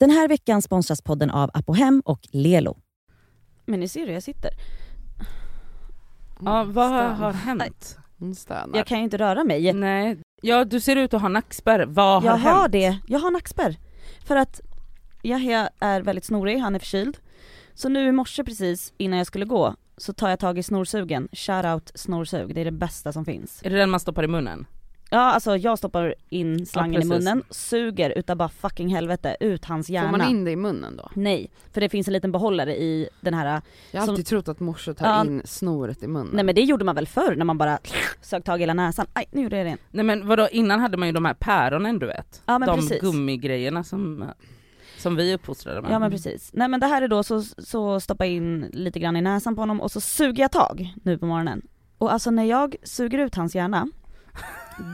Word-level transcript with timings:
Den 0.00 0.10
här 0.10 0.28
veckan 0.28 0.62
sponsras 0.62 1.02
podden 1.02 1.30
av 1.30 1.50
Apohem 1.54 2.02
och 2.04 2.20
Lelo. 2.32 2.76
Men 3.66 3.80
ni 3.80 3.88
ser 3.88 4.06
hur 4.06 4.12
jag 4.12 4.22
sitter. 4.22 4.50
Ja, 6.44 6.64
vad 6.64 6.88
har, 6.88 7.02
har 7.08 7.32
hänt? 7.32 7.98
Hon 8.18 8.34
stönar. 8.34 8.78
Jag 8.78 8.86
kan 8.86 8.98
ju 8.98 9.04
inte 9.04 9.16
röra 9.16 9.44
mig. 9.44 9.72
Nej, 9.72 10.18
ja 10.42 10.64
du 10.64 10.80
ser 10.80 10.96
ut 10.96 11.14
att 11.14 11.22
ha 11.22 11.28
nackspärr. 11.28 11.86
Vad 11.86 12.22
har 12.22 12.30
Jag 12.30 12.36
hänt? 12.36 12.56
har 12.56 12.68
det, 12.68 12.98
jag 13.06 13.18
har 13.18 13.30
nackspärr. 13.30 13.76
För 14.26 14.36
att 14.36 14.60
Yahya 15.22 15.70
är 15.80 16.00
väldigt 16.02 16.24
snorig, 16.24 16.58
han 16.58 16.74
är 16.74 16.78
förkyld. 16.78 17.18
Så 17.74 17.88
nu 17.88 18.08
i 18.08 18.12
morse 18.12 18.44
precis 18.44 18.92
innan 18.96 19.18
jag 19.18 19.26
skulle 19.26 19.44
gå 19.44 19.74
så 19.96 20.12
tar 20.12 20.28
jag 20.28 20.38
tag 20.38 20.58
i 20.58 20.62
snorsugen, 20.62 21.28
shoutout 21.32 21.92
snorsug, 21.94 22.54
det 22.54 22.60
är 22.60 22.64
det 22.64 22.70
bästa 22.72 23.12
som 23.12 23.24
finns. 23.24 23.60
Är 23.64 23.70
det 23.70 23.76
den 23.76 23.90
man 23.90 24.00
stoppar 24.00 24.22
i 24.24 24.28
munnen? 24.28 24.66
Ja 25.10 25.18
alltså 25.20 25.56
jag 25.56 25.78
stoppar 25.78 26.14
in 26.28 26.66
slangen 26.66 26.94
i 27.02 27.08
precis. 27.08 27.10
munnen, 27.24 27.42
suger 27.50 28.10
utav 28.18 28.36
bara 28.36 28.48
fucking 28.48 28.88
helvete 28.88 29.36
ut 29.40 29.64
hans 29.64 29.88
hjärna. 29.90 30.10
Får 30.10 30.18
man 30.18 30.28
in 30.30 30.44
det 30.44 30.50
i 30.50 30.56
munnen 30.56 30.96
då? 30.96 31.10
Nej, 31.14 31.50
för 31.72 31.80
det 31.80 31.88
finns 31.88 32.06
en 32.08 32.12
liten 32.12 32.32
behållare 32.32 32.76
i 32.76 33.08
den 33.20 33.34
här, 33.34 33.62
Jag 33.90 34.00
har 34.00 34.06
Som- 34.06 34.12
alltid 34.12 34.26
trott 34.26 34.48
att 34.48 34.60
morse 34.60 34.94
tar 34.94 35.06
Ja. 35.06 35.24
in 35.24 35.42
snoret 35.44 36.02
i 36.02 36.06
munnen. 36.08 36.30
nej 36.32 36.44
men 36.44 36.54
det 36.54 36.60
gjorde 36.62 36.84
man 36.84 36.94
väl 36.94 37.06
förr 37.06 37.34
när 37.36 37.44
man 37.44 37.58
bara 37.58 37.78
sög 38.20 38.44
tag 38.44 38.58
i 38.58 38.62
hela 38.62 38.74
näsan, 38.74 39.06
aj 39.12 39.24
nu 39.30 39.42
gjorde 39.42 39.56
jag 39.56 39.66
det 39.66 39.68
igen. 39.68 39.78
Nej 39.90 40.04
men 40.04 40.26
vadå, 40.26 40.48
innan 40.52 40.80
hade 40.80 40.96
man 40.96 41.08
ju 41.08 41.12
de 41.12 41.24
här 41.24 41.34
päronen 41.34 41.98
du 41.98 42.06
vet. 42.06 42.42
Ja 42.46 42.58
men 42.58 42.66
de 42.68 42.76
precis. 42.78 43.00
gummigrejerna 43.00 43.84
som, 43.84 44.24
som 44.98 45.16
vi 45.16 45.34
uppfostrade 45.34 45.82
med. 45.82 45.90
Ja 45.90 45.98
men 45.98 46.10
precis. 46.10 46.50
Nej 46.52 46.68
men 46.68 46.80
det 46.80 46.86
här 46.86 47.02
är 47.02 47.08
då 47.08 47.22
så, 47.22 47.42
så 47.42 48.00
stoppar 48.00 48.24
jag 48.24 48.34
in 48.34 48.70
lite 48.72 48.98
grann 48.98 49.16
i 49.16 49.22
näsan 49.22 49.54
på 49.54 49.62
honom 49.62 49.80
och 49.80 49.90
så 49.92 50.00
suger 50.00 50.42
jag 50.44 50.52
tag 50.52 50.94
nu 51.02 51.18
på 51.18 51.26
morgonen. 51.26 51.62
Och 51.98 52.12
alltså 52.12 52.30
när 52.30 52.44
jag 52.44 52.76
suger 52.82 53.18
ut 53.18 53.34
hans 53.34 53.54
hjärna, 53.54 53.88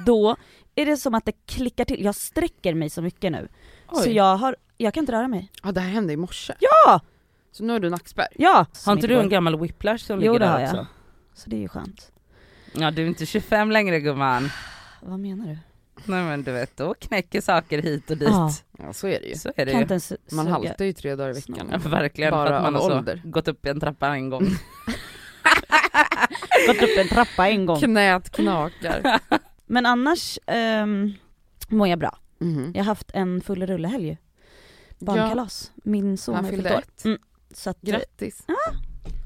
då 0.06 0.36
är 0.74 0.86
det 0.86 0.96
som 0.96 1.14
att 1.14 1.24
det 1.24 1.32
klickar 1.46 1.84
till. 1.84 2.04
Jag 2.04 2.14
sträcker 2.14 2.74
mig 2.74 2.90
så 2.90 3.02
mycket 3.02 3.32
nu. 3.32 3.48
Så 3.92 4.02
Oj. 4.02 4.12
jag 4.12 4.36
har, 4.36 4.56
jag 4.77 4.95
kan 4.95 5.02
inte 5.02 5.12
röra 5.12 5.28
mig. 5.28 5.50
Ja 5.62 5.73
det 5.73 5.80
här 5.80 5.90
hände 5.90 6.12
i 6.12 6.16
morse. 6.16 6.54
Ja! 6.60 7.00
Så 7.52 7.64
nu 7.64 7.73
har 7.73 7.80
du 7.80 7.90
nackspärr. 7.90 8.28
Ja! 8.37 8.66
Har 8.87 8.92
inte 8.92 9.07
du 9.07 9.20
en 9.20 9.29
gammal 9.29 9.60
whiplash 9.60 9.98
som 10.04 10.20
Jo, 10.23 10.32
ligger 10.32 10.32
det 10.32 10.45
där 10.46 10.52
har 10.52 10.60
jag. 10.60 10.68
också? 10.70 10.87
Så 11.34 11.51
det 11.51 11.57
är 11.57 11.60
ju 11.60 11.68
skönt. 11.68 12.12
Ja 12.73 12.90
du 12.90 13.02
är 13.02 13.07
inte 13.07 13.26
25 13.26 13.70
längre 13.70 14.01
gumman. 14.01 14.51
Vad 15.01 15.18
menar 15.18 15.46
du? 15.46 15.59
Nej 16.04 16.24
men 16.24 16.42
du 16.42 16.52
vet, 16.52 16.76
då 16.76 16.95
knäcker 16.95 17.40
saker 17.40 17.82
hit 17.82 18.10
och 18.10 18.16
dit. 18.16 18.29
Ja. 18.29 18.51
Ja 18.79 18.92
så 18.92 19.07
är 19.09 19.20
det 19.20 19.26
ju. 19.26 19.35
Så 19.35 19.52
är 19.57 19.66
det 19.66 19.73
ju. 19.73 19.79
ens 19.79 20.12
Man 20.32 20.45
suga. 20.46 20.51
haltar 20.51 20.85
ju 20.85 20.92
tre 20.92 21.14
dagar 21.14 21.30
i 21.30 21.32
veckan. 21.32 21.68
Ja, 21.73 21.79
verkligen, 21.88 22.30
Bara 22.30 22.46
för 22.48 22.54
att 22.54 22.62
man 22.62 22.74
har 22.74 22.90
så 22.90 22.96
ålder. 22.98 23.23
gått 23.24 23.48
upp 23.48 23.66
i 23.66 23.68
en 23.68 23.80
trappa 23.80 24.07
en 24.09 24.30
gång. 24.30 24.42
Gått 26.66 26.82
upp 26.82 26.98
en 26.98 27.09
trappa 27.09 27.48
en 27.48 27.66
gång. 27.66 27.80
Knät 27.80 28.30
knakar. 28.30 29.20
Men 29.73 29.87
annars 29.87 30.38
ehm, 30.46 31.12
mår 31.68 31.88
jag 31.88 31.98
bra. 31.98 32.18
Mhm. 32.38 32.73
Jag 32.74 32.80
har 32.80 32.87
haft 32.87 33.10
en 33.15 33.40
full 33.40 33.66
rullehelg. 33.66 34.18
Barnkalas. 34.98 35.73
Min 35.84 36.18
son 36.18 36.34
har 36.34 36.51
fyllt 36.51 36.70
år. 36.70 36.84
Mm. 37.04 37.18
Så 37.54 37.70
att, 37.70 37.80
Grattis. 37.80 38.46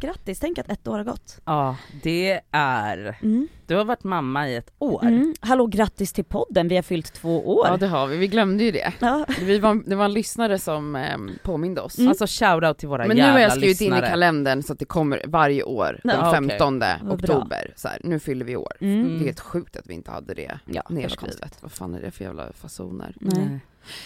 Grattis, 0.01 0.41
tänk 0.41 0.59
att 0.59 0.69
ett 0.69 0.89
år 0.89 0.97
har 0.97 1.05
gått. 1.05 1.41
Ja, 1.45 1.77
det 2.03 2.41
är... 2.51 3.19
Mm. 3.23 3.49
Du 3.67 3.77
har 3.77 3.85
varit 3.85 4.05
mamma 4.05 4.49
i 4.49 4.57
ett 4.57 4.73
år. 4.79 5.03
Mm. 5.05 5.35
Hallå 5.41 5.67
grattis 5.67 6.13
till 6.13 6.25
podden, 6.25 6.69
vi 6.69 6.75
har 6.77 6.83
fyllt 6.83 7.13
två 7.13 7.49
år. 7.57 7.67
Ja 7.67 7.77
det 7.77 7.87
har 7.87 8.07
vi, 8.07 8.17
vi 8.17 8.29
glömde 8.29 8.65
ju 8.65 8.71
det. 8.71 8.93
Ja. 9.01 9.27
Vi 9.41 9.59
var, 9.59 9.83
det 9.87 9.97
var 9.97 10.05
en 10.05 10.13
lyssnare 10.13 10.59
som 10.59 10.97
eh, 10.97 11.17
påminde 11.43 11.81
oss. 11.81 11.99
Mm. 11.99 12.09
Alltså 12.09 12.27
shoutout 12.29 12.79
till 12.79 12.89
våra 12.89 13.07
Men 13.07 13.17
nu 13.17 13.23
jävla 13.23 13.33
har 13.33 13.41
jag 13.41 13.53
skrivit 13.53 13.81
in 13.81 13.87
i 13.87 13.91
lyssnare. 13.91 14.11
kalendern 14.11 14.63
så 14.63 14.73
att 14.73 14.79
det 14.79 14.85
kommer 14.85 15.23
varje 15.27 15.63
år 15.63 16.01
den 16.05 16.17
Ja, 16.21 16.29
okej. 16.39 16.49
15 16.49 16.79
Vad 16.81 17.19
bra. 17.19 17.37
oktober. 17.37 17.73
Så 17.77 17.89
här, 17.89 17.99
nu 18.05 18.19
fyller 18.19 18.45
vi 18.45 18.57
år. 18.57 18.73
Mm. 18.81 19.09
Det 19.09 19.15
är 19.15 19.25
helt 19.25 19.41
sjukt 19.41 19.77
att 19.77 19.87
vi 19.87 19.95
inte 19.95 20.11
hade 20.11 20.35
det 20.35 20.59
Ja, 20.67 20.83
nedskrivet. 20.91 21.59
Vad 21.61 21.73
fan 21.73 21.95
är 21.95 22.01
det 22.03 22.11
för 22.11 22.25
jävla 22.25 22.53
fasoner? 22.53 23.15
Nej. 23.21 23.61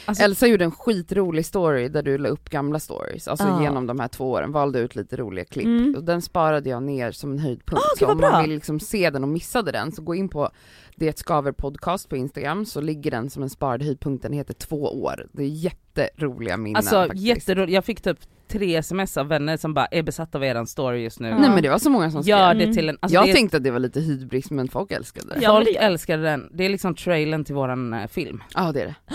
Alltså, 0.04 0.24
Elsa 0.24 0.46
gjorde 0.46 0.64
en 0.64 0.70
skitrolig 0.70 1.46
story 1.46 1.88
där 1.88 2.02
du 2.02 2.18
la 2.18 2.28
upp 2.28 2.50
gamla 2.50 2.78
stories, 2.80 3.28
alltså 3.28 3.46
Ja. 3.46 3.62
genom 3.62 3.86
de 3.86 4.00
här 4.00 4.08
två 4.08 4.30
åren, 4.30 4.52
valde 4.52 4.78
ut 4.78 4.96
lite 4.96 5.16
roliga 5.16 5.44
klipp 5.44 5.66
Mm. 5.66 5.94
och 5.96 6.04
den 6.04 6.22
sparade 6.22 6.70
jag 6.70 6.82
ner 6.82 7.12
som 7.12 7.32
en 7.32 7.38
höjdpunkt. 7.38 7.84
Gud, 7.90 7.98
så 8.08 8.12
om 8.12 8.20
man 8.20 8.42
vill 8.42 8.50
liksom 8.54 8.80
se 8.80 9.10
den 9.10 9.22
och 9.22 9.28
missade 9.28 9.72
den 9.72 9.92
så 9.92 10.02
gå 10.02 10.14
in 10.14 10.28
på 10.28 10.50
Det 10.96 11.18
Skaver 11.18 11.52
podcast 11.52 12.08
på 12.08 12.16
Instagram 12.16 12.64
så 12.66 12.80
ligger 12.80 13.10
den 13.10 13.30
som 13.30 13.42
en 13.42 13.50
sparad 13.50 13.82
höjdpunkt, 13.82 14.22
den 14.22 14.32
heter 14.32 14.54
två 14.54 15.02
år. 15.02 15.26
Det 15.32 15.42
är 15.42 15.46
jätteroliga 15.48 16.56
minnen 16.56 16.76
alltså 16.76 16.96
faktiskt. 16.96 17.24
jätteroligt, 17.24 17.72
jag 17.72 17.84
fick 17.84 18.00
typ 18.00 18.18
tre 18.48 18.76
sms 18.76 19.16
av 19.16 19.28
vänner 19.28 19.56
som 19.56 19.74
bara 19.74 19.86
är 19.86 20.02
besatta 20.02 20.38
av 20.38 20.44
eran 20.44 20.66
story 20.66 21.02
just 21.02 21.20
nu. 21.20 21.28
Ja. 21.28 21.38
Nej 21.38 21.50
men 21.50 21.62
det 21.62 21.68
var 21.68 21.78
så 21.78 21.90
många 21.90 22.10
som 22.10 22.22
skrev. 22.22 22.38
Gör 22.38 22.50
Mm. 22.54 22.68
det 22.68 22.74
till 22.74 22.88
en, 22.88 22.98
alltså 23.00 23.14
jag 23.14 23.26
det, 23.26 23.32
tänkte 23.32 23.56
att 23.56 23.64
det 23.64 23.70
var 23.70 23.78
lite 23.78 24.00
hybris 24.00 24.50
men 24.50 24.68
folk 24.68 24.92
älskade 24.92 25.26
det. 25.28 25.40
Men 25.40 25.50
folk 25.50 25.66
det- 25.66 25.76
älskade 25.76 26.22
den, 26.22 26.50
det 26.54 26.64
är 26.64 26.68
liksom 26.68 26.94
trailern 26.94 27.44
till 27.44 27.54
våran 27.54 27.92
eh, 27.92 28.06
film. 28.06 28.42
Ja 28.54 28.72
det 28.72 28.80
är 28.82 28.86
det. 28.86 28.94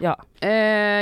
Ja. 0.00 0.24
Eh, 0.40 0.50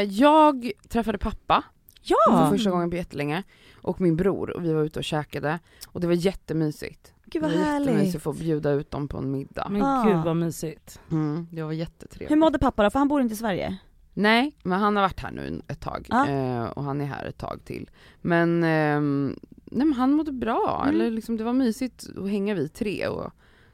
jag 0.02 0.70
träffade 0.88 1.18
pappa 1.18 1.64
Ja! 2.02 2.16
för 2.26 2.56
första 2.56 2.70
gången 2.70 2.90
på 2.90 2.96
jättelänge 2.96 3.42
och 3.82 4.00
min 4.00 4.16
bror 4.16 4.50
och 4.56 4.64
vi 4.64 4.72
var 4.72 4.82
ute 4.82 4.98
och 4.98 5.04
käkade 5.04 5.58
och 5.88 6.00
det 6.00 6.06
var 6.06 6.14
jättemysigt. 6.14 7.12
Gud 7.24 7.42
vad 7.42 7.50
det 7.50 7.56
var 7.58 7.64
jättemysigt 7.64 7.96
härligt. 7.98 8.16
att 8.16 8.22
få 8.22 8.32
bjuda 8.32 8.70
ut 8.70 8.90
dem 8.90 9.08
på 9.08 9.18
en 9.18 9.30
middag. 9.30 9.68
Men 9.70 9.82
Ah. 9.82 10.04
gud 10.04 10.16
vad 10.24 10.36
mysigt. 10.36 11.00
Mm, 11.10 11.46
det 11.52 11.62
var 11.62 11.72
jättetrevligt. 11.72 12.30
Hur 12.30 12.36
mådde 12.36 12.58
pappa 12.58 12.82
då? 12.82 12.90
För 12.90 12.98
han 12.98 13.08
bor 13.08 13.20
inte 13.20 13.32
i 13.34 13.36
Sverige. 13.36 13.76
Nej, 14.14 14.56
men 14.62 14.80
han 14.80 14.96
har 14.96 15.02
varit 15.02 15.20
här 15.20 15.30
nu 15.30 15.62
ett 15.68 15.80
tag 15.80 16.06
Ja. 16.08 16.28
eh, 16.28 16.64
och 16.64 16.82
han 16.84 17.00
är 17.00 17.04
här 17.06 17.24
ett 17.24 17.38
tag 17.38 17.60
till. 17.64 17.90
Men, 18.22 18.64
ehm, 18.64 19.38
nej, 19.64 19.86
men 19.86 19.92
han 19.92 20.12
mådde 20.12 20.32
bra, 20.32 20.80
Mm. 20.84 20.94
eller 20.94 21.10
liksom, 21.10 21.36
det 21.36 21.44
var 21.44 21.52
mysigt 21.52 22.06
att 22.16 22.30
hänga 22.30 22.54
vi 22.54 22.68
tre 22.68 23.06
och 23.08 23.30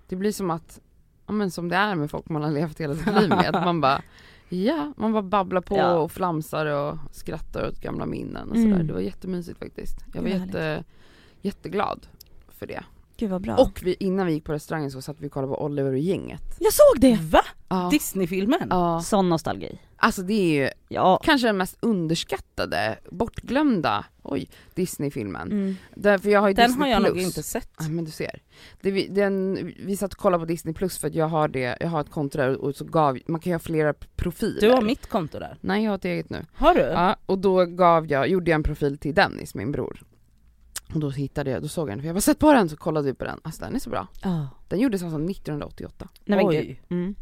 det 0.09 0.17
blir 0.17 0.33
som 0.33 0.51
att, 0.51 0.81
ja 1.27 1.33
men 1.33 1.51
som 1.51 1.69
det 1.69 1.77
är 1.77 1.95
med 1.95 2.11
folk 2.11 2.29
man 2.29 2.43
har 2.43 2.51
levt 2.51 2.81
hela 2.81 2.95
sitt 2.95 3.15
liv 3.21 3.29
med, 3.29 3.57
att 3.57 3.65
man 3.65 3.81
bara 3.81 4.03
Ja, 4.55 4.93
man 4.97 5.13
bara 5.13 5.23
babblar 5.23 5.61
på 5.61 5.77
Ja. 5.77 5.95
och 5.99 6.13
flamsar 6.13 6.67
och 6.67 6.99
skrattar 7.13 7.69
åt 7.69 7.81
gamla 7.81 8.07
minnen 8.07 8.51
och 8.51 8.57
Mm. 8.57 8.71
sådär. 8.73 8.85
Det 8.85 8.93
var 8.93 9.01
jättemysigt 9.01 9.59
faktiskt. 9.59 9.97
Jag 10.15 10.23
var 10.23 10.29
jätte, 10.29 10.85
jätteglad 11.43 12.07
för 12.49 12.67
det. 12.67 12.85
Gud 13.17 13.31
vad 13.31 13.43
bra. 13.43 13.57
Och 13.57 13.81
vi, 13.85 13.97
innan 14.01 14.27
vi 14.27 14.33
gick 14.33 14.45
på 14.45 14.53
restaurangen 14.53 14.91
så 14.91 15.03
satt 15.03 15.17
vi 15.21 15.29
och 15.29 15.33
kollade 15.33 15.55
på 15.55 15.65
Oliver 15.65 15.93
och 15.93 15.99
gänget. 15.99 16.43
jag 16.59 16.73
såg 16.73 17.01
det! 17.01 17.19
Va? 17.21 17.43
Ja. 17.69 17.89
Disneyfilmen? 17.91 18.67
ja. 18.71 19.01
Sån 19.01 19.29
nostalgi. 19.29 19.79
Alltså 19.97 20.23
det 20.23 20.35
är 20.35 20.63
ju 20.65 20.71
Ja. 20.89 21.21
kanske 21.25 21.47
den 21.49 21.57
mest 21.57 21.77
underskattade, 21.81 22.99
bortglömda, 23.11 24.05
oj, 24.23 24.49
Disney-filmen. 24.75 25.53
Mm. 25.53 25.77
Därför 25.95 26.31
jag 26.31 26.41
har 26.41 26.49
ju 26.49 26.55
Den 26.55 26.67
Disney 26.71 26.89
har 26.93 26.93
jag 26.97 27.03
nog 27.03 27.13
Plus. 27.13 27.25
inte 27.27 27.43
sett. 27.43 27.71
Ja 27.79 27.89
men 27.89 28.05
du 28.05 28.11
ser. 28.11 28.43
Det, 28.81 28.91
vi, 28.91 29.09
den, 29.09 29.55
vi 29.87 29.97
satt 29.97 30.13
och 30.13 30.19
kollade 30.19 30.41
på 30.41 30.47
Disney 30.47 30.75
Plus 30.75 30.99
för 30.99 31.09
att 31.09 31.15
jag 31.15 31.27
har 31.29 31.49
det, 31.49 31.77
jag 31.81 31.89
har 31.89 32.01
ett 32.01 32.11
konto 32.11 32.39
där 32.39 32.57
och 32.57 32.75
så 32.77 32.85
gav, 32.85 33.19
man 33.27 33.41
kan 33.41 33.51
ju 33.51 33.55
ha 33.55 33.59
flera 33.61 33.95
profiler. 34.17 34.61
Du 34.61 34.71
har 34.71 34.83
mitt 34.83 35.09
konto 35.09 35.39
där. 35.39 35.57
Nej 35.61 35.85
jag 35.85 35.91
har 35.91 35.97
ett 35.97 36.05
eget 36.05 36.31
nu. 36.31 36.47
Har 36.53 36.75
du? 36.75 36.81
Ja, 36.81 37.17
och 37.27 37.39
då 37.39 37.65
gav 37.65 38.07
jag, 38.07 38.29
gjorde 38.29 38.51
jag 38.51 38.55
en 38.57 38.63
profil 38.63 38.99
till 38.99 39.15
Dennis, 39.15 39.55
min 39.55 39.73
bror. 39.73 40.03
Och 40.95 41.01
då 41.01 41.11
hittade 41.11 41.51
jag, 41.51 41.63
då 41.63 41.69
såg 41.69 41.89
jag 41.89 41.97
den, 41.97 42.01
för 42.03 42.07
jag 42.07 42.15
bara 42.15 42.21
sett 42.21 42.39
på 42.39 42.53
den 42.53 42.69
så 42.69 42.77
kollade 42.77 43.07
vi 43.07 43.15
på 43.15 43.25
den, 43.25 43.41
alltså 43.43 43.65
den 43.65 43.75
är 43.75 43.79
så 43.79 43.91
bra. 43.91 44.07
Ja. 44.23 44.49
Den 44.69 44.81
gjordes 44.81 45.03
alltså 45.03 45.19
1988. 45.19 46.09
Nej 46.25 46.37
men 46.39 46.47
Oj. 46.47 46.83
Mm. 46.89 47.15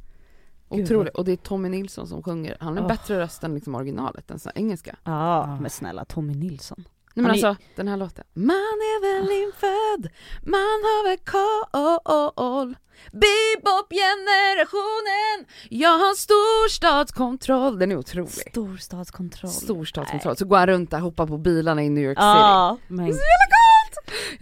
Otroligt, 0.69 1.15
och 1.15 1.25
det 1.25 1.33
är 1.33 1.37
Tommy 1.37 1.69
Nilsson 1.69 2.07
som 2.07 2.23
sjunger, 2.23 2.57
han 2.61 2.69
har 2.69 2.77
en 2.77 2.83
Åh. 2.83 2.89
bättre 2.89 3.19
röst 3.21 3.45
än 3.45 3.55
liksom 3.55 3.75
originalet, 3.75 4.31
än 4.31 4.39
så 4.39 4.51
engelska. 4.55 4.97
Ja, 5.05 5.59
men 5.61 5.71
snälla 5.71 6.05
Tommy 6.05 6.35
Nilsson. 6.35 6.85
Nej 7.15 7.23
men 7.23 7.27
är- 7.27 7.31
alltså, 7.47 7.57
den 7.77 7.89
här 7.89 7.97
låten. 7.97 8.25
Man 8.35 8.57
är 8.57 9.21
väl 9.21 9.31
infödd, 9.43 10.13
man 10.43 10.61
har 10.61 11.09
väl 11.09 11.19
koll. 11.19 12.75
Bebop-generationen, 13.13 15.47
jag 15.71 15.99
har 15.99 16.15
storstadskontroll. 16.15 17.79
Den 17.79 17.93
är 17.93 17.97
otrolig. 17.97 18.31
Storstadskontroll. 18.51 19.51
Storstadskontroll. 19.51 20.37
Så 20.37 20.45
går 20.45 20.57
han 20.57 20.67
runt 20.67 20.91
där, 20.91 20.99
hoppar 20.99 21.27
på 21.27 21.39
bilarna 21.39 21.83
i 21.83 21.89
New 21.89 22.05
York 22.05 22.19
City. 22.19 22.25
Ja. 22.25 22.77
Men 22.89 23.07
Jag 23.07 23.17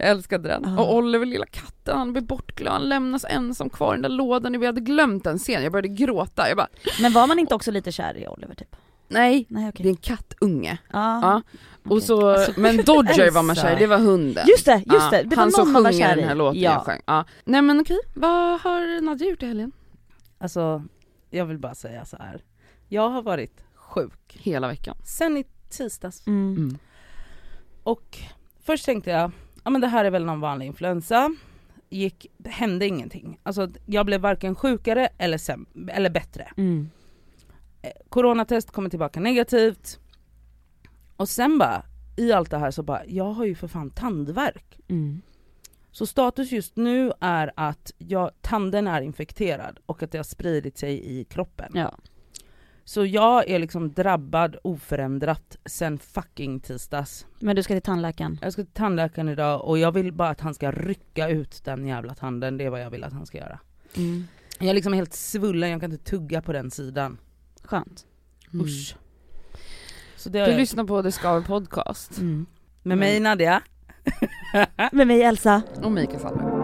älskade 0.09 0.49
den. 0.49 0.63
Ja. 0.77 0.83
Och 0.83 0.95
Oliver, 0.95 1.25
lilla 1.25 1.45
katten, 1.45 1.97
han 1.97 2.11
blir 2.13 2.23
bortglömd, 2.23 2.73
han 2.73 2.89
lämnas 2.89 3.25
ensam 3.29 3.69
kvar 3.69 3.93
i 3.93 3.95
den 3.95 4.01
där 4.01 4.09
lådan. 4.09 4.59
Vi 4.59 4.65
hade 4.65 4.81
glömt 4.81 5.23
den 5.23 5.37
scenen, 5.39 5.63
jag 5.63 5.71
började 5.71 5.87
gråta. 5.87 6.47
Jag 6.47 6.57
bara, 6.57 6.67
Men 7.01 7.13
var 7.13 7.27
man 7.27 7.39
inte 7.39 7.55
också 7.55 7.71
lite 7.71 7.91
kär 7.91 8.17
i 8.17 8.27
Oliver 8.27 8.55
typ? 8.55 8.75
Nej, 9.09 9.45
Nej 9.49 9.69
okej. 9.69 9.83
det 9.83 9.89
är 9.89 9.91
en 9.91 9.95
kattunge. 9.97 10.77
Ja. 10.93 11.19
Ja. 11.21 11.41
Och 11.83 11.91
okej. 11.91 12.01
så, 12.01 12.29
Alltså, 12.29 12.59
men 12.59 12.77
Dodger 12.77 13.31
var 13.31 13.43
man 13.43 13.55
kär 13.55 13.79
det 13.79 13.87
var 13.87 13.97
hunden. 13.97 14.47
Just 14.47 14.65
det, 14.65 14.75
just 14.75 14.85
Ja, 14.87 15.09
det. 15.11 15.23
Det 15.23 15.35
var 15.35 15.43
han 15.43 15.51
som 15.51 15.65
sjunger 15.75 16.15
den 16.15 16.23
här 16.25 16.31
i. 16.35 16.37
låten 16.37 16.61
ja. 16.61 16.71
jag 16.71 16.81
sjöng. 16.85 17.01
Ja. 17.05 17.25
Nej 17.45 17.61
men 17.61 17.79
okej, 17.79 17.99
vad 18.13 18.61
har 18.61 19.01
Nadja 19.01 19.27
gjort 19.29 19.43
i 19.43 19.45
helgen? 19.45 19.71
alltså, 20.37 20.83
jag 21.29 21.45
vill 21.45 21.57
bara 21.57 21.75
säga 21.75 22.05
så 22.05 22.17
här. 22.17 22.41
Jag 22.87 23.09
har 23.09 23.21
varit 23.21 23.63
sjuk 23.75 24.37
Hela 24.41 24.67
veckan. 24.67 24.95
sen 25.03 25.37
i 25.37 25.45
tisdags. 25.69 26.27
Mm. 26.27 26.57
Mm. 26.57 26.77
Och 27.83 28.17
först 28.63 28.85
tänkte 28.85 29.09
jag, 29.09 29.31
ja 29.63 29.69
men 29.69 29.81
det 29.81 29.87
här 29.87 30.05
är 30.05 30.09
väl 30.11 30.25
någon 30.25 30.39
vanlig 30.39 30.65
influensa. 30.65 31.35
Gick, 31.89 32.25
det 32.37 32.49
hände 32.49 32.85
ingenting. 32.87 33.39
Alltså 33.43 33.67
jag 33.85 34.05
blev 34.05 34.21
varken 34.21 34.55
sjukare 34.55 35.09
eller, 35.17 35.39
eller 35.87 36.09
bättre. 36.09 36.47
Mm. 36.57 36.89
Eh, 37.81 37.91
Coronatest 38.09 38.71
kommer 38.71 38.89
tillbaka 38.89 39.19
negativt. 39.19 39.99
Och 41.15 41.29
sen 41.29 41.57
bara, 41.57 41.85
i 42.17 42.31
allt 42.31 42.51
det 42.51 42.57
här 42.57 42.71
så 42.71 42.83
bara, 42.83 43.05
jag 43.05 43.31
har 43.31 43.45
ju 43.45 43.55
för 43.55 43.67
fan 43.67 43.89
tandvärk. 43.89 44.79
Mm. 44.87 45.21
Så 45.91 46.05
status 46.05 46.51
just 46.51 46.75
nu 46.75 47.11
är 47.19 47.51
att 47.55 47.93
jag, 47.97 48.31
tanden 48.41 48.87
är 48.87 49.01
infekterad 49.01 49.79
och 49.85 50.03
att 50.03 50.11
det 50.11 50.17
har 50.17 50.23
spridit 50.23 50.77
sig 50.77 51.19
i 51.19 51.23
kroppen. 51.23 51.71
Ja. 51.75 51.95
Så 52.83 53.05
jag 53.05 53.49
är 53.49 53.59
liksom 53.59 53.91
drabbad 53.91 54.57
oförändrat 54.63 55.57
sen 55.65 55.99
fucking 55.99 56.59
tisdags. 56.59 57.25
Men 57.39 57.55
du 57.55 57.63
ska 57.63 57.73
till 57.73 57.81
tandläkaren. 57.81 58.39
Jag 58.41 58.53
ska 58.53 58.63
till 58.63 58.73
tandläkaren 58.73 59.29
idag 59.29 59.65
och 59.65 59.79
jag 59.79 59.91
vill 59.91 60.13
bara 60.13 60.29
att 60.29 60.41
han 60.41 60.53
ska 60.53 60.71
rycka 60.71 61.29
ut 61.29 61.63
den 61.63 61.87
jävla 61.87 62.15
tanden, 62.15 62.57
det 62.57 62.63
är 62.63 62.69
vad 62.69 62.81
jag 62.81 62.89
vill 62.89 63.03
att 63.03 63.13
han 63.13 63.25
ska 63.25 63.37
göra. 63.37 63.59
Mm. 63.97 64.27
Jag 64.59 64.69
är 64.69 64.73
liksom 64.73 64.93
helt 64.93 65.13
svullen, 65.13 65.69
jag 65.69 65.81
kan 65.81 65.91
inte 65.91 66.11
tugga 66.11 66.41
på 66.41 66.53
den 66.53 66.71
sidan. 66.71 67.17
Skönt. 67.69 68.05
Mm. 68.53 68.65
Usch. 68.65 68.95
Så 70.15 70.29
det 70.29 70.39
har 70.39 70.45
Du 70.45 70.51
jag. 70.51 70.59
lyssnar 70.59 70.83
på 70.83 71.03
The 71.03 71.11
Skaver 71.11 71.41
Podcast 71.41 72.17
Mm. 72.17 72.45
Med 72.83 72.97
mig 72.97 73.19
Nadja. 73.19 73.61
Med 74.91 75.07
mig 75.07 75.21
Elsa. 75.21 75.61
och 75.83 75.91
Mikael 75.91 76.19
Sandberg. 76.19 76.58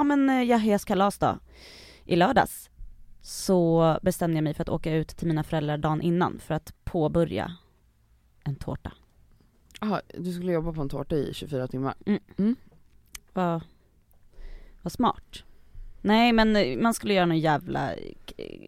Ja 0.00 0.04
men 0.04 0.30
eh, 0.30 0.42
Yahyas 0.42 0.84
kalas 0.84 1.18
då, 1.18 1.38
i 2.04 2.16
lördags, 2.16 2.70
så 3.20 3.98
bestämde 4.02 4.36
jag 4.36 4.44
mig 4.44 4.54
för 4.54 4.62
att 4.62 4.68
åka 4.68 4.94
ut 4.94 5.08
till 5.08 5.26
mina 5.28 5.44
föräldrar 5.44 5.78
dagen 5.78 6.02
innan 6.02 6.38
för 6.38 6.54
att 6.54 6.74
påbörja 6.84 7.56
en 8.44 8.56
tårta. 8.56 8.92
Aha, 9.80 10.00
du 10.18 10.32
skulle 10.32 10.52
jobba 10.52 10.72
på 10.72 10.80
en 10.80 10.88
tårta 10.88 11.16
i 11.16 11.34
24 11.34 11.68
timmar. 11.68 11.94
Vad, 13.32 13.62
vad 14.82 14.92
smart. 14.92 15.44
Nej 16.02 16.32
men 16.32 16.56
eh, 16.56 16.78
man 16.78 16.94
skulle 16.94 17.14
göra 17.14 17.26
någon 17.26 17.38
jävla 17.38 17.94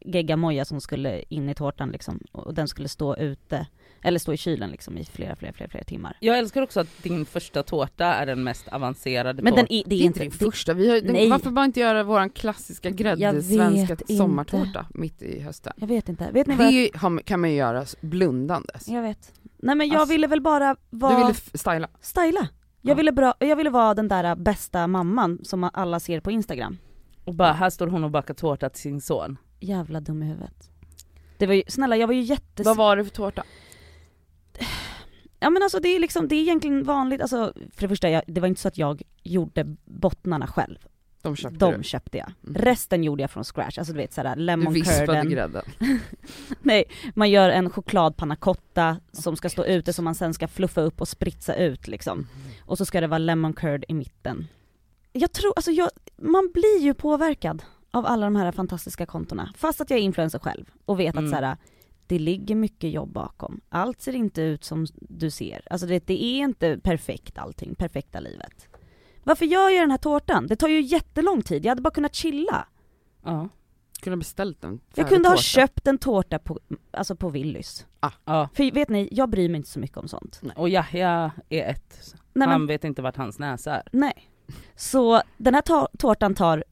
geggamoja 0.00 0.64
som 0.64 0.80
skulle 0.80 1.22
in 1.28 1.48
i 1.48 1.54
tårtan 1.54 1.90
liksom 1.90 2.20
och 2.32 2.54
den 2.54 2.68
skulle 2.68 2.88
stå 2.88 3.16
ute, 3.16 3.66
eller 4.02 4.18
stå 4.18 4.32
i 4.32 4.36
kylen 4.36 4.70
liksom 4.70 4.98
i 4.98 5.04
flera, 5.04 5.36
flera, 5.36 5.52
flera, 5.52 5.68
flera 5.70 5.84
timmar. 5.84 6.16
Jag 6.20 6.38
älskar 6.38 6.62
också 6.62 6.80
att 6.80 7.02
din 7.02 7.24
första 7.26 7.62
tårta 7.62 8.06
är 8.06 8.26
den 8.26 8.44
mest 8.44 8.68
avancerade 8.68 9.42
Men 9.42 9.54
den 9.54 9.72
är, 9.72 9.82
det 9.86 9.94
är 9.94 10.00
inte, 10.02 10.20
din 10.20 10.30
första, 10.30 10.74
vi 10.74 10.88
har, 10.90 11.00
den, 11.00 11.12
Nej. 11.12 11.30
varför 11.30 11.50
bara 11.50 11.64
inte 11.64 11.80
göra 11.80 12.02
våran 12.02 12.30
klassiska 12.30 12.88
Jag 12.88 12.96
grädde 12.96 13.32
vet 13.32 13.44
svenska 13.46 13.92
inte. 13.92 14.16
sommartårta 14.16 14.86
mitt 14.94 15.22
i 15.22 15.40
hösten? 15.40 15.72
jag 15.76 15.86
vet 15.86 16.08
inte, 16.08 16.30
vet 16.32 16.46
ni 16.46 16.56
Det 16.56 16.64
vad 16.64 16.72
jag, 17.12 17.24
kan 17.26 17.40
man 17.40 17.50
ju 17.50 17.56
göra 17.56 17.84
blundandes. 18.00 18.88
jag 18.88 19.02
vet. 19.02 19.32
Nej 19.58 19.74
men 19.74 19.88
jag 19.88 19.96
Alltså, 20.00 20.12
ville 20.12 20.26
väl 20.26 20.40
bara 20.40 20.76
vara 20.90 21.12
Du 21.14 21.20
ville 21.20 21.34
styla. 21.54 21.88
styla. 22.00 22.48
Jag 22.80 22.90
Ja. 22.90 22.94
ville, 22.94 23.12
bra, 23.12 23.34
jag 23.38 23.56
ville 23.56 23.70
vara 23.70 23.94
den 23.94 24.08
där 24.08 24.36
bästa 24.36 24.86
mamman 24.86 25.38
som 25.42 25.70
alla 25.72 26.00
ser 26.00 26.20
på 26.20 26.30
instagram. 26.30 26.78
Och 27.24 27.34
bara 27.34 27.52
här 27.52 27.70
står 27.70 27.86
hon 27.86 28.04
och 28.04 28.10
bakar 28.10 28.34
tårta 28.34 28.68
till 28.68 28.82
sin 28.82 29.00
son. 29.00 29.36
Jävla 29.60 30.00
dum 30.00 30.22
i 30.22 30.26
huvudet. 30.26 30.70
Det 31.38 31.46
var 31.46 31.54
ju, 31.54 31.62
snälla 31.68 31.96
jag 31.96 32.06
var 32.06 32.14
ju 32.14 32.20
jättes... 32.20 32.66
Vad 32.66 32.76
var 32.76 32.96
det 32.96 33.04
för 33.04 33.10
tårta? 33.10 33.42
Ja 35.42 35.50
men 35.50 35.62
alltså 35.62 35.80
det 35.80 35.88
är 35.88 36.00
liksom, 36.00 36.28
det 36.28 36.34
är 36.34 36.40
egentligen 36.40 36.84
vanligt, 36.84 37.20
alltså 37.20 37.52
för 37.74 37.82
det 37.82 37.88
första, 37.88 38.10
jag, 38.10 38.22
det 38.26 38.40
var 38.40 38.48
inte 38.48 38.60
så 38.60 38.68
att 38.68 38.78
jag 38.78 39.02
gjorde 39.22 39.64
bottnarna 39.84 40.46
själv. 40.46 40.78
De 41.22 41.36
köpte 41.36 41.58
De 41.58 41.74
du. 41.76 41.82
köpte 41.82 42.18
jag. 42.18 42.32
Mm. 42.46 42.54
Resten 42.62 43.04
gjorde 43.04 43.22
jag 43.22 43.30
från 43.30 43.44
scratch, 43.44 43.78
alltså 43.78 43.92
du 43.92 43.98
vet 43.98 44.12
sådär 44.12 44.36
Du 44.36 44.42
lemon 44.42 44.72
vispade 44.72 45.06
curden. 45.06 45.30
grädden. 45.30 45.62
Nej, 46.60 46.84
man 47.14 47.30
gör 47.30 47.48
en 47.50 47.70
chokladpanna 47.70 48.36
cotta 48.36 48.96
som 49.12 49.36
ska 49.36 49.48
stå 49.48 49.64
ute 49.64 49.92
som 49.92 50.04
man 50.04 50.14
sen 50.14 50.34
ska 50.34 50.48
fluffa 50.48 50.80
upp 50.80 51.00
och 51.00 51.08
spritsa 51.08 51.54
ut 51.54 51.88
liksom. 51.88 52.26
Och 52.66 52.78
så 52.78 52.84
ska 52.84 53.00
det 53.00 53.06
vara 53.06 53.18
lemon 53.18 53.52
curd 53.52 53.84
i 53.88 53.94
mitten. 53.94 54.46
Jag 55.12 55.32
tror, 55.32 55.52
alltså 55.56 55.70
jag, 55.70 55.90
man 56.16 56.50
blir 56.54 56.78
ju 56.80 56.94
påverkad 56.94 57.62
av 57.90 58.06
alla 58.06 58.26
de 58.26 58.36
här 58.36 58.52
fantastiska 58.52 59.06
kontona. 59.06 59.52
Fast 59.56 59.80
att 59.80 59.90
jag 59.90 59.98
är 59.98 60.02
influencer 60.02 60.38
själv 60.38 60.64
och 60.84 61.00
vet 61.00 61.14
Mm. 61.14 61.24
att 61.24 61.30
så 61.30 61.44
här, 61.44 61.56
det 62.12 62.18
ligger 62.18 62.54
mycket 62.54 62.90
jobb 62.90 63.12
bakom. 63.12 63.60
Allt 63.68 64.00
ser 64.00 64.14
inte 64.14 64.42
ut 64.42 64.64
som 64.64 64.86
du 64.94 65.30
ser. 65.30 65.62
Alltså 65.70 65.86
det, 65.86 66.06
det 66.06 66.24
är 66.24 66.38
inte 66.38 66.78
perfekt 66.78 67.38
allting, 67.38 67.74
perfekta 67.74 68.20
livet. 68.20 68.68
Varför 69.24 69.44
gör 69.46 69.68
jag 69.70 69.82
den 69.82 69.90
här 69.90 69.98
tårtan? 69.98 70.46
Det 70.46 70.56
tar 70.56 70.68
ju 70.68 70.80
jättelång 70.80 71.42
tid, 71.42 71.64
jag 71.64 71.70
hade 71.70 71.82
bara 71.82 71.90
kunnat 71.90 72.14
chilla. 72.14 72.66
Ja. 73.24 73.48
Kunde 74.02 74.14
ha 74.14 74.18
beställt 74.18 74.64
en 74.64 74.80
Jag 74.94 75.08
kunde 75.08 75.28
ha 75.28 75.34
tårta. 75.36 75.42
köpt 75.42 75.86
en 75.86 75.98
tårta 75.98 76.38
på, 76.38 76.58
alltså 76.90 77.16
på 77.16 77.28
Willys. 77.28 77.86
ja. 78.24 78.48
För 78.54 78.72
vet 78.74 78.88
ni, 78.88 79.08
jag 79.12 79.28
bryr 79.30 79.48
mig 79.48 79.56
inte 79.56 79.68
så 79.70 79.80
mycket 79.80 79.96
om 79.98 80.08
sånt. 80.08 80.42
Och 80.56 80.68
Yahya 80.68 81.32
är 81.48 81.62
ett. 81.70 82.14
Nej, 82.34 82.48
Han 82.48 82.60
men, 82.60 82.66
vet 82.66 82.84
inte 82.84 83.02
vart 83.02 83.16
hans 83.16 83.38
näsa 83.38 83.76
är. 83.76 83.82
nej. 83.92 84.28
Så 84.76 85.22
den 85.36 85.54
här 85.54 85.62
ta- 85.62 85.88
tårtan 85.98 86.34
tar 86.34 86.64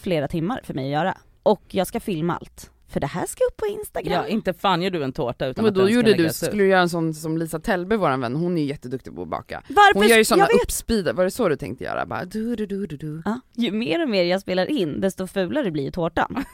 flera 0.00 0.28
timmar 0.28 0.60
för 0.64 0.74
mig 0.74 0.84
att 0.84 0.92
göra. 1.04 1.18
Och 1.42 1.62
jag 1.68 1.86
ska 1.86 2.00
filma 2.00 2.36
allt. 2.36 2.70
För 2.94 3.00
det 3.00 3.06
här 3.06 3.26
ska 3.26 3.44
upp 3.44 3.56
på 3.56 3.66
Instagram. 3.66 4.12
Ja, 4.12 4.26
inte 4.26 4.52
fan 4.52 4.82
gör 4.82 4.90
du 4.90 5.04
en 5.04 5.12
tårta 5.12 5.46
utan 5.46 5.64
Men 5.64 5.68
att 5.68 5.74
då 5.74 5.80
den 5.80 5.88
ska 5.88 5.94
gjorde 5.94 6.14
du, 6.14 6.26
ut. 6.26 6.34
skulle 6.34 6.62
du 6.62 6.68
göra 6.68 6.80
en 6.80 6.88
sån 6.88 7.14
som 7.14 7.38
Lisa 7.38 7.58
Tellberg, 7.58 7.98
våran 7.98 8.20
vän, 8.20 8.36
hon 8.36 8.58
är 8.58 8.62
ju 8.62 8.68
jätteduktig 8.68 9.14
på 9.14 9.22
att 9.22 9.28
baka. 9.28 9.62
Varför? 9.68 10.00
Hon 10.00 10.08
gör 10.08 10.16
ju 10.16 10.24
såna 10.24 10.46
uppspeedade, 10.64 11.12
var 11.12 11.24
det 11.24 11.30
så 11.30 11.48
du 11.48 11.56
tänkte 11.56 11.84
göra? 11.84 12.06
Bara 12.06 12.24
du, 12.24 12.56
du, 12.56 12.66
du, 12.66 12.86
du, 12.86 12.96
du. 12.96 13.22
Ja, 13.24 13.40
ju 13.52 13.72
mer 13.72 14.02
och 14.02 14.08
mer 14.08 14.24
jag 14.24 14.40
spelar 14.40 14.66
in, 14.70 15.00
desto 15.00 15.26
fulare 15.26 15.70
blir 15.70 15.84
ju 15.84 15.90
tårtan. 15.90 16.44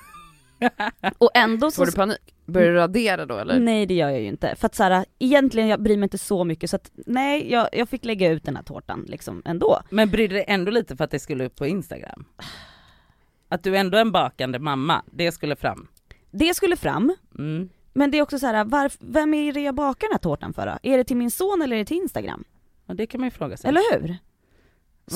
och 1.19 1.31
ändå 1.35 1.71
så... 1.71 1.77
Får 1.77 1.87
du 1.87 1.93
panik? 1.93 2.35
Börjar 2.47 2.69
du 2.69 2.75
radera 2.75 3.27
då 3.27 3.39
eller? 3.39 3.61
Nej 3.61 3.87
det 3.87 3.95
gör 3.95 4.09
jag 4.09 4.21
ju 4.21 4.27
inte. 4.27 4.55
För 4.57 4.67
att 4.67 4.75
så 4.75 4.83
här, 4.83 5.05
egentligen 5.19 5.69
jag 5.69 5.83
bryr 5.83 5.97
mig 5.97 6.05
inte 6.07 6.19
så 6.19 6.45
mycket 6.45 6.71
så 6.71 6.77
att 6.77 6.91
nej, 6.95 7.53
jag, 7.53 7.69
jag 7.73 7.89
fick 7.89 8.05
lägga 8.05 8.31
ut 8.31 8.45
den 8.45 8.57
här 8.57 8.63
tårtan 8.63 9.05
liksom 9.09 9.43
ändå. 9.45 9.81
Men 9.91 10.11
brydde 10.11 10.35
dig 10.35 10.45
ändå 10.49 10.71
lite 10.71 10.97
för 10.97 11.05
att 11.05 11.11
det 11.11 11.19
skulle 11.19 11.45
upp 11.45 11.57
på 11.57 11.67
Instagram? 11.67 12.25
Att 13.49 13.63
du 13.63 13.77
ändå 13.77 13.97
är 13.97 14.01
en 14.01 14.13
bakande 14.13 14.59
mamma, 14.59 15.03
det 15.13 15.33
skulle 15.33 15.57
fram. 15.57 15.89
Det 16.31 16.55
skulle 16.55 16.77
fram, 16.77 17.15
Mm. 17.39 17.69
men 17.93 18.11
det 18.11 18.19
är 18.19 18.23
också 18.23 18.39
så 18.39 18.47
här, 18.47 18.65
varf, 18.65 18.97
vem 19.01 19.35
är 19.35 19.53
det 19.53 19.61
jag 19.61 19.75
bakar 19.75 20.09
den 20.09 20.13
här 20.15 20.19
tårtan 20.19 20.53
för 20.53 20.67
då? 20.67 20.79
Är 20.83 20.99
det 20.99 21.05
till 21.05 21.17
min 21.17 21.31
son 21.31 21.63
eller 21.63 21.77
är 21.77 21.81
det 21.81 21.85
till 21.85 21.97
Instagram? 21.97 22.45
Ja, 22.87 22.95
det 22.95 23.07
kan 23.07 23.21
man 23.21 23.27
ju 23.27 23.31
fråga 23.31 23.57
sig. 23.57 23.69
Eller 23.69 23.81
hur? 23.93 24.17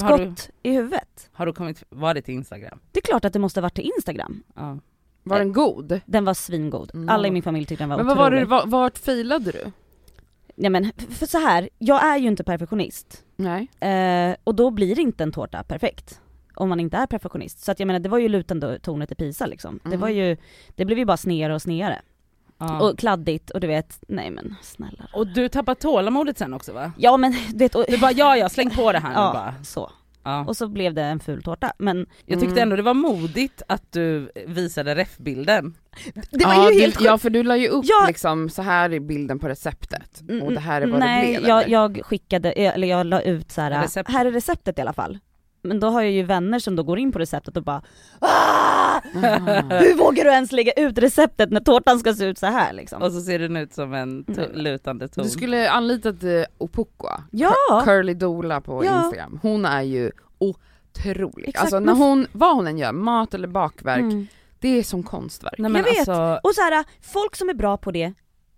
Har 0.02 0.18
du- 0.18 0.24
Skott 0.34 0.50
i 0.62 0.70
huvudet. 0.70 1.30
Har 1.32 1.46
du 1.46 1.52
kommit, 1.52 1.84
var 1.88 2.14
det 2.14 2.22
till 2.22 2.34
Instagram? 2.34 2.78
Det 2.92 2.98
är 2.98 3.02
klart 3.02 3.24
att 3.24 3.32
det 3.32 3.38
måste 3.38 3.60
ha 3.60 3.62
varit 3.62 3.74
till 3.74 3.90
Instagram. 3.96 4.42
Ja. 4.54 4.78
Var 5.22 5.38
den 5.38 5.52
god? 5.52 6.00
Den 6.06 6.24
var 6.24 6.34
svingod. 6.34 6.90
Mm. 6.94 7.08
Alla 7.08 7.28
i 7.28 7.30
min 7.30 7.42
familj 7.42 7.66
tyckte 7.66 7.82
den 7.84 7.88
var 7.88 7.96
Men 7.96 8.06
vad 8.06 8.16
var 8.16 8.26
otrolig. 8.26 8.42
det, 8.42 8.46
var, 8.46 8.66
vart 8.66 8.98
failade 8.98 9.50
du? 9.52 9.72
Nej 10.56 10.70
men 10.70 10.92
för 11.10 11.26
så 11.26 11.38
här, 11.38 11.68
jag 11.78 12.04
är 12.04 12.16
ju 12.18 12.28
inte 12.28 12.44
perfektionist. 12.44 13.24
Nej. 13.36 13.68
Eh, 13.80 14.36
och 14.44 14.54
då 14.54 14.70
blir 14.70 14.98
inte 14.98 15.22
en 15.22 15.32
tårta 15.32 15.62
perfekt. 15.62 16.20
Om 16.54 16.68
man 16.68 16.80
inte 16.80 16.96
är 16.96 17.06
perfektionist. 17.06 17.64
Så 17.64 17.72
att 17.72 17.78
jag 17.80 17.86
menar 17.86 18.00
det 18.00 18.08
var 18.08 18.18
ju 18.18 18.28
lutande 18.28 18.78
tornet 18.78 19.12
i 19.12 19.14
Pisa 19.14 19.46
liksom. 19.46 19.80
Det 19.82 19.88
Mm. 19.88 20.00
var 20.00 20.08
ju, 20.08 20.36
det 20.74 20.84
blev 20.84 20.98
ju 20.98 21.04
bara 21.04 21.16
snedare 21.16 21.54
och 21.54 21.62
snedare. 21.62 22.02
Ja. 22.58 22.80
Och 22.80 22.98
kladdigt 22.98 23.50
och 23.50 23.60
du 23.60 23.66
vet, 23.66 23.98
nej 24.08 24.30
men 24.30 24.54
snälla. 24.62 25.08
Och 25.12 25.26
du 25.26 25.48
tappar 25.48 25.74
tålamodet 25.74 26.38
sen 26.38 26.54
också 26.54 26.72
va? 26.72 26.92
Ja 26.98 27.16
men 27.16 27.32
du 27.52 27.58
vet, 27.58 27.74
och, 27.74 27.84
Du 27.88 27.98
bara 27.98 28.12
ja 28.12 28.36
ja, 28.36 28.48
släng 28.48 28.70
på 28.70 28.92
det 28.92 28.98
här 28.98 29.08
nu 29.08 29.14
ja 29.14 29.32
bara. 29.32 29.54
så. 29.64 29.90
Ja. 30.26 30.44
Och 30.44 30.56
så 30.56 30.68
blev 30.68 30.94
det 30.94 31.02
en 31.02 31.20
ful 31.20 31.42
tårta. 31.42 31.72
Men 31.78 32.06
Jag 32.26 32.40
tyckte 32.40 32.52
Mm. 32.54 32.62
ändå 32.62 32.76
det 32.76 32.82
var 32.82 32.94
modigt 32.94 33.62
att 33.68 33.92
du 33.92 34.30
visade 34.46 34.94
ref-bilden. 34.94 35.74
det 36.30 36.44
var 36.46 36.54
ja, 36.54 36.70
ju 36.72 36.80
helt 36.80 36.94
sjukt. 36.96 37.04
Ja 37.06 37.18
för 37.18 37.30
du 37.30 37.42
la 37.42 37.56
ju 37.56 37.68
upp 37.68 37.84
Ja. 37.88 38.04
liksom, 38.06 38.48
så 38.50 38.62
här 38.62 38.90
är 38.92 39.00
bilden 39.00 39.38
på 39.38 39.48
receptet 39.48 40.20
Mm, 40.28 40.42
och 40.42 40.52
det 40.52 40.60
här 40.60 40.82
är 40.82 40.86
vad 40.86 41.00
Nej, 41.00 41.32
det 41.32 41.38
blev 41.38 41.48
jag, 41.48 41.62
eller? 41.62 41.72
jag 41.72 42.00
skickade, 42.04 42.52
eller 42.52 42.88
jag 42.88 43.06
la 43.06 43.20
ut 43.20 43.50
så 43.52 43.60
här. 43.60 43.70
Här 44.12 44.26
är 44.26 44.30
receptet 44.32 44.78
i 44.78 44.80
alla 44.80 44.92
fall. 44.92 45.18
Men 45.64 45.80
då 45.80 45.86
har 45.86 46.02
jag 46.02 46.12
ju 46.12 46.22
vänner 46.22 46.58
som 46.58 46.76
då 46.76 46.82
går 46.82 46.98
in 46.98 47.12
på 47.12 47.18
receptet 47.18 47.56
och 47.56 47.62
bara 47.62 47.82
"Ah! 48.18 49.00
Hur 49.80 49.94
vågar 49.98 50.24
du 50.24 50.30
ens 50.30 50.52
lägga 50.52 50.72
ut 50.72 50.98
receptet 50.98 51.50
när 51.50 51.60
tårtan 51.60 51.98
ska 51.98 52.14
se 52.14 52.24
ut 52.24 52.38
så 52.38 52.46
här 52.46 52.72
liksom? 52.72 53.02
Och 53.02 53.12
så 53.12 53.20
ser 53.20 53.38
den 53.38 53.56
ut 53.56 53.72
som 53.74 53.94
en 53.94 54.24
to- 54.24 54.44
Mm. 54.50 54.60
lutande 54.60 55.08
ton. 55.08 55.24
Du 55.24 55.30
skulle 55.30 55.70
anlitat 55.70 56.22
eh, 56.22 56.42
Opokwa, 56.58 57.22
Ja! 57.30 57.54
Curly 57.84 58.14
Dola 58.14 58.60
på 58.60 58.84
Ja. 58.84 59.04
Instagram. 59.04 59.38
Hon 59.42 59.64
är 59.64 59.82
ju 59.82 60.10
otrolig. 60.38 61.48
Exakt, 61.48 61.62
alltså 61.64 61.80
när 61.80 61.94
hon, 61.94 62.26
vad 62.32 62.54
hon 62.56 62.66
än 62.66 62.78
gör, 62.78 62.92
mat 62.92 63.34
eller 63.34 63.48
bakverk, 63.48 64.00
Mm. 64.00 64.26
det 64.58 64.68
är 64.78 64.82
som 64.82 65.02
konstverk. 65.02 65.54
Nej, 65.58 65.70
men 65.70 65.78
Jag 65.84 65.90
vet. 65.90 66.08
Alltså, 66.08 66.48
Och 66.48 66.54
så 66.54 66.60
här, 66.60 66.84
folk 67.00 67.36
som 67.36 67.48
är 67.48 67.54
bra 67.54 67.76
på 67.76 67.90
det, 67.90 68.12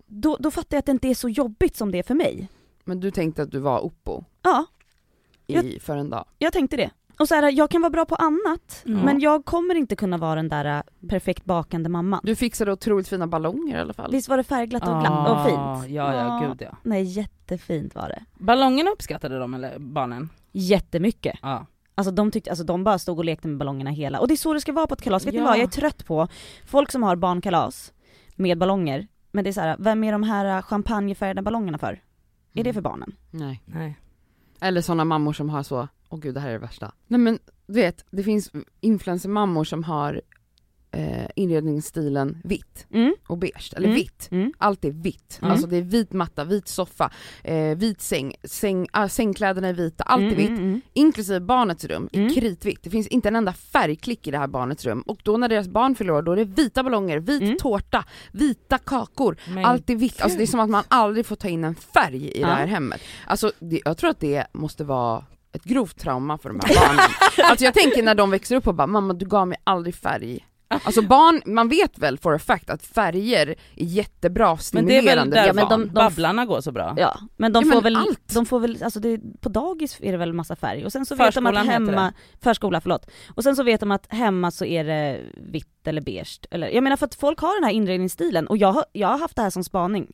då, 0.07 0.37
då 0.39 0.51
fattar 0.51 0.77
jag 0.77 0.79
att 0.79 0.85
det 0.85 0.91
inte 0.91 1.07
är 1.07 1.15
så 1.15 1.29
jobbigt 1.29 1.75
som 1.75 1.91
det 1.91 1.99
är 1.99 2.03
för 2.03 2.15
mig. 2.15 2.49
Men 2.83 2.99
du 2.99 3.11
tänkte 3.11 3.41
att 3.43 3.51
du 3.51 3.59
var 3.59 3.85
Oppo 3.85 4.23
Ja, 4.43 4.65
i, 5.47 5.79
för 5.79 5.97
en 5.97 6.09
dag? 6.09 6.25
jag 6.37 6.53
tänkte 6.53 6.77
det. 6.77 6.89
Och 7.19 7.27
så 7.27 7.35
här, 7.35 7.51
jag 7.51 7.69
kan 7.69 7.81
vara 7.81 7.89
bra 7.89 8.05
på 8.05 8.15
annat, 8.15 8.83
Mm. 8.85 8.99
men 9.01 9.19
jag 9.19 9.45
kommer 9.45 9.75
inte 9.75 9.95
kunna 9.95 10.17
vara 10.17 10.35
den 10.35 10.49
där 10.49 10.65
äh, 10.77 11.07
perfekt 11.09 11.45
bakande 11.45 11.89
mamman. 11.89 12.19
Du 12.23 12.35
fixade 12.35 12.71
otroligt 12.71 13.07
fina 13.07 13.27
ballonger 13.27 13.77
i 13.77 13.81
alla 13.81 13.93
fall. 13.93 14.11
Visst 14.11 14.29
var 14.29 14.37
det 14.37 14.43
färgglatt 14.43 14.83
och, 14.83 14.89
ah, 14.89 14.99
glatt 14.99 15.29
och 15.29 15.45
fint? 15.45 15.91
Ja 15.95 16.13
ja, 16.15 16.39
Ja. 16.41 16.47
gud 16.47 16.61
ja. 16.61 16.77
Nej, 16.83 17.03
jättefint 17.03 17.95
var 17.95 18.09
det. 18.09 18.23
Ballongerna 18.43 18.91
uppskattade 18.91 19.39
de 19.39 19.53
eller 19.53 19.79
barnen? 19.79 20.29
Jättemycket. 20.51 21.39
Ja. 21.41 21.65
Alltså 21.95 22.11
de 22.11 22.31
tyckte, 22.31 22.49
alltså 22.49 22.63
de 22.65 22.83
bara 22.83 22.99
stod 22.99 23.17
och 23.17 23.25
lekte 23.25 23.47
med 23.47 23.57
ballongerna 23.57 23.89
hela, 23.89 24.19
och 24.19 24.27
det 24.27 24.33
är 24.33 24.35
så 24.35 24.53
det 24.53 24.61
ska 24.61 24.71
vara 24.71 24.87
på 24.87 24.93
ett 24.93 25.01
kalas. 25.01 25.25
Vet 25.25 25.33
ni 25.33 25.39
Ja. 25.39 25.45
vad, 25.45 25.57
jag 25.57 25.63
är 25.63 25.67
trött 25.67 26.05
på 26.05 26.27
folk 26.65 26.91
som 26.91 27.03
har 27.03 27.15
barnkalas 27.15 27.93
med 28.35 28.57
ballonger, 28.57 29.07
men 29.31 29.43
det 29.43 29.49
är 29.49 29.51
så 29.51 29.61
här, 29.61 29.75
vem 29.79 30.03
är 30.03 30.11
de 30.11 30.23
här 30.23 30.45
äh, 30.57 30.61
champagnefärgade 30.61 31.41
ballongerna 31.41 31.77
för? 31.77 32.01
Är 32.53 32.63
det 32.63 32.73
för 32.73 32.81
barnen? 32.81 33.15
Nej. 33.31 33.61
Nej. 33.65 33.97
Eller 34.61 34.81
sådana 34.81 35.05
mammor 35.05 35.33
som 35.33 35.49
har 35.49 35.63
så 35.63 35.87
åh 36.09 36.19
gud 36.19 36.33
det 36.33 36.39
här 36.39 36.49
är 36.49 36.53
det 36.53 36.59
värsta. 36.59 36.91
Nej 37.07 37.19
men 37.19 37.39
du 37.67 37.73
vet, 37.73 38.05
det 38.09 38.23
finns 38.23 38.51
influencermammor 38.81 39.63
som 39.63 39.83
har 39.83 40.21
eh, 40.91 41.27
inredningsstilen 41.35 42.37
vitt 42.43 42.87
Mm. 42.93 43.15
och 43.27 43.37
beige, 43.37 43.73
eller 43.75 43.87
Mm. 43.87 43.95
vitt. 43.95 44.27
Mm. 44.31 44.53
Allt 44.57 44.85
är 44.85 44.91
vitt, 44.91 45.39
Mm. 45.41 45.51
alltså 45.51 45.67
det 45.67 45.77
är 45.77 45.81
vit 45.81 46.13
matta, 46.13 46.43
vit 46.43 46.67
soffa, 46.67 47.11
eh, 47.43 47.77
vit 47.77 48.01
säng, 48.01 48.33
säng 48.43 48.87
ah, 48.91 49.07
sängkläderna 49.09 49.67
är 49.67 49.73
vita, 49.73 50.03
allt 50.03 50.21
är 50.21 50.25
Mm, 50.25 50.37
vitt. 50.37 50.49
mm. 50.49 50.81
Inklusive 50.93 51.39
barnets 51.39 51.85
rum 51.85 52.09
är 52.11 52.29
kritvitt, 52.35 52.79
det 52.83 52.89
finns 52.89 53.07
inte 53.07 53.27
en 53.27 53.35
enda 53.35 53.53
färgklick 53.53 54.27
i 54.27 54.31
det 54.31 54.37
här 54.37 54.47
barnets 54.47 54.85
rum 54.85 55.01
och 55.01 55.19
då 55.23 55.37
när 55.37 55.49
deras 55.49 55.67
barn 55.67 55.95
fyller 55.95 56.13
år 56.13 56.21
då 56.21 56.31
är 56.31 56.35
det 56.35 56.45
vita 56.45 56.83
ballonger, 56.83 57.19
vit 57.19 57.59
tårta, 57.59 58.05
vita 58.31 58.77
kakor, 58.77 59.37
Men 59.49 59.65
allt 59.65 59.89
är 59.89 59.95
vitt. 59.95 60.21
Alltså 60.21 60.37
det 60.37 60.43
är 60.43 60.47
som 60.47 60.59
att 60.59 60.69
man 60.69 60.83
aldrig 60.87 61.25
får 61.25 61.35
ta 61.35 61.47
in 61.47 61.63
en 61.63 61.75
färg 61.75 62.25
i 62.27 62.41
Ja. 62.41 62.47
det 62.47 62.53
här 62.53 62.67
hemmet. 62.67 63.01
Alltså 63.27 63.51
det, 63.59 63.81
jag 63.85 63.97
tror 63.97 64.09
att 64.09 64.19
det 64.19 64.47
måste 64.53 64.83
vara 64.83 65.23
ett 65.51 65.63
grovt 65.63 65.99
trauma 65.99 66.37
för 66.37 66.49
de 66.49 66.59
här 66.63 66.75
barnen. 66.75 67.05
alltså 67.51 67.65
jag 67.65 67.73
tänker 67.73 68.03
när 68.03 68.15
de 68.15 68.29
växer 68.31 68.55
upp 68.55 68.67
och 68.67 68.75
bara 68.75 68.87
mamma 68.87 69.13
du 69.13 69.25
gav 69.25 69.47
mig 69.47 69.57
aldrig 69.63 69.95
färg. 69.95 70.46
Alltså 70.69 71.01
barn, 71.01 71.41
man 71.45 71.69
vet 71.69 71.97
väl 71.97 72.17
for 72.17 72.35
a 72.35 72.39
fact 72.39 72.69
att 72.69 72.83
färger 72.83 73.47
är 73.47 73.55
jättebra 73.85 74.57
Men 74.73 74.85
det 74.85 74.97
är 74.97 75.01
väl 75.01 75.03
stimulerande 75.03 75.35
där 75.35 75.47
för 75.47 75.53
men 75.53 75.67
barn. 75.69 75.81
de- 75.81 75.93
babblarna 75.93 76.45
går 76.45 76.61
så 76.61 76.71
bra. 76.71 76.93
Ja, 76.97 77.19
men 77.37 77.53
de 77.53 77.59
Ja, 77.63 77.65
får 77.71 77.75
men 77.75 77.83
väl, 77.83 77.95
allt. 77.95 78.33
de 78.33 78.45
får 78.45 78.59
väl, 78.59 78.83
alltså 78.83 78.99
det, 78.99 79.19
på 79.41 79.49
dagis 79.49 79.97
är 80.01 80.11
det 80.11 80.17
väl 80.17 80.33
massa 80.33 80.55
färg 80.55 80.85
och 80.85 80.91
sen 80.91 81.05
så 81.05 81.15
vet 81.15 81.19
de 81.19 81.31
Förskolan 81.31 81.57
att 81.67 81.73
hemma, 81.73 82.13
förskola 82.41 82.81
förlåt, 82.81 83.09
och 83.35 83.43
sen 83.43 83.55
så 83.55 83.63
vet 83.63 83.79
de 83.79 83.91
att 83.91 84.05
hemma 84.13 84.51
så 84.51 84.65
är 84.65 84.83
det 84.83 85.21
vitt 85.37 85.87
eller 85.87 86.01
beige, 86.01 86.39
eller 86.51 86.67
jag 86.69 86.83
menar 86.83 86.97
för 86.97 87.05
att 87.05 87.15
folk 87.15 87.39
har 87.39 87.55
den 87.61 87.63
här 87.63 87.71
inredningsstilen 87.71 88.47
och 88.47 88.57
jag 88.57 88.71
har, 88.71 88.85
jag 88.91 89.07
har 89.07 89.17
haft 89.19 89.35
det 89.35 89.41
här 89.41 89.49
som 89.49 89.63
spaning 89.63 90.07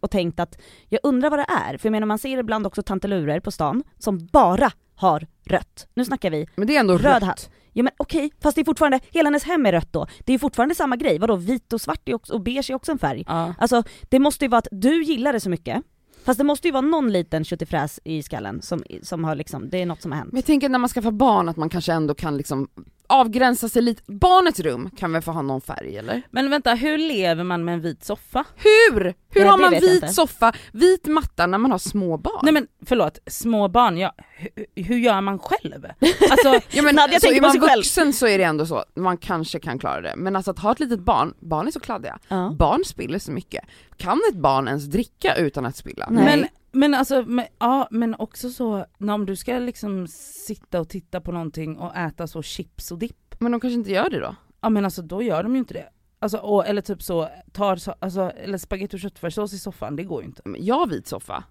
och 0.00 0.10
tänkt 0.10 0.40
att 0.40 0.60
jag 0.88 1.00
undrar 1.02 1.30
vad 1.30 1.38
det 1.38 1.46
är, 1.48 1.76
för 1.78 1.86
jag 1.86 1.92
menar 1.92 2.06
man 2.06 2.18
ser 2.18 2.38
ibland 2.38 2.66
också 2.66 2.82
tantelurer 2.82 3.40
på 3.40 3.50
stan 3.50 3.82
som 3.98 4.26
bara 4.26 4.72
har 4.94 5.26
rött. 5.46 5.86
Nu 5.94 6.04
snackar 6.04 6.30
vi 6.30 6.46
Men 6.54 6.66
det 6.66 6.76
är 6.76 6.80
ändå 6.80 6.94
röd 6.94 7.04
rött. 7.04 7.22
hatt. 7.22 7.50
Ja 7.72 7.82
men 7.82 7.92
okej, 7.96 8.32
fast 8.42 8.54
det 8.54 8.60
är 8.60 8.64
fortfarande, 8.64 9.00
hela 9.10 9.26
hennes 9.26 9.44
hem 9.44 9.66
är 9.66 9.72
rött 9.72 9.92
då. 9.92 10.06
Det 10.24 10.32
är 10.32 10.38
fortfarande 10.38 10.74
samma 10.74 10.96
grej, 10.96 11.18
vadå 11.18 11.36
vit 11.36 11.72
och 11.72 11.80
svart 11.80 12.08
också, 12.08 12.32
och 12.32 12.40
beige 12.40 12.70
är 12.70 12.74
också 12.74 12.92
en 12.92 12.98
färg. 12.98 13.24
Ja. 13.26 13.54
Alltså 13.58 13.82
det 14.08 14.18
måste 14.18 14.44
ju 14.44 14.48
vara 14.48 14.58
att 14.58 14.68
du 14.70 15.02
gillar 15.02 15.32
det 15.32 15.40
så 15.40 15.50
mycket, 15.50 15.82
fast 16.24 16.38
det 16.38 16.44
måste 16.44 16.68
ju 16.68 16.72
vara 16.72 16.80
någon 16.80 17.12
liten 17.12 17.44
köttifräs 17.44 18.00
i 18.04 18.22
skallen 18.22 18.62
som, 18.62 18.82
som 19.02 19.24
har 19.24 19.34
liksom, 19.34 19.70
det 19.70 19.78
är 19.78 19.86
något 19.86 20.02
som 20.02 20.12
har 20.12 20.18
hänt. 20.18 20.32
Men 20.32 20.38
jag 20.38 20.46
tänker 20.46 20.68
när 20.68 20.78
man 20.78 20.88
skaffar 20.88 21.10
barn 21.10 21.48
att 21.48 21.56
man 21.56 21.68
kanske 21.68 21.92
ändå 21.92 22.14
kan 22.14 22.36
liksom 22.36 22.68
avgränsa 23.10 23.68
sig 23.68 23.82
lite. 23.82 24.02
Barnets 24.06 24.60
rum 24.60 24.90
kan 24.96 25.12
väl 25.12 25.22
få 25.22 25.30
ha 25.30 25.42
någon 25.42 25.60
färg 25.60 25.96
eller? 25.96 26.22
Men 26.30 26.50
vänta, 26.50 26.74
hur 26.74 26.98
lever 26.98 27.44
man 27.44 27.64
med 27.64 27.74
en 27.74 27.80
vit 27.80 28.04
soffa? 28.04 28.44
Hur? 28.56 29.14
Hur 29.30 29.44
har 29.44 29.58
man 29.58 29.70
vit 29.70 30.14
soffa, 30.14 30.52
vit 30.72 31.06
matta 31.06 31.46
när 31.46 31.58
man 31.58 31.70
har 31.70 31.78
små 31.78 32.16
barn? 32.16 32.40
Nej 32.42 32.52
men 32.52 32.66
förlåt, 32.86 33.18
små 33.26 33.68
barn, 33.68 33.98
ja, 33.98 34.12
hur, 34.36 34.66
hur 34.74 34.96
gör 34.98 35.20
man 35.20 35.38
själv? 35.38 35.86
Alltså, 36.30 36.60
Ja 36.76 36.82
men 36.82 36.94
Nadja 36.94 37.14
alltså, 37.14 37.28
tänker 37.28 37.46
är 37.46 37.52
på 37.52 37.58
man 37.58 37.68
själv. 37.68 37.78
vuxen 37.78 38.12
så 38.12 38.26
är 38.26 38.38
det 38.38 38.44
ändå 38.44 38.66
så, 38.66 38.84
man 38.96 39.16
kanske 39.16 39.60
kan 39.60 39.78
klara 39.78 40.00
det. 40.00 40.14
Men 40.16 40.36
alltså 40.36 40.50
att 40.50 40.58
ha 40.58 40.72
ett 40.72 40.80
litet 40.80 41.00
barn, 41.00 41.34
barn 41.40 41.66
är 41.66 41.70
så 41.70 41.80
kladdiga. 41.80 42.18
Ja. 42.28 42.54
Barn 42.58 42.84
spiller 42.84 43.18
så 43.18 43.32
mycket. 43.32 43.64
Kan 43.96 44.20
ett 44.30 44.36
barn 44.36 44.68
ens 44.68 44.84
dricka 44.84 45.34
utan 45.34 45.66
att 45.66 45.76
spilla? 45.76 46.08
Nej. 46.10 46.24
men, 46.24 46.48
men 46.72 46.94
alltså, 46.94 47.24
men, 47.26 47.46
ja 47.58 47.88
men 47.90 48.14
också 48.14 48.50
så, 48.50 48.86
när 48.98 49.14
om 49.14 49.26
du 49.26 49.36
ska 49.36 49.58
liksom 49.58 50.06
sitta 50.46 50.80
och 50.80 50.88
titta 50.88 51.20
på 51.20 51.32
någonting 51.32 51.78
och 51.78 51.96
äta 51.96 52.26
så 52.26 52.42
chips 52.42 52.90
och 52.92 52.98
dipp, 52.98 53.34
Men 53.38 53.52
de 53.52 53.60
kanske 53.60 53.74
inte 53.74 53.92
gör 53.92 54.10
det 54.10 54.20
då? 54.20 54.34
ja 54.60 54.68
men 54.70 54.84
alltså 54.84 55.02
då 55.02 55.22
gör 55.22 55.42
de 55.42 55.52
ju 55.52 55.58
inte 55.58 55.74
det. 55.74 55.88
Alltså, 56.18 56.38
och, 56.38 56.66
eller 56.66 56.82
typ 56.82 57.02
så, 57.02 57.28
tar, 57.52 57.76
så- 57.76 57.94
alltså, 57.98 58.30
eller 58.30 58.58
spagetti 58.58 58.96
och 58.96 59.00
köttfärssås 59.00 59.52
i 59.52 59.58
soffan, 59.58 59.96
det 59.96 60.04
går 60.04 60.22
ju 60.22 60.26
inte. 60.28 60.42
Men 60.44 60.64
Jag 60.64 60.74
har 60.78 60.86
vit 60.86 61.06
soffa. 61.06 61.44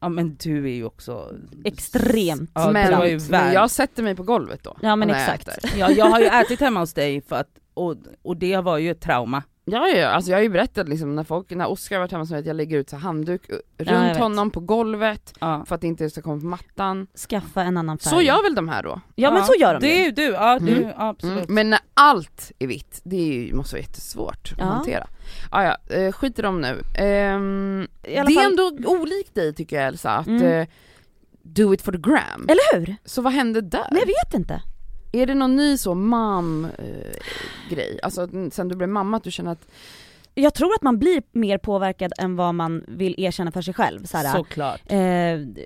Ja 0.00 0.08
men 0.08 0.36
du 0.42 0.64
är 0.64 0.74
ju 0.74 0.84
också 0.84 1.34
Extremt. 1.64 2.50
Ja, 2.54 2.70
men, 2.72 3.20
men 3.30 3.52
jag 3.52 3.70
sätter 3.70 4.02
mig 4.02 4.16
på 4.16 4.22
golvet 4.22 4.62
då. 4.64 4.76
Ja 4.82 4.96
men 4.96 5.08
jag 5.08 5.18
exakt. 5.18 5.48
äter. 5.48 5.70
Ja, 5.78 5.90
jag 5.90 6.06
har 6.06 6.20
ju 6.20 6.26
ätit 6.26 6.60
hemma 6.60 6.80
hos 6.80 6.92
dig 6.94 7.20
för 7.22 7.36
att, 7.36 7.48
och, 7.74 7.96
och 8.22 8.36
det 8.36 8.56
var 8.56 8.78
ju 8.78 8.90
ett 8.90 9.00
trauma. 9.00 9.42
Ja, 9.72 9.88
ja, 9.88 10.08
alltså 10.08 10.30
jag 10.30 10.38
har 10.38 10.42
ju 10.42 10.48
berättat 10.48 10.88
liksom 10.88 11.14
när 11.16 11.24
folk, 11.24 11.50
när 11.50 11.66
Oskar 11.70 11.96
har 11.96 12.00
varit 12.00 12.12
hemma 12.12 12.26
så 12.26 12.34
vet 12.34 12.46
jag 12.46 12.56
lägger 12.56 12.78
ut 12.78 12.90
så 12.90 12.96
handduk 12.96 13.42
runt 13.78 13.90
vet. 14.10 14.16
honom 14.18 14.50
på 14.50 14.60
golvet 14.60 15.34
Ja. 15.40 15.64
för 15.68 15.74
att 15.74 15.80
det 15.80 15.86
inte 15.86 16.10
ska 16.10 16.22
komma 16.22 16.40
på 16.40 16.46
mattan. 16.46 17.06
Skaffa 17.28 17.62
en 17.62 17.76
annan 17.76 17.98
färg. 17.98 18.10
Så 18.10 18.22
gör 18.22 18.42
väl 18.42 18.54
de 18.54 18.68
här 18.68 18.82
då? 18.82 19.00
Ja 19.14 19.30
men 19.32 19.44
så 19.44 19.54
gör 19.60 19.74
de 19.74 19.80
Det 19.80 20.00
är 20.00 20.04
ju. 20.04 20.10
du, 20.10 20.22
ja 20.24 20.58
du, 20.58 20.72
Mm. 20.76 20.88
ja, 20.98 21.08
absolut. 21.08 21.36
Mm. 21.44 21.54
Men 21.54 21.70
när 21.70 21.78
allt 21.94 22.52
är 22.58 22.66
vitt, 22.66 23.00
det 23.04 23.16
är 23.16 23.32
ju, 23.42 23.54
måste 23.54 23.74
vara 23.74 23.80
jättesvårt 23.82 24.52
Ja. 24.58 24.64
att 24.64 24.70
hantera. 24.70 25.06
Ah, 25.50 25.62
ja, 25.62 25.94
eh, 25.96 26.12
skit 26.12 26.38
i 26.38 26.42
dem 26.42 26.60
nu. 26.60 26.82
Ehm, 26.94 27.88
I 28.04 28.16
alla 28.18 28.26
det 28.28 28.32
är 28.32 28.34
fall- 28.34 28.50
ändå 28.50 28.90
olikt 28.90 29.34
dig 29.34 29.54
tycker 29.54 29.76
jag 29.76 29.86
Elsa, 29.86 30.10
att 30.10 30.26
Mm. 30.26 30.42
eh, 30.60 30.66
do 31.42 31.74
it 31.74 31.82
for 31.82 31.92
the 31.92 31.98
gram. 31.98 32.46
Eller 32.48 32.78
hur? 32.78 32.96
Så 33.04 33.22
vad 33.22 33.32
hände 33.32 33.60
där? 33.60 33.86
Nej 33.90 34.00
jag 34.06 34.06
vet 34.06 34.34
inte. 34.40 34.62
Är 35.12 35.26
det 35.26 35.34
någon 35.34 35.56
ny 35.56 35.78
så 35.78 35.94
mam 35.94 36.64
eh? 36.78 37.86
Alltså 38.02 38.28
sen 38.52 38.68
du 38.68 38.76
blev 38.76 38.88
mamma 38.88 39.16
att 39.16 39.24
du 39.24 39.30
känner 39.30 39.50
att, 39.52 39.68
Jag 40.34 40.54
tror 40.54 40.74
att 40.74 40.82
man 40.82 40.98
blir 40.98 41.22
mer 41.32 41.58
påverkad 41.58 42.12
än 42.18 42.36
vad 42.36 42.54
man 42.54 42.84
vill 42.88 43.14
erkänna 43.18 43.52
för 43.52 43.62
sig 43.62 43.74
själv. 43.74 44.04
Så 44.04 44.16
här, 44.16 44.36
Såklart. 44.36 44.80
eh, 44.86 45.64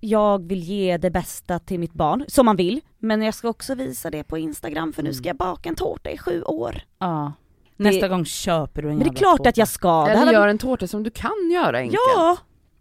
jag 0.00 0.46
vill 0.48 0.62
ge 0.62 0.96
det 0.96 1.10
bästa 1.10 1.58
till 1.58 1.80
mitt 1.80 1.92
barn, 1.92 2.24
som 2.28 2.46
man 2.46 2.56
vill, 2.56 2.80
men 2.98 3.22
jag 3.22 3.34
ska 3.34 3.48
också 3.48 3.74
visa 3.74 4.10
det 4.10 4.24
på 4.24 4.38
instagram 4.38 4.92
för 4.92 5.02
nu 5.02 5.08
Mm. 5.08 5.14
ska 5.14 5.28
jag 5.28 5.36
baka 5.36 5.68
en 5.68 5.74
tårta 5.74 6.10
i 6.10 6.18
sju 6.18 6.42
år. 6.42 6.82
Ja. 6.98 7.32
Nästa 7.76 8.08
gång 8.08 8.24
köper 8.24 8.82
du 8.82 8.90
en 8.90 8.96
Men 8.98 9.08
det 9.08 9.14
är 9.14 9.16
klart 9.16 9.36
tårta. 9.36 9.48
att 9.48 9.56
jag 9.56 9.68
ska. 9.68 10.04
Det 10.04 10.10
eller 10.10 10.24
var, 10.26 10.32
gör 10.32 10.48
en 10.48 10.58
tårta 10.58 10.86
som 10.86 11.02
du 11.02 11.10
kan 11.10 11.50
göra 11.52 11.78
enkelt. 11.78 11.98
ja, 12.14 12.36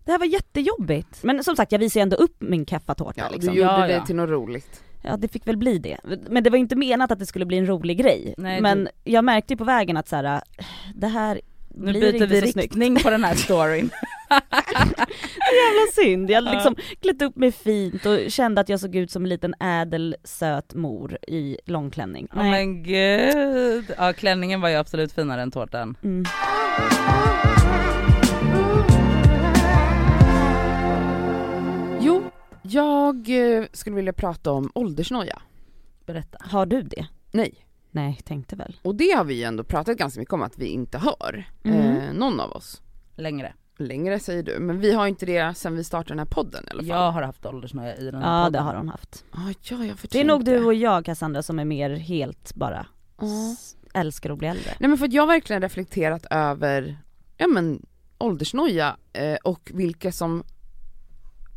det 0.05 0.11
här 0.11 0.19
var 0.19 0.25
jättejobbigt. 0.25 1.23
Men 1.23 1.43
som 1.43 1.55
sagt 1.55 1.71
jag 1.71 1.79
visade 1.79 2.03
ändå 2.03 2.15
upp 2.15 2.35
min 2.41 2.65
keffatårta 2.65 3.21
Ja, 3.21 3.29
liksom. 3.29 3.53
du 3.53 3.59
gjorde 3.59 3.71
Ja, 3.71 3.87
det 3.87 3.93
ja. 3.93 4.05
till 4.05 4.15
något 4.15 4.29
roligt. 4.29 4.83
Ja 5.03 5.17
det 5.17 5.27
fick 5.27 5.47
väl 5.47 5.57
bli 5.57 5.77
det. 5.77 5.97
Men 6.29 6.43
det 6.43 6.49
var 6.49 6.57
inte 6.57 6.75
menat 6.75 7.11
att 7.11 7.19
det 7.19 7.25
skulle 7.25 7.45
bli 7.45 7.57
en 7.57 7.65
rolig 7.67 7.97
grej. 7.97 8.33
Nej, 8.37 8.61
men 8.61 8.89
jag 9.03 9.23
märkte 9.25 9.53
ju 9.53 9.57
på 9.57 9.63
vägen 9.63 9.97
att 9.97 10.07
så 10.07 10.15
här, 10.15 10.41
det 10.95 11.07
här 11.07 11.41
Nu 11.69 11.91
blir 11.91 12.01
byter 12.01 12.13
inte 12.13 12.25
vi 12.25 12.41
så 12.41 12.47
snyggt. 12.47 12.57
riktning 12.57 12.95
på 12.95 13.09
den 13.09 13.23
här 13.23 13.35
storyn. 13.45 13.89
jävla 15.53 15.91
synd. 15.93 16.29
Jag 16.29 16.41
hade 16.41 16.51
liksom 16.55 16.75
klätt 17.01 17.21
upp 17.21 17.35
mig 17.35 17.51
fint 17.51 18.05
och 18.05 18.19
kände 18.27 18.61
att 18.61 18.69
jag 18.69 18.79
såg 18.79 18.95
ut 18.95 19.11
som 19.11 19.23
en 19.23 19.29
liten 19.29 19.53
ädel 19.59 20.15
söt 20.23 20.73
mor 20.73 21.17
i 21.27 21.57
långklänning. 21.65 22.27
Ja 22.35 22.43
men 22.43 22.83
gud. 22.83 23.85
Ja 23.97 24.13
klänningen 24.13 24.61
var 24.61 24.69
ju 24.69 24.75
absolut 24.75 25.13
finare 25.13 25.41
än 25.41 25.51
tårtan. 25.51 25.97
Mm. 26.03 26.25
Jag 32.63 33.29
eh, 33.57 33.65
skulle 33.73 33.95
vilja 33.95 34.13
prata 34.13 34.51
om 34.51 34.71
åldersnoja. 34.75 35.41
Berätta. 36.05 36.37
Har 36.41 36.65
du 36.65 36.81
det? 36.81 37.07
Nej. 37.31 37.53
Nej, 37.91 38.19
tänkte 38.25 38.55
väl. 38.55 38.75
Och 38.81 38.95
det 38.95 39.11
har 39.17 39.23
vi 39.23 39.33
ju 39.33 39.43
ändå 39.43 39.63
pratat 39.63 39.97
ganska 39.97 40.19
mycket 40.19 40.33
om 40.33 40.41
att 40.41 40.57
vi 40.57 40.65
inte 40.67 40.97
har. 40.97 41.43
Mm. 41.63 41.79
Eh, 41.97 42.13
någon 42.13 42.39
av 42.39 42.51
oss. 42.51 42.81
Längre. 43.15 43.53
Längre 43.77 44.19
säger 44.19 44.43
du, 44.43 44.59
men 44.59 44.79
vi 44.79 44.93
har 44.93 45.07
inte 45.07 45.25
det 45.25 45.57
sen 45.57 45.75
vi 45.75 45.83
startade 45.83 46.11
den 46.11 46.19
här 46.19 46.25
podden 46.25 46.63
i 46.63 46.71
alla 46.71 46.79
fall. 46.81 46.87
Jag 46.87 47.11
har 47.11 47.21
haft 47.21 47.45
åldersnöja 47.45 47.95
i 47.97 48.05
den 48.05 48.15
här 48.21 48.37
Ja 48.39 48.45
podden. 48.45 48.53
det 48.53 48.59
har 48.69 48.75
hon 48.75 48.89
haft. 48.89 49.25
Ah, 49.31 49.37
ja, 49.61 49.85
jag 49.85 49.97
Det 50.11 50.19
är 50.19 50.25
nog 50.25 50.45
du 50.45 50.65
och 50.65 50.73
jag 50.73 51.05
Cassandra 51.05 51.43
som 51.43 51.59
är 51.59 51.65
mer 51.65 51.89
helt 51.89 52.55
bara 52.55 52.85
Ja. 53.21 53.27
s- 53.53 53.75
älskar 53.93 54.29
att 54.29 54.37
bli 54.37 54.47
äldre. 54.47 54.71
Nej 54.79 54.89
men 54.89 54.97
för 54.97 55.05
att 55.05 55.13
jag 55.13 55.21
har 55.21 55.27
verkligen 55.27 55.61
reflekterat 55.61 56.25
över, 56.29 56.97
ja 57.37 57.47
men 57.47 57.85
åldersnoja 58.17 58.97
eh, 59.13 59.35
och 59.43 59.71
vilka 59.73 60.11
som 60.11 60.43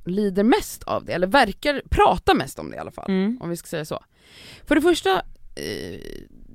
lider 0.06 0.44
mest 0.44 0.82
av 0.82 1.04
det, 1.04 1.12
eller 1.12 1.26
verkar 1.26 1.82
prata 1.90 2.34
mest 2.34 2.58
om 2.58 2.70
det 2.70 2.76
i 2.76 2.78
alla 2.78 2.90
fall. 2.90 3.10
Mm. 3.10 3.38
Om 3.40 3.50
vi 3.50 3.56
ska 3.56 3.66
säga 3.66 3.84
så. 3.84 4.04
För 4.64 4.74
det 4.74 4.82
första, 4.82 5.14
eh, 5.54 6.00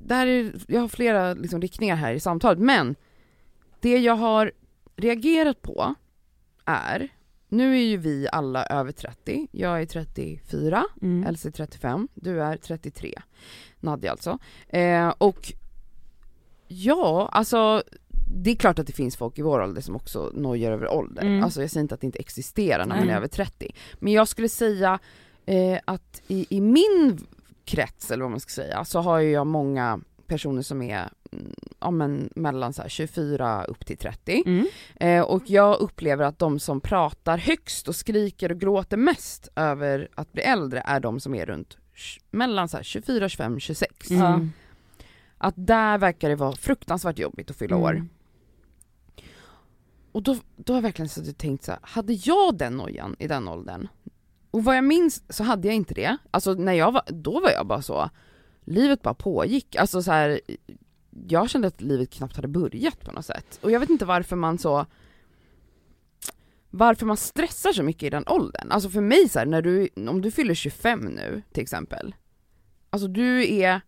det 0.06 0.14
här 0.14 0.26
är, 0.26 0.52
jag 0.66 0.80
har 0.80 0.88
flera 0.88 1.34
liksom, 1.34 1.60
riktningar 1.60 1.96
här 1.96 2.12
i 2.12 2.20
samtalet, 2.20 2.58
men 2.58 2.94
det 3.80 3.98
jag 3.98 4.14
har 4.16 4.52
reagerat 4.96 5.62
på 5.62 5.94
är, 6.64 7.08
nu 7.48 7.76
är 7.76 7.82
ju 7.84 7.96
vi 7.96 8.28
alla 8.32 8.64
över 8.66 8.92
30, 8.92 9.48
jag 9.52 9.82
är 9.82 9.86
34, 9.86 10.84
Mm. 11.02 11.26
Elsie 11.26 11.48
är 11.48 11.52
35, 11.52 12.08
du 12.14 12.42
är 12.42 12.56
33, 12.56 13.22
Nadja 13.80 14.10
alltså. 14.10 14.38
Eh, 14.68 15.08
och 15.18 15.52
ja, 16.68 17.28
alltså 17.32 17.82
det 18.34 18.50
är 18.50 18.56
klart 18.56 18.78
att 18.78 18.86
det 18.86 18.92
finns 18.92 19.16
folk 19.16 19.38
i 19.38 19.42
vår 19.42 19.62
ålder 19.62 19.82
som 19.82 19.96
också 19.96 20.30
nojar 20.34 20.72
över 20.72 20.92
ålder. 20.92 21.22
Mm. 21.22 21.44
Alltså 21.44 21.60
jag 21.60 21.70
säger 21.70 21.82
inte 21.82 21.94
att 21.94 22.00
det 22.00 22.06
inte 22.06 22.18
existerar 22.18 22.86
när 22.86 22.96
man 22.96 23.10
är 23.10 23.16
över 23.16 23.28
30. 23.28 23.74
Men 23.94 24.12
jag 24.12 24.28
skulle 24.28 24.48
säga 24.48 24.98
eh, 25.46 25.78
att 25.84 26.22
i, 26.26 26.46
i 26.50 26.60
min 26.60 27.26
krets, 27.64 28.10
eller 28.10 28.22
vad 28.22 28.30
man 28.30 28.40
ska 28.40 28.50
säga, 28.50 28.84
så 28.84 29.00
har 29.00 29.18
ju 29.18 29.30
jag 29.30 29.46
många 29.46 30.00
personer 30.26 30.62
som 30.62 30.82
är 30.82 31.08
mm, 31.32 31.54
ja, 31.80 31.90
men 31.90 32.30
mellan 32.36 32.72
så 32.72 32.82
här 32.82 32.88
24 32.88 33.64
upp 33.64 33.86
till 33.86 33.96
30. 33.96 34.42
Mm. 34.46 34.66
Eh, 34.96 35.22
och 35.22 35.42
jag 35.46 35.80
upplever 35.80 36.24
att 36.24 36.38
de 36.38 36.58
som 36.58 36.80
pratar 36.80 37.38
högst 37.38 37.88
och 37.88 37.96
skriker 37.96 38.52
och 38.52 38.60
gråter 38.60 38.96
mest 38.96 39.48
över 39.56 40.08
att 40.14 40.32
bli 40.32 40.42
äldre 40.42 40.82
är 40.86 41.00
de 41.00 41.20
som 41.20 41.34
är 41.34 41.46
runt 41.46 41.76
mellan 42.30 42.68
så 42.68 42.76
här 42.76 42.84
24, 42.84 43.28
25, 43.28 43.60
26. 43.60 44.10
Mm. 44.10 44.52
Att 45.38 45.54
där 45.56 45.98
verkar 45.98 46.28
det 46.28 46.36
vara 46.36 46.52
fruktansvärt 46.52 47.18
jobbigt 47.18 47.50
att 47.50 47.56
fylla 47.56 47.76
år. 47.76 48.06
Och 50.12 50.22
då, 50.22 50.36
då 50.56 50.72
har 50.72 50.76
jag 50.76 50.82
verkligen 50.82 51.08
suttit 51.08 51.30
och 51.30 51.38
tänkt 51.38 51.64
så 51.64 51.70
här, 51.70 51.80
hade 51.82 52.12
jag 52.12 52.58
den 52.58 52.76
nojan 52.76 53.16
i 53.18 53.26
den 53.26 53.48
åldern? 53.48 53.88
Och 54.50 54.64
vad 54.64 54.76
jag 54.76 54.84
minns 54.84 55.22
så 55.28 55.44
hade 55.44 55.68
jag 55.68 55.74
inte 55.74 55.94
det, 55.94 56.16
alltså 56.30 56.54
när 56.54 56.72
jag 56.72 56.92
var, 56.92 57.02
då 57.06 57.40
var 57.40 57.50
jag 57.50 57.66
bara 57.66 57.82
så, 57.82 58.10
livet 58.64 59.02
bara 59.02 59.14
pågick, 59.14 59.76
alltså 59.76 60.02
så 60.02 60.12
här, 60.12 60.40
jag 61.28 61.50
kände 61.50 61.68
att 61.68 61.80
livet 61.80 62.10
knappt 62.10 62.36
hade 62.36 62.48
börjat 62.48 63.00
på 63.00 63.12
något 63.12 63.26
sätt. 63.26 63.58
Och 63.62 63.70
jag 63.70 63.80
vet 63.80 63.90
inte 63.90 64.04
varför 64.04 64.36
man 64.36 64.58
så 64.58 64.86
varför 66.74 67.06
man 67.06 67.16
stressar 67.16 67.72
så 67.72 67.82
mycket 67.82 68.02
i 68.02 68.10
den 68.10 68.28
åldern. 68.28 68.70
Alltså 68.70 68.90
för 68.90 69.00
mig 69.00 69.28
så 69.28 69.38
här, 69.38 69.46
när 69.46 69.62
du, 69.62 69.88
om 70.08 70.22
du 70.22 70.30
fyller 70.30 70.54
25 70.54 71.00
nu 71.00 71.42
till 71.52 71.62
exempel, 71.62 72.14
alltså 72.90 73.08
du 73.08 73.54
är, 73.54 73.80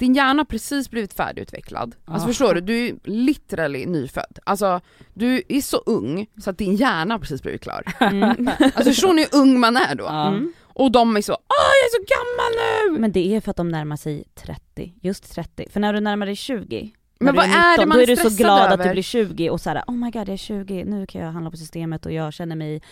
din 0.00 0.14
hjärna 0.14 0.40
har 0.40 0.44
precis 0.44 0.90
blivit 0.90 1.12
färdigutvecklad. 1.12 1.94
Alltså 2.04 2.28
förstår 2.28 2.54
du, 2.54 2.60
du 2.60 2.86
är 2.86 2.94
literally 3.04 3.86
nyfödd. 3.86 4.38
Alltså 4.44 4.80
du 5.14 5.42
är 5.48 5.60
så 5.60 5.76
ung 5.76 6.26
så 6.42 6.50
att 6.50 6.58
din 6.58 6.74
hjärna 6.76 7.14
har 7.14 7.18
precis 7.18 7.42
blivit 7.42 7.62
klar. 7.62 7.82
Mm. 8.00 8.50
Alltså 8.58 8.84
förstår 8.84 9.12
ni 9.12 9.22
hur 9.22 9.40
ung 9.40 9.60
man 9.60 9.76
är 9.76 9.94
då? 9.94 10.08
Mm. 10.08 10.52
Och 10.62 10.92
de 10.92 11.16
är 11.16 11.22
så 11.22 11.32
åh 11.32 11.72
jag 11.80 11.86
är 11.86 11.92
så 11.92 12.14
gammal 12.14 12.52
nu! 12.94 13.00
Men 13.00 13.12
det 13.12 13.34
är 13.36 13.40
för 13.40 13.50
att 13.50 13.56
de 13.56 13.68
närmar 13.68 13.96
sig 13.96 14.24
30, 14.34 14.92
just 15.02 15.34
30. 15.34 15.66
För 15.70 15.80
när 15.80 15.92
du 15.92 16.00
närmar 16.00 16.26
dig 16.26 16.36
20, 16.36 16.90
Men 17.20 17.34
vad 17.34 17.44
du 17.44 17.52
är 17.52 17.76
det 17.78 17.84
19, 17.84 17.88
man 17.88 17.96
då 17.98 18.02
är 18.02 18.10
är 18.10 18.16
du 18.16 18.30
så 18.30 18.36
glad 18.36 18.60
att 18.66 18.72
över? 18.72 18.84
du 18.84 18.90
blir 18.90 19.02
20 19.02 19.50
och 19.50 19.60
såhär 19.60 19.82
oh 19.86 19.94
my 19.94 20.10
god 20.10 20.28
jag 20.28 20.28
är 20.28 20.36
20, 20.36 20.84
nu 20.84 21.06
kan 21.06 21.20
jag 21.20 21.32
handla 21.32 21.50
på 21.50 21.56
systemet 21.56 22.06
och 22.06 22.12
jag 22.12 22.32
känner 22.32 22.56
mig 22.56 22.82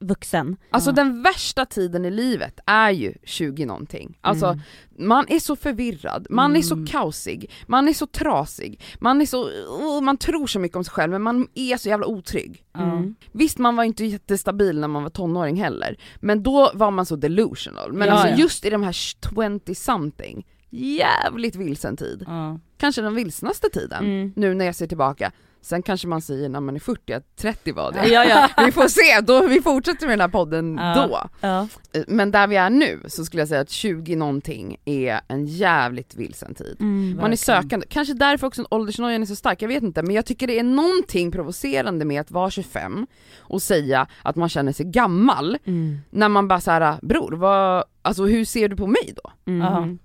vuxen. 0.00 0.56
Alltså 0.70 0.90
Ja. 0.90 0.94
den 0.94 1.22
värsta 1.22 1.66
tiden 1.66 2.04
i 2.04 2.10
livet 2.10 2.60
är 2.66 2.90
ju 2.90 3.14
20 3.24 3.66
någonting. 3.66 4.18
Alltså 4.20 4.46
Mm. 4.46 4.60
man 5.08 5.24
är 5.28 5.38
så 5.38 5.56
förvirrad, 5.56 6.26
man 6.30 6.56
är 6.56 6.62
så 6.62 6.74
Mm. 6.74 6.86
kaosig, 6.86 7.50
man 7.66 7.88
är 7.88 7.92
så 7.92 8.06
trasig, 8.06 8.80
man 9.00 9.20
är 9.20 9.26
så, 9.26 9.44
oh, 9.68 10.00
man 10.00 10.16
tror 10.16 10.46
så 10.46 10.58
mycket 10.58 10.76
om 10.76 10.84
sig 10.84 10.92
själv 10.92 11.12
men 11.12 11.22
man 11.22 11.48
är 11.54 11.76
så 11.76 11.88
jävla 11.88 12.06
otrygg. 12.06 12.64
Mm. 12.78 13.14
Visst 13.32 13.58
man 13.58 13.76
var 13.76 13.84
inte 13.84 14.04
jättestabil 14.04 14.80
när 14.80 14.88
man 14.88 15.02
var 15.02 15.10
tonåring 15.10 15.56
heller, 15.56 15.96
men 16.20 16.42
då 16.42 16.70
var 16.74 16.90
man 16.90 17.06
så 17.06 17.16
delusional. 17.16 17.92
Men 17.92 18.08
Ja, 18.08 18.14
alltså 18.14 18.28
ja. 18.28 18.36
just 18.36 18.64
i 18.64 18.70
de 18.70 18.82
här 18.82 18.92
20 18.92 19.74
something, 19.74 20.46
jävligt 20.70 21.56
vilsen 21.56 21.96
tid. 21.96 22.24
Ja. 22.26 22.58
Kanske 22.78 23.02
den 23.02 23.14
vilsnaste 23.14 23.68
tiden, 23.72 24.04
Mm. 24.04 24.32
nu 24.36 24.54
när 24.54 24.64
jag 24.64 24.74
ser 24.74 24.86
tillbaka. 24.86 25.32
Sen 25.62 25.82
kanske 25.82 26.08
man 26.08 26.20
säger 26.22 26.48
när 26.48 26.60
man 26.60 26.74
är 26.76 26.80
40 26.80 27.12
att 27.12 27.36
30 27.36 27.72
var 27.72 27.92
det. 27.92 28.08
Ja, 28.08 28.24
ja. 28.24 28.48
Vi 28.66 28.72
får 28.72 28.88
se, 28.88 29.20
då, 29.20 29.46
vi 29.46 29.62
fortsätter 29.62 30.06
med 30.06 30.12
den 30.12 30.20
här 30.20 30.28
podden 30.28 30.76
Ja. 30.76 31.06
då. 31.08 31.28
ja. 31.40 31.68
Men 32.06 32.30
där 32.30 32.46
vi 32.46 32.56
är 32.56 32.70
nu 32.70 33.00
så 33.08 33.24
skulle 33.24 33.40
jag 33.40 33.48
säga 33.48 33.60
att 33.60 33.70
20 33.70 34.16
någonting 34.16 34.76
är 34.84 35.20
en 35.28 35.46
jävligt 35.46 36.14
vilsen 36.14 36.54
tid. 36.54 36.76
Mm. 36.80 37.00
Man 37.16 37.16
är 37.16 37.20
Verkligen. 37.22 37.36
sökande, 37.62 37.86
kanske 37.90 38.14
därför 38.14 38.46
också 38.46 38.66
åldersnojan 38.70 39.22
är 39.22 39.26
så 39.26 39.36
stark, 39.36 39.62
jag 39.62 39.68
vet 39.68 39.82
inte, 39.82 40.02
men 40.02 40.14
jag 40.14 40.26
tycker 40.26 40.46
det 40.46 40.58
är 40.58 40.62
någonting 40.64 41.30
provocerande 41.32 42.04
med 42.04 42.20
att 42.20 42.30
vara 42.30 42.50
25 42.50 43.06
och 43.38 43.62
säga 43.62 44.06
att 44.22 44.36
man 44.36 44.48
känner 44.48 44.72
sig 44.72 44.86
gammal, 44.86 45.58
Mm. 45.64 45.98
när 46.10 46.28
man 46.28 46.48
bara 46.48 46.60
såhär, 46.60 46.96
bror 47.02 47.32
vad, 47.32 47.84
alltså 48.02 48.24
hur 48.26 48.44
ser 48.44 48.68
du 48.68 48.76
på 48.76 48.86
mig 48.86 49.14
då? 49.22 49.52
Mm. 49.52 49.98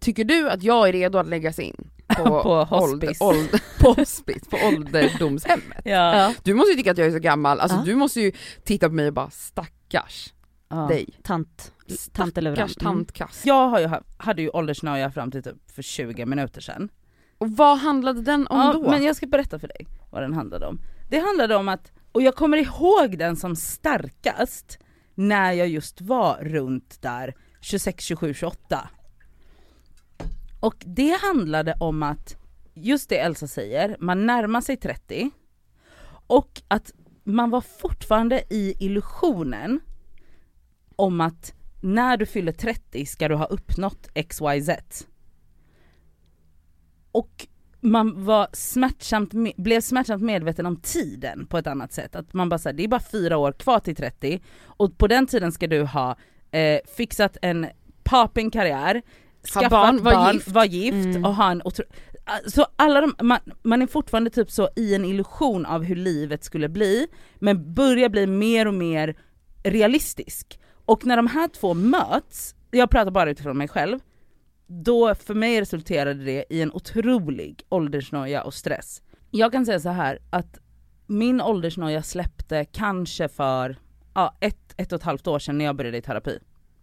Tycker 0.00 0.24
du 0.24 0.50
att 0.50 0.62
jag 0.62 0.88
är 0.88 0.92
redo 0.92 1.18
att 1.18 1.26
läggas 1.28 1.58
in 1.58 1.88
på, 2.24 2.24
På 2.42 2.64
hospice. 2.64 3.20
ålder, 3.24 3.62
på 3.80 3.92
hospice, 3.92 4.48
på 4.50 4.56
ålderdomshemmet? 4.66 5.80
Ja. 5.84 6.34
Du 6.44 6.54
måste 6.54 6.70
ju 6.70 6.76
tycka 6.76 6.90
att 6.90 6.98
jag 6.98 7.06
är 7.06 7.10
så 7.12 7.18
gammal, 7.18 7.60
alltså 7.60 7.76
Ja. 7.78 7.82
du 7.84 7.94
måste 7.94 8.20
ju 8.20 8.32
titta 8.64 8.88
på 8.88 8.94
mig 8.94 9.06
och 9.06 9.12
bara 9.14 9.30
stackars 9.30 10.32
Ja. 10.68 10.76
dig. 10.76 11.08
Tant, 11.22 11.72
tanteluran. 12.12 12.56
Stackars 12.56 12.74
tantkass. 12.84 13.42
Jag 13.46 13.68
har 13.68 13.80
ju, 13.80 13.86
ha- 13.86 14.02
hade 14.16 14.42
ju 14.42 14.48
åldersnoja 14.50 15.10
fram 15.10 15.30
till 15.30 15.42
typ 15.42 15.70
för 15.70 15.82
20 15.82 16.26
minuter 16.26 16.60
sedan. 16.60 16.88
Och 17.38 17.50
vad 17.50 17.78
handlade 17.78 18.22
den 18.22 18.46
om 18.46 18.58
ja, 18.60 18.72
då? 18.72 18.90
Men 18.90 19.02
jag 19.02 19.16
ska 19.16 19.26
berätta 19.26 19.58
för 19.58 19.68
dig 19.68 19.86
vad 20.10 20.22
den 20.22 20.32
handlade 20.32 20.66
om. 20.66 20.80
Det 21.10 21.18
handlade 21.18 21.56
om 21.56 21.68
att, 21.68 21.92
och 22.12 22.22
jag 22.22 22.34
kommer 22.34 22.56
ihåg 22.58 23.18
den 23.18 23.36
som 23.36 23.56
starkast 23.56 24.78
när 25.14 25.52
jag 25.52 25.68
just 25.68 26.00
var 26.00 26.36
runt 26.42 27.02
där 27.02 27.34
26, 27.60 28.04
27, 28.04 28.34
28. 28.34 28.88
Och 30.62 30.84
det 30.86 31.18
handlade 31.22 31.74
om 31.80 32.02
att, 32.02 32.36
just 32.74 33.08
det 33.08 33.18
Elsa 33.18 33.46
säger, 33.46 33.96
man 34.00 34.26
närmar 34.26 34.60
sig 34.60 34.76
30 34.76 35.30
och 36.26 36.62
att 36.68 36.92
man 37.24 37.50
var 37.50 37.60
fortfarande 37.60 38.42
i 38.50 38.76
illusionen 38.78 39.80
om 40.96 41.20
att 41.20 41.54
när 41.80 42.16
du 42.16 42.26
fyller 42.26 42.52
30 42.52 43.06
ska 43.06 43.28
du 43.28 43.34
ha 43.34 43.44
uppnått 43.44 44.08
XYZ. 44.28 44.70
Och 47.12 47.46
man 47.80 48.24
var 48.24 48.48
smärtsamt, 48.52 49.32
blev 49.56 49.80
smärtsamt 49.80 50.22
medveten 50.22 50.66
om 50.66 50.76
tiden 50.76 51.46
på 51.46 51.58
ett 51.58 51.66
annat 51.66 51.92
sätt. 51.92 52.16
Att 52.16 52.32
man 52.32 52.48
bara 52.48 52.58
säger 52.58 52.76
det 52.76 52.84
är 52.84 52.88
bara 52.88 53.00
fyra 53.12 53.36
år 53.36 53.52
kvar 53.52 53.78
till 53.78 53.96
30 53.96 54.42
och 54.64 54.98
på 54.98 55.06
den 55.06 55.26
tiden 55.26 55.52
ska 55.52 55.66
du 55.66 55.82
ha 55.82 56.16
eh, 56.50 56.80
fixat 56.96 57.36
en 57.42 57.66
popping 58.04 58.50
karriär, 58.50 59.02
skaffat 59.48 59.70
barn, 59.70 60.02
barn, 60.02 60.14
var 60.14 60.32
gift. 60.32 60.48
var 60.48 60.64
gift 60.64 61.04
Mm. 61.16 61.24
och 61.24 61.34
ha 61.34 61.50
en 61.50 61.62
otro... 61.64 61.84
Så 62.46 62.66
alla 62.76 63.00
de, 63.00 63.14
man, 63.22 63.38
man 63.62 63.82
är 63.82 63.86
fortfarande 63.86 64.30
typ 64.30 64.50
så 64.50 64.68
i 64.76 64.94
en 64.94 65.04
illusion 65.04 65.66
av 65.66 65.82
hur 65.82 65.96
livet 65.96 66.44
skulle 66.44 66.68
bli, 66.68 67.06
men 67.38 67.74
börjar 67.74 68.08
bli 68.08 68.26
mer 68.26 68.66
och 68.68 68.74
mer 68.74 69.16
realistisk. 69.62 70.58
Och 70.84 71.06
när 71.06 71.16
de 71.16 71.26
här 71.26 71.48
två 71.48 71.74
möts, 71.74 72.54
jag 72.70 72.90
pratar 72.90 73.10
bara 73.10 73.30
utifrån 73.30 73.58
mig 73.58 73.68
själv, 73.68 73.98
då 74.66 75.14
för 75.14 75.34
mig 75.34 75.60
resulterade 75.60 76.24
det 76.24 76.44
i 76.50 76.62
en 76.62 76.72
otrolig 76.72 77.62
åldersnoja 77.68 78.42
och 78.42 78.54
stress. 78.54 79.02
Jag 79.30 79.52
kan 79.52 79.66
säga 79.66 79.80
så 79.80 79.88
här 79.88 80.18
att 80.30 80.58
min 81.06 81.40
åldersnoja 81.40 82.02
släppte 82.02 82.64
kanske 82.64 83.28
för 83.28 83.76
ja, 84.14 84.36
ett, 84.40 84.74
ett 84.76 84.92
och 84.92 84.96
ett 84.96 85.04
halvt 85.04 85.26
år 85.26 85.38
sedan 85.38 85.58
när 85.58 85.64
jag 85.64 85.76
började 85.76 85.98
i 85.98 86.02
terapi. 86.02 86.38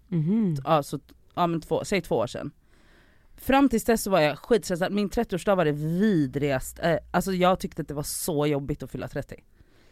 Mhm. 0.08 0.58
Ja, 0.64 0.84
så, 0.84 1.00
ja 1.36 1.48
men 1.48 1.62
två, 1.62 1.86
säg 1.86 2.02
två 2.02 2.16
år 2.16 2.28
sedan. 2.28 2.52
Fram 3.38 3.70
tills 3.70 3.84
dess 3.84 4.04
så 4.04 4.10
var 4.10 4.20
jag 4.20 4.40
skitstressad, 4.40 4.92
min 4.92 5.10
30-årsdag 5.10 5.56
var 5.56 5.66
det 5.66 5.72
vidrigast, 5.72 6.80
eh, 6.80 6.98
alltså 7.12 7.34
jag 7.34 7.60
tyckte 7.60 7.82
att 7.82 7.88
det 7.88 7.94
var 7.94 8.04
så 8.04 8.48
jobbigt 8.48 8.84
att 8.84 8.92
fylla 8.92 9.08
30. 9.08 9.36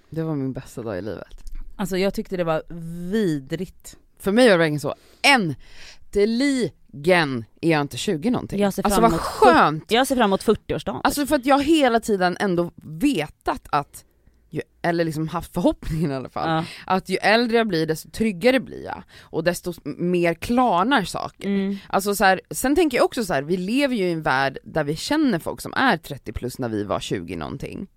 Det 0.09 0.23
var 0.23 0.35
min 0.35 0.53
bästa 0.53 0.81
dag 0.81 0.97
i 0.97 1.01
livet. 1.01 1.43
Alltså 1.75 1.97
jag 1.97 2.13
tyckte 2.13 2.37
det 2.37 2.43
var 2.43 2.63
vidrigt. 3.11 3.97
För 4.19 4.31
mig 4.31 4.45
var 4.45 4.51
det 4.51 4.57
verkligen 4.57 4.79
så, 4.79 4.95
äntligen 5.21 7.45
är 7.61 7.69
jag 7.71 7.81
inte 7.81 7.97
20 7.97 8.29
någonting. 8.29 8.59
Jag 8.59 8.73
ser 8.73 8.85
Alltså 8.85 9.01
fram 9.01 9.11
vad 9.11 9.11
emot 9.11 9.21
skönt! 9.21 9.91
Jag 9.91 10.07
ser 10.07 10.15
fram 10.15 10.29
emot 10.29 10.45
40-årsdagen. 10.45 11.01
Alltså 11.03 11.25
för 11.25 11.35
att 11.35 11.45
jag 11.45 11.63
hela 11.63 11.99
tiden 11.99 12.37
ändå 12.39 12.71
vetat 12.75 13.67
att, 13.71 14.05
ju, 14.49 14.61
eller 14.81 15.03
liksom 15.05 15.27
haft 15.27 15.53
förhoppningen 15.53 16.11
i 16.11 16.15
alla 16.15 16.29
fall, 16.29 16.49
Ja. 16.49 16.65
att 16.93 17.09
ju 17.09 17.15
äldre 17.17 17.57
jag 17.57 17.67
blir 17.67 17.85
desto 17.85 18.09
tryggare 18.09 18.59
blir 18.59 18.83
jag 18.85 19.03
och 19.21 19.43
desto 19.43 19.73
mer 19.97 20.33
klarnar 20.33 21.03
saker. 21.03 21.47
mm. 21.47 21.77
Alltså 21.87 22.15
så 22.15 22.23
här, 22.23 22.41
sen 22.51 22.75
tänker 22.75 22.97
jag 22.97 23.05
också 23.05 23.23
så 23.25 23.33
här, 23.33 23.41
vi 23.41 23.57
lever 23.57 23.95
ju 23.95 24.03
i 24.03 24.11
en 24.11 24.21
värld 24.21 24.57
där 24.63 24.83
vi 24.83 24.95
känner 24.95 25.39
folk 25.39 25.61
som 25.61 25.73
är 25.73 25.97
30 25.97 26.33
plus 26.33 26.59
när 26.59 26.69
vi 26.69 26.83
var 26.83 26.99
20 26.99 27.35
någonting. 27.35 27.87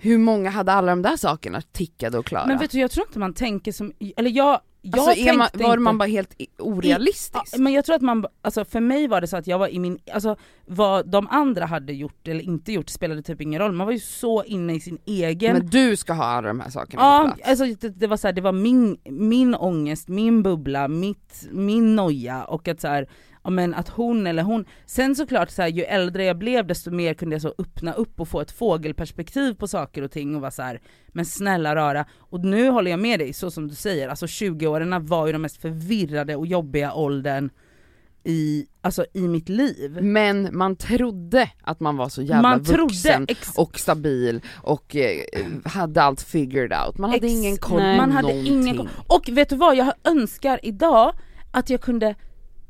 Hur 0.00 0.18
många 0.18 0.50
hade 0.50 0.72
alla 0.72 0.92
de 0.92 1.02
där 1.02 1.16
sakerna 1.16 1.60
tickade 1.72 2.18
och 2.18 2.26
klara? 2.26 2.46
Men 2.46 2.58
vet 2.58 2.70
du 2.70 2.78
jag 2.80 2.90
tror 2.90 3.06
inte 3.06 3.18
man 3.18 3.34
tänker 3.34 3.72
som, 3.72 3.92
eller 4.16 4.30
jag, 4.30 4.60
jag 4.82 4.98
alltså 4.98 5.20
är 5.20 5.32
man, 5.36 5.48
tänkte 5.48 5.64
var 5.64 5.70
inte, 5.70 5.78
man 5.80 5.98
bara 5.98 6.08
helt 6.08 6.34
i- 6.38 6.46
orealistisk? 6.58 7.44
Ja, 7.52 7.58
men 7.58 7.72
jag 7.72 7.84
tror 7.84 7.96
att 7.96 8.02
man, 8.02 8.26
alltså 8.42 8.64
för 8.64 8.80
mig 8.80 9.08
var 9.08 9.20
det 9.20 9.26
så 9.26 9.36
att 9.36 9.46
jag 9.46 9.58
var 9.58 9.68
i 9.68 9.78
min, 9.78 9.98
alltså 10.12 10.36
vad 10.66 11.10
de 11.10 11.26
andra 11.30 11.66
hade 11.66 11.92
gjort 11.92 12.28
eller 12.28 12.40
inte 12.40 12.72
gjort 12.72 12.88
spelade 12.88 13.22
typ 13.22 13.40
ingen 13.40 13.60
roll, 13.60 13.72
man 13.72 13.86
var 13.86 13.92
ju 13.94 14.00
så 14.00 14.44
inne 14.44 14.74
i 14.74 14.80
sin 14.80 14.98
egen 15.06 15.52
Men 15.52 15.66
du 15.66 15.96
ska 15.96 16.12
ha 16.12 16.24
alla 16.24 16.48
de 16.48 16.60
här 16.60 16.70
sakerna 16.70 17.02
Ja, 17.02 17.36
alltså 17.44 17.64
det, 17.64 17.88
det 17.88 18.06
var 18.06 18.16
så 18.16 18.26
här, 18.28 18.32
det 18.32 18.40
var 18.40 18.52
min, 18.52 18.98
min 19.04 19.54
ångest, 19.54 20.08
min 20.08 20.42
bubbla, 20.42 20.88
mitt, 20.88 21.46
min 21.50 21.96
noja 21.96 22.44
och 22.44 22.68
att 22.68 22.80
så 22.80 22.88
här, 22.88 23.08
men 23.52 23.74
att 23.74 23.88
hon 23.88 24.26
eller 24.26 24.42
hon, 24.42 24.64
sen 24.86 25.16
såklart 25.16 25.50
så 25.50 25.62
här, 25.62 25.68
ju 25.68 25.82
äldre 25.82 26.24
jag 26.24 26.38
blev 26.38 26.66
desto 26.66 26.90
mer 26.90 27.14
kunde 27.14 27.34
jag 27.34 27.42
så 27.42 27.54
öppna 27.58 27.92
upp 27.92 28.20
och 28.20 28.28
få 28.28 28.40
ett 28.40 28.50
fågelperspektiv 28.50 29.54
på 29.54 29.68
saker 29.68 30.02
och 30.02 30.10
ting 30.10 30.34
och 30.34 30.40
vara 30.40 30.50
så 30.50 30.62
här, 30.62 30.80
men 31.08 31.24
snälla 31.24 31.76
rara, 31.76 32.04
och 32.18 32.44
nu 32.44 32.68
håller 32.68 32.90
jag 32.90 33.00
med 33.00 33.18
dig 33.20 33.32
så 33.32 33.50
som 33.50 33.68
du 33.68 33.74
säger, 33.74 34.08
alltså 34.08 34.26
20-åringarna 34.26 34.98
var 35.06 35.26
ju 35.26 35.32
de 35.32 35.42
mest 35.42 35.56
förvirrade 35.60 36.36
och 36.36 36.46
jobbiga 36.46 36.92
åldern 36.94 37.50
i, 38.24 38.66
alltså 38.80 39.04
i 39.14 39.20
mitt 39.28 39.48
liv. 39.48 39.98
Men 40.02 40.48
man 40.52 40.76
trodde 40.76 41.50
att 41.62 41.80
man 41.80 41.96
var 41.96 42.08
så 42.08 42.22
jävla 42.22 42.42
Man 42.42 42.62
vuxen 42.62 43.26
och 43.56 43.78
stabil 43.78 44.40
och 44.62 44.96
eh, 44.96 45.20
hade 45.64 46.02
allt 46.02 46.22
figured 46.22 46.72
out. 46.86 46.98
Man 46.98 47.10
hade 47.10 47.26
Ex- 47.26 47.34
ingen 47.36 47.56
koll 47.56 47.80
på 47.80 47.84
Man 47.86 48.12
hade 48.12 48.28
någonting. 48.28 48.68
ingen. 48.68 48.88
Och 49.06 49.28
vet 49.32 49.48
du 49.48 49.56
vad, 49.56 49.76
jag 49.76 49.92
önskar 50.04 50.60
idag 50.62 51.12
att 51.52 51.70
jag 51.70 51.80
kunde 51.80 52.14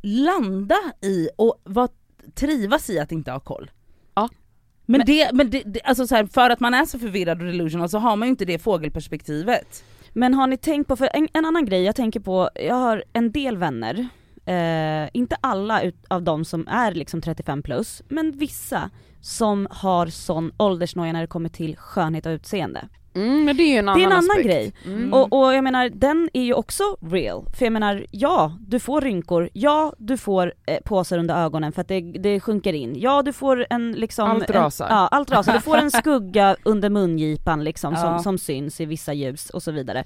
landa 0.02 0.78
i 1.02 1.28
och 1.36 1.60
var, 1.64 1.88
trivas 2.34 2.90
i 2.90 2.98
att 2.98 3.12
inte 3.12 3.30
ha 3.32 3.40
koll. 3.40 3.70
Ja. 4.14 4.28
Men, 4.86 4.98
Men- 4.98 5.06
det, 5.06 5.30
men 5.32 5.50
det, 5.50 5.62
det, 5.66 5.80
alltså 5.84 6.06
så 6.06 6.14
här, 6.14 6.26
för 6.26 6.50
att 6.50 6.60
man 6.60 6.74
är 6.74 6.84
så 6.84 6.98
förvirrad 6.98 7.40
och 7.40 7.46
delusional 7.46 7.88
så 7.88 7.98
har 7.98 8.16
man 8.16 8.28
ju 8.28 8.30
inte 8.30 8.44
det 8.44 8.58
fågelperspektivet. 8.58 9.84
Men 10.12 10.34
har 10.34 10.46
ni 10.46 10.56
tänkt 10.56 10.88
på, 10.88 10.96
för 10.96 11.08
en, 11.14 11.28
en 11.32 11.44
annan 11.44 11.64
grej 11.64 11.82
jag 11.82 11.96
tänker 11.96 12.20
på, 12.20 12.50
jag 12.54 12.74
har 12.74 13.04
en 13.12 13.32
del 13.32 13.56
vänner, 13.56 14.08
eh, 14.46 15.08
inte 15.12 15.36
alla 15.40 15.82
ut, 15.82 16.04
av 16.08 16.22
dem 16.22 16.44
som 16.44 16.68
är 16.68 16.92
liksom 16.94 17.20
35 17.20 17.62
plus, 17.62 18.02
men 18.08 18.32
vissa 18.32 18.90
som 19.20 19.68
har 19.70 20.06
sån 20.06 20.52
åldersnoja 20.56 21.12
när 21.12 21.20
det 21.20 21.26
kommer 21.26 21.48
till 21.48 21.76
skönhet 21.76 22.26
och 22.26 22.30
utseende. 22.30 22.88
Mm, 23.14 23.44
men 23.44 23.56
det 23.56 23.62
är 23.62 23.72
ju 23.72 23.76
en 23.78 23.84
Det 23.86 23.90
annan 23.92 24.00
är 24.02 24.06
en 24.06 24.12
annan 24.12 24.30
aspekt. 24.30 24.46
grej. 24.46 24.72
Mm. 24.84 25.12
Och, 25.12 25.32
och 25.32 25.54
jag 25.54 25.64
menar, 25.64 25.88
den 25.88 26.30
är 26.32 26.42
ju 26.42 26.54
också 26.54 26.82
real. 27.00 27.44
För 27.58 27.66
jag 27.66 27.72
menar, 27.72 28.06
ja, 28.10 28.56
du 28.60 28.78
får 28.80 29.00
rynkor, 29.00 29.48
ja, 29.52 29.92
du 29.98 30.16
får 30.16 30.54
eh, 30.66 30.78
påsar 30.84 31.18
under 31.18 31.44
ögonen 31.44 31.72
för 31.72 31.80
att 31.80 31.88
det, 31.88 32.00
det 32.00 32.40
sjunker 32.40 32.72
in, 32.72 32.94
ja 33.00 33.22
du 33.22 33.32
får 33.32 33.66
en 33.70 33.92
liksom... 33.92 34.30
Allt 34.30 34.50
en, 34.50 34.56
rasar. 34.56 34.86
Ja, 34.90 35.08
allt 35.08 35.30
rasar. 35.30 35.52
Du 35.52 35.60
får 35.60 35.76
en 35.76 35.90
skugga 36.00 36.56
under 36.62 36.90
mungipan 36.90 37.64
liksom 37.64 37.96
som, 37.96 38.04
Ja. 38.12 38.18
som 38.18 38.38
syns 38.38 38.80
i 38.80 38.84
vissa 38.84 39.12
ljus 39.12 39.50
och 39.50 39.62
så 39.62 39.72
vidare. 39.72 40.04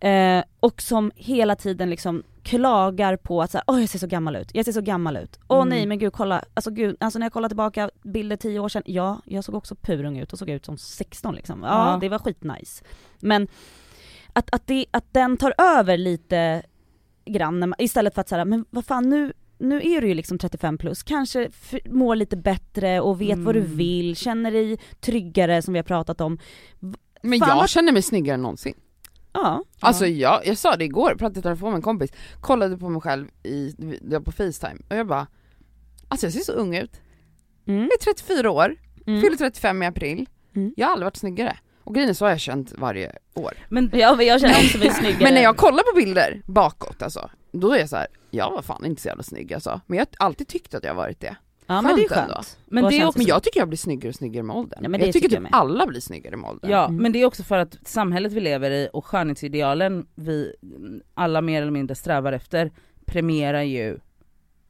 Eh, 0.00 0.44
och 0.60 0.82
som 0.82 1.12
hela 1.16 1.56
tiden 1.56 1.90
liksom 1.90 2.22
klagar 2.46 3.16
på 3.16 3.42
att 3.42 3.50
så 3.50 3.58
här, 3.58 3.64
åh 3.66 3.80
jag 3.80 3.88
ser 3.88 3.98
så 3.98 4.06
gammal 4.06 4.36
ut, 4.36 4.50
jag 4.54 4.64
ser 4.64 4.72
så 4.72 4.80
gammal 4.80 5.16
ut. 5.16 5.38
Åh 5.48 5.56
Mm. 5.56 5.68
nej 5.68 5.86
men 5.86 5.98
gud 5.98 6.12
kolla, 6.12 6.44
alltså 6.54 6.70
gud, 6.70 6.96
alltså 7.00 7.18
när 7.18 7.26
jag 7.26 7.32
kollar 7.32 7.48
tillbaka 7.48 7.90
bilder 8.02 8.36
tio 8.36 8.58
år 8.60 8.68
sedan, 8.68 8.82
ja 8.86 9.20
jag 9.24 9.44
såg 9.44 9.54
också 9.54 9.74
purung 9.74 10.18
ut 10.18 10.32
och 10.32 10.38
såg 10.38 10.50
ut 10.50 10.64
som 10.64 10.78
16 10.78 11.34
liksom. 11.34 11.62
Ja, 11.62 11.92
Ja. 11.92 11.98
det 12.00 12.08
var 12.08 12.18
skitnice. 12.18 12.84
Men 13.20 13.48
att, 14.32 14.54
att, 14.54 14.66
det, 14.66 14.86
att 14.90 15.12
den 15.14 15.36
tar 15.36 15.54
över 15.58 15.96
lite 15.98 16.62
grann 17.26 17.58
man, 17.58 17.74
istället 17.78 18.14
för 18.14 18.20
att 18.20 18.28
säga 18.28 18.44
men 18.44 18.64
vad 18.70 18.84
fan 18.84 19.08
nu, 19.10 19.32
nu 19.58 19.76
är 19.82 20.00
du 20.00 20.08
ju 20.08 20.14
liksom 20.14 20.38
35 20.38 20.78
plus, 20.78 21.02
kanske 21.02 21.48
mår 21.86 22.16
lite 22.16 22.36
bättre 22.36 23.00
och 23.00 23.20
vet 23.20 23.38
vad 23.38 23.54
du 23.54 23.60
Mm. 23.60 23.76
vill, 23.76 24.16
känner 24.16 24.50
dig 24.50 24.78
tryggare 25.00 25.62
som 25.62 25.74
vi 25.74 25.78
har 25.78 25.84
pratat 25.84 26.20
om. 26.20 26.38
Men 27.22 27.38
Fan, 27.40 27.48
jag 27.48 27.56
vad- 27.56 27.68
känner 27.68 27.92
mig 27.92 28.02
snyggare 28.02 28.34
än 28.34 28.42
någonsin. 28.42 28.74
Ja, 29.42 29.64
Alltså 29.80 30.06
jag, 30.06 30.46
jag 30.46 30.58
sa 30.58 30.76
det 30.76 30.84
igår, 30.84 31.08
pratade 31.14 31.38
i 31.40 31.42
telefon 31.42 31.70
med 31.70 31.76
en 31.76 31.82
kompis, 31.82 32.10
kollade 32.40 32.76
på 32.78 32.88
mig 32.88 33.00
själv 33.00 33.28
i, 33.42 33.74
på 34.24 34.32
facetime 34.32 34.76
och 34.90 34.96
jag 34.96 35.06
bara 35.06 35.26
Alltså 36.08 36.26
jag 36.26 36.32
ser 36.32 36.40
så 36.40 36.52
ung 36.52 36.76
ut, 36.76 37.00
mm. 37.66 37.80
jag 37.82 37.92
är 37.92 38.14
34 38.14 38.50
år, 38.50 38.76
Mm. 39.06 39.20
fyller 39.20 39.36
35 39.36 39.82
i 39.82 39.86
april, 39.86 40.28
Mm. 40.56 40.72
jag 40.76 40.86
har 40.86 40.92
aldrig 40.92 41.04
varit 41.06 41.16
snyggare. 41.16 41.58
Och 41.84 41.94
grejen 41.94 42.10
är 42.10 42.14
så 42.14 42.24
har 42.24 42.30
jag 42.30 42.40
känt 42.40 42.72
varje 42.78 43.12
år. 43.34 43.52
Men 43.68 43.90
Ja 43.92 44.14
men 44.16 44.26
jag 44.26 44.40
känner 44.40 44.54
också 44.64 44.78
mig 44.78 44.90
snyggare. 44.90 45.22
Men 45.24 45.34
när 45.34 45.42
jag 45.42 45.56
kollar 45.56 45.92
på 45.92 45.96
bilder 45.96 46.42
bakåt 46.46 47.02
alltså, 47.02 47.30
då 47.52 47.72
är 47.72 47.78
jag 47.78 47.88
så 47.88 47.96
här, 47.96 48.06
jag 48.30 48.50
var 48.50 48.62
fan 48.62 48.84
inte 48.84 49.02
så 49.02 49.08
jävla 49.08 49.22
snygg 49.22 49.54
alltså. 49.54 49.80
Men 49.86 49.98
jag 49.98 50.06
har 50.18 50.26
alltid 50.26 50.48
tyckt 50.48 50.74
att 50.74 50.84
jag 50.84 50.90
har 50.90 50.96
varit 50.96 51.20
det. 51.20 51.36
Ja 51.66 51.82
men 51.82 51.96
det 51.96 52.02
är 52.04 52.08
skönt. 52.08 52.58
Men 52.66 52.84
det 52.84 52.98
är 53.00 53.06
också- 53.06 53.18
Men 53.18 53.26
jag 53.26 53.42
tycker 53.42 53.60
jag 53.60 53.68
blir 53.68 53.78
snyggare 53.78 54.08
och 54.08 54.14
snyggare 54.14 54.42
med 54.42 54.56
åldern. 54.56 54.78
Ja, 54.82 54.88
men 54.88 55.00
det 55.00 55.06
jag 55.06 55.12
tycker 55.12 55.28
tycker 55.28 55.42
typ 55.42 55.48
alla 55.52 55.86
blir 55.86 56.00
snyggare 56.00 56.36
med 56.36 56.50
åldern. 56.50 56.70
Ja, 56.70 56.84
Mm. 56.86 57.02
men 57.02 57.12
det 57.12 57.22
är 57.22 57.26
också 57.26 57.42
för 57.42 57.58
att 57.58 57.76
samhället 57.84 58.32
vi 58.32 58.40
lever 58.40 58.70
i 58.70 58.88
och 58.92 59.06
skönhetsidealen 59.06 60.06
vi 60.14 60.52
alla 61.14 61.40
mer 61.40 61.62
eller 61.62 61.72
mindre 61.72 61.94
strävar 61.96 62.32
efter 62.32 62.72
premierar 63.06 63.62
ju 63.62 63.98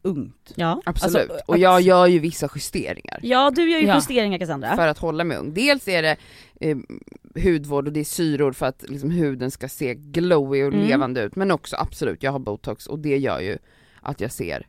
ungt. 0.02 0.52
Ja. 0.54 0.82
Absolut. 0.84 1.30
Alltså, 1.30 1.44
och 1.46 1.58
jag 1.58 1.80
gör 1.80 2.06
ju 2.06 2.18
vissa 2.18 2.48
justeringar. 2.54 3.20
ja 3.22 3.50
du 3.56 3.70
gör 3.70 3.78
ju 3.80 3.86
Ja. 3.86 3.94
justeringar 3.94 4.38
Cassandra. 4.38 4.76
för 4.76 4.88
att 4.88 4.98
hålla 4.98 5.24
mig 5.24 5.36
ung. 5.38 5.54
Dels 5.54 5.88
är 5.88 6.02
det 6.02 6.16
eh, 6.60 6.76
hudvård 7.44 7.86
och 7.86 7.92
det 7.92 8.00
är 8.00 8.04
syror 8.04 8.52
för 8.52 8.66
att 8.66 8.84
liksom, 8.88 9.10
huden 9.10 9.50
ska 9.50 9.68
se 9.68 9.94
glowy 9.94 10.62
och 10.62 10.72
Mm. 10.72 10.86
levande 10.86 11.22
ut, 11.22 11.36
men 11.36 11.50
också 11.50 11.76
absolut, 11.78 12.22
jag 12.22 12.32
har 12.32 12.38
botox 12.38 12.86
och 12.86 12.98
det 12.98 13.16
gör 13.18 13.40
ju 13.40 13.58
att 14.00 14.20
jag 14.20 14.32
ser 14.32 14.66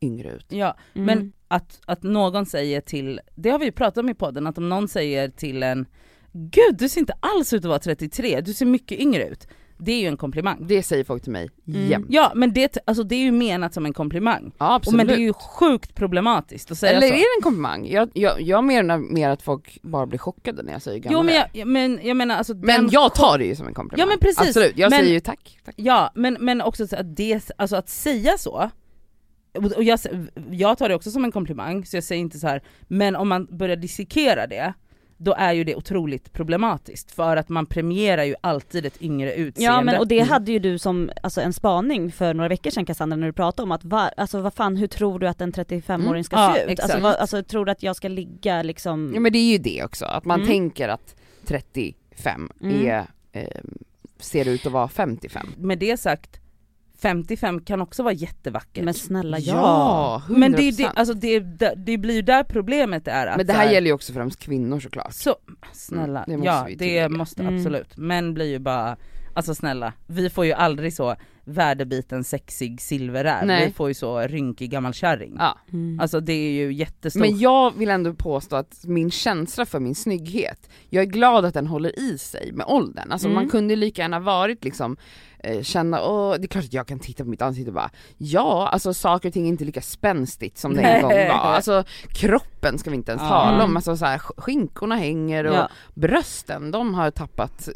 yngre 0.00 0.30
ut. 0.32 0.46
Ja, 0.48 0.76
Mm. 0.94 1.06
men 1.06 1.32
att, 1.48 1.80
att 1.86 2.02
någon 2.02 2.46
säger 2.46 2.80
till, 2.80 3.20
det 3.34 3.50
har 3.50 3.58
vi 3.58 3.64
ju 3.64 3.72
pratat 3.72 3.98
om 3.98 4.08
i 4.08 4.14
podden, 4.14 4.46
att 4.46 4.58
om 4.58 4.68
någon 4.68 4.88
säger 4.88 5.28
till 5.28 5.62
en 5.62 5.86
Gud 6.32 6.76
du 6.78 6.88
ser 6.88 7.00
inte 7.00 7.14
alls 7.20 7.52
ut 7.52 7.58
att 7.64 7.68
vara 7.68 7.78
33, 7.78 8.40
du 8.40 8.52
ser 8.54 8.66
mycket 8.66 8.98
yngre 9.00 9.28
ut. 9.28 9.46
Det 9.80 9.92
är 9.92 10.00
ju 10.00 10.06
en 10.06 10.16
komplimang. 10.16 10.66
Det 10.68 10.82
säger 10.82 11.04
folk 11.04 11.22
till 11.22 11.32
mig 11.32 11.50
Mm. 11.68 11.88
jämt. 11.88 12.06
Ja 12.08 12.32
men 12.34 12.52
det, 12.52 12.76
alltså, 12.84 13.02
det 13.02 13.14
är 13.14 13.20
ju 13.20 13.32
menat 13.32 13.74
som 13.74 13.86
en 13.86 13.92
komplimang. 13.92 14.52
Ja 14.58 14.66
Och 14.68 14.74
absolut. 14.74 14.96
men 14.96 15.06
det 15.06 15.14
är 15.14 15.18
ju 15.18 15.32
sjukt 15.32 15.94
problematiskt 15.94 16.70
att 16.70 16.78
säga 16.78 16.92
Eller 16.92 17.08
så. 17.08 17.14
är 17.14 17.18
det 17.18 17.24
en 17.38 17.42
komplimang? 17.42 17.86
Jag, 17.86 18.10
jag, 18.14 18.40
jag 18.40 18.64
menar 18.64 18.98
mer 18.98 19.28
att 19.30 19.42
folk 19.42 19.78
bara 19.82 20.06
blir 20.06 20.18
chockade 20.18 20.62
när 20.62 20.72
jag 20.72 20.82
säger 20.82 20.98
gammal 20.98 21.12
Jo 21.18 21.22
men 21.22 21.42
jag, 21.52 21.68
men 21.68 22.00
jag 22.02 22.16
menar 22.16 22.34
alltså 22.36 22.54
Men 22.54 22.88
jag 22.90 23.14
tar 23.14 23.38
det 23.38 23.44
ju 23.44 23.56
som 23.56 23.66
en 23.66 23.74
komplimang. 23.74 24.00
Ja, 24.00 24.06
men 24.06 24.18
precis. 24.18 24.48
Absolut, 24.48 24.72
jag 24.78 24.90
Men- 24.90 24.98
säger 25.00 25.12
ju 25.12 25.20
tack. 25.20 25.58
tack. 25.64 25.74
Ja, 25.78 26.12
men, 26.14 26.36
men 26.40 26.60
också 26.60 26.86
så 26.86 26.96
att, 26.96 27.16
det, 27.16 27.50
alltså 27.58 27.76
att 27.76 27.88
säga 27.88 28.38
så, 28.38 28.70
och 29.54 29.82
jag, 29.84 29.98
jag 30.50 30.78
tar 30.78 30.88
det 30.88 30.94
också 30.94 31.10
som 31.10 31.24
en 31.24 31.32
komplimang, 31.32 31.84
så 31.86 31.96
jag 31.96 32.04
säger 32.04 32.20
inte 32.20 32.38
så 32.38 32.46
här. 32.46 32.62
men 32.88 33.16
om 33.16 33.28
man 33.28 33.46
börjar 33.50 33.76
dissekera 33.76 34.46
det, 34.46 34.72
då 35.20 35.34
är 35.38 35.52
ju 35.52 35.64
det 35.64 35.74
otroligt 35.76 36.32
problematiskt, 36.32 37.10
för 37.10 37.36
att 37.36 37.48
man 37.48 37.66
premierar 37.66 38.24
ju 38.24 38.34
alltid 38.40 38.86
ett 38.86 39.02
yngre 39.02 39.34
utseende. 39.34 39.62
Ja 39.76 39.80
men 39.80 39.98
och 39.98 40.08
det 40.08 40.18
Mm. 40.18 40.28
hade 40.28 40.52
ju 40.52 40.58
du 40.58 40.78
som 40.78 41.10
alltså, 41.22 41.40
en 41.40 41.52
spaning 41.52 42.12
för 42.12 42.34
några 42.34 42.48
veckor 42.48 42.70
sedan 42.70 42.84
Cassandra 42.86 43.16
när 43.16 43.26
du 43.26 43.32
pratade 43.32 43.62
om 43.62 43.72
att 43.72 43.84
va, 43.84 44.10
alltså 44.16 44.40
vad 44.40 44.54
fan 44.54 44.76
hur 44.76 44.86
tror 44.86 45.18
du 45.18 45.28
att 45.28 45.40
en 45.40 45.52
35-åring 45.52 46.24
ska 46.24 46.36
Mm. 46.36 46.54
se 46.54 46.60
Ja, 46.60 46.64
ut? 46.64 46.70
Alltså, 46.80 46.84
exakt. 46.86 47.02
vad, 47.02 47.14
alltså 47.14 47.42
tror 47.42 47.64
du 47.64 47.72
att 47.72 47.82
jag 47.82 47.96
ska 47.96 48.08
ligga 48.08 48.62
liksom 48.62 49.10
Ja 49.14 49.20
men 49.20 49.32
det 49.32 49.38
är 49.38 49.52
ju 49.52 49.58
det 49.58 49.84
också, 49.84 50.04
att 50.04 50.24
man 50.24 50.40
Mm. 50.40 50.48
tänker 50.48 50.88
att 50.88 51.14
35 51.44 52.50
Mm. 52.62 52.86
är, 52.86 53.06
eh, 53.32 53.48
ser 54.20 54.48
ut 54.48 54.66
att 54.66 54.72
vara 54.72 54.88
55. 54.88 55.46
Med 55.56 55.78
det 55.78 55.96
sagt, 56.00 56.40
55 57.02 57.60
kan 57.60 57.80
också 57.80 58.02
vara 58.02 58.14
jättevackert. 58.14 58.84
Men 58.84 58.94
snälla 58.94 59.38
ja! 59.38 59.54
Ja, 59.54 60.22
100%. 60.34 60.38
Men 60.38 60.52
det, 60.52 60.70
det, 60.70 60.86
alltså 60.86 61.14
det, 61.14 61.40
det, 61.40 61.74
det 61.76 61.98
blir 61.98 62.14
ju 62.14 62.22
där 62.22 62.44
problemet 62.44 63.08
är 63.08 63.26
att 63.26 63.36
Men 63.36 63.46
det 63.46 63.52
så 63.52 63.58
här 63.58 63.72
gäller 63.72 63.86
ju 63.86 63.92
också 63.92 64.12
främst 64.12 64.38
kvinnor 64.38 64.80
såklart. 64.80 65.12
Så, 65.12 65.36
snälla, 65.72 66.24
Mm, 66.24 66.40
det 66.40 66.50
måste 66.52 66.72
ja 66.72 66.76
det 66.78 67.08
måste 67.08 67.42
Mm. 67.42 67.56
absolut. 67.56 67.96
Män 67.96 68.34
blir 68.34 68.46
ju 68.46 68.58
bara, 68.58 68.96
alltså 69.34 69.54
snälla, 69.54 69.92
vi 70.06 70.30
får 70.30 70.46
ju 70.46 70.52
aldrig 70.52 70.94
så 70.94 71.16
värdebiten 71.48 72.24
sexig 72.24 72.80
silverräv, 72.80 73.46
Nej. 73.46 73.66
vi 73.66 73.72
får 73.72 73.88
ju 73.88 73.94
så 73.94 74.20
rynkig 74.20 74.70
gammal 74.70 74.92
kärring. 74.94 75.36
Ja. 75.38 75.58
Mm. 75.72 76.00
Alltså 76.00 76.20
det 76.20 76.32
är 76.32 76.50
ju 76.50 76.72
jättestort. 76.72 77.20
Men 77.20 77.38
jag 77.38 77.74
vill 77.76 77.88
ändå 77.90 78.14
påstå 78.14 78.56
att 78.56 78.84
min 78.84 79.10
känsla 79.10 79.66
för 79.66 79.80
min 79.80 79.94
snygghet, 79.94 80.68
jag 80.90 81.02
är 81.02 81.06
glad 81.06 81.44
att 81.44 81.54
den 81.54 81.66
håller 81.66 81.98
i 82.00 82.18
sig 82.18 82.52
med 82.52 82.66
åldern. 82.68 83.12
Alltså 83.12 83.26
Mm. 83.28 83.34
man 83.34 83.48
kunde 83.48 83.76
lika 83.76 84.02
gärna 84.02 84.20
varit 84.20 84.64
liksom, 84.64 84.96
eh, 85.38 85.62
känna, 85.62 86.02
åh 86.04 86.34
det 86.38 86.44
är 86.44 86.48
klart 86.48 86.64
att 86.64 86.72
jag 86.72 86.86
kan 86.86 86.98
titta 86.98 87.24
på 87.24 87.30
mitt 87.30 87.42
ansikte 87.42 87.70
och 87.70 87.74
bara, 87.74 87.90
ja 88.16 88.68
alltså 88.72 88.94
saker 88.94 89.28
och 89.28 89.32
ting 89.32 89.44
är 89.44 89.48
inte 89.48 89.64
lika 89.64 89.80
spänstigt 89.82 90.58
som 90.58 90.74
det 90.74 90.82
en 90.82 91.02
gång 91.02 91.10
var. 91.12 91.18
Alltså 91.34 91.84
kroppen 92.08 92.78
ska 92.78 92.90
vi 92.90 92.96
inte 92.96 93.12
ens 93.12 93.22
Ja. 93.22 93.28
tala 93.28 93.54
om, 93.56 93.60
Mm. 93.64 93.76
alltså 93.76 93.96
så 93.96 94.04
här, 94.04 94.18
sk- 94.18 94.40
skinkorna 94.40 94.96
hänger 94.96 95.44
och 95.44 95.54
Ja. 95.56 95.68
brösten, 95.94 96.70
de 96.70 96.94
har 96.94 97.10
tappat, 97.10 97.68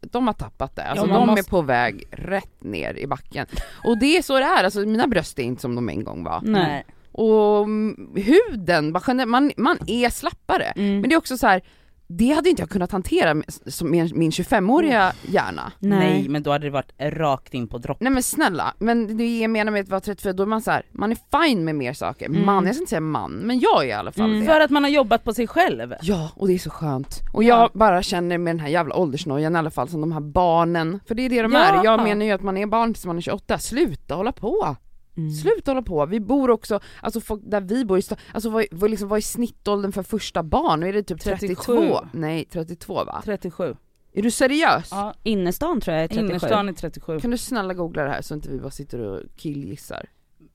de 0.00 0.26
har 0.26 0.34
tappat 0.34 0.76
det. 0.76 0.82
Alltså 0.84 1.06
Ja, 1.06 1.14
de 1.14 1.26
måste- 1.26 1.40
är 1.40 1.50
på 1.50 1.62
väg 1.62 2.04
rätt 2.10 2.64
ner 2.64 2.94
i 2.98 3.06
backen. 3.06 3.46
Och 3.84 3.98
det 3.98 4.16
är 4.16 4.22
så 4.22 4.38
det 4.38 4.44
är, 4.44 4.64
alltså 4.64 4.80
mina 4.80 5.06
bröst 5.06 5.38
är 5.38 5.42
inte 5.42 5.62
som 5.62 5.74
de 5.74 5.88
en 5.88 6.04
gång 6.04 6.24
var. 6.24 6.40
Nej. 6.44 6.84
Och 7.12 7.62
mm, 7.64 8.10
huden, 8.16 8.92
man, 9.26 9.52
man 9.56 9.78
är 9.86 10.10
slappare. 10.10 10.64
Mm. 10.76 11.00
Men 11.00 11.02
det 11.10 11.14
är 11.14 11.18
också 11.18 11.38
så 11.38 11.46
här. 11.46 11.62
Det 12.12 12.30
hade 12.32 12.50
inte 12.50 12.62
jag 12.62 12.70
kunnat 12.70 12.92
hantera 12.92 13.34
med, 13.34 13.44
som 13.66 13.90
min, 13.90 14.10
min 14.14 14.30
25-åriga 14.30 15.12
hjärna. 15.28 15.72
Nej. 15.78 15.98
Nej. 15.98 16.28
men 16.28 16.42
då 16.42 16.50
hade 16.50 16.66
det 16.66 16.70
varit 16.70 16.92
rakt 16.98 17.54
in 17.54 17.68
på 17.68 17.78
dropp. 17.78 17.96
Nej 18.00 18.12
men 18.12 18.22
snälla, 18.22 18.74
men 18.78 19.16
det 19.16 19.38
jag 19.38 19.50
menar 19.50 19.72
med 19.72 19.82
att 19.82 19.88
vara 19.88 20.00
34, 20.00 20.32
då 20.32 20.42
är 20.42 20.46
man 20.46 20.62
så 20.62 20.70
här, 20.70 20.82
man 20.92 21.12
är 21.12 21.46
fine 21.46 21.64
med 21.64 21.74
mer 21.74 21.92
saker. 21.92 22.26
Mm. 22.26 22.46
Man, 22.46 22.66
jag 22.66 22.74
ska 22.74 22.82
inte 22.82 22.90
säga 22.90 23.00
man, 23.00 23.32
men 23.32 23.60
jag 23.60 23.84
är 23.84 23.88
i 23.88 23.92
alla 23.92 24.12
fall 24.12 24.24
Mm. 24.30 24.40
det. 24.40 24.46
För 24.46 24.60
att 24.60 24.70
man 24.70 24.84
har 24.84 24.90
jobbat 24.90 25.24
på 25.24 25.34
sig 25.34 25.46
själv. 25.46 25.94
Ja, 26.02 26.30
och 26.36 26.46
det 26.48 26.54
är 26.54 26.58
så 26.58 26.70
skönt. 26.70 27.20
Och 27.32 27.44
Ja. 27.44 27.58
jag 27.60 27.70
bara 27.72 28.02
känner 28.02 28.38
med 28.38 28.54
den 28.56 28.60
här 28.60 28.68
jävla 28.68 28.96
åldersnojan 28.96 29.56
i 29.56 29.58
alla 29.58 29.70
fall, 29.70 29.88
som 29.88 30.00
de 30.00 30.12
här 30.12 30.20
barnen, 30.20 31.00
för 31.08 31.14
det 31.14 31.22
är 31.22 31.28
det 31.30 31.42
de 31.42 31.52
Ja. 31.52 31.58
är. 31.58 31.84
Jag 31.84 32.02
menar 32.02 32.24
ju 32.26 32.32
att 32.32 32.42
man 32.42 32.56
är 32.56 32.66
barn 32.66 32.94
tills 32.94 33.06
man 33.06 33.16
är 33.16 33.20
28, 33.20 33.58
sluta 33.58 34.14
hålla 34.14 34.32
på! 34.32 34.76
Mm. 35.20 35.30
Sluta 35.30 35.70
hålla 35.70 35.82
på, 35.82 36.06
vi 36.06 36.20
bor 36.20 36.50
också, 36.50 36.80
alltså 37.02 37.20
folk 37.20 37.42
där 37.44 37.60
vi 37.60 37.84
bor 37.84 37.98
i 37.98 38.00
sta- 38.00 38.16
alltså 38.32 38.50
vad, 38.50 38.64
vad, 38.70 38.90
liksom, 38.90 39.08
vad 39.08 39.16
är 39.16 39.20
snittåldern 39.20 39.92
för 39.92 40.02
första 40.02 40.42
barn? 40.42 40.80
Nu 40.80 40.88
är 40.88 40.92
det 40.92 41.02
typ 41.02 41.20
32? 41.20 41.62
37. 41.64 41.94
Nej 42.12 42.44
32 42.44 42.94
va? 43.04 43.22
37. 43.24 43.76
Är 44.12 44.22
du 44.22 44.30
seriös? 44.30 44.88
Ja, 44.90 45.14
Innerstan 45.22 45.80
tror 45.80 45.94
jag 45.96 46.04
är 46.04 46.08
37. 46.08 46.26
innerstan 46.26 46.68
är 46.68 46.72
37. 46.72 47.20
Kan 47.20 47.30
du 47.30 47.38
snälla 47.38 47.74
googla 47.74 48.02
det 48.02 48.10
här 48.10 48.22
så 48.22 48.34
inte 48.34 48.48
vi 48.50 48.58
bara 48.58 48.70
sitter 48.70 48.98
och 48.98 49.20
killgissar? 49.36 50.06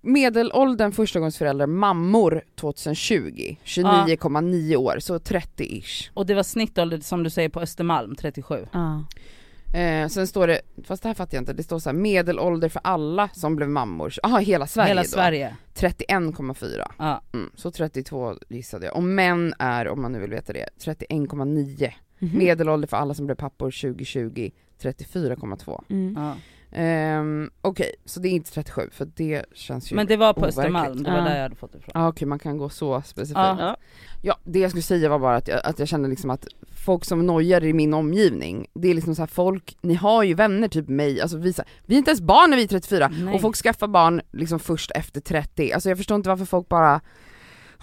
Medelåldern 0.02 0.92
förstagångsföräldrar 0.92 1.68
mammor 1.68 2.42
2020, 2.56 3.56
29,9 3.64 4.76
år, 4.76 4.98
så 5.00 5.18
30-ish. 5.18 6.10
Och 6.14 6.26
det 6.26 6.34
var 6.34 6.44
snittålder 6.44 7.00
som 7.00 7.24
du 7.24 7.30
säger 7.30 7.50
på 7.50 7.60
Östermalm, 7.62 8.16
37. 8.16 8.68
Ja. 8.72 9.04
Eh, 9.76 10.08
sen 10.08 10.28
står 10.28 10.48
det, 10.48 10.62
fast 10.84 11.04
det 11.04 11.10
här 11.10 11.14
fattar 11.14 11.38
jag 11.38 11.42
inte, 11.42 11.54
det 11.54 11.64
står 11.64 11.80
så 11.80 11.90
här 11.90 11.98
medelålder 11.98 12.70
för 12.70 12.82
alla 12.84 13.30
som 13.34 13.56
blev 13.56 13.70
mammor, 13.70 14.14
jaha 14.24 14.40
hela 14.40 14.68
Sverige 14.68 14.88
Hela 14.88 15.02
då? 15.02 15.08
Sverige. 15.08 15.56
31,4. 15.74 16.92
Ja. 16.98 17.22
Mm, 17.34 17.52
så 17.56 17.72
32 17.72 18.36
gissade 18.50 18.86
jag. 18.86 18.96
Och 18.96 19.04
män 19.04 19.54
är, 19.60 19.88
om 19.88 20.02
man 20.02 20.12
nu 20.12 20.20
vill 20.20 20.30
veta 20.30 20.54
det, 20.54 20.70
31,9. 20.80 21.92
Mhm. 22.20 22.38
Medelålder 22.38 22.88
för 22.88 22.98
alla 22.98 23.14
som 23.14 23.26
blev 23.26 23.36
pappor 23.36 23.72
2020, 23.72 24.52
34,2. 24.82 25.84
Mm. 25.90 26.16
Ja. 26.18 26.36
Ehm, 26.78 27.50
Okej, 27.62 27.96
så 28.06 28.20
det 28.20 28.28
är 28.28 28.32
inte 28.32 28.52
37 28.52 28.90
för 28.92 29.06
det 29.16 29.46
känns 29.54 29.92
ju... 29.92 29.96
Men 29.96 30.08
det 30.08 30.18
var 30.18 30.34
på 30.34 30.40
overkligt. 30.40 30.58
Östermalm, 30.60 31.04
det 31.04 31.12
var 31.12 31.22
där 31.22 31.36
jag 31.36 31.44
hade 31.44 31.56
fått 31.56 31.72
det 31.72 31.78
ifrån. 31.78 31.92
Ja 31.94 32.08
okej, 32.08 32.28
man 32.28 32.40
kan 32.40 32.58
gå 32.58 32.70
så 32.70 33.02
specifikt. 33.02 33.38
Ja. 33.40 33.78
Ja. 34.22 34.38
Det 34.44 34.60
jag 34.60 34.72
skulle 34.72 34.82
säga 34.82 35.10
var 35.10 35.20
bara 35.20 35.36
att 35.36 35.48
jag, 35.48 35.62
att 35.66 35.80
jag 35.80 35.88
kände 35.88 36.10
liksom 36.10 36.30
att 36.30 36.48
folk 36.76 37.06
som 37.06 37.26
nojar 37.26 37.64
i 37.64 37.74
min 37.74 37.94
omgivning, 37.94 38.68
det 38.74 38.88
är 38.90 38.94
liksom 38.94 39.16
så 39.16 39.22
här 39.22 39.28
folk, 39.28 39.78
ni 39.82 39.94
har 39.94 40.24
ju 40.24 40.34
vänner 40.34 40.68
typ 40.68 40.88
mig, 40.88 41.22
alltså 41.22 41.38
vi, 41.38 41.54
så 41.54 41.62
här, 41.62 41.72
vi 41.86 41.96
är 41.96 41.98
inte 41.98 42.12
ens 42.12 42.22
barn 42.22 42.50
när 42.50 42.58
vi 42.58 42.64
är 42.64 42.68
34 42.68 43.08
Nej. 43.08 43.36
och 43.36 43.42
folk 43.42 43.56
skaffar 43.56 43.88
barn 43.88 44.22
liksom 44.32 44.60
först 44.60 44.92
efter 44.92 45.22
30, 45.22 45.72
alltså 45.74 45.90
jag 45.90 45.98
förstår 45.98 46.16
inte 46.16 46.30
varför 46.30 46.46
folk 46.46 46.70
bara 46.70 47.02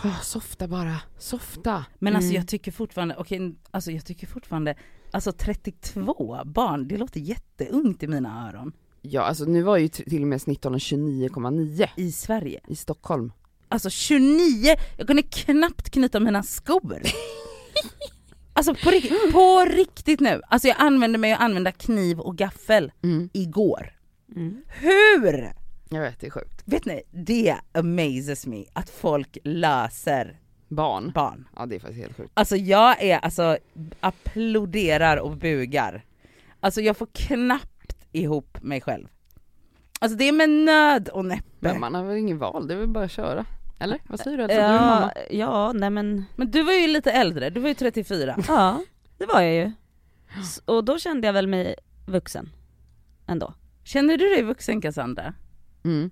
oh, 0.05 0.21
softa 0.21 0.69
bara, 0.69 0.97
softa. 1.19 1.85
Men 1.99 2.17
alltså 2.17 2.31
Mm. 2.31 2.41
jag 2.41 2.49
tycker 2.49 2.73
fortfarande, 2.73 3.15
okej, 3.19 3.55
alltså 3.71 3.91
jag 3.91 4.05
tycker 4.07 4.27
fortfarande 4.27 4.75
Alltså 5.13 5.33
32 5.33 6.43
barn, 6.45 6.89
det 6.89 6.97
låter 6.97 7.21
jätteungt 7.21 8.03
i 8.03 8.07
mina 8.07 8.49
öron. 8.49 8.73
Ja 9.03 9.23
alltså 9.23 9.45
nu 9.45 9.63
var 9.63 9.77
ju 9.77 9.89
till 9.89 10.23
och 10.23 10.29
med 10.29 10.43
snittåldern 10.43 10.79
29,9 10.79 11.89
I 11.97 12.13
Sverige. 12.13 12.61
i 12.69 12.77
Stockholm. 12.77 13.33
Alltså 13.69 13.91
29, 13.91 14.75
jag 14.99 15.07
kunde 15.07 15.23
knappt 15.23 15.91
knyta 15.91 16.21
mina 16.21 16.43
skor. 16.43 17.03
Alltså 18.55 18.75
på, 18.75 18.91
rikt- 18.91 19.33
på 19.33 19.65
riktigt 19.65 20.21
nu, 20.21 20.41
alltså 20.49 20.69
jag 20.69 20.77
använde 20.81 21.19
mig 21.19 21.33
att 21.33 21.41
använda 21.41 21.73
kniv 21.73 22.21
och 22.21 22.37
gaffel 22.39 22.93
Mm. 23.03 23.31
igår. 23.33 23.93
Mm. 24.37 24.63
Hur? 24.69 25.53
Jag 25.89 26.01
vet, 26.01 26.21
det 26.21 26.27
är 26.27 26.31
sjukt. 26.31 26.63
Vet 26.65 26.85
ni, 26.85 27.03
det 27.11 27.57
amazes 27.73 28.47
me 28.47 28.65
att 28.73 28.91
folk 28.91 29.39
löser 29.45 30.41
Barn. 30.75 31.13
barn. 31.15 31.49
Ja 31.57 31.67
det 31.67 31.75
är 31.75 31.81
faktiskt 31.81 32.01
helt 32.01 32.17
sjukt. 32.17 32.31
Alltså 32.35 32.57
jag 32.57 33.03
är 33.03 33.19
alltså 33.19 33.59
applåderar 34.01 35.17
och 35.17 35.37
bugar. 35.37 36.05
Alltså 36.61 36.81
jag 36.81 36.97
får 36.97 37.09
knappt 37.13 38.07
ihop 38.13 38.63
mig 38.63 38.81
själv. 38.81 39.09
Alltså 40.01 40.19
det 40.19 40.29
är 40.29 40.33
med 40.33 40.51
nöd 40.51 41.09
och 41.09 41.25
näppe. 41.25 41.45
Men 41.59 41.81
man 41.81 41.95
har 41.95 42.05
väl 42.05 42.17
ingen 42.17 42.39
val, 42.39 42.69
det 42.69 42.75
är 42.75 42.79
väl 42.79 42.89
bara 42.89 43.05
att 43.05 43.11
köra. 43.11 43.45
Eller? 43.79 43.99
Vad 44.09 44.21
säger 44.21 44.37
du 44.39 44.45
Elsa? 44.45 44.55
Du 44.57 44.63
är 44.63 44.81
mamma. 44.81 45.13
Ja, 45.17 45.23
ja, 45.31 45.73
nej 45.73 45.91
men, 45.91 46.25
Men 46.37 46.51
du 46.51 46.63
var 46.63 46.73
ju 46.73 46.87
lite 46.87 47.13
äldre, 47.13 47.51
du 47.51 47.61
var 47.61 47.69
ju 47.69 47.75
34. 47.75 48.37
ja 48.49 48.85
det 49.19 49.27
var 49.27 49.41
jag 49.41 49.55
ju. 49.55 49.73
Och 50.65 50.85
då 50.85 50.99
kände 50.99 51.27
jag 51.27 51.33
väl 51.33 51.47
mig 51.47 51.75
vuxen. 52.07 52.51
Ändå. 53.27 53.55
Känner 53.85 54.17
du 54.17 54.29
dig 54.29 54.43
vuxen 54.43 54.81
Cassandra? 54.81 55.35
Mm. 55.85 56.11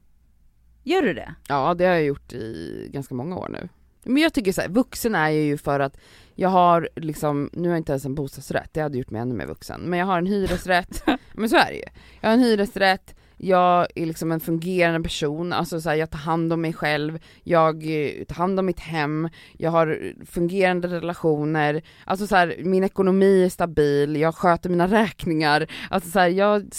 Gör 0.83 1.03
du 1.03 1.15
det? 1.15 1.35
Ja 1.49 1.75
det 1.75 1.85
har 1.85 1.93
jag 1.93 2.05
gjort 2.05 2.33
i 2.33 2.89
ganska 2.93 3.15
många 3.15 3.37
år 3.37 3.49
nu. 3.49 3.69
Men 4.05 4.23
jag 4.23 4.33
tycker 4.33 4.53
så 4.53 4.61
här, 4.61 4.69
vuxen 4.69 5.15
är 5.15 5.29
jag 5.29 5.45
ju 5.45 5.59
för 5.59 5.81
att 5.81 5.97
jag 6.35 6.49
har 6.49 6.89
liksom, 6.97 7.51
nu 7.53 7.69
har 7.69 7.75
jag 7.75 7.81
inte 7.81 7.93
ens 7.93 8.05
en 8.05 8.15
bostadsrätt, 8.15 8.71
det 8.73 8.81
hade 8.81 8.99
gjort 8.99 9.11
mig 9.11 9.21
ännu 9.21 9.35
mer 9.35 9.47
vuxen. 9.47 9.81
Men 9.81 9.99
jag 9.99 10.07
har 10.07 10.19
en 10.19 10.27
hyresrätt, 10.27 11.05
men 11.33 11.49
så 11.49 11.57
är 11.57 11.67
det 11.67 11.77
ju. 11.77 11.85
Jag 12.21 12.29
har 12.29 12.35
en 12.35 12.41
hyresrätt, 12.41 13.15
jag 13.37 13.87
är 13.95 14.07
liksom 14.07 14.33
en 14.33 14.41
fungerande 14.41 15.03
person, 15.03 15.53
alltså 15.53 15.81
så 15.81 15.89
här, 15.89 15.97
jag 15.97 16.11
tar 16.11 16.19
hand 16.19 16.53
om 16.53 16.61
mig 16.61 16.73
själv, 16.73 17.19
jag 17.45 17.77
eh, 17.77 18.25
tar 18.25 18.35
hand 18.35 18.59
om 18.59 18.67
mitt 18.67 18.81
hem, 18.81 19.29
jag 19.59 19.71
har 19.71 20.13
fungerande 20.27 20.89
relationer, 20.89 21.83
alltså 22.05 22.27
så 22.27 22.37
här, 22.37 22.57
min 22.63 22.85
ekonomi 22.85 23.45
är 23.45 23.49
stabil, 23.49 24.17
jag 24.17 24.35
sköter 24.35 24.71
mina 24.71 24.87
räkningar, 24.87 25.67
alltså 25.91 26.11
så 26.11 26.19
här, 26.19 26.29
jag 26.29 26.71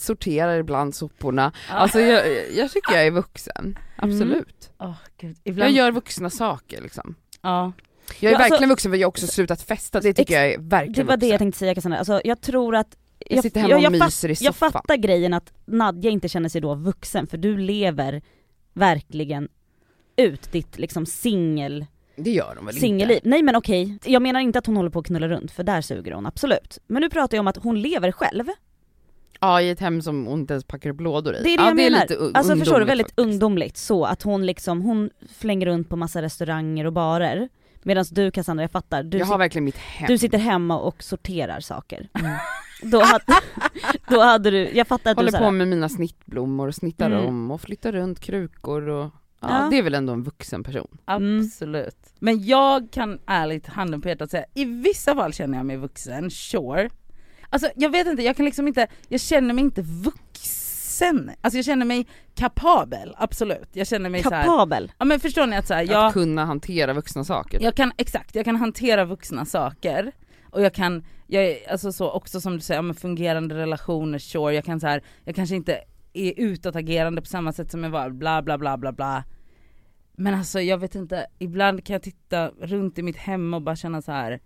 sorterar 0.00 0.58
ibland 0.58 0.94
soporna, 0.94 1.52
alltså 1.70 2.00
jag, 2.00 2.22
jag 2.52 2.70
tycker 2.70 2.92
jag 2.92 3.06
är 3.06 3.10
vuxen, 3.10 3.78
absolut. 3.96 4.70
Åh, 4.78 4.94
Gud. 5.20 5.36
Jag 5.44 5.52
Ibland... 5.52 5.72
gör 5.74 5.92
vuxna 5.92 6.30
saker 6.30 6.82
liksom. 6.82 7.14
Ja. 7.42 7.72
Jag 8.20 8.28
är 8.32 8.32
Ja, 8.34 8.38
alltså- 8.38 8.50
verkligen 8.52 8.68
vuxen 8.70 8.92
för 8.92 8.96
jag 8.98 9.06
har 9.06 9.08
också 9.08 9.26
slutat 9.26 9.62
festa, 9.62 10.00
det 10.00 10.12
tycker 10.12 10.34
jag 10.34 10.52
är 10.52 10.58
verkligen 10.58 10.92
Det 10.94 11.04
var 11.04 11.16
det 11.16 11.26
jag 11.26 11.32
vuxen. 11.32 11.38
tänkte 11.38 11.58
säga 11.58 11.74
Cassandra, 11.74 11.98
alltså 11.98 12.20
jag 12.24 12.40
tror 12.40 12.76
att 12.76 12.96
Jag 13.18 13.42
sitter 13.42 13.60
hemma 13.60 13.74
och 13.76 13.82
jag, 13.82 13.92
myser 13.92 14.28
i 14.30 14.34
jag 14.40 14.56
fattar 14.56 14.96
grejen 14.96 15.34
att 15.34 15.52
Nadja 15.66 16.10
inte 16.10 16.28
känner 16.28 16.48
sig 16.48 16.60
då 16.60 16.74
vuxen 16.74 17.26
för 17.26 17.36
du 17.38 17.58
lever 17.58 18.22
verkligen 18.72 19.48
ut 20.16 20.52
ditt 20.52 20.78
liksom 20.78 21.06
singel, 21.06 21.86
Det 22.16 22.30
gör 22.30 22.54
de 22.56 22.66
väl 22.66 22.74
singelliv. 22.74 23.16
inte? 23.16 23.28
Nej 23.28 23.42
men 23.42 23.56
okej, 23.56 23.98
jag 24.04 24.22
menar 24.22 24.40
inte 24.40 24.58
att 24.58 24.66
hon 24.66 24.76
håller 24.76 24.90
på 24.90 24.98
att 24.98 25.06
knulla 25.06 25.28
runt 25.28 25.50
för 25.52 25.62
där 25.64 25.80
suger 25.80 26.12
hon 26.12 26.26
absolut. 26.26 26.78
Men 26.86 27.02
nu 27.02 27.10
pratar 27.10 27.36
jag 27.36 27.40
om 27.42 27.48
att 27.48 27.56
hon 27.56 27.80
lever 27.80 28.12
själv. 28.12 28.44
Ja 29.40 29.60
i 29.60 29.70
ett 29.70 29.80
hem 29.80 30.02
som 30.02 30.26
hon 30.26 30.40
inte 30.40 30.54
ens 30.54 30.64
packar 30.64 30.90
upp 30.90 31.00
lådor 31.00 31.34
i. 31.36 31.42
Det 31.42 31.48
är 31.48 31.56
det 31.56 31.62
ja, 31.62 31.68
jag 31.68 31.76
det 31.76 31.82
är 31.86 31.90
menar. 31.90 32.00
lite 32.02 32.14
u- 32.14 32.30
alltså 32.34 32.56
förstår 32.56 32.78
du, 32.78 32.84
väldigt 32.84 33.06
faktiskt. 33.06 33.18
ungdomligt 33.28 33.76
så 33.76 34.04
att 34.04 34.22
hon 34.22 34.46
liksom, 34.46 34.82
hon 34.82 35.10
flänger 35.38 35.66
runt 35.66 35.88
på 35.88 35.96
massa 35.96 36.22
restauranger 36.22 36.84
och 36.84 36.92
barer. 36.92 37.48
Medan 37.82 38.04
du 38.10 38.30
Cassandra, 38.30 38.62
jag 38.64 38.70
fattar, 38.70 39.02
du, 39.02 39.18
Jag 39.18 39.26
har 39.26 39.38
verkligen 39.38 39.64
mitt 39.64 39.76
hem. 39.76 40.06
du 40.08 40.18
sitter 40.18 40.38
hemma 40.38 40.78
och 40.78 41.02
sorterar 41.02 41.60
saker. 41.60 42.08
Då, 42.82 43.00
hade, 43.00 43.24
då 44.08 44.20
hade 44.20 44.50
du, 44.50 44.70
jag 44.74 44.86
fattar 44.86 45.10
att 45.10 45.16
Håller 45.16 45.26
du 45.30 45.32
såhär, 45.32 45.44
på 45.44 45.50
med 45.50 45.68
mina 45.68 45.88
snittblommor 45.88 46.68
och 46.68 46.74
snittar 46.74 47.10
Mm. 47.10 47.26
om 47.26 47.50
och 47.50 47.60
flyttar 47.60 47.92
runt 47.92 48.20
krukor 48.20 48.88
och 48.88 49.04
ja, 49.40 49.48
Ja. 49.62 49.68
det 49.70 49.78
är 49.78 49.82
väl 49.82 49.94
ändå 49.94 50.12
en 50.12 50.22
vuxen 50.22 50.64
person. 50.64 50.98
Mm. 51.06 51.40
Absolut. 51.40 51.96
Men 52.18 52.44
jag 52.46 52.88
kan 52.90 53.18
ärligt 53.26 53.66
handen 53.66 54.00
på 54.00 54.08
hjärtat 54.08 54.30
säga, 54.30 54.44
i 54.54 54.64
vissa 54.64 55.14
fall 55.14 55.32
känner 55.32 55.58
jag 55.58 55.66
mig 55.66 55.76
vuxen, 55.76 56.30
sure. 56.30 56.90
Alltså 57.50 57.70
jag 57.76 57.90
vet 57.90 58.06
inte, 58.06 58.22
jag 58.22 58.36
kan 58.36 58.44
liksom 58.44 58.68
inte, 58.68 58.86
jag 59.08 59.20
känner 59.20 59.54
mig 59.54 59.64
inte 59.64 59.82
vuxen. 59.82 61.30
Alltså 61.40 61.58
jag 61.58 61.64
känner 61.64 61.86
mig 61.86 62.06
kapabel, 62.34 63.14
absolut. 63.18 63.68
Jag 63.72 63.86
känner 63.86 64.10
mig 64.10 64.22
så 64.22 64.30
här. 64.30 64.42
kapabel. 64.42 64.92
ja 64.98 65.04
men 65.04 65.20
förstår 65.20 65.46
ni 65.46 65.56
att 65.56 65.66
så 65.66 65.74
här, 65.74 65.82
Att 65.82 65.90
jag, 65.90 66.12
kunna 66.12 66.44
hantera 66.44 66.92
vuxna 66.92 67.24
saker. 67.24 67.62
jag 67.62 67.74
kan, 67.74 67.92
exakt, 67.96 68.34
jag 68.34 68.44
kan 68.44 68.56
hantera 68.56 69.04
vuxna 69.04 69.44
saker. 69.44 70.12
Och 70.50 70.62
jag 70.62 70.74
kan, 70.74 71.04
jag 71.26 71.44
är 71.44 71.70
alltså 71.70 71.92
så 71.92 72.10
också 72.10 72.40
som 72.40 72.54
du 72.54 72.60
säger, 72.60 72.78
ja, 72.78 72.82
men 72.82 72.94
fungerande 72.94 73.54
relationer, 73.54 74.18
sure. 74.18 74.54
Jag 74.54 74.64
kan 74.64 74.80
så 74.80 74.86
här, 74.86 75.02
jag 75.24 75.34
kanske 75.34 75.56
inte 75.56 75.80
är 76.12 76.32
utåtagerande 76.36 77.20
på 77.20 77.26
samma 77.26 77.52
sätt 77.52 77.70
som 77.70 77.84
jag 77.84 77.90
var, 77.90 78.10
bla 78.10 78.42
bla 78.42 78.58
bla 78.58 78.76
bla 78.76 78.92
bla. 78.92 79.24
Men 80.16 80.34
alltså 80.34 80.60
jag 80.60 80.78
vet 80.78 80.94
inte, 80.94 81.26
ibland 81.38 81.84
kan 81.84 81.94
jag 81.94 82.02
titta 82.02 82.48
runt 82.48 82.98
i 82.98 83.02
mitt 83.02 83.16
hem 83.16 83.54
och 83.54 83.62
bara 83.62 83.76
känna 83.76 84.02
så 84.02 84.12
här. 84.12 84.40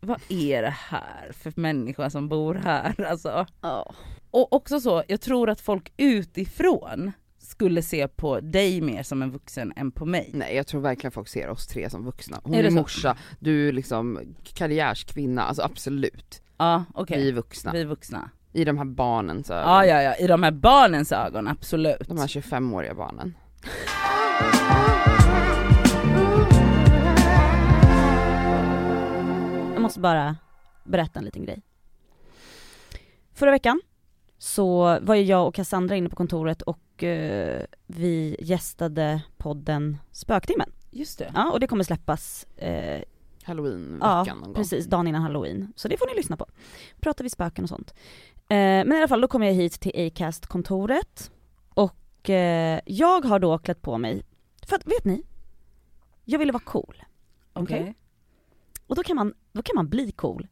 Vad 0.00 0.20
är 0.28 0.62
det 0.62 0.74
här 0.88 1.32
för 1.32 1.52
människa 1.56 2.10
som 2.10 2.28
bor 2.28 2.54
här 2.54 3.04
alltså? 3.10 3.46
Ja. 3.60 3.94
Och 4.30 4.52
också 4.52 4.80
så, 4.80 5.02
jag 5.08 5.20
tror 5.20 5.50
att 5.50 5.60
folk 5.60 5.92
utifrån 5.96 7.12
skulle 7.38 7.82
se 7.82 8.08
på 8.08 8.40
dig 8.40 8.80
mer 8.80 9.02
som 9.02 9.22
en 9.22 9.30
vuxen 9.30 9.72
än 9.76 9.90
på 9.90 10.04
mig. 10.04 10.30
Nej 10.34 10.56
jag 10.56 10.66
tror 10.66 10.80
verkligen 10.80 11.12
folk 11.12 11.28
ser 11.28 11.48
oss 11.48 11.66
tre 11.66 11.90
som 11.90 12.04
vuxna. 12.04 12.40
Hon 12.44 12.54
Är 12.54 12.64
är, 12.64 12.70
morsa, 12.70 13.16
du 13.38 13.68
är 13.68 13.72
liksom 13.72 14.20
karriärskvinna, 14.54 15.42
alltså 15.42 15.62
absolut. 15.62 16.42
Ja 16.58 16.84
okej, 16.94 17.22
Vi 17.22 17.28
är 17.28 17.32
vuxna. 17.32 17.72
vi 17.72 17.80
är 17.80 17.86
vuxna. 17.86 18.30
I 18.52 18.64
de 18.64 18.78
här 18.78 18.84
barnens 18.84 19.50
ögon. 19.50 19.70
Ja 19.70 19.86
ja 19.86 20.02
ja, 20.02 20.14
i 20.14 20.26
de 20.26 20.42
här 20.42 20.50
barnens 20.50 21.12
ögon, 21.12 21.48
absolut. 21.48 22.08
De 22.08 22.18
här 22.18 22.26
25-åriga 22.26 22.94
barnen. 22.94 23.34
Måste 29.86 30.00
bara 30.00 30.36
berätta 30.84 31.18
en 31.18 31.24
liten 31.24 31.44
grej. 31.44 31.62
Förra 33.32 33.50
veckan 33.50 33.80
så 34.38 34.98
var 35.02 35.14
ju 35.14 35.22
jag 35.22 35.46
och 35.48 35.54
Cassandra 35.54 35.96
inne 35.96 36.08
på 36.08 36.16
kontoret 36.16 36.62
och 36.62 37.04
eh, 37.04 37.62
vi 37.86 38.36
gästade 38.40 39.22
podden 39.36 39.98
Spöktimmen. 40.12 40.70
Just 40.90 41.18
det. 41.18 41.32
Ja, 41.34 41.50
och 41.50 41.60
det 41.60 41.66
kommer 41.66 41.84
släppas 41.84 42.46
eh, 42.56 43.02
Halloween-veckan 43.44 44.24
Ja, 44.26 44.34
någon 44.34 44.42
gång. 44.42 44.54
precis, 44.54 44.86
dagen 44.86 45.06
innan 45.08 45.22
halloween. 45.22 45.72
Så 45.76 45.88
det 45.88 45.96
får 45.98 46.06
ni 46.06 46.14
lyssna 46.14 46.36
på. 46.36 46.46
Pratar 47.00 47.24
vi 47.24 47.30
spöken 47.30 47.64
och 47.64 47.68
sånt. 47.68 47.94
Eh, 48.34 48.56
men 48.58 48.92
i 48.92 48.96
alla 48.96 49.08
fall, 49.08 49.20
då 49.20 49.28
kom 49.28 49.42
jag 49.42 49.52
hit 49.52 49.80
till 49.80 50.06
Acast-kontoret 50.06 51.30
och 51.68 52.30
eh, 52.30 52.80
jag 52.86 53.24
har 53.24 53.38
då 53.38 53.58
klätt 53.58 53.82
på 53.82 53.98
mig, 53.98 54.22
för 54.66 54.76
att 54.76 54.86
vet 54.86 55.04
ni? 55.04 55.22
Jag 56.24 56.38
ville 56.38 56.52
vara 56.52 56.62
cool. 56.62 57.02
Okej. 57.52 57.80
Okej. 57.80 57.94
Och 58.86 58.96
då 58.96 59.02
kan 59.02 59.16
man, 59.16 59.34
då 59.52 59.62
kan 59.62 59.74
man 59.74 59.88
bli 59.88 60.12
cool 60.12 60.46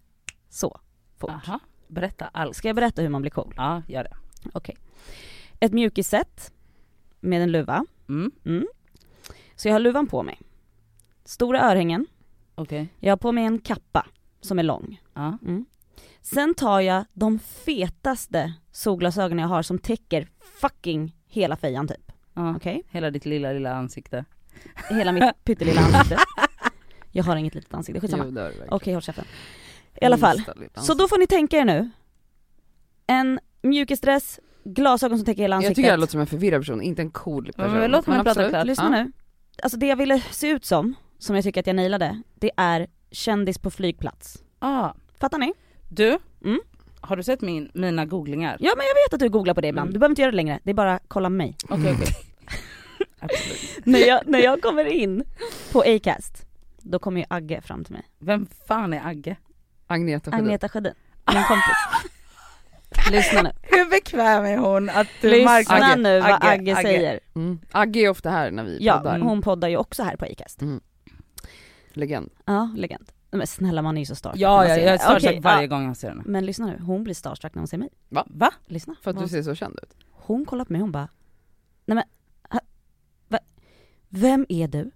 så 0.48 0.80
fort. 1.18 1.30
Aha. 1.30 1.60
Berätta 1.88 2.26
allt. 2.32 2.56
Ska 2.56 2.68
jag 2.68 2.76
berätta 2.76 3.02
hur 3.02 3.08
man 3.08 3.22
blir 3.22 3.30
cool? 3.30 3.54
Ja, 3.56 3.82
gör 3.88 4.04
det. 4.04 4.16
Okej. 4.52 4.76
Ett 5.60 5.72
mjukisset 5.72 6.52
med 7.20 7.42
en 7.42 7.52
luva. 7.52 7.86
Mm. 8.08 8.30
Mm. 8.44 8.66
Så 9.56 9.68
jag 9.68 9.74
har 9.74 9.80
luvan 9.80 10.06
på 10.06 10.22
mig. 10.22 10.40
Stora 11.24 11.60
örhängen. 11.70 12.06
Okej. 12.54 12.88
Jag 13.00 13.12
har 13.12 13.16
på 13.16 13.32
mig 13.32 13.44
en 13.44 13.58
kappa 13.58 14.06
som 14.40 14.58
är 14.58 14.62
lång. 14.62 15.00
Ja. 15.14 15.38
Mm. 15.42 15.66
Sen 16.20 16.54
tar 16.54 16.80
jag 16.80 17.04
de 17.12 17.38
fetaste 17.38 18.52
solglasögonen 18.72 19.38
jag 19.42 19.48
har 19.48 19.62
som 19.62 19.78
täcker 19.78 20.28
fucking 20.60 21.16
hela 21.26 21.56
fejan 21.56 21.88
typ. 21.88 22.12
ja. 22.34 22.56
Okej? 22.56 22.82
Hela 22.90 23.10
ditt 23.10 23.24
lilla 23.26 23.52
lilla 23.52 23.74
ansikte. 23.74 24.24
Hela 24.90 25.12
mitt 25.12 25.44
pyttelilla 25.44 25.80
ansikte. 25.80 26.16
Jag 27.16 27.24
har 27.24 27.36
inget 27.36 27.54
litet 27.54 27.74
ansikte, 27.74 28.00
skitsamma. 28.00 28.24
Jo, 28.24 28.30
det 28.30 28.40
har 28.40 28.46
du 28.48 28.52
verkligen. 28.52 28.72
Okej 28.74 28.92
håll 28.94 29.02
käften. 29.02 29.24
I 30.00 30.04
alla 30.04 30.18
fall. 30.18 30.42
Så 30.76 30.94
då 30.94 31.08
får 31.08 31.18
ni 31.18 31.26
tänka 31.26 31.56
er 31.58 31.64
nu. 31.64 31.90
En 33.06 33.40
mjukisdress, 33.62 34.40
glasögon 34.64 35.18
som 35.18 35.24
täcker 35.24 35.42
hela 35.42 35.54
Jag 35.54 35.58
ansiktet. 35.58 35.76
tycker 35.76 35.88
jag 35.90 36.00
låter 36.00 36.10
som 36.10 36.20
en 36.20 36.26
förvirrad 36.26 36.60
person, 36.60 36.82
inte 36.82 37.02
en 37.02 37.10
cool 37.10 37.50
Men 37.56 37.70
person. 37.70 37.90
låt 37.90 38.06
mig 38.06 38.22
prata 38.22 38.48
klart. 38.48 38.66
Lyssna 38.66 38.84
Ja. 38.98 39.04
nu. 39.04 39.12
Alltså 39.62 39.78
det 39.78 39.86
jag 39.86 39.96
ville 39.96 40.20
se 40.30 40.48
ut 40.48 40.64
som, 40.64 40.94
som 41.18 41.34
jag 41.36 41.44
tycker 41.44 41.60
att 41.60 41.66
jag 41.66 41.76
nailade, 41.76 42.22
det 42.34 42.50
är 42.56 42.86
kändis 43.10 43.58
på 43.58 43.70
flygplats. 43.70 44.42
Ah. 44.58 44.90
Fattar 45.20 45.38
ni? 45.38 45.52
Du, 45.88 46.18
Mm. 46.44 46.60
har 47.00 47.16
du 47.16 47.22
sett 47.22 47.40
min, 47.40 47.70
mina 47.74 48.04
googlingar? 48.04 48.56
Ja 48.60 48.72
men 48.76 48.86
jag 48.86 48.94
vet 48.94 49.14
att 49.14 49.20
du 49.20 49.28
googlar 49.28 49.54
på 49.54 49.60
det 49.60 49.68
ibland, 49.68 49.86
Mm. 49.86 49.92
du 49.94 49.98
behöver 49.98 50.12
inte 50.12 50.22
göra 50.22 50.30
det 50.30 50.36
längre, 50.36 50.60
det 50.62 50.70
är 50.70 50.74
bara 50.74 51.00
kolla 51.08 51.28
mig. 51.28 51.56
Okej 51.68 51.92
okej. 51.94 52.06
Absolut. 53.20 53.86
när, 53.86 53.98
jag, 53.98 54.20
när 54.26 54.38
jag 54.38 54.62
kommer 54.62 54.84
in 54.84 55.24
på 55.72 55.80
Acast, 55.86 56.46
då 56.84 56.98
kommer 56.98 57.20
ju 57.20 57.26
Agge 57.30 57.60
fram 57.60 57.84
till 57.84 57.92
mig. 57.92 58.02
Vem 58.18 58.46
fan 58.66 58.92
är 58.92 59.06
Agge? 59.06 59.36
Agneta 59.86 60.30
Sjödin. 60.30 60.44
Agneta 60.46 60.68
Sjödin, 60.68 60.92
min 61.34 61.42
kompis. 61.44 62.10
Lyssna 63.10 63.42
nu. 63.42 63.50
Hur 63.62 63.90
bekväm 63.90 64.44
är 64.44 64.56
hon 64.58 64.90
att 64.90 65.06
du 65.20 65.30
Lyssna 65.30 65.50
marknadsför- 65.52 65.96
nu 66.02 66.20
vad 66.20 66.44
Agge, 66.44 66.76
säger. 66.76 67.20
Mm. 67.34 67.58
Agge 67.70 68.00
är 68.00 68.08
ofta 68.08 68.30
här 68.30 68.50
när 68.50 68.64
vi 68.64 68.78
Ja, 68.80 68.96
poddar. 68.98 69.18
hon 69.18 69.42
poddar 69.42 69.68
ju 69.68 69.76
också 69.76 70.02
här 70.02 70.16
på 70.16 70.24
Acast. 70.24 70.60
Legend. 71.92 72.30
Ja, 72.44 72.74
legend. 72.76 73.12
Men 73.30 73.46
snälla 73.46 73.82
man 73.82 73.96
är 73.96 74.00
ju 74.00 74.06
så 74.06 74.14
starstruck 74.14 74.40
Ja, 74.42 74.64
ja 74.68 74.76
jag 74.76 74.94
är 74.94 74.98
starstruck 74.98 75.30
Okej, 75.30 75.40
varje 75.40 75.60
ja. 75.62 75.66
gång 75.66 75.86
jag 75.86 75.96
ser 75.96 76.08
henne. 76.08 76.22
Men 76.26 76.46
lyssna 76.46 76.66
nu, 76.66 76.78
hon 76.82 77.04
blir 77.04 77.14
starstruck 77.14 77.54
när 77.54 77.60
hon 77.60 77.68
ser 77.68 77.78
mig. 77.78 77.88
Va? 78.08 78.50
Lyssna. 78.66 78.94
För 79.02 79.10
att 79.10 79.16
du 79.16 79.20
Vad- 79.20 79.30
ser 79.30 79.42
så 79.42 79.54
känd 79.54 79.78
ut. 79.82 79.94
Hon 80.10 80.44
kollar 80.46 80.64
på 80.64 80.72
mig 80.72 80.80
hon 80.80 80.92
bara, 80.92 81.08
nej 81.84 81.94
men, 81.94 82.04
ha, 82.50 82.60
va, 83.28 83.38
vem 84.08 84.46
är 84.48 84.68
du? 84.68 84.90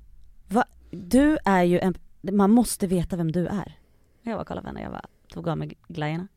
Du 0.91 1.39
är 1.45 1.63
ju 1.63 1.79
en, 1.79 1.95
man 2.21 2.51
måste 2.51 2.87
veta 2.87 3.17
vem 3.17 3.33
du 3.33 3.47
är. 3.47 3.79
Jag 4.23 4.37
bara 4.39 4.45
kollade 4.45 4.63
på 4.63 4.69
henne, 4.69 4.83
jag 4.83 4.91
bara 4.93 5.05
tog 5.33 5.49
av 5.49 5.59
mig 5.59 5.79
glajjorna. 5.89 6.29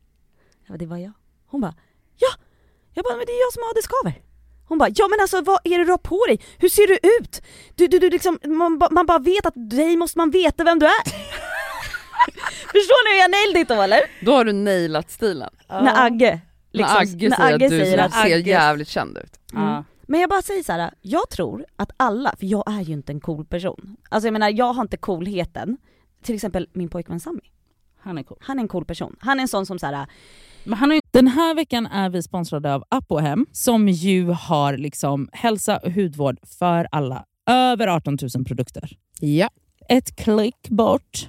Jag 0.66 0.74
bara, 0.74 0.78
det 0.78 0.86
var 0.86 0.96
jag. 0.96 1.12
Hon 1.46 1.60
bara, 1.60 1.74
ja! 2.18 2.28
Jag 2.94 3.04
bara, 3.04 3.16
men 3.16 3.26
det 3.26 3.32
är 3.32 3.40
jag 3.46 3.52
som 3.52 3.62
har 3.62 3.74
det 3.74 3.82
skaver. 3.82 4.22
Hon 4.68 4.78
bara, 4.78 4.88
ja 4.94 5.08
men 5.08 5.20
alltså 5.20 5.40
vad 5.40 5.58
är 5.64 5.78
det 5.78 5.84
du 5.84 5.90
har 5.90 5.98
på 5.98 6.24
dig? 6.28 6.40
Hur 6.58 6.68
ser 6.68 6.86
du 6.86 6.98
ut? 7.18 7.42
Du, 7.74 7.86
du, 7.86 7.98
du 7.98 8.10
liksom, 8.10 8.38
man, 8.44 8.78
ba- 8.78 8.88
man 8.90 9.06
bara 9.06 9.18
vet 9.18 9.46
att 9.46 9.54
dig 9.70 9.96
måste 9.96 10.18
man 10.18 10.30
veta 10.30 10.64
vem 10.64 10.78
du 10.78 10.86
är. 10.86 11.04
Förstår 12.72 13.04
ni 13.08 13.14
hur 13.14 13.20
jag 13.20 13.30
nailed 13.30 13.62
it 13.62 13.68
då 13.68 13.82
eller? 13.82 14.00
Då 14.24 14.32
har 14.32 14.44
du 14.44 14.52
nailat 14.52 15.10
stilen. 15.10 15.50
När 15.68 16.06
Agge, 16.06 16.40
liksom, 16.70 16.96
när 17.28 17.54
Agge 17.54 17.68
säger 17.68 17.68
att 17.68 17.70
du 17.70 17.78
säger 17.80 17.98
att 17.98 18.12
ser 18.12 18.20
Agge 18.36 18.50
jävligt 18.50 18.88
känd 18.88 19.18
ut. 19.18 19.38
Ja. 19.52 19.84
Men 20.06 20.20
jag 20.20 20.30
bara 20.30 20.42
säger 20.42 20.62
så 20.62 20.72
här: 20.72 20.90
jag 21.00 21.30
tror 21.30 21.64
att 21.76 21.90
alla, 21.96 22.34
för 22.38 22.46
jag 22.46 22.72
är 22.72 22.80
ju 22.80 22.92
inte 22.92 23.12
en 23.12 23.20
cool 23.20 23.44
person. 23.44 23.96
Alltså 24.08 24.26
jag 24.26 24.32
menar 24.32 24.50
jag 24.50 24.72
har 24.72 24.82
inte 24.82 24.96
coolheten, 24.96 25.76
till 26.22 26.34
exempel 26.34 26.68
min 26.72 26.88
pojkvän 26.88 27.20
Sami. 27.20 27.40
Han 27.98 28.18
är 28.18 28.22
cool. 28.22 28.38
Han 28.40 28.58
är 28.58 28.62
en 28.62 28.68
cool 28.68 28.84
person. 28.84 29.16
Han 29.20 29.38
är 29.38 29.42
en 29.42 29.48
sån 29.48 29.66
som 29.66 29.78
så 29.78 29.86
här. 29.86 30.06
Men 30.64 30.78
han 30.78 30.90
har 30.90 30.94
ju... 30.94 31.00
Den 31.10 31.28
här 31.28 31.54
veckan 31.54 31.86
är 31.86 32.10
vi 32.10 32.22
sponsrade 32.22 32.74
av 32.74 32.84
Apohem 32.88 33.46
som 33.52 33.88
ju 33.88 34.30
har 34.30 34.76
liksom 34.76 35.28
hälsa 35.32 35.78
och 35.78 35.92
hudvård 35.92 36.38
för 36.42 36.88
alla. 36.92 37.24
Över 37.46 37.88
18 37.88 38.18
000 38.34 38.44
produkter. 38.44 38.96
Ja. 39.20 39.48
Ett 39.88 40.16
klick 40.16 40.68
bort. 40.68 41.28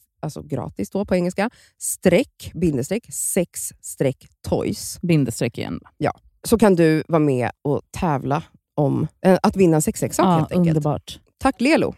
alltså 0.21 0.41
gratis 0.41 0.89
då 0.89 1.05
på 1.05 1.15
engelska, 1.15 1.49
streck, 1.77 2.51
bindestreck, 2.53 3.13
sex 3.13 3.73
streck 3.81 4.27
toys. 4.49 4.99
Bindestreck 5.01 5.57
igen. 5.57 5.79
Ja, 5.97 6.13
så 6.43 6.57
kan 6.57 6.75
du 6.75 7.03
vara 7.07 7.19
med 7.19 7.51
och 7.61 7.81
tävla 7.91 8.43
om 8.75 9.07
äh, 9.25 9.39
att 9.43 9.55
vinna 9.55 9.75
en 9.75 9.81
sexleksak 9.81 10.25
ja, 10.25 10.31
helt 10.31 10.51
enkelt. 10.51 10.77
Underbart. 10.77 11.19
Tack 11.37 11.61
Lelo! 11.61 11.95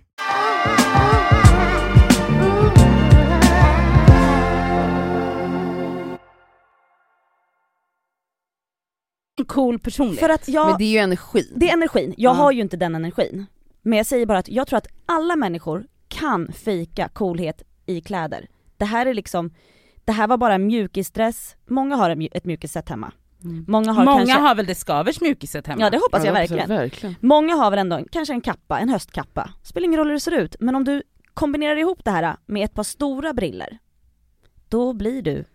En 9.40 9.46
cool 9.46 9.80
personlighet. 9.80 10.20
För 10.20 10.30
att 10.30 10.48
jag, 10.48 10.68
Men 10.68 10.78
det 10.78 10.84
är 10.84 10.92
ju 10.92 10.98
energin. 10.98 11.54
Det 11.56 11.70
är 11.70 11.74
energin. 11.74 12.14
Jag 12.18 12.36
ja. 12.36 12.38
har 12.38 12.52
ju 12.52 12.62
inte 12.62 12.78
den 12.78 12.96
energin. 12.96 13.46
Men 13.82 13.98
jag 13.98 14.06
säger 14.06 14.26
bara 14.26 14.38
att 14.38 14.50
jag 14.50 14.68
tror 14.68 14.78
att 14.78 14.88
alla 15.06 15.36
människor 15.36 15.86
kan 16.08 16.52
fejka 16.54 17.10
coolhet 17.10 17.64
i 17.86 18.02
kläder. 18.02 18.48
Det 18.78 18.86
här 18.86 19.06
är 19.06 19.14
liksom, 19.14 19.54
det 20.06 20.12
här 20.12 20.28
var 20.28 20.38
bara 20.38 20.58
mjukisdress, 20.58 21.56
många 21.66 21.96
har 21.96 22.10
en 22.10 22.28
ett 22.32 22.46
mjukisset 22.46 22.90
hemma. 22.90 23.12
Mm. 23.44 23.66
Många 23.68 23.92
har 23.92 24.06
Många 24.06 24.18
kanske, 24.18 24.40
har 24.40 24.56
väl 24.56 24.66
det 24.66 24.76
skavers 24.76 25.22
mjukiset 25.22 25.68
hemma? 25.68 25.82
ja 25.82 25.90
det 25.90 25.98
hoppas 25.98 26.20
jag 26.26 26.28
Ja, 26.36 26.40
verkligen. 26.40 26.68
verkligen. 26.70 27.16
Många 27.22 27.54
har 27.56 27.70
väl 27.70 27.80
ändå 27.80 27.96
en- 27.96 28.08
kanske 28.12 28.34
en 28.34 28.42
kappa, 28.42 28.80
en 28.80 28.90
höstkappa. 28.90 29.50
Spelar 29.64 29.86
ingen 29.86 29.98
roll 29.98 30.08
hur 30.08 30.14
det 30.14 30.20
ser 30.20 30.32
ut, 30.32 30.56
men 30.60 30.76
om 30.76 30.84
du 30.84 31.04
kombinerar 31.34 31.76
ihop 31.78 32.04
det 32.06 32.12
här 32.12 32.36
med 32.46 32.66
ett 32.66 32.74
par 32.74 32.84
stora 32.84 33.34
briller 33.34 33.78
då 34.70 34.94
blir 34.94 35.22
du 35.22 35.46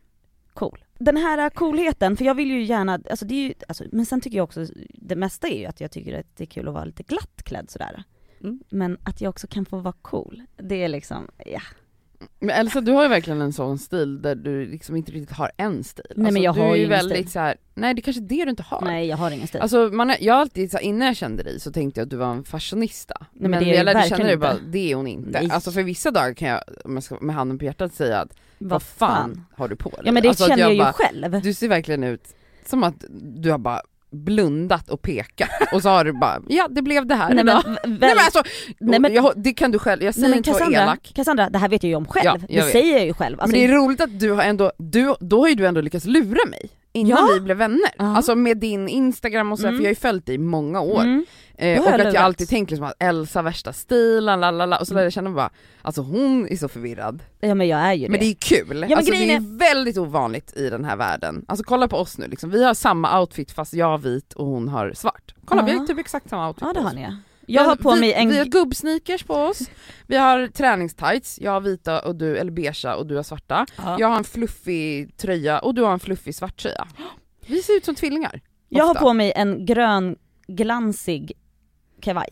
cool. 0.55 0.85
Den 0.99 1.17
här 1.17 1.51
coolheten, 1.51 2.17
för 2.17 2.25
jag 2.25 2.35
vill 2.35 2.51
ju 2.51 2.63
gärna, 2.63 2.93
alltså 3.11 3.25
det 3.27 3.35
är 3.35 3.49
ju, 3.49 3.55
alltså, 3.69 3.85
men 3.93 4.07
sen 4.07 4.21
tycker 4.21 4.37
jag 4.37 4.45
också, 4.45 4.67
det 4.95 5.17
mesta 5.17 5.49
är 5.49 5.59
ju 5.59 5.67
att 5.67 5.81
jag 5.81 5.91
tycker 5.91 6.21
att 6.21 6.37
det 6.37 6.45
är 6.45 6.47
kul 6.47 6.69
att 6.69 6.75
vara 6.75 6.85
lite 6.85 7.03
glatt 7.03 7.43
klädd 7.43 7.71
sådär. 7.71 8.03
Mm. 8.41 8.61
Men 8.71 8.99
att 9.05 9.21
jag 9.21 9.31
också 9.31 9.47
kan 9.47 9.65
få 9.65 9.79
vara 9.79 9.95
cool, 10.03 10.43
det 10.57 10.83
är 10.85 10.89
liksom, 10.89 11.29
ja. 11.47 11.61
Men 12.41 12.51
Elsa 12.51 12.81
du 12.81 12.93
har 12.93 13.03
ju 13.03 13.09
verkligen 13.09 13.41
en 13.41 13.53
sån 13.53 13.79
stil 13.79 14.23
där 14.23 14.35
du 14.35 14.67
liksom 14.67 14.97
inte 14.97 15.13
riktigt 15.13 15.37
har 15.37 15.51
en 15.57 15.85
stil. 15.85 16.05
Alltså, 16.09 16.23
Nej, 16.23 16.33
men 16.33 16.43
jag 16.43 16.55
du 16.55 16.61
har 16.61 16.69
ju 16.69 16.73
ju 16.73 16.79
ingen 16.79 16.91
väldigt 16.91 17.19
stil. 17.19 17.33
så 17.33 17.39
här. 17.39 17.57
nej 17.75 17.95
det 17.95 18.01
är 18.01 18.03
kanske 18.03 18.23
är 18.23 18.27
det 18.27 18.45
du 18.45 18.51
inte 18.51 18.63
har. 18.63 18.81
Nej 18.81 19.07
jag 19.07 19.17
har 19.17 19.31
ingen 19.31 19.49
stil. 19.49 19.61
Alltså 19.61 19.89
man 19.93 20.11
är, 20.11 20.17
jag 20.21 20.35
har 20.35 20.41
alltid, 20.41 20.71
så 20.71 20.77
här, 20.77 20.85
innan 20.85 21.07
jag 21.07 21.17
kände 21.17 21.43
dig 21.43 21.61
så 21.61 21.73
tänkte 21.73 22.01
jag 22.01 22.07
att 22.07 22.11
du 22.11 22.17
var 22.17 22.31
en 22.31 22.45
fashionista. 22.45 23.15
men 23.33 23.51
men 23.51 23.61
det 23.61 23.67
är 23.67 23.69
jag 23.69 23.79
jag 23.79 23.85
lärde 23.85 24.09
känna 24.09 24.25
dig 24.25 24.37
bara, 24.37 24.57
det 24.69 24.93
är 24.93 24.95
hon 24.95 25.07
inte. 25.07 25.41
Nej. 25.41 25.51
Alltså 25.51 25.73
för 25.73 25.83
vissa 25.83 26.11
dagar 26.11 26.35
kan 26.35 26.49
jag, 26.49 26.63
om 26.85 26.95
jag 26.95 27.03
ska 27.03 27.19
med 27.21 27.35
handen 27.35 27.59
på 27.59 27.65
hjärtat 27.65 27.95
säga 27.95 28.19
att 28.19 28.37
vad 28.59 28.83
fan, 28.83 29.45
har 29.57 29.69
du 29.69 29.77
på 29.77 29.89
dig? 29.89 30.01
Ja 30.05 30.13
men 30.13 30.23
det 30.23 30.29
alltså, 30.29 30.47
känner 30.47 30.63
jag, 30.63 30.73
ju 30.73 30.79
bara, 30.79 30.93
själv. 30.93 31.41
Du 31.43 31.55
ser 31.55 31.69
verkligen 31.69 32.05
ut 32.05 32.35
som 32.67 32.85
att 32.85 33.05
du 33.11 33.51
har 33.51 33.59
bara 33.59 33.83
blundat 34.11 34.89
och 34.89 35.03
pekat 35.03 35.51
och 35.73 35.83
så 35.83 35.89
har 35.89 36.05
du 36.05 36.13
bara, 36.13 36.43
ja 36.49 36.69
det 36.71 36.83
blev 36.83 37.07
det 37.07 37.15
här 37.15 37.35
Nej 37.35 37.45
men, 37.45 37.63
Nej 37.85 37.97
men 37.99 38.19
alltså, 38.19 38.43
nej, 38.81 39.01
men, 39.01 39.15
jag, 39.15 39.33
det 39.37 39.53
kan 39.53 39.71
du 39.71 39.79
själv, 39.79 40.03
jag 40.03 40.15
säger 40.15 40.23
nej, 40.23 40.31
men 40.31 40.39
inte 40.39 40.51
Cassandra, 40.51 40.83
elak. 40.83 41.13
Cassandra, 41.15 41.51
det 41.51 41.59
här 41.59 41.69
vet 41.69 41.83
jag 41.83 41.89
ju 41.91 41.97
om 41.97 42.07
själv. 42.07 42.25
Ja, 42.25 42.39
det 42.49 42.57
vet. 42.57 42.73
säger 42.73 42.97
jag 42.97 43.07
ju 43.07 43.15
själv. 43.15 43.41
Alltså, 43.41 43.57
men 43.57 43.67
det 43.67 43.73
är 43.73 43.77
roligt 43.77 44.01
att 44.01 44.21
du 44.21 44.31
har 44.31 44.43
ändå, 44.43 44.73
du, 44.79 45.15
då 45.21 45.41
har 45.41 45.49
ju 45.49 45.55
du 45.55 45.67
ändå 45.67 45.81
lyckats 45.81 46.05
lura 46.05 46.49
mig 46.51 46.71
innan 46.99 47.19
Ja. 47.29 47.35
vi 47.35 47.41
blev 47.41 47.57
vänner. 47.57 47.91
Ja. 47.99 48.17
Alltså 48.17 48.35
med 48.35 48.59
din 48.59 48.89
instagram 48.89 49.53
och 49.53 49.59
så, 49.59 49.67
Mm. 49.67 49.77
för 49.79 49.83
jag 49.85 49.89
har 49.89 49.93
ju 49.93 50.01
följt 50.01 50.27
dig 50.27 50.35
i 50.35 50.39
många 50.39 50.81
år. 50.81 51.01
mm. 51.01 51.25
Eh, 51.61 51.81
och 51.81 51.87
att 51.89 51.99
jag 51.99 52.07
lurat. 52.07 52.17
alltid 52.17 52.49
tänker 52.49 52.73
liksom 52.73 52.87
att 52.89 53.03
Elsa 53.03 53.43
värsta 53.43 53.73
stilen, 53.73 54.41
lalala, 54.41 54.79
och 54.79 54.87
så 54.87 54.95
lär 54.95 55.03
jag 55.03 55.13
känna 55.13 55.31
bara, 55.31 55.51
alltså 55.83 56.03
hon 56.03 56.49
är 56.49 56.57
så 56.57 56.69
förvirrad. 56.69 57.23
Ja 57.41 57.55
men 57.55 57.69
jag 57.69 57.81
är 57.81 57.93
ju 57.93 58.09
Men 58.09 58.13
det. 58.21 58.27
det 58.27 58.31
är 58.31 58.35
kul, 58.35 58.67
men 58.81 58.93
alltså 58.93 59.13
det 59.13 59.17
är 59.31 59.41
ju 59.41 59.57
väldigt 59.57 59.99
ovanligt 59.99 60.57
i 60.57 60.71
den 60.71 60.85
här 60.85 60.97
världen. 60.97 61.45
Alltså 61.49 61.65
kolla 61.65 61.89
på 61.89 61.97
oss 61.97 62.19
nu 62.19 62.27
liksom, 62.29 62.51
vi 62.51 62.65
har 62.65 62.75
samma 62.75 63.21
outfit 63.21 63.51
fast 63.53 63.75
jag 63.75 63.87
har 63.87 63.99
vit 63.99 64.33
och 64.33 64.47
hon 64.47 64.69
har 64.69 64.93
svart. 64.95 65.35
Kolla 65.45 65.63
vi 65.65 65.73
Ja. 65.73 65.79
har 65.79 65.87
typ 65.87 65.99
exakt 65.99 66.29
samma 66.29 66.49
outfit 66.49 66.65
Ja 66.67 66.73
det 66.73 66.81
har 66.81 66.93
ni 66.93 67.03
ja. 67.03 67.13
Jag 67.49 67.63
har 67.63 67.77
på 67.77 67.95
vi, 67.95 68.01
mig 68.01 68.13
en... 68.13 68.29
Vi 68.29 68.39
har 68.39 68.45
gubbsneakers 68.45 69.25
på 69.25 69.35
oss, 69.35 69.71
vi 70.07 70.17
har 70.17 70.47
träningstights, 70.47 71.39
jag 71.41 71.51
har 71.51 71.61
vita 71.61 72.01
och 72.01 72.17
du, 72.17 72.37
eller 72.37 72.51
beigea 72.51 72.97
och 72.97 73.07
du 73.07 73.17
har 73.17 73.23
svarta. 73.23 73.67
Ja. 73.77 73.97
Jag 73.99 74.09
har 74.09 74.17
en 74.17 74.25
fluffig 74.25 75.17
tröja 75.17 75.59
och 75.59 75.75
du 75.75 75.83
har 75.83 75.93
en 75.93 76.01
fluffig 76.01 76.35
svart 76.35 76.57
tröja. 76.57 76.89
Vi 77.47 77.63
ser 77.63 77.77
ut 77.77 77.85
som 77.85 77.95
tvillingar. 77.95 78.41
Jag 78.69 78.85
har 78.85 78.91
ofta. 78.91 79.03
på 79.03 79.13
mig 79.13 79.33
en 79.37 79.67
grön 79.67 80.17
glansig 80.47 81.33
kavaj. 82.01 82.29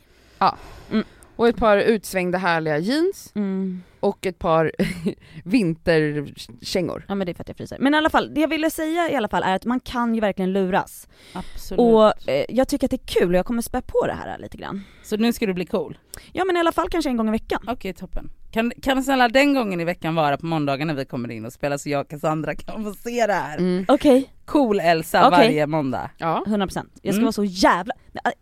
Och 1.36 1.48
ett 1.48 1.56
par 1.56 1.78
utsvängda 1.78 2.38
härliga 2.38 2.78
jeans 2.78 3.32
Mm. 3.34 3.82
Och 4.06 4.26
ett 4.26 4.38
par 4.38 4.72
vinterkängor. 5.44 7.04
Ja 7.08 7.14
men 7.14 7.26
det 7.26 7.32
är 7.32 7.34
för 7.34 7.42
att 7.42 7.48
jag 7.48 7.56
fryser. 7.56 7.76
Men 7.80 7.94
i 7.94 7.96
alla 7.96 8.10
fall, 8.10 8.34
det 8.34 8.40
jag 8.40 8.48
ville 8.48 8.70
säga 8.70 9.10
i 9.10 9.14
alla 9.14 9.28
fall 9.28 9.42
är 9.42 9.54
att 9.54 9.64
man 9.64 9.80
kan 9.80 10.14
ju 10.14 10.20
verkligen 10.20 10.52
luras. 10.52 11.08
Absolut. 11.32 11.80
Och 11.80 12.28
eh, 12.30 12.44
jag 12.48 12.68
tycker 12.68 12.86
att 12.86 12.90
det 12.90 12.96
är 13.02 13.20
kul 13.20 13.28
och 13.28 13.34
jag 13.38 13.46
kommer 13.46 13.62
spä 13.62 13.82
på 13.86 14.06
det 14.06 14.12
här 14.12 14.38
lite 14.38 14.56
grann. 14.56 14.82
Så 15.02 15.16
nu 15.16 15.32
ska 15.32 15.46
du 15.46 15.54
bli 15.54 15.66
cool? 15.66 15.98
Ja 16.32 16.44
men 16.44 16.56
i 16.56 16.60
alla 16.60 16.72
fall 16.72 16.88
kanske 16.90 17.10
en 17.10 17.16
gång 17.16 17.28
i 17.28 17.32
veckan. 17.32 17.60
Okej 17.68 17.92
toppen. 17.94 18.30
Kan, 18.50 18.72
kan 18.82 19.02
snälla 19.04 19.28
den 19.28 19.54
gången 19.54 19.80
i 19.80 19.84
veckan 19.84 20.14
vara 20.14 20.36
på 20.36 20.46
måndagar 20.46 20.86
när 20.86 20.94
vi 20.94 21.04
kommer 21.04 21.30
in 21.30 21.44
och 21.44 21.52
spelar 21.52 21.76
så 21.78 21.88
jag 21.88 22.00
och 22.00 22.08
Cassandra 22.10 22.54
kan 22.54 22.84
få 22.84 22.94
se 22.94 23.26
det 23.26 23.32
här? 23.32 23.58
Mm. 23.58 23.84
Okej, 23.88 24.32
Cool 24.44 24.80
Elsa 24.80 25.28
Okej. 25.28 25.38
varje 25.38 25.66
måndag. 25.66 26.10
Ja, 26.18 26.44
100%. 26.46 26.58
Jag 26.68 26.84
ska 27.02 27.10
Mm. 27.10 27.22
vara 27.24 27.32
så 27.32 27.44
jävla, 27.44 27.94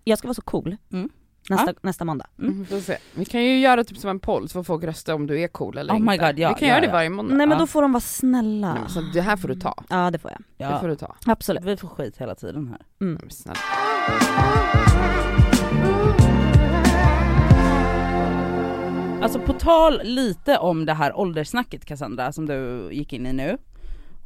jag 0.05 0.19
ska 0.19 0.29
vara 0.29 0.35
så 0.35 0.43
cool 0.43 0.77
Mm. 0.93 1.09
Nästa, 1.51 1.75
nästa 1.83 2.05
måndag. 2.05 2.27
Mm. 2.39 2.67
vi 2.71 2.81
se. 2.81 2.97
Vi 3.15 3.25
kan 3.25 3.45
ju 3.45 3.59
göra 3.61 3.85
typ 3.85 3.99
som 3.99 4.11
en 4.11 4.21
poll 4.21 4.49
så 4.49 4.53
får 4.53 4.63
folk 4.63 4.85
rösta 4.85 5.15
om 5.15 5.27
du 5.27 5.41
är 5.41 5.49
cool 5.49 5.79
eller 5.79 5.93
Oh 5.93 5.97
inte. 5.97 6.11
my 6.11 6.17
God, 6.17 6.39
ja, 6.39 6.49
vi 6.55 6.59
kan 6.61 6.69
ja, 6.69 6.75
göra 6.75 6.81
det 6.81 6.87
ja. 6.87 6.93
varje 6.93 7.11
måndag. 7.11 7.35
Nej 7.35 7.47
men 7.47 7.57
Ja. 7.59 7.61
då 7.63 7.67
får 7.67 7.83
de 7.83 7.93
vara 7.93 8.01
snälla. 8.01 8.75
Nej, 8.75 8.83
så 8.89 9.01
det 9.01 9.21
här 9.21 9.37
får 9.37 9.49
du 9.49 9.55
ta. 9.55 9.85
Ja 9.89 10.11
det 10.11 10.19
får 10.19 10.31
jag. 10.31 10.41
Det 10.57 10.65
Ja. 10.65 10.81
får 10.81 10.89
du 10.89 10.97
ta. 10.97 11.17
Absolut. 11.27 11.65
Vi 11.65 11.77
får 11.77 11.89
skit 11.89 12.17
hela 12.19 12.35
tiden 12.35 12.69
här. 12.69 12.81
Mm. 13.01 13.19
Men 13.21 13.31
Snälla. 13.31 13.61
Alltså 19.23 19.39
på 19.41 19.53
tal 19.53 20.01
lite 20.05 20.59
om 20.59 20.87
det 20.87 20.93
här 20.95 21.17
ålderssnacket 21.19 21.85
Cassandra 21.85 22.33
som 22.33 22.47
du 22.47 22.89
gick 22.93 23.13
in 23.13 23.27
i 23.27 23.33
nu. 23.33 23.59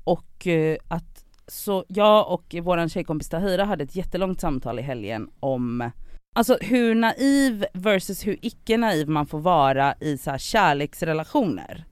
Och 0.04 0.46
eh, 0.46 0.76
att 0.88 1.24
så 1.46 1.84
jag 1.88 2.32
och 2.32 2.54
våran 2.62 2.88
tjejkompis 2.88 3.28
Tahira 3.28 3.64
hade 3.64 3.84
ett 3.84 3.96
jättelångt 3.96 4.40
samtal 4.40 4.78
i 4.78 4.82
helgen 4.82 5.30
om 5.40 5.90
Alltså 6.34 6.58
hur 6.60 6.94
naiv 6.94 7.66
versus 7.72 8.26
hur 8.26 8.38
icke 8.42 8.76
naiv 8.76 9.08
man 9.08 9.26
får 9.26 9.38
vara 9.40 9.94
i 10.00 10.18
så 10.18 10.30
här 10.30 10.38
kärleksrelationer. 10.38 11.84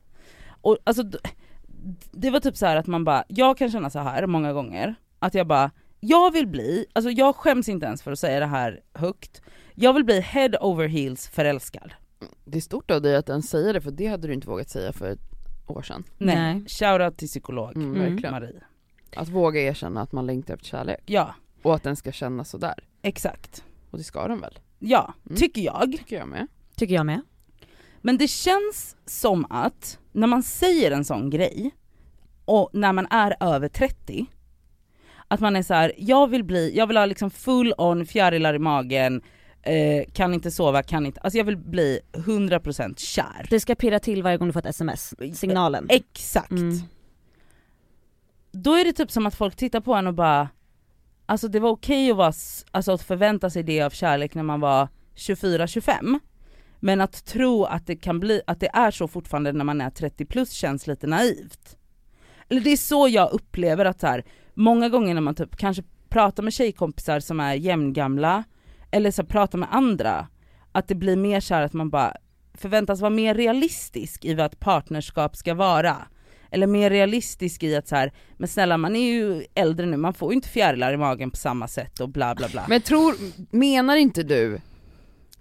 Och 0.61 0.79
alltså 0.85 1.03
det 2.13 2.31
var 2.31 2.41
typ 2.41 2.57
så 2.57 2.67
här 2.67 2.77
att 2.77 2.87
man 2.87 3.05
bara, 3.05 3.25
jag 3.29 3.59
kan 3.59 3.71
känna 3.71 3.91
så 3.91 3.99
här 3.99 4.27
många 4.27 4.53
gånger, 4.53 4.95
att 5.19 5.35
jag 5.35 5.47
bara, 5.47 5.71
jag 6.01 6.33
vill 6.33 6.47
bli, 6.47 6.87
alltså 6.93 7.11
jag 7.11 7.37
skäms 7.37 7.69
inte 7.69 7.87
ens 7.87 8.03
för 8.03 8.13
att 8.13 8.19
säga 8.19 8.41
det 8.41 8.47
här 8.47 8.81
högt, 8.95 9.43
jag 9.75 9.93
vill 9.93 10.05
bli 10.05 10.21
head 10.21 10.51
over 10.61 10.89
heels 10.89 11.29
förälskad. 11.29 11.93
Det 12.45 12.59
är 12.59 12.63
stort 12.63 12.91
av 12.91 13.03
dig 13.03 13.17
att 13.17 13.29
ens 13.29 13.51
säga 13.51 13.73
det 13.73 13.81
för 13.81 13.91
det 13.91 14.07
hade 14.07 14.29
du 14.29 14.35
inte 14.35 14.49
vågat 14.49 14.71
säga 14.71 14.93
för 14.93 15.11
ett 15.11 15.21
år 15.67 15.83
sedan. 15.83 16.05
Nej, 16.19 16.37
Nej. 16.37 16.65
shoutout 16.69 17.17
till 17.19 17.29
psykolog 17.29 17.77
Mm, 17.77 17.95
Mm. 17.95 18.11
Verkligen. 18.11 18.33
Marie. 18.35 18.63
Att 19.17 19.29
våga 19.29 19.61
erkänna 19.61 20.01
att 20.03 20.13
man 20.13 20.27
längtar 20.27 20.55
efter 20.55 20.67
kärlek 20.67 21.03
Ja, 21.07 21.35
och 21.63 21.75
att 21.75 21.83
den 21.83 21.97
ska 21.97 22.13
kännas 22.13 22.51
sådär. 22.51 22.75
exakt. 23.03 23.65
Och 23.97 24.01
det 24.01 24.05
ska 24.05 24.29
den 24.29 24.41
väl? 24.41 24.59
Ja, 24.79 25.15
Mm. 25.27 25.37
tycker 25.37 25.61
jag. 25.63 25.93
Tycker 25.93 26.17
jag 26.17 26.29
med. 26.29 26.47
Tycker 26.77 26.95
jag 26.95 27.07
med. 27.07 27.21
Men 28.01 28.19
det 28.19 28.29
känns 28.29 28.97
som 29.07 29.47
att 29.51 29.99
när 30.13 30.27
man 30.27 30.43
säger 30.43 30.91
en 30.91 31.05
sån 31.05 31.31
grej, 31.31 31.71
och 32.45 32.71
när 32.73 32.93
man 32.93 33.07
är 33.11 33.37
över 33.41 33.69
30, 33.69 34.27
att 35.29 35.41
man 35.41 35.57
är 35.57 35.63
så 35.63 35.75
här: 35.75 35.93
jag 35.99 36.27
vill 36.31 36.45
bli, 36.45 36.77
jag 36.77 36.87
vill 36.87 36.97
ha 36.97 37.07
liksom 37.07 37.31
full 37.31 37.73
on 37.79 38.07
fjärilar 38.07 38.55
i 38.55 38.59
magen, 38.59 39.23
eh, 39.63 40.05
kan 40.13 40.35
inte 40.35 40.51
sova, 40.51 40.83
kan 40.83 41.07
inte, 41.07 41.21
alltså 41.21 41.39
jag 41.39 41.45
vill 41.45 41.57
bli 41.57 42.01
100% 42.13 42.99
kär. 42.99 43.47
Det 43.51 43.61
ska 43.61 43.75
pirra 43.75 43.99
till 44.01 44.23
varje 44.23 44.37
gång 44.39 44.49
du 44.49 44.53
får 44.53 44.61
ett 44.61 44.67
sms, 44.67 45.15
signalen. 45.35 45.87
Exakt. 45.89 46.51
Mm. 46.51 46.79
Då 48.53 48.75
är 48.75 48.85
det 48.85 48.93
typ 48.93 49.11
som 49.11 49.27
att 49.27 49.35
folk 49.35 49.57
tittar 49.57 49.81
på 49.81 49.95
en 49.95 50.07
och 50.07 50.15
bara, 50.15 50.49
alltså 51.27 51.49
det 51.49 51.61
var 51.61 51.71
okej 51.71 52.11
att, 52.11 52.17
vara, 52.17 52.33
alltså 52.71 52.93
att 52.93 53.03
förvänta 53.03 53.51
sig 53.51 53.63
det 53.63 53.83
av 53.83 53.91
kärlek 53.91 54.35
när 54.35 54.43
man 54.43 54.61
var 54.61 54.89
24-25, 55.17 56.21
men 56.81 57.01
att 57.01 57.25
tro 57.25 57.65
att 57.65 57.87
det 57.87 57.97
kan 57.97 58.21
bli, 58.21 58.41
att 58.47 58.61
det 58.61 58.71
är 58.73 58.91
så 58.91 59.09
fortfarande 59.09 59.53
när 59.53 59.65
man 59.65 59.81
är 59.81 59.91
30 59.91 60.25
plus 60.25 60.51
känns 60.51 60.87
lite 60.87 61.07
naivt. 61.07 61.77
Eller 62.49 62.61
det 62.61 62.71
är 62.71 62.77
så 62.77 63.09
jag 63.09 63.33
upplever 63.33 63.85
att 63.85 64.01
så 64.01 64.07
här, 64.07 64.25
många 64.55 64.89
gånger 64.89 65.15
när 65.15 65.21
man 65.21 65.35
typ 65.35 65.57
kanske 65.57 65.83
pratar 66.09 66.43
med 66.43 66.53
tjejkompisar 66.53 67.21
som 67.21 67.41
är 67.41 67.55
jämngamla, 67.55 68.45
eller 68.91 69.11
så 69.11 69.25
pratar 69.25 69.59
med 69.59 69.69
andra, 69.73 70.29
att 70.73 70.89
det 70.89 70.95
blir 70.95 71.17
mer 71.17 71.41
så 71.41 71.55
här 71.55 71.63
att 71.63 71.73
man 71.73 71.91
bara 71.91 72.17
förväntas 72.55 73.01
vara 73.01 73.11
mer 73.11 73.35
realistisk 73.35 74.25
i 74.25 74.35
vad 74.35 74.47
ett 74.47 74.61
partnerskap 74.61 75.37
ska 75.37 75.55
vara. 75.55 75.97
Eller 76.51 76.67
mer 76.67 76.91
realistisk 76.91 77.63
i 77.63 77.77
att 77.77 77.89
så 77.89 77.97
här, 77.97 78.13
men 78.37 78.49
snälla 78.49 78.77
man 78.77 78.97
är 78.97 79.13
ju 79.13 79.45
äldre 79.55 79.87
nu, 79.87 79.97
man 79.97 80.15
får 80.15 80.33
ju 80.33 80.35
inte 80.37 80.49
fjärilar 80.49 80.93
i 80.93 80.97
magen 80.97 81.31
på 81.31 81.37
samma 81.37 81.69
sätt 81.69 82.01
och 82.01 82.09
bla 82.09 82.35
bla 82.35 82.49
bla. 82.49 82.65
Men 82.69 82.81
tror, 82.81 83.15
menar 83.51 83.97
inte 83.97 84.23
du, 84.23 84.61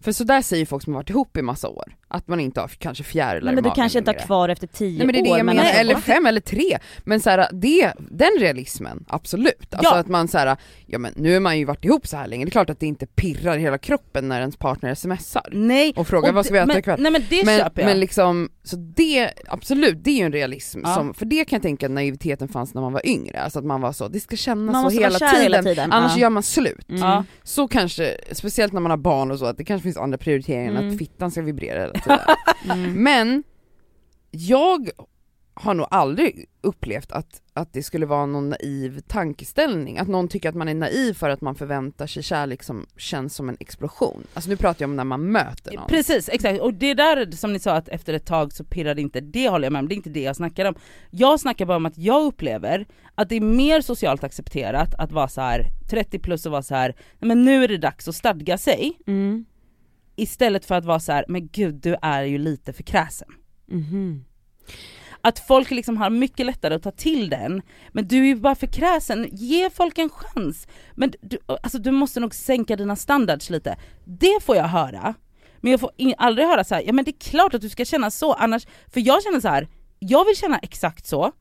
för 0.02 0.12
sådär 0.12 0.42
säger 0.42 0.66
folk 0.66 0.84
som 0.84 0.94
har 0.94 1.00
varit 1.00 1.10
ihop 1.10 1.38
i 1.38 1.42
massa 1.42 1.70
år, 1.70 1.96
att 2.16 2.28
man 2.28 2.40
inte 2.40 2.62
har 2.62 2.68
kanske 2.68 3.04
fjärilar 3.04 3.46
Nej 3.46 3.52
i 3.52 3.56
men 3.56 3.64
du 3.64 3.72
kanske 3.76 4.00
inte 4.00 4.12
har 4.12 4.20
kvar 4.20 4.50
efter 4.50 4.68
tio 4.68 4.98
Nej 4.98 5.08
men 5.08 5.14
det 5.14 5.20
är 5.20 5.24
det 5.24 5.30
år 5.32 5.38
jag 5.38 5.46
menar, 5.46 5.64
alltså, 5.64 5.78
eller 5.80 5.96
fem 5.96 6.26
eller 6.26 6.42
tre. 6.42 6.78
Men 7.04 7.20
så 7.20 7.30
här, 7.30 7.48
det, 7.52 7.94
den 7.98 8.30
realismen, 8.40 9.06
absolut. 9.08 9.74
Alltså 9.74 9.94
Ja. 9.96 10.00
att 10.00 10.08
man 10.08 10.28
så 10.28 10.38
här, 10.38 10.58
ja 10.86 11.00
men 11.00 11.14
nu 11.16 11.34
har 11.34 11.40
man 11.40 11.60
ju 11.60 11.66
varit 11.66 11.86
ihop 11.86 12.08
så 12.08 12.18
här 12.18 12.28
länge, 12.28 12.46
det 12.46 12.50
är 12.50 12.52
klart 12.52 12.70
att 12.70 12.80
det 12.80 12.86
inte 12.86 13.06
pirrar 13.08 13.58
i 13.58 13.62
hela 13.62 13.78
kroppen 13.78 14.28
när 14.30 14.40
ens 14.40 14.58
partner 14.58 14.96
smsar. 14.96 15.50
Nej, 15.52 15.94
Och 15.96 16.08
frågar 16.08 16.32
vad 16.32 16.46
ska 16.46 16.54
vi 16.54 16.60
äta 16.60 16.68
men, 16.68 16.78
ikväll? 16.78 17.00
Nej 17.02 17.12
men 17.12 17.22
det 17.30 17.46
Men, 17.46 17.60
köper 17.60 17.82
jag. 17.82 17.90
men 17.90 18.00
liksom, 18.00 18.50
så 18.64 18.76
det, 18.76 19.32
absolut 19.48 20.04
det 20.04 20.10
är 20.12 20.16
ju 20.18 20.26
en 20.26 20.32
realism 20.32 20.80
Ja. 20.84 20.94
som, 20.96 21.14
för 21.14 21.26
det 21.26 21.46
kan 21.46 21.58
jag 21.58 21.62
tänka 21.64 21.86
att 21.86 21.92
naiviteten 21.92 22.48
fanns 22.48 22.74
när 22.74 22.82
man 22.82 22.94
var 22.94 23.08
yngre, 23.08 23.42
alltså 23.42 23.60
att 23.60 23.66
man 23.66 23.82
var 23.82 23.92
så, 23.92 24.08
det 24.08 24.20
ska 24.20 24.36
kännas 24.36 24.74
Man 24.74 24.92
så 24.92 25.00
hela 25.00 25.20
tiden, 25.20 25.42
hela 25.42 25.64
tiden. 25.64 25.92
annars 25.92 26.12
ja. 26.16 26.22
gör 26.22 26.30
man 26.30 26.44
slut. 26.44 26.90
Mm. 26.90 27.02
Ja. 27.02 27.24
Så 27.44 27.68
kanske, 27.68 28.18
speciellt 28.32 28.74
när 28.74 28.82
man 28.82 28.90
har 28.92 28.98
barn 28.98 29.32
och 29.32 29.40
så, 29.40 29.46
att 29.46 29.58
det 29.58 29.64
kanske 29.66 29.84
finns 29.84 29.98
andra 29.98 30.18
prioriteringar 30.18 30.72
än 30.72 30.78
Mm. 30.78 30.92
att 30.94 30.98
fittan 31.00 31.32
ska 31.32 31.42
vibrera 31.42 31.92
tiden. 32.06 32.20
Mm. 32.72 33.04
Men 33.04 33.44
jag 34.32 34.90
har 35.54 35.74
nog 35.74 35.88
aldrig 35.92 36.46
upplevt 36.62 37.12
att, 37.12 37.42
att 37.54 37.74
det 37.74 37.84
skulle 37.84 38.06
vara 38.06 38.26
någon 38.26 38.50
naiv 38.50 39.00
tankeställning, 39.08 39.98
att 39.98 40.08
någon 40.08 40.28
tycker 40.28 40.50
att 40.50 40.56
man 40.56 40.68
är 40.70 40.74
naiv 40.74 41.14
för 41.14 41.30
att 41.30 41.42
man 41.42 41.56
förväntar 41.56 42.08
sig 42.08 42.24
kärlek 42.24 42.64
som 42.64 42.86
känns 42.98 43.36
som 43.36 43.50
en 43.50 43.58
explosion. 43.60 44.24
Alltså 44.34 44.50
nu 44.50 44.58
pratar 44.58 44.84
jag 44.84 44.90
om 44.90 44.96
när 44.96 45.04
man 45.04 45.32
möter 45.32 45.76
någon. 45.76 45.88
Precis, 45.88 46.30
exakt. 46.30 46.62
Och 46.62 46.74
det 46.74 46.94
där 46.94 47.32
som 47.32 47.54
ni 47.54 47.60
sa 47.60 47.72
att 47.76 47.90
efter 47.90 48.14
ett 48.14 48.26
tag 48.26 48.54
så 48.54 48.64
pirrar 48.64 48.96
det 48.96 49.02
inte, 49.02 49.22
det 49.22 49.50
håller 49.50 49.66
jag 49.66 49.74
med 49.74 49.80
om, 49.80 49.88
det 49.88 49.94
är 49.94 49.98
inte 49.98 50.10
det 50.10 50.22
jag 50.22 50.36
snackar 50.36 50.66
om. 50.66 50.76
Jag 51.10 51.40
snackar 51.40 51.66
bara 51.66 51.78
om 51.78 51.86
att 51.86 51.98
jag 51.98 52.24
upplever 52.26 52.86
att 53.16 53.30
det 53.30 53.36
är 53.36 53.42
mer 53.42 53.82
socialt 53.82 54.24
accepterat 54.24 54.94
att 54.98 55.12
vara 55.12 55.28
så 55.28 55.42
här 55.42 55.66
30 55.90 56.20
plus 56.20 56.46
och 56.46 56.52
vara 56.52 56.62
så 56.64 56.76
här, 56.76 56.96
"Nej, 57.20 57.28
men 57.28 57.46
nu 57.46 57.64
är 57.64 57.68
det 57.68 57.78
dags 57.78 58.08
att 58.08 58.16
stadga 58.16 58.58
sig. 58.58 59.00
Mm. 59.08 59.46
Istället 60.16 60.66
för 60.66 60.76
att 60.76 60.86
vara 60.86 61.00
så 61.00 61.12
här, 61.12 61.26
men 61.28 61.48
gud 61.48 61.76
du 61.76 61.96
är 62.02 62.24
ju 62.24 62.38
lite 62.38 62.74
för 62.74 62.84
kräsen. 62.84 63.28
Mhm. 63.66 64.26
Att 65.22 65.40
folk 65.40 65.72
liksom 65.72 65.98
har 65.98 66.10
mycket 66.10 66.46
lättare 66.46 66.76
att 66.76 66.84
ta 66.84 66.92
till 66.92 67.30
den, 67.30 67.62
men 67.92 68.08
du 68.08 68.18
är 68.20 68.26
ju 68.26 68.36
bara 68.36 68.56
för 68.56 68.68
kräsen, 68.68 69.28
ge 69.32 69.70
folk 69.70 69.98
en 69.98 70.10
chans. 70.10 70.68
Men 70.94 71.14
du, 71.22 71.38
alltså, 71.48 71.78
du 71.78 71.92
måste 71.92 72.20
nog 72.20 72.36
sänka 72.36 72.76
dina 72.76 72.96
standards 72.96 73.50
lite. 73.50 73.78
Det 74.04 74.44
får 74.44 74.56
jag 74.56 74.68
höra. 74.68 75.14
Men 75.58 75.72
jag 75.72 75.80
får 75.80 75.92
aldrig 76.18 76.48
höra 76.48 76.64
så 76.64 76.76
här, 76.76 76.84
ja 76.86 76.94
men 76.94 77.06
det 77.06 77.12
är 77.12 77.30
klart 77.30 77.54
att 77.54 77.62
du 77.62 77.70
ska 77.70 77.86
känna 77.86 78.12
så, 78.12 78.34
annars, 78.34 78.68
för 78.94 79.00
jag 79.00 79.24
känner 79.24 79.40
så 79.40 79.48
här, 79.48 79.68
jag 80.00 80.26
vill 80.26 80.36
känna 80.36 80.60
exakt 80.60 81.06
så, 81.06 81.32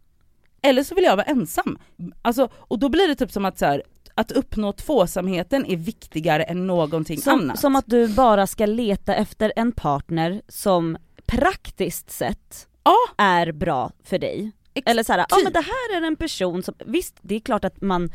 eller 0.62 0.82
så 0.82 0.94
vill 0.94 1.04
jag 1.04 1.16
vara 1.16 1.26
ensam. 1.26 1.78
Alltså, 2.22 2.48
och 2.54 2.78
då 2.78 2.88
blir 2.88 3.08
det 3.08 3.14
typ 3.14 3.32
som 3.32 3.44
att 3.44 3.58
så 3.58 3.66
här, 3.66 3.82
att 4.14 4.32
uppnå 4.32 4.72
tvåsamheten 4.72 5.66
är 5.66 5.76
viktigare 5.76 6.42
än 6.42 6.66
någonting 6.66 7.18
Som, 7.18 7.40
annat. 7.40 7.58
som 7.58 7.76
att 7.76 7.86
du 7.86 8.08
bara 8.08 8.46
ska 8.46 8.66
leta 8.66 9.14
efter 9.14 9.52
en 9.56 9.72
partner 9.72 10.42
som 10.48 10.96
praktiskt 11.26 12.10
sett 12.10 12.66
Ja. 12.84 12.96
är 13.24 13.52
bra 13.52 13.90
för 14.04 14.18
dig. 14.18 14.52
Ex- 14.74 14.90
Eller 14.90 15.02
såhär, 15.02 15.18
ja 15.30 15.36
typ. 15.36 15.44
men 15.44 15.52
det 15.52 15.58
här 15.60 15.96
är 16.02 16.06
en 16.06 16.16
person 16.16 16.62
som, 16.62 16.74
visst 16.86 17.16
det 17.22 17.34
är 17.34 17.40
klart 17.40 17.64
att 17.64 17.80
man 17.82 18.10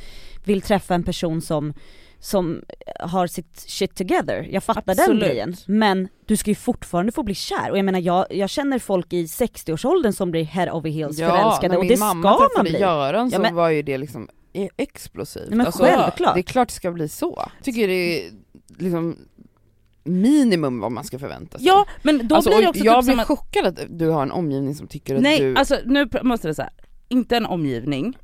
vill 0.46 0.62
träffa 0.62 0.96
en 0.96 1.04
person 1.04 1.42
som 1.42 1.74
som 2.22 2.62
har 3.00 3.28
sitt 3.28 3.60
shit 3.60 3.96
together, 3.96 4.48
jag 4.52 4.64
fattar 4.64 4.82
den 4.96 5.00
Absolut. 5.00 5.24
grejen. 5.24 5.56
Men 5.68 6.08
du 6.26 6.38
ska 6.38 6.52
ju 6.52 6.56
fortfarande 6.56 7.12
få 7.12 7.24
bli 7.24 7.36
kär 7.36 7.72
och 7.72 7.78
jag 7.78 7.86
menar 7.86 8.00
jag, 8.00 8.26
jag 8.30 8.50
känner 8.50 8.80
folk 8.80 9.14
i 9.14 9.26
60-årsåldern 9.26 10.14
som 10.14 10.32
blir 10.32 10.44
head 10.44 10.72
over 10.72 10.90
heels 10.90 11.18
förälskade 11.20 11.68
när 11.68 11.78
och 11.78 11.84
min 11.84 11.90
det 11.94 12.00
mamma 12.00 12.22
ska 12.34 12.40
man 12.40 12.50
träffade 12.50 12.70
bli. 12.70 12.80
Göran 12.80 13.30
Ja, 13.30 13.36
så 13.36 13.42
men- 13.42 13.56
var 13.56 13.70
ju 13.70 13.82
det 13.82 13.98
liksom 13.98 14.30
e- 14.66 14.70
explosivt. 14.78 15.46
Nej, 15.50 15.58
men 15.58 15.66
Alltså, 15.66 15.84
självklart. 15.84 16.34
Det 16.36 16.40
är 16.40 16.44
klart 16.44 16.68
det 16.68 16.74
ska 16.74 16.92
bli 16.92 17.08
så. 17.10 17.46
Tycker 17.64 17.88
det 17.88 17.94
är 18.28 18.32
liksom 18.78 19.18
minimum 20.04 20.80
vad 20.80 20.92
man 20.92 21.04
ska 21.04 21.20
förvänta 21.20 21.58
sig. 21.58 21.68
Ja 21.68 21.86
men 22.04 22.28
då 22.28 22.36
alltså, 22.36 22.50
blir 22.52 22.62
det 22.62 22.70
också 22.70 22.84
jag 22.84 23.06
typ 23.06 23.14
blir 23.14 23.22
att, 23.22 23.28
chockad 23.28 23.66
att 23.66 23.80
du 23.90 24.08
har 24.10 24.24
en 24.24 24.32
omgivning 24.32 24.76
som 24.76 24.88
tycker 24.88 25.16
att 25.16 25.22
Nej 25.22 25.40
du... 25.40 25.56
alltså 25.56 25.78
nu 25.86 26.10
måste 26.24 26.48
det 26.48 26.56
säga, 26.56 26.70
inte 27.08 27.38
en 27.38 27.46
omgivning, 27.46 28.18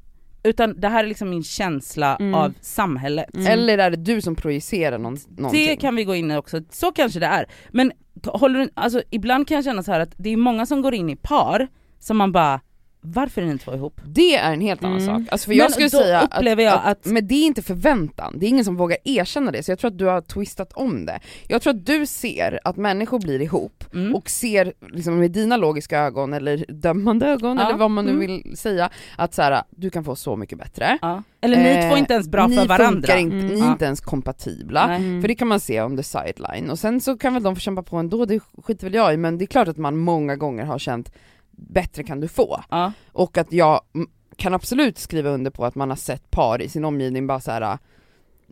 utan 0.43 0.79
det 0.79 0.87
här 0.87 1.03
är 1.03 1.07
liksom 1.07 1.29
min 1.29 1.43
känsla 1.43 2.15
Mm. 2.15 2.33
av 2.35 2.53
samhället. 2.61 3.35
Mm. 3.35 3.47
Eller 3.47 3.77
är 3.77 3.89
det 3.91 3.97
du 3.97 4.21
som 4.21 4.35
projicerar 4.35 4.97
någon, 4.97 5.17
någonting? 5.37 5.67
Det 5.67 5.75
kan 5.75 5.95
vi 5.95 6.03
gå 6.03 6.15
in 6.15 6.31
i 6.31 6.37
också, 6.37 6.61
så 6.71 6.91
kanske 6.91 7.19
det 7.19 7.25
är. 7.25 7.45
Men 7.69 7.91
håller 8.25 8.59
du, 8.59 8.69
alltså 8.73 9.01
ibland 9.09 9.47
kan 9.47 9.55
jag 9.55 9.63
känna 9.63 9.83
så 9.83 9.91
här 9.91 9.99
att 9.99 10.13
det 10.17 10.29
är 10.29 10.37
många 10.37 10.65
som 10.65 10.81
går 10.81 10.93
in 10.93 11.09
i 11.09 11.15
par 11.15 11.67
som 11.99 12.17
man 12.17 12.31
bara, 12.31 12.61
varför 13.05 13.41
är 13.41 13.45
ni 13.45 13.57
två 13.57 13.73
ihop? 13.73 14.01
Det 14.05 14.35
är 14.35 14.53
en 14.53 14.61
helt 14.61 14.83
annan 14.83 14.99
Mm. 15.01 15.05
sak. 15.19 15.27
Alltså 15.31 15.45
för 15.45 15.49
Men 15.51 15.57
jag 15.57 15.71
skulle 15.71 15.89
då 15.89 15.97
säga 15.97 16.21
upplever 16.21 16.63
jag 16.63 16.81
att- 16.83 17.05
men 17.05 17.27
det 17.27 17.35
är 17.35 17.45
inte 17.45 17.61
förväntan, 17.61 18.33
det 18.39 18.45
är 18.45 18.47
ingen 18.47 18.65
som 18.65 18.75
vågar 18.75 18.97
erkänna 19.03 19.51
det, 19.51 19.63
så 19.63 19.71
jag 19.71 19.79
tror 19.79 19.91
att 19.91 19.97
du 19.97 20.05
har 20.05 20.21
twistat 20.21 20.73
om 20.73 21.05
det. 21.05 21.19
Jag 21.47 21.61
tror 21.61 21.73
att 21.73 21.85
du 21.85 22.05
ser 22.05 22.59
att 22.63 22.77
människor 22.77 23.19
blir 23.19 23.41
ihop 23.41 23.83
Mm. 23.93 24.15
och 24.15 24.29
ser 24.29 24.73
liksom 24.93 25.19
med 25.19 25.31
dina 25.31 25.57
logiska 25.57 25.99
ögon 25.99 26.33
eller 26.33 26.65
dömande 26.69 27.25
ögon 27.27 27.57
Ja, 27.57 27.65
eller 27.67 27.77
vad 27.77 27.91
man 27.91 28.05
nu 28.05 28.11
mm. 28.11 28.19
vill 28.43 28.57
säga, 28.57 28.89
att 29.17 29.33
så 29.33 29.41
här, 29.41 29.63
du 29.69 29.89
kan 29.89 30.03
få 30.03 30.15
så 30.15 30.35
mycket 30.35 30.57
bättre. 30.57 30.97
Ja. 31.01 31.23
Eller 31.41 31.57
ni 31.57 31.69
Eh, 31.69 31.89
två 31.89 31.95
är 31.95 31.97
inte 31.99 32.13
ens 32.13 32.27
bra 32.27 32.47
ni 32.47 32.55
för 32.57 32.67
varandra. 32.67 33.17
Inte, 33.17 33.35
Mm. 33.35 33.47
Ni 33.47 33.53
är 33.59 33.65
Ja. 33.65 33.71
inte 33.71 33.85
ens 33.85 34.01
kompatibla. 34.01 34.87
Nej. 34.87 34.95
Mm. 34.97 35.21
För 35.21 35.27
det 35.27 35.35
kan 35.35 35.47
man 35.47 35.59
se 35.59 35.81
on 35.81 35.97
the 35.97 36.03
sideline, 36.03 36.69
och 36.69 36.79
sen 36.79 37.01
så 37.01 37.17
kan 37.17 37.33
väl 37.33 37.43
de 37.43 37.55
få 37.55 37.59
kämpa 37.59 37.83
på 37.83 37.97
ändå, 37.97 38.25
det 38.25 38.39
skiter 38.63 38.83
väl 38.85 38.93
jag 38.93 39.13
i, 39.13 39.17
men 39.17 39.37
det 39.37 39.43
är 39.43 39.47
klart 39.47 39.67
att 39.67 39.77
man 39.77 39.97
många 39.97 40.35
gånger 40.35 40.65
har 40.65 40.79
känt 40.79 41.11
bättre 41.57 42.03
kan 42.03 42.19
du 42.19 42.27
få. 42.27 42.63
Ja. 42.69 42.91
Och 43.11 43.37
att 43.37 43.53
jag 43.53 43.81
kan 44.37 44.53
absolut 44.53 44.97
skriva 44.97 45.29
under 45.29 45.51
på 45.51 45.65
att 45.65 45.75
man 45.75 45.89
har 45.89 45.97
sett 45.97 46.31
par 46.31 46.61
i 46.61 46.69
sin 46.69 46.85
omgivning 46.85 47.27
bara 47.27 47.39
så 47.39 47.51
här. 47.51 47.77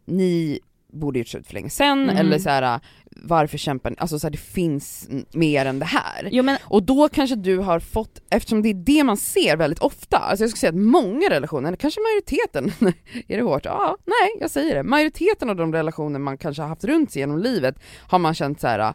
ni 0.06 0.60
borde 0.94 1.20
gjort 1.20 1.28
slut 1.28 1.48
för 1.48 1.54
länge 1.54 1.70
sedan, 1.70 2.04
Mm. 2.04 2.18
eller 2.18 2.40
så 2.40 2.50
här, 2.50 2.80
varför 3.12 3.58
kämpar 3.58 3.90
ni, 3.90 3.96
alltså 4.00 4.20
så 4.20 4.28
här, 4.28 4.32
det 4.32 4.38
finns 4.38 5.10
mer 5.34 5.66
än 5.66 5.80
det 5.80 5.86
här. 5.86 6.30
Jo 6.32 6.44
men 6.44 6.58
Och 6.64 6.84
då 6.84 7.10
kanske 7.10 7.36
du 7.36 7.58
har 7.58 7.80
fått, 7.80 8.22
eftersom 8.30 8.62
det 8.62 8.70
är 8.70 8.74
det 8.74 9.04
man 9.04 9.18
ser 9.18 9.58
väldigt 9.58 9.80
ofta, 9.80 10.18
alltså 10.18 10.44
jag 10.44 10.50
skulle 10.50 10.60
säga 10.60 10.70
att 10.70 10.76
många 10.76 11.30
relationer, 11.30 11.76
kanske 11.76 12.00
majoriteten, 12.02 12.72
är 13.28 13.38
det 13.38 13.44
hårt? 13.44 13.66
Ja, 13.66 13.98
nej 14.06 14.38
jag 14.40 14.52
säger 14.52 14.76
det. 14.76 14.84
Majoriteten 14.84 15.50
av 15.50 15.56
de 15.56 15.74
relationer 15.74 16.20
man 16.20 16.38
kanske 16.38 16.62
har 16.62 16.70
haft 16.70 16.84
runt 16.84 17.12
sig 17.12 17.20
genom 17.20 17.40
livet 17.40 17.76
har 18.08 18.20
man 18.20 18.34
känt 18.34 18.62
så 18.62 18.68
här. 18.68 18.94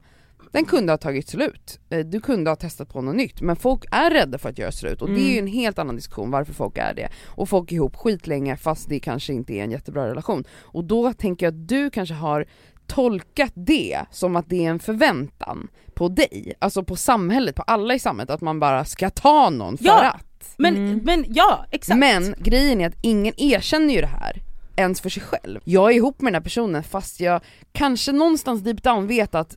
Den 0.53 0.65
kunde 0.65 0.93
ha 0.93 0.97
tagit 0.99 1.29
slut, 1.29 1.81
Eh, 1.91 2.07
du 2.07 2.21
kunde 2.21 2.51
ha 2.51 2.57
testat 2.57 2.89
på 2.93 3.01
något 3.03 3.15
nytt, 3.17 3.41
men 3.41 3.57
folk 3.57 3.85
är 3.91 4.11
rädda 4.11 4.39
för 4.39 4.49
att 4.49 4.59
göra 4.59 4.73
slut 4.73 5.03
och 5.03 5.09
det 5.11 5.21
är 5.21 5.33
ju 5.33 5.39
en 5.39 5.47
helt 5.47 5.79
annan 5.79 5.97
diskussion 5.97 6.31
varför 6.31 6.53
folk 6.53 6.79
är 6.79 6.95
det. 6.95 7.09
Och 7.27 7.49
folk 7.49 7.73
är 7.73 7.77
ihop 7.77 7.97
skitlänge 7.97 8.57
fast 8.57 8.89
det 8.89 9.01
kanske 9.01 9.33
inte 9.33 9.53
är 9.53 9.65
en 9.65 9.71
jättebra 9.71 10.09
relation. 10.09 10.45
Och 10.61 10.85
då 10.85 11.13
tänker 11.13 11.47
jag 11.47 11.53
att 11.55 11.69
du 11.69 11.91
kanske 11.91 12.15
har 12.15 12.47
tolkat 12.87 13.53
det 13.55 13.99
som 14.11 14.37
att 14.37 14.49
det 14.49 14.65
är 14.67 14.71
en 14.71 14.79
förväntan 14.79 15.69
på 15.95 16.09
dig, 16.09 16.53
alltså 16.59 16.85
på 16.85 16.97
samhället, 16.97 17.55
på 17.55 17.63
alla 17.63 17.95
i 17.95 17.99
samhället, 17.99 18.31
att 18.31 18.41
man 18.41 18.61
bara 18.61 18.85
ska 18.85 19.11
ta 19.11 19.51
någon 19.51 19.79
för 19.79 19.85
Ja, 19.85 20.11
att. 20.11 20.55
Men, 20.57 20.77
Mm. 20.77 21.01
men 21.05 21.25
ja, 21.29 21.67
exakt. 21.71 21.99
Men 21.99 22.35
grejen 22.39 22.81
är 22.81 22.87
att 22.89 22.97
ingen 23.03 23.35
erkänner 23.37 23.95
ju 23.95 24.01
det 24.01 24.07
här 24.07 24.43
ens 24.77 25.01
för 25.01 25.09
sig 25.11 25.23
själv. 25.23 25.61
Jag 25.65 25.91
är 25.91 25.97
ihop 25.97 26.21
med 26.21 26.33
den 26.33 26.41
här 26.43 26.45
personen 26.45 26.83
fast 26.83 27.21
jag 27.21 27.41
kanske 27.73 28.13
någonstans 28.13 28.63
deep 28.63 28.83
down 28.83 29.07
vet 29.07 29.35
att 29.35 29.57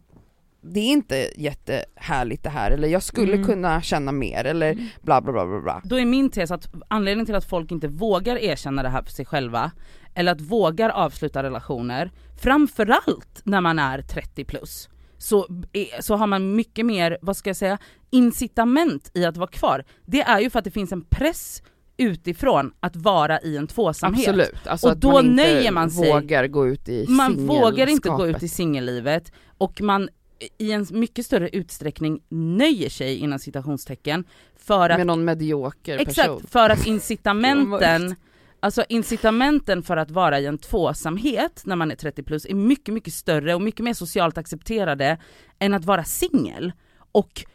det 0.64 0.80
är 0.80 0.92
inte 0.92 1.30
jättehärligt 1.38 2.44
det 2.44 2.50
här, 2.50 2.72
eller 2.72 2.88
jag 2.88 3.04
skulle 3.04 3.34
Mm. 3.34 3.46
kunna 3.46 3.82
känna 3.82 4.12
mer, 4.12 4.46
eller 4.46 4.78
bla 5.02 5.22
bla 5.22 5.32
bla 5.34 5.46
bla 5.46 5.60
bla. 5.62 5.82
Då 5.84 6.00
är 6.00 6.06
min 6.06 6.30
tes 6.30 6.52
att 6.52 6.70
anledningen 6.88 7.26
till 7.26 7.36
att 7.36 7.46
folk 7.50 7.72
inte 7.72 7.88
vågar 7.88 8.36
erkänna 8.38 8.84
det 8.84 8.90
här 8.90 9.04
för 9.04 9.12
sig 9.12 9.26
själva, 9.26 9.72
eller 10.16 10.32
att 10.32 10.42
vågar 10.42 10.90
avsluta 10.90 11.44
relationer, 11.44 12.12
framförallt 12.42 13.42
när 13.44 13.62
man 13.62 13.80
är 13.80 14.02
30 14.02 14.46
plus, 14.46 14.90
så, 15.18 15.48
är- 15.74 16.02
så 16.02 16.16
har 16.16 16.28
man 16.28 16.56
mycket 16.56 16.86
mer, 16.86 17.18
vad 17.22 17.38
ska 17.38 17.50
jag 17.50 17.58
säga, 17.58 17.78
incitament 18.10 19.12
i 19.14 19.26
att 19.26 19.38
vara 19.38 19.50
kvar. 19.50 19.84
Det 20.06 20.22
är 20.22 20.40
ju 20.40 20.50
för 20.50 20.60
att 20.60 20.66
det 20.66 20.72
finns 20.72 20.92
en 20.92 21.02
press 21.06 21.64
utifrån 21.98 22.74
att 22.80 22.96
vara 22.96 23.42
i 23.42 23.58
en 23.58 23.68
tvåsamhet. 23.68 24.28
Absolut, 24.28 24.68
alltså 24.68 24.88
Och 24.88 24.94
att 24.94 25.02
då 25.02 25.12
man 25.12 25.26
inte 25.26 25.36
nöjer 25.44 25.72
man 25.72 25.92
sig. 25.92 26.12
vågar 26.12 26.48
gå 26.48 26.68
ut 26.68 26.90
i 26.90 27.06
Man 27.10 27.48
vågar 27.48 27.88
inte 27.88 28.10
gå 28.10 28.28
ut 28.28 28.44
i 28.44 28.48
singellivet 28.48 29.32
och 29.58 29.82
man 29.82 30.10
i 30.58 30.72
en 30.72 30.88
mycket 30.92 31.26
större 31.26 31.50
utsträckning 31.50 32.22
nöjer 32.30 32.90
sig 32.90 33.18
inom 33.18 33.40
citationstecken 33.40 34.24
för 34.58 34.90
att 34.90 34.98
med 34.98 35.08
någon 35.08 35.26
medioker 35.26 36.06
person. 36.06 36.38
Exakt, 36.38 36.52
för 36.52 36.70
att 36.70 36.86
incitamenten, 36.88 38.16
alltså 38.60 38.84
incitamenten 38.90 39.84
för 39.84 39.98
att 39.98 40.12
vara 40.12 40.40
i 40.40 40.46
en 40.46 40.58
tvåsamhet 40.58 41.62
när 41.66 41.76
man 41.76 41.92
är 41.92 41.96
30 41.96 42.24
plus 42.24 42.46
är 42.46 42.56
mycket, 42.56 42.94
mycket 42.94 43.14
större 43.14 43.56
och 43.56 43.62
mycket 43.62 43.84
mer 43.84 43.94
socialt 43.94 44.38
accepterade 44.38 45.18
än 45.60 45.74
att 45.74 45.86
vara 45.86 46.04
singel 46.04 46.72
och 47.12 47.46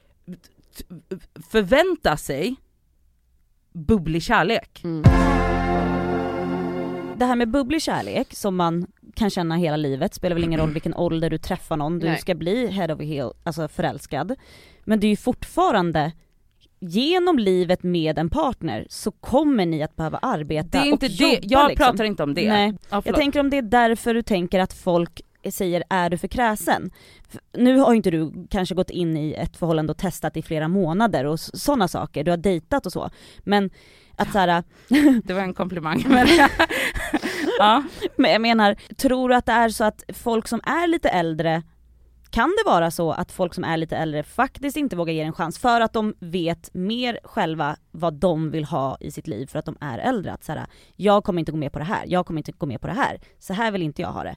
förvänta 1.51 2.17
sig 2.17 2.57
bubblig 3.73 4.23
kärlek. 4.23 4.81
Mm. 4.85 5.03
det 7.19 7.25
här 7.25 7.37
med 7.37 7.49
bubblig 7.49 7.83
kärlek 7.83 8.35
som 8.35 8.57
man 8.57 8.87
kan 9.17 9.31
känna 9.31 9.57
hela 9.57 9.77
livet, 9.77 10.15
spelar 10.15 10.35
väl 10.35 10.45
ingen 10.45 10.61
roll 10.61 10.73
vilken 10.73 10.95
ålder 10.95 11.31
du 11.31 11.39
träffar 11.39 11.77
någon, 11.77 11.99
du 11.99 12.07
Nej. 12.07 12.19
ska 12.19 12.35
bli 12.35 12.67
head 12.67 12.93
over 12.95 13.05
heel, 13.05 13.33
alltså 13.45 13.69
förälskad. 13.69 14.35
Men 14.85 15.01
det 15.01 15.07
är 15.07 15.09
ju 15.09 15.17
fortfarande, 15.17 16.13
genom 16.81 17.39
livet 17.39 17.83
med 17.83 18.19
en 18.19 18.31
partner 18.31 18.87
så 18.91 19.11
kommer 19.11 19.67
ni 19.67 19.83
att 19.83 19.97
behöva 19.97 20.19
arbeta 20.19 20.69
Det 20.83 20.89
är 20.89 20.93
inte 20.93 21.07
och 21.07 21.13
det, 21.13 21.25
jobba 21.25 21.41
jag 21.43 21.69
liksom. 21.69 21.87
pratar 21.87 22.05
inte 22.05 22.23
om 22.23 22.35
det. 22.35 22.49
Nej, 22.49 22.75
Ja, 22.91 23.03
Jag 23.05 23.15
tänker 23.15 23.41
om 23.41 23.51
det 23.51 23.57
är 23.59 23.63
därför 23.63 24.15
du 24.15 24.23
tänker 24.23 24.61
att 24.61 24.73
folk 24.73 25.21
säger 25.51 25.83
är 25.91 26.11
du 26.11 26.19
för 26.19 26.29
kräsen? 26.29 26.91
Nu 27.59 27.79
har 27.79 27.91
ju 27.91 27.97
inte 27.97 28.11
du 28.11 28.47
kanske 28.51 28.75
gått 28.75 28.91
in 28.91 29.17
i 29.17 29.33
ett 29.33 29.57
förhållande 29.57 29.91
och 29.91 29.99
testat 29.99 30.37
i 30.37 30.43
flera 30.43 30.69
månader 30.69 31.25
och 31.25 31.41
sådana 31.41 31.89
saker, 31.89 32.25
du 32.25 32.31
har 32.31 32.39
dejtat 32.39 32.87
och 32.87 32.93
så. 32.93 33.11
Men 33.39 33.71
att 34.17 34.33
såhär, 34.33 34.65
det 35.25 35.35
var 35.35 35.41
en 35.41 35.55
komplimang. 35.55 36.05
Men, 36.09 36.27
ja. 37.59 37.83
men 38.17 38.33
jag 38.33 38.41
menar, 38.41 38.77
tror 38.97 39.29
du 39.29 39.35
att 39.35 39.47
det 39.47 39.53
är 39.53 39.69
så 39.69 39.85
att 39.85 40.03
folk 40.09 40.49
som 40.49 40.61
är 40.65 40.87
lite 40.87 41.09
äldre 41.09 41.63
kan 42.31 42.49
det 42.49 42.71
vara 42.71 42.91
så 42.91 43.13
att 43.13 43.33
folk 43.33 43.55
som 43.55 43.65
är 43.65 43.77
lite 43.77 43.97
äldre 43.97 44.23
faktiskt 44.23 44.77
inte 44.77 44.97
vågar 44.97 45.13
ge 45.13 45.21
en 45.21 45.33
chans 45.33 45.59
för 45.59 45.81
att 45.81 45.93
de 45.93 46.15
vet 46.21 46.75
mer 46.75 47.19
själva 47.25 47.77
vad 47.91 48.15
de 48.15 48.51
vill 48.51 48.65
ha 48.65 48.97
i 49.01 49.11
sitt 49.11 49.27
liv 49.27 49.47
för 49.47 49.59
att 49.59 49.65
de 49.65 49.77
är 49.81 49.99
äldre? 49.99 50.33
Att 50.33 50.45
så 50.45 50.53
här, 50.53 50.67
jag 50.97 51.25
kommer 51.25 51.41
inte 51.41 51.53
gå 51.53 51.59
med 51.59 51.73
på 51.73 51.79
det 51.79 51.85
här, 51.85 52.05
jag 52.07 52.27
kommer 52.27 52.41
inte 52.41 52.53
gå 52.53 52.67
med 52.67 52.81
på 52.81 52.87
det 52.87 52.93
här, 52.93 53.21
så 53.39 53.53
här 53.53 53.71
vill 53.71 53.83
inte 53.83 54.03
jag 54.03 54.09
ha 54.09 54.23
det. 54.23 54.37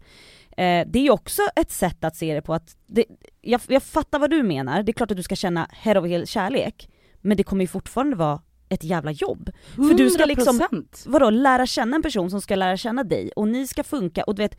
Eh, 0.63 0.87
det 0.87 0.99
är 0.99 1.03
ju 1.03 1.09
också 1.09 1.41
ett 1.55 1.71
sätt 1.71 2.03
att 2.03 2.15
se 2.15 2.33
det 2.33 2.41
på 2.41 2.53
att, 2.53 2.77
det, 2.87 3.05
jag, 3.41 3.61
jag 3.67 3.83
fattar 3.83 4.19
vad 4.19 4.29
du 4.29 4.43
menar, 4.43 4.83
det 4.83 4.91
är 4.91 4.93
klart 4.93 5.11
att 5.11 5.17
du 5.17 5.23
ska 5.23 5.35
känna 5.35 5.67
head 5.71 6.25
kärlek, 6.25 6.89
men 7.21 7.37
det 7.37 7.43
kommer 7.43 7.63
ju 7.63 7.67
fortfarande 7.67 8.15
vara 8.15 8.41
ett 8.69 8.83
jävla 8.83 9.11
jobb. 9.11 9.49
För 9.75 9.93
du 9.93 10.09
ska 10.09 10.25
liksom- 10.25 10.59
100%. 10.59 11.03
Vadå, 11.07 11.29
lära 11.29 11.65
känna 11.65 11.95
en 11.95 12.01
person 12.01 12.29
som 12.29 12.41
ska 12.41 12.55
lära 12.55 12.77
känna 12.77 13.03
dig 13.03 13.31
och 13.35 13.47
ni 13.47 13.67
ska 13.67 13.83
funka 13.83 14.23
och 14.23 14.35
du 14.35 14.41
vet, 14.41 14.57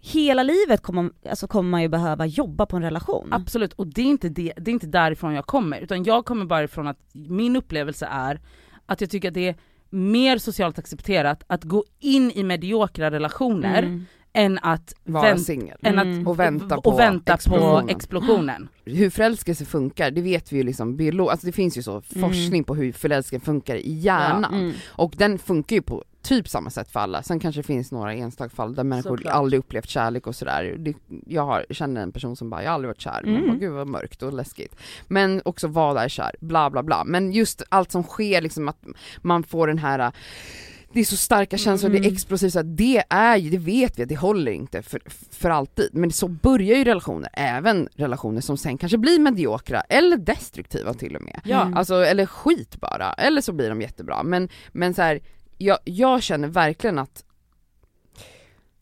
hela 0.00 0.42
livet 0.42 0.80
kommer, 0.82 1.10
alltså 1.30 1.46
kommer 1.46 1.70
man 1.70 1.82
ju 1.82 1.88
behöva 1.88 2.26
jobba 2.26 2.66
på 2.66 2.76
en 2.76 2.82
relation. 2.82 3.28
Absolut, 3.32 3.72
och 3.72 3.86
det 3.86 4.00
är, 4.00 4.06
inte 4.06 4.28
det, 4.28 4.52
det 4.56 4.70
är 4.70 4.72
inte 4.72 4.86
därifrån 4.86 5.34
jag 5.34 5.46
kommer, 5.46 5.80
utan 5.80 6.04
jag 6.04 6.24
kommer 6.24 6.44
bara 6.46 6.64
ifrån 6.64 6.86
att 6.86 6.98
min 7.12 7.56
upplevelse 7.56 8.08
är 8.10 8.40
att 8.86 9.00
jag 9.00 9.10
tycker 9.10 9.28
att 9.28 9.34
det 9.34 9.48
är 9.48 9.56
mer 9.90 10.38
socialt 10.38 10.78
accepterat 10.78 11.44
att 11.46 11.64
gå 11.64 11.84
in 12.00 12.30
i 12.30 12.42
mediokra 12.42 13.10
relationer 13.10 13.82
Mm. 13.82 14.06
Än 14.34 14.58
att, 14.62 14.94
Vara 15.04 15.22
vänt, 15.22 15.42
singel. 15.42 15.78
Mm. 15.82 16.28
Och 16.28 16.38
vänta 16.40 16.80
på 16.80 16.90
och 16.90 16.98
vänta 16.98 17.32
på 17.32 17.34
explosionen. 17.36 17.88
explosionen. 17.88 18.68
Hur 18.84 19.10
förälskelse 19.10 19.64
funkar, 19.64 20.10
det 20.10 20.22
vet 20.22 20.52
vi 20.52 20.56
ju 20.56 20.62
liksom 20.62 20.96
biolog, 20.96 21.30
alltså 21.30 21.46
det 21.46 21.52
finns 21.52 21.78
ju 21.78 21.82
så 21.82 22.00
forskning 22.02 22.64
på 22.64 22.74
hur 22.74 22.92
förälskelse 22.92 23.44
funkar 23.46 23.76
i 23.76 23.92
hjärnan. 23.92 24.54
Mm. 24.54 24.72
Och 24.86 25.14
den 25.16 25.38
funkar 25.38 25.76
ju 25.76 25.82
på 25.82 26.04
typ 26.22 26.48
samma 26.48 26.70
sätt 26.70 26.90
för 26.90 27.00
alla, 27.00 27.22
sen 27.22 27.40
kanske 27.40 27.58
det 27.58 27.66
finns 27.66 27.92
några 27.92 28.14
enstaka 28.14 28.50
fall 28.56 28.74
där 28.74 28.84
människor 28.84 29.16
Såklart. 29.16 29.34
aldrig 29.34 29.58
upplevt 29.58 29.88
kärlek 29.88 30.26
och 30.26 30.34
sådär. 30.34 30.76
Det- 30.78 30.94
Jag 31.26 31.46
har, 31.46 31.66
känner 31.70 32.02
en 32.02 32.12
person 32.12 32.36
som 32.36 32.50
bara, 32.50 32.62
jag 32.62 32.70
har 32.70 32.74
aldrig 32.74 32.88
varit 32.88 33.00
kär, 33.00 33.20
Mm. 33.22 33.32
man 33.40 33.48
bara, 33.48 33.56
gud 33.58 33.72
vad 33.72 33.86
mörkt 33.86 34.22
och 34.22 34.32
läskigt. 34.32 34.76
Men 35.08 35.42
också 35.44 35.68
vad 35.68 35.96
är 35.96 36.08
kär, 36.08 36.30
bla 36.40 36.70
bla 36.70 36.82
bla. 36.82 37.04
Men 37.04 37.32
just 37.32 37.62
allt 37.68 37.90
som 37.92 38.02
sker 38.02 38.40
liksom 38.40 38.68
att 38.68 38.84
man 39.22 39.42
får 39.42 39.66
den 39.66 39.78
här 39.78 40.12
det 40.94 41.00
är 41.00 41.04
så 41.04 41.16
starka 41.16 41.58
känslor, 41.58 41.90
det 41.90 41.96
är 41.96 42.00
Mm. 42.00 42.12
explosivt, 42.14 42.52
så 42.52 42.58
att 42.58 42.76
det 42.76 43.04
är 43.10 43.36
ju, 43.36 43.50
det 43.50 43.58
vet 43.58 43.98
vi 43.98 44.02
att 44.02 44.08
det 44.08 44.16
håller 44.16 44.52
inte 44.52 44.82
för, 44.82 45.00
för 45.30 45.50
alltid. 45.50 45.88
Men 45.92 46.12
så 46.12 46.28
börjar 46.28 46.76
ju 46.78 46.84
relationer, 46.84 47.30
även 47.32 47.88
relationer 47.94 48.40
som 48.40 48.56
sen 48.56 48.78
kanske 48.78 48.98
blir 48.98 49.18
mediokra 49.20 49.80
eller 49.80 50.16
destruktiva 50.16 50.94
till 50.94 51.16
och 51.16 51.22
med. 51.22 51.40
Ja. 51.44 51.62
Mm. 51.62 51.76
Alltså, 51.76 51.94
eller 51.94 52.26
skit 52.26 52.76
bara, 52.80 53.12
eller 53.12 53.40
så 53.40 53.52
blir 53.52 53.68
de 53.68 53.80
jättebra. 53.80 54.22
Men, 54.22 54.48
men 54.72 54.94
så 54.94 55.02
här, 55.02 55.20
jag, 55.58 55.78
jag 55.84 56.22
känner 56.22 56.48
verkligen 56.48 56.98
att 56.98 57.24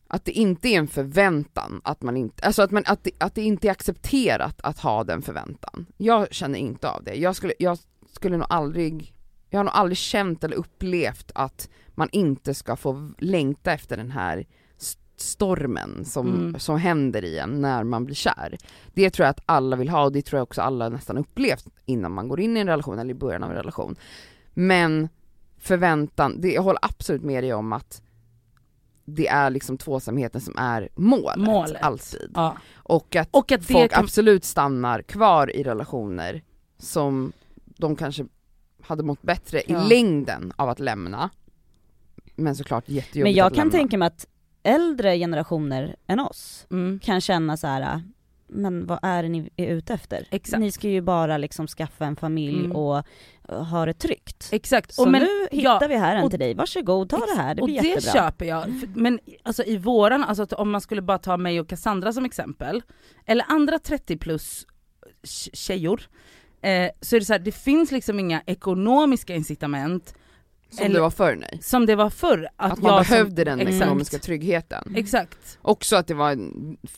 att 0.07 0.25
det 0.25 0.31
inte 0.31 0.67
är 0.69 0.79
en 0.79 0.87
förväntan 0.87 1.81
att 1.83 2.01
man 2.01 2.17
inte, 2.17 2.45
alltså 2.45 2.61
att, 2.61 2.71
man, 2.71 2.83
att, 2.85 3.03
det, 3.03 3.11
att 3.17 3.35
det 3.35 3.41
inte 3.41 3.67
är 3.67 3.71
accepterat 3.71 4.55
att 4.63 4.79
ha 4.79 5.03
den 5.03 5.21
förväntan. 5.21 5.85
Jag 5.97 6.33
känner 6.33 6.59
inte 6.59 6.89
av 6.89 7.03
det. 7.03 7.13
Jag 7.15 7.35
skulle, 7.35 7.53
jag 7.59 7.77
skulle 8.11 8.37
nog 8.37 8.47
aldrig, 8.49 9.13
jag 9.49 9.59
har 9.59 9.63
nog 9.63 9.73
aldrig 9.73 9.97
känt 9.97 10.43
eller 10.43 10.55
upplevt 10.55 11.31
att 11.35 11.69
man 11.95 12.09
inte 12.11 12.53
ska 12.53 12.75
få 12.75 13.11
längta 13.17 13.71
efter 13.73 13.97
den 13.97 14.11
här 14.11 14.45
st- 14.77 14.99
stormen 15.15 16.05
som, 16.05 16.27
Mm. 16.27 16.59
som 16.59 16.77
händer 16.77 17.23
i 17.23 17.37
en 17.39 17.61
när 17.61 17.83
man 17.83 18.05
blir 18.05 18.15
kär. 18.15 18.57
Det 18.93 19.09
tror 19.09 19.23
jag 19.25 19.29
att 19.31 19.43
alla 19.45 19.75
vill 19.75 19.89
ha 19.89 20.03
och 20.03 20.11
det 20.11 20.21
tror 20.21 20.37
jag 20.37 20.43
också 20.43 20.61
alla 20.61 20.89
nästan 20.89 21.17
upplevt 21.17 21.65
innan 21.85 22.11
man 22.11 22.27
går 22.27 22.39
in 22.39 22.57
i 22.57 22.59
en 22.59 22.67
relation 22.67 22.99
eller 22.99 23.11
i 23.11 23.17
början 23.17 23.43
av 23.43 23.49
en 23.49 23.55
relation. 23.55 23.95
Men 24.53 25.09
förväntan, 25.57 26.41
det, 26.41 26.53
jag 26.53 26.61
håller 26.61 26.79
absolut 26.85 27.23
med 27.23 27.43
dig 27.43 27.53
om 27.53 27.73
att 27.73 28.01
det 29.05 29.27
är 29.27 29.49
liksom 29.49 29.77
tvåsamheten 29.77 30.41
som 30.41 30.57
är 30.57 30.89
målet, 30.95 31.37
Målet. 31.45 31.81
alltid. 31.81 32.31
Ja. 32.33 32.57
Och 32.75 33.15
att 33.15 33.27
Och 33.31 33.51
att 33.51 33.65
folk 33.65 33.91
kan, 33.91 34.03
absolut 34.03 34.43
stannar 34.45 35.01
kvar 35.01 35.55
i 35.55 35.63
relationer 35.63 36.41
som 36.77 37.31
de 37.65 37.95
kanske 37.95 38.25
hade 38.81 39.03
mått 39.03 39.21
bättre 39.21 39.61
Ja. 39.67 39.85
i 39.85 39.89
längden 39.89 40.53
av 40.55 40.69
att 40.69 40.79
lämna. 40.79 41.29
Men 42.35 42.55
såklart 42.55 42.89
jättejobbigt 42.89 43.23
Men 43.23 43.33
jag 43.33 43.47
att 43.47 43.53
kan 43.53 43.57
lämna. 43.67 43.71
tänka 43.71 43.97
mig 43.97 44.05
att 44.07 44.27
äldre 44.63 45.17
generationer 45.17 45.95
än 46.07 46.19
oss 46.19 46.67
mm, 46.71 46.99
kan 46.99 47.21
känna 47.21 47.57
så 47.57 47.67
här. 47.67 48.01
men 48.47 48.85
vad 48.87 48.99
är 49.01 49.23
det 49.23 49.29
ni 49.29 49.49
är 49.57 49.67
ute 49.67 49.93
efter? 49.93 50.27
Exakt. 50.31 50.59
Ni 50.59 50.71
ska 50.71 50.87
ju 50.89 51.01
bara 51.01 51.37
liksom 51.37 51.67
skaffa 51.67 52.05
en 52.05 52.15
familj 52.15 52.59
Mm. 52.59 52.71
och 52.71 53.03
ha 53.47 53.85
det 53.85 53.93
tryggt. 53.93 54.49
exakt. 54.51 54.93
Så 54.93 55.03
Och 55.05 55.11
men, 55.11 55.21
nu 55.21 55.27
ja, 55.51 55.73
hittar 55.73 55.87
vi 55.89 55.95
här 55.97 56.15
en 56.15 56.23
och- 56.23 56.29
till 56.29 56.39
dig, 56.39 56.53
varsågod 56.53 57.09
ta 57.09 57.17
det 57.17 57.41
här, 57.41 57.55
det 57.55 57.61
och 57.61 57.67
blir 57.67 57.81
det 57.81 57.87
jättebra. 57.87 58.11
köper 58.13 58.45
jag. 58.45 58.81
Men 58.95 59.19
alltså 59.43 59.63
i 59.63 59.77
våran, 59.77 60.23
alltså 60.23 60.43
om 60.55 60.71
man 60.71 60.81
skulle 60.81 61.01
bara 61.01 61.17
ta 61.17 61.37
mig 61.37 61.59
och 61.59 61.67
Cassandra 61.69 62.13
som 62.13 62.25
exempel, 62.25 62.81
eller 63.25 63.45
andra 63.49 63.79
30 63.79 64.17
plus 64.17 64.65
tj- 65.23 65.49
tjejor, 65.53 66.01
eh, 66.61 66.89
så 67.01 67.15
är 67.15 67.19
det 67.19 67.25
så 67.25 67.33
här, 67.33 67.39
det 67.39 67.51
finns 67.51 67.91
liksom 67.91 68.19
inga 68.19 68.41
ekonomiska 68.45 69.35
incitament 69.35 70.15
Som 70.73 70.85
eller- 70.85 70.95
det 70.95 71.01
var 71.01 71.09
förr 71.09 71.35
nej. 71.35 71.59
som 71.63 71.85
det 71.85 71.95
var 71.95 72.09
förr. 72.09 72.47
Att, 72.55 72.71
Att, 72.71 72.81
man 72.81 72.93
jag 72.93 73.05
som- 73.05 73.13
behövde 73.13 73.43
den 73.43 73.59
exakt. 73.59 73.75
ekonomiska 73.75 74.19
tryggheten. 74.19 74.93
Exakt. 74.95 75.57
Också 75.61 75.95
att 75.95 76.07
det 76.07 76.13
var, 76.13 76.37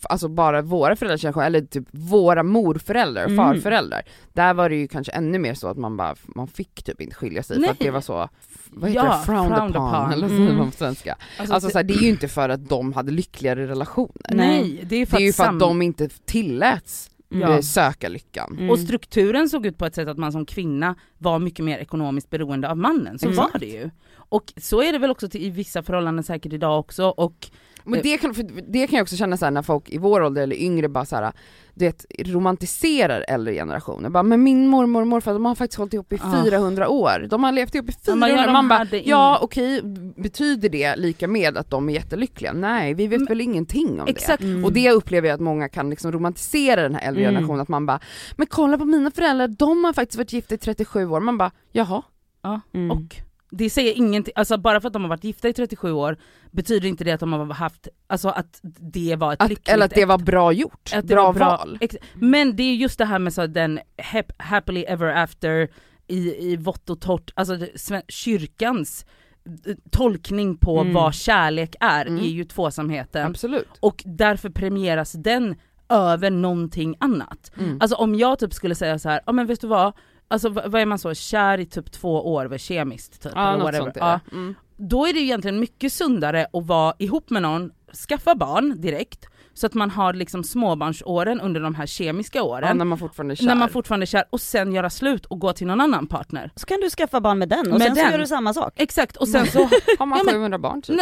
alltså 0.03 0.27
bara 0.27 0.61
våra 0.61 0.95
generation, 0.95 1.43
eller 1.43 1.61
typ 1.61 1.83
våra 1.91 2.43
morföräldrar 2.43 3.23
och 3.25 3.31
Mm. 3.31 3.45
farföräldrar. 3.45 4.01
Där 4.33 4.53
var 4.53 4.69
det 4.69 4.75
ju 4.75 4.87
kanske 4.87 5.11
ännu 5.11 5.39
mer 5.39 5.53
så 5.53 5.67
att 5.67 5.77
man 5.77 5.97
bara, 5.97 6.15
man 6.23 6.47
fick 6.47 6.83
typ 6.83 7.01
inte 7.01 7.15
skilja 7.15 7.43
sig 7.43 7.55
för 7.55 7.61
Nej. 7.61 7.69
att 7.69 7.79
det 7.79 7.91
var 7.91 8.01
så, 8.01 8.29
vad 8.69 8.89
heter 8.89 9.05
Ja, 9.05 9.17
det, 9.19 9.25
frowned, 9.25 9.55
frowned 9.57 9.75
upon, 9.75 9.87
upon. 9.95 10.11
eller 10.13 10.27
så 10.27 10.33
Mm. 10.35 10.71
på 10.71 10.77
svenska. 10.77 11.17
Alltså 11.49 11.69
så 11.69 11.77
här, 11.77 11.83
det 11.83 11.93
är 11.93 12.01
ju 12.01 12.09
inte 12.09 12.27
för 12.27 12.49
att 12.49 12.69
de 12.69 12.93
hade 12.93 13.11
lyckligare 13.11 13.67
relationer. 13.67 14.11
Nej, 14.31 14.79
det 14.83 14.95
är 14.95 15.05
för 15.05 15.17
Det 15.17 15.21
är 15.21 15.23
ju 15.23 15.29
att, 15.29 15.35
för 15.35 15.43
sam- 15.43 15.55
att 15.55 15.59
de 15.59 15.81
inte 15.81 16.09
tilläts 16.25 17.09
Ja. 17.29 17.53
eh, 17.53 17.61
söka 17.61 18.09
lyckan. 18.09 18.55
Mm. 18.57 18.69
Och 18.69 18.79
strukturen 18.79 19.49
såg 19.49 19.65
ut 19.65 19.77
på 19.77 19.85
ett 19.85 19.95
sätt 19.95 20.07
att 20.07 20.17
man 20.17 20.31
som 20.31 20.45
kvinna 20.45 20.95
var 21.17 21.39
mycket 21.39 21.65
mer 21.65 21.77
ekonomiskt 21.77 22.29
beroende 22.29 22.69
av 22.69 22.77
mannen, 22.77 23.19
så 23.19 23.29
Exakt. 23.29 23.53
var 23.53 23.59
det 23.59 23.65
ju. 23.65 23.89
Och 24.15 24.53
så 24.57 24.81
är 24.81 24.91
det 24.91 24.97
väl 24.99 25.11
också 25.11 25.29
till, 25.29 25.41
i 25.41 25.49
vissa 25.49 25.83
förhållanden 25.83 26.23
säkert 26.23 26.53
idag 26.53 26.79
också 26.79 27.05
och 27.05 27.49
Men 27.85 27.99
det 28.03 28.17
kan, 28.17 28.33
för 28.33 28.43
det 28.71 28.87
kan 28.87 28.97
jag 28.97 29.03
också 29.03 29.15
känna 29.15 29.37
så 29.37 29.45
här, 29.45 29.51
när 29.51 29.61
folk 29.61 29.89
i 29.89 29.97
vår 29.97 30.21
ålder 30.23 30.41
eller 30.43 30.55
yngre 30.55 30.89
bara 30.89 31.05
så 31.05 31.15
här, 31.15 31.31
du 31.73 31.85
vet, 31.85 32.05
romantiserar 32.19 33.25
äldre 33.27 33.53
generationer. 33.53 34.09
Bara, 34.09 34.23
men 34.23 34.43
min 34.43 34.67
mormor 34.67 35.01
och 35.01 35.07
morfar 35.07 35.33
de 35.33 35.45
har 35.45 35.55
faktiskt 35.55 35.77
hållit 35.77 35.93
ihop 35.93 36.13
i 36.13 36.17
Ah. 36.21 36.43
400 36.43 36.89
år. 36.89 37.27
De 37.29 37.43
har 37.43 37.51
levt 37.51 37.75
ihop 37.75 37.89
i 37.89 37.93
Ja, 37.93 37.99
400 38.05 38.27
men 38.27 38.37
ja, 38.37 38.47
år. 38.49 38.53
Man 38.53 38.67
bara, 38.67 38.85
ja 39.03 39.39
okej, 39.41 39.81
betyder 40.17 40.69
det 40.69 40.95
lika 40.95 41.27
med 41.27 41.57
att 41.57 41.69
de 41.69 41.89
är 41.89 41.93
jättelyckliga? 41.93 42.53
Nej, 42.53 42.93
vi 42.93 43.07
vet 43.07 43.19
Men- 43.19 43.27
väl 43.27 43.41
ingenting 43.41 44.01
om 44.01 44.07
exakt, 44.07 44.41
det. 44.43 44.47
Mm. 44.49 44.65
Och 44.65 44.73
det 44.73 44.91
upplever 44.91 45.27
jag 45.27 45.35
att 45.35 45.41
många 45.41 45.69
kan 45.69 45.89
liksom 45.89 46.11
romantisera 46.11 46.81
den 46.81 46.95
här 46.95 47.07
äldre 47.07 47.23
Mm. 47.23 47.33
generationen, 47.35 47.61
att 47.61 47.67
man 47.67 47.85
bara, 47.85 47.99
men 48.37 48.47
kolla 48.47 48.77
på 48.77 48.85
mina 48.85 49.11
föräldrar, 49.11 49.47
de 49.47 49.83
har 49.83 49.93
faktiskt 49.93 50.17
varit 50.17 50.33
gifta 50.33 50.55
i 50.55 50.57
37 50.57 51.05
år. 51.09 51.19
Man 51.19 51.37
bara, 51.37 51.51
jaha. 51.71 52.01
ja, 52.43 52.61
Mm. 52.73 52.91
och 52.91 53.15
det 53.57 53.69
säger 53.69 53.93
ingenting, 53.93 54.33
alltså 54.35 54.57
bara 54.57 54.81
för 54.81 54.87
att 54.87 54.93
de 54.93 55.01
har 55.01 55.09
varit 55.09 55.23
gifta 55.23 55.49
i 55.49 55.53
37 55.53 55.91
år 55.91 56.17
betyder 56.51 56.87
inte 56.87 57.03
det 57.03 57.11
att 57.11 57.19
de 57.19 57.33
har 57.33 57.45
haft, 57.53 57.87
alltså 58.07 58.29
att 58.29 58.59
det 58.93 59.15
var 59.15 59.33
ett 59.33 59.41
Att, 59.41 59.49
lyckligt 59.49 59.69
eller 59.69 59.85
att 59.85 59.91
det 59.95 60.05
var 60.05 60.17
bra 60.17 60.51
gjort, 60.51 60.91
bra, 61.03 61.31
var 61.31 61.39
val. 61.57 61.79
Men 62.13 62.55
det 62.55 62.63
är 62.63 62.73
just 62.75 62.97
det 62.97 63.05
här 63.05 63.19
med 63.19 63.33
så 63.33 63.47
den 63.47 63.79
hap- 63.97 64.31
happily 64.37 64.81
ever 64.83 65.07
after 65.15 65.67
i, 66.07 66.51
i 66.51 66.55
vått 66.55 66.89
och 66.89 67.01
torrt, 67.01 67.31
alltså 67.35 67.57
kyrkans 68.07 69.05
eh, 69.67 69.75
tolkning 69.91 70.57
på 70.57 70.79
Mm. 70.81 70.93
vad 70.93 71.13
kärlek 71.13 71.75
är 71.79 72.05
Mm. 72.05 72.23
är 72.23 72.27
ju 72.29 72.43
tvåsamheten 72.43 73.27
Absolut. 73.27 73.67
och 73.79 74.03
därför 74.05 74.49
premieras 74.49 75.11
den 75.11 75.55
över 75.89 76.29
någonting 76.29 76.95
annat. 76.99 77.51
Mm. 77.59 77.77
Alltså 77.81 77.95
om 77.95 78.15
jag 78.15 78.39
typ 78.39 78.53
skulle 78.53 78.75
säga 78.75 78.99
så 78.99 79.09
här, 79.09 79.21
ja 79.25 79.31
men 79.31 79.47
vet 79.47 79.61
du 79.61 79.67
vad, 79.67 79.93
alltså 80.27 80.49
vad 80.49 80.75
är 80.75 80.85
man 80.85 80.99
så, 80.99 81.13
kär 81.13 81.57
i 81.59 81.65
typ 81.65 81.91
två 81.91 82.33
år, 82.33 82.45
vad 82.45 82.59
kemiskt 82.59 83.23
typ, 83.23 83.31
ja, 83.35 83.53
eller 83.53 83.71
sånt 83.79 83.95
Ja. 83.95 84.19
Mm. 84.31 84.55
då 84.77 85.05
är 85.07 85.13
det 85.13 85.19
ju 85.19 85.25
egentligen 85.25 85.59
mycket 85.59 85.93
sundare 85.93 86.47
att 86.53 86.65
vara 86.65 86.93
ihop 86.99 87.29
med 87.29 87.41
någon, 87.41 87.71
skaffa 88.09 88.35
barn 88.35 88.81
direkt, 88.81 89.25
så 89.53 89.65
att 89.67 89.73
man 89.73 89.89
har 89.91 90.13
liksom 90.13 90.43
småbarnsåren 90.43 91.41
under 91.41 91.61
de 91.61 91.75
här 91.75 91.85
kemiska 91.85 92.37
Ja, 92.37 92.43
åren, 92.43 92.77
när 92.77 92.85
man 92.85 92.97
fortfarande 92.97 93.33
är 93.33 93.35
kär. 93.35 93.45
när 93.45 93.55
man 93.55 93.69
fortfarande 93.69 94.03
är 94.03 94.07
kär, 94.07 94.23
och 94.29 94.41
sen 94.41 94.73
göra 94.73 94.89
slut 94.89 95.25
och 95.25 95.39
gå 95.39 95.53
till 95.53 95.67
någon 95.67 95.81
annan 95.81 96.07
partner. 96.07 96.51
Så 96.55 96.65
kan 96.65 96.79
du 96.79 96.89
skaffa 96.89 97.21
barn 97.21 97.39
med 97.39 97.49
den 97.49 97.59
och 97.73 97.79
Med 97.79 97.81
sen 97.81 97.95
den. 97.95 98.05
så 98.05 98.11
gör 98.11 98.19
du 98.19 98.27
samma 98.27 98.53
sak. 98.53 98.73
Exakt, 98.75 99.17
och 99.17 99.27
sen 99.27 99.47
så, 99.47 99.59
har 99.99 100.05
man 100.05 100.17
Ja, 100.17 100.23
men- 100.23 100.33
700 100.33 100.57
barn 100.59 100.81
typ. 100.81 100.95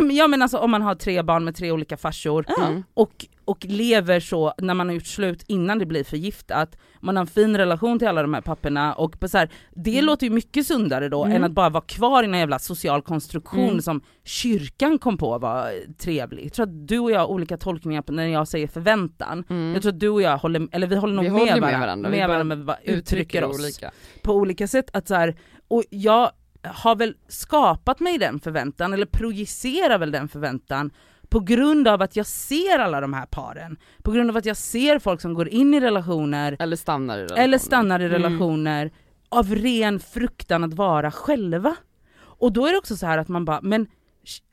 nej, 0.00 0.16
ja 0.16 0.26
men 0.28 0.42
alltså 0.42 0.58
om 0.58 0.70
man 0.70 0.82
har 0.82 0.94
tre 0.94 1.22
barn 1.22 1.44
med 1.44 1.56
tre 1.56 1.72
olika 1.72 1.96
farsor, 1.96 2.44
Ja. 2.48 2.66
Mm. 2.66 2.82
och, 2.94 3.26
och 3.44 3.64
lever 3.64 4.20
så 4.20 4.54
när 4.58 4.74
man 4.74 4.86
har 4.88 4.94
gjort 4.94 5.06
slut 5.06 5.44
innan 5.48 5.78
det 5.78 5.86
blir 5.86 6.04
förgiftat, 6.04 6.76
man 7.00 7.16
har 7.16 7.20
en 7.20 7.26
fin 7.26 7.56
relation 7.56 7.98
till 7.98 8.08
alla 8.08 8.22
de 8.22 8.34
här 8.34 8.40
papperna 8.40 8.94
och 8.94 9.14
så 9.30 9.38
här, 9.38 9.50
det 9.76 9.92
Mm. 9.92 10.04
låter 10.04 10.26
ju 10.26 10.32
mycket 10.32 10.66
sundare 10.66 11.08
då 11.08 11.24
Mm. 11.24 11.36
än 11.36 11.44
att 11.44 11.52
bara 11.52 11.68
vara 11.68 11.84
kvar 11.84 12.22
i 12.22 12.26
en 12.26 12.34
jävla 12.34 12.58
social 12.58 13.02
konstruktion 13.02 13.68
Mm. 13.68 13.82
som 13.82 14.00
kyrkan 14.24 14.98
kom 14.98 15.18
på 15.18 15.38
var 15.38 15.72
trevlig. 15.98 16.44
Jag 16.44 16.52
tror 16.52 16.66
att 16.66 16.88
du 16.88 16.98
och 16.98 17.10
jag 17.10 17.20
har 17.20 17.26
olika 17.26 17.56
tolkningar 17.56 18.02
på 18.02 18.12
när 18.12 18.26
jag 18.26 18.48
säger 18.48 18.66
förväntan. 18.66 19.44
Mm. 19.50 19.72
Jag 19.72 19.82
tror 19.82 19.92
att 19.92 20.00
du 20.00 20.08
och 20.08 20.22
jag 20.22 20.38
håller, 20.38 20.68
eller 20.72 20.86
vi 20.86 20.96
håller 20.96 21.14
nog 21.14 21.24
Vi 21.24 21.30
med, 21.30 21.38
håller 21.40 21.52
med 21.52 21.60
varandra, 21.60 21.86
varandra, 21.86 22.10
med 22.10 22.28
varandra 22.28 22.44
men 22.56 22.66
bara 22.66 22.78
uttrycker 22.84 23.44
oss 23.44 23.58
olika. 23.58 23.90
på 24.22 24.32
olika 24.34 24.66
sätt. 24.68 24.90
Att 24.92 25.08
så 25.08 25.14
här, 25.14 25.36
och 25.68 25.84
jag 25.90 26.30
har 26.64 26.96
väl 26.96 27.14
skapat 27.28 28.00
mig 28.00 28.18
den 28.18 28.40
förväntan, 28.40 28.92
eller 28.92 29.06
projicerar 29.06 29.98
väl 29.98 30.10
den 30.10 30.28
förväntan 30.28 30.90
på 31.30 31.40
grund 31.40 31.88
av 31.88 32.02
att 32.02 32.16
jag 32.16 32.26
ser 32.26 32.78
alla 32.78 33.00
de 33.00 33.12
här 33.14 33.26
paren. 33.26 33.76
På 34.02 34.10
grund 34.10 34.30
av 34.30 34.36
att 34.36 34.46
jag 34.46 34.56
ser 34.56 34.98
folk 34.98 35.20
som 35.20 35.34
går 35.34 35.48
in 35.48 35.74
i 35.74 35.80
relationer, 35.80 36.56
Eller 36.58 36.76
stannar 36.76 37.18
i 37.18 37.20
relationen. 37.20 37.44
eller 37.44 37.58
stannar 37.58 38.00
i 38.00 38.04
Mm. 38.04 38.22
relationer, 38.22 38.90
av 39.28 39.54
ren 39.54 40.00
fruktan 40.00 40.64
att 40.64 40.74
vara 40.74 41.10
själva. 41.10 41.76
Och 42.20 42.52
då 42.52 42.66
är 42.66 42.72
det 42.72 42.78
också 42.78 42.96
så 42.96 43.06
här 43.06 43.18
att 43.18 43.28
man 43.28 43.44
bara, 43.44 43.60
men 43.62 43.86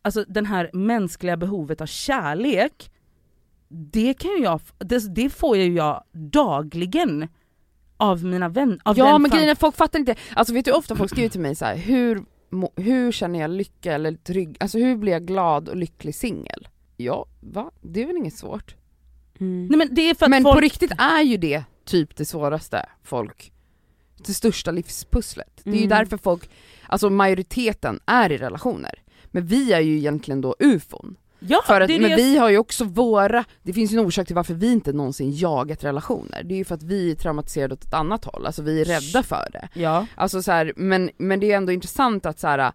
alltså 0.01 0.23
den 0.27 0.45
här 0.45 0.69
mänskliga 0.73 1.37
behovet 1.37 1.81
av 1.81 1.85
kärlek, 1.85 2.91
det 3.69 4.13
kan 4.13 4.31
ju 4.31 4.37
jag, 4.43 4.61
det, 4.77 5.15
det 5.15 5.29
får 5.29 5.57
ju 5.57 5.73
jag 5.75 6.03
dagligen 6.13 7.27
av 7.97 8.23
mina 8.23 8.49
vänner. 8.49 8.79
Ja 8.95 9.17
men 9.17 9.31
grejen 9.31 9.49
är 9.49 9.55
folk 9.55 9.75
fattar 9.75 9.99
inte, 9.99 10.15
alltså 10.33 10.53
vet 10.53 10.65
du 10.65 10.71
ofta 10.71 10.95
folk 10.95 11.11
skriver 11.11 11.29
till 11.29 11.41
mig 11.41 11.55
så 11.55 11.65
här, 11.65 11.75
hur, 11.75 12.23
hur 12.75 13.11
känner 13.11 13.39
jag 13.39 13.49
lycka 13.49 13.93
eller 13.93 14.11
trygg, 14.13 14.57
alltså 14.59 14.77
hur 14.77 14.95
blir 14.97 15.11
jag 15.11 15.25
glad 15.25 15.69
och 15.69 15.75
lycklig 15.77 16.15
singel? 16.15 16.67
Ja, 16.97 17.25
va? 17.39 17.71
Det 17.81 18.01
är 18.03 18.07
väl 18.07 18.17
inget 18.17 18.35
svårt? 18.37 18.75
Mm. 19.39 19.65
Nej 19.67 19.77
men 19.77 19.87
det 19.95 20.09
är 20.09 20.15
för 20.15 20.25
att 20.25 20.29
Men 20.29 20.43
folk... 20.43 20.55
på 20.55 20.61
riktigt 20.61 20.91
är 20.97 21.21
ju 21.21 21.37
det 21.37 21.63
typ 21.85 22.15
det 22.15 22.25
svåraste 22.25 22.85
folk, 23.03 23.51
det 24.27 24.33
största 24.33 24.71
livspusslet. 24.71 25.61
Det 25.63 25.69
är 25.69 25.73
ju 25.73 25.79
Mm. 25.85 25.89
därför 25.89 26.17
folk, 26.17 26.49
alltså 26.87 27.09
majoriteten 27.09 27.99
är 28.05 28.31
i 28.31 28.37
relationer. 28.37 29.01
Men 29.25 29.45
vi 29.45 29.73
är 29.73 29.79
ju 29.79 29.97
egentligen 29.97 30.41
då 30.41 30.55
ufon. 30.59 31.15
Ja, 31.39 31.61
För 31.65 31.81
att, 31.81 31.87
det 31.87 31.99
men 31.99 32.09
det 32.09 32.15
vi 32.15 32.37
har 32.37 32.49
ju 32.49 32.57
också 32.57 32.83
våra, 32.83 33.45
det 33.63 33.73
finns 33.73 33.93
ju 33.93 33.99
en 33.99 34.05
orsak 34.05 34.27
till 34.27 34.35
varför 34.35 34.53
vi 34.53 34.71
inte 34.71 34.93
någonsin 34.93 35.31
jagat 35.35 35.83
relationer. 35.83 36.43
Det 36.43 36.53
är 36.53 36.57
ju 36.57 36.65
för 36.65 36.75
att 36.75 36.83
vi 36.83 37.11
är 37.11 37.15
traumatiserade 37.15 37.73
åt 37.73 37.83
ett 37.83 37.93
annat 37.93 38.25
håll, 38.25 38.45
alltså 38.45 38.61
vi 38.61 38.81
är 38.81 38.85
rädda 38.85 39.23
för 39.23 39.49
det. 39.53 39.69
Ja. 39.73 40.05
Alltså 40.15 40.41
så 40.41 40.51
här, 40.51 40.73
men, 40.75 41.09
men 41.17 41.39
det 41.39 41.51
är 41.51 41.57
ändå 41.57 41.71
intressant 41.71 42.25
att 42.25 42.39
så 42.39 42.47
här. 42.47 42.71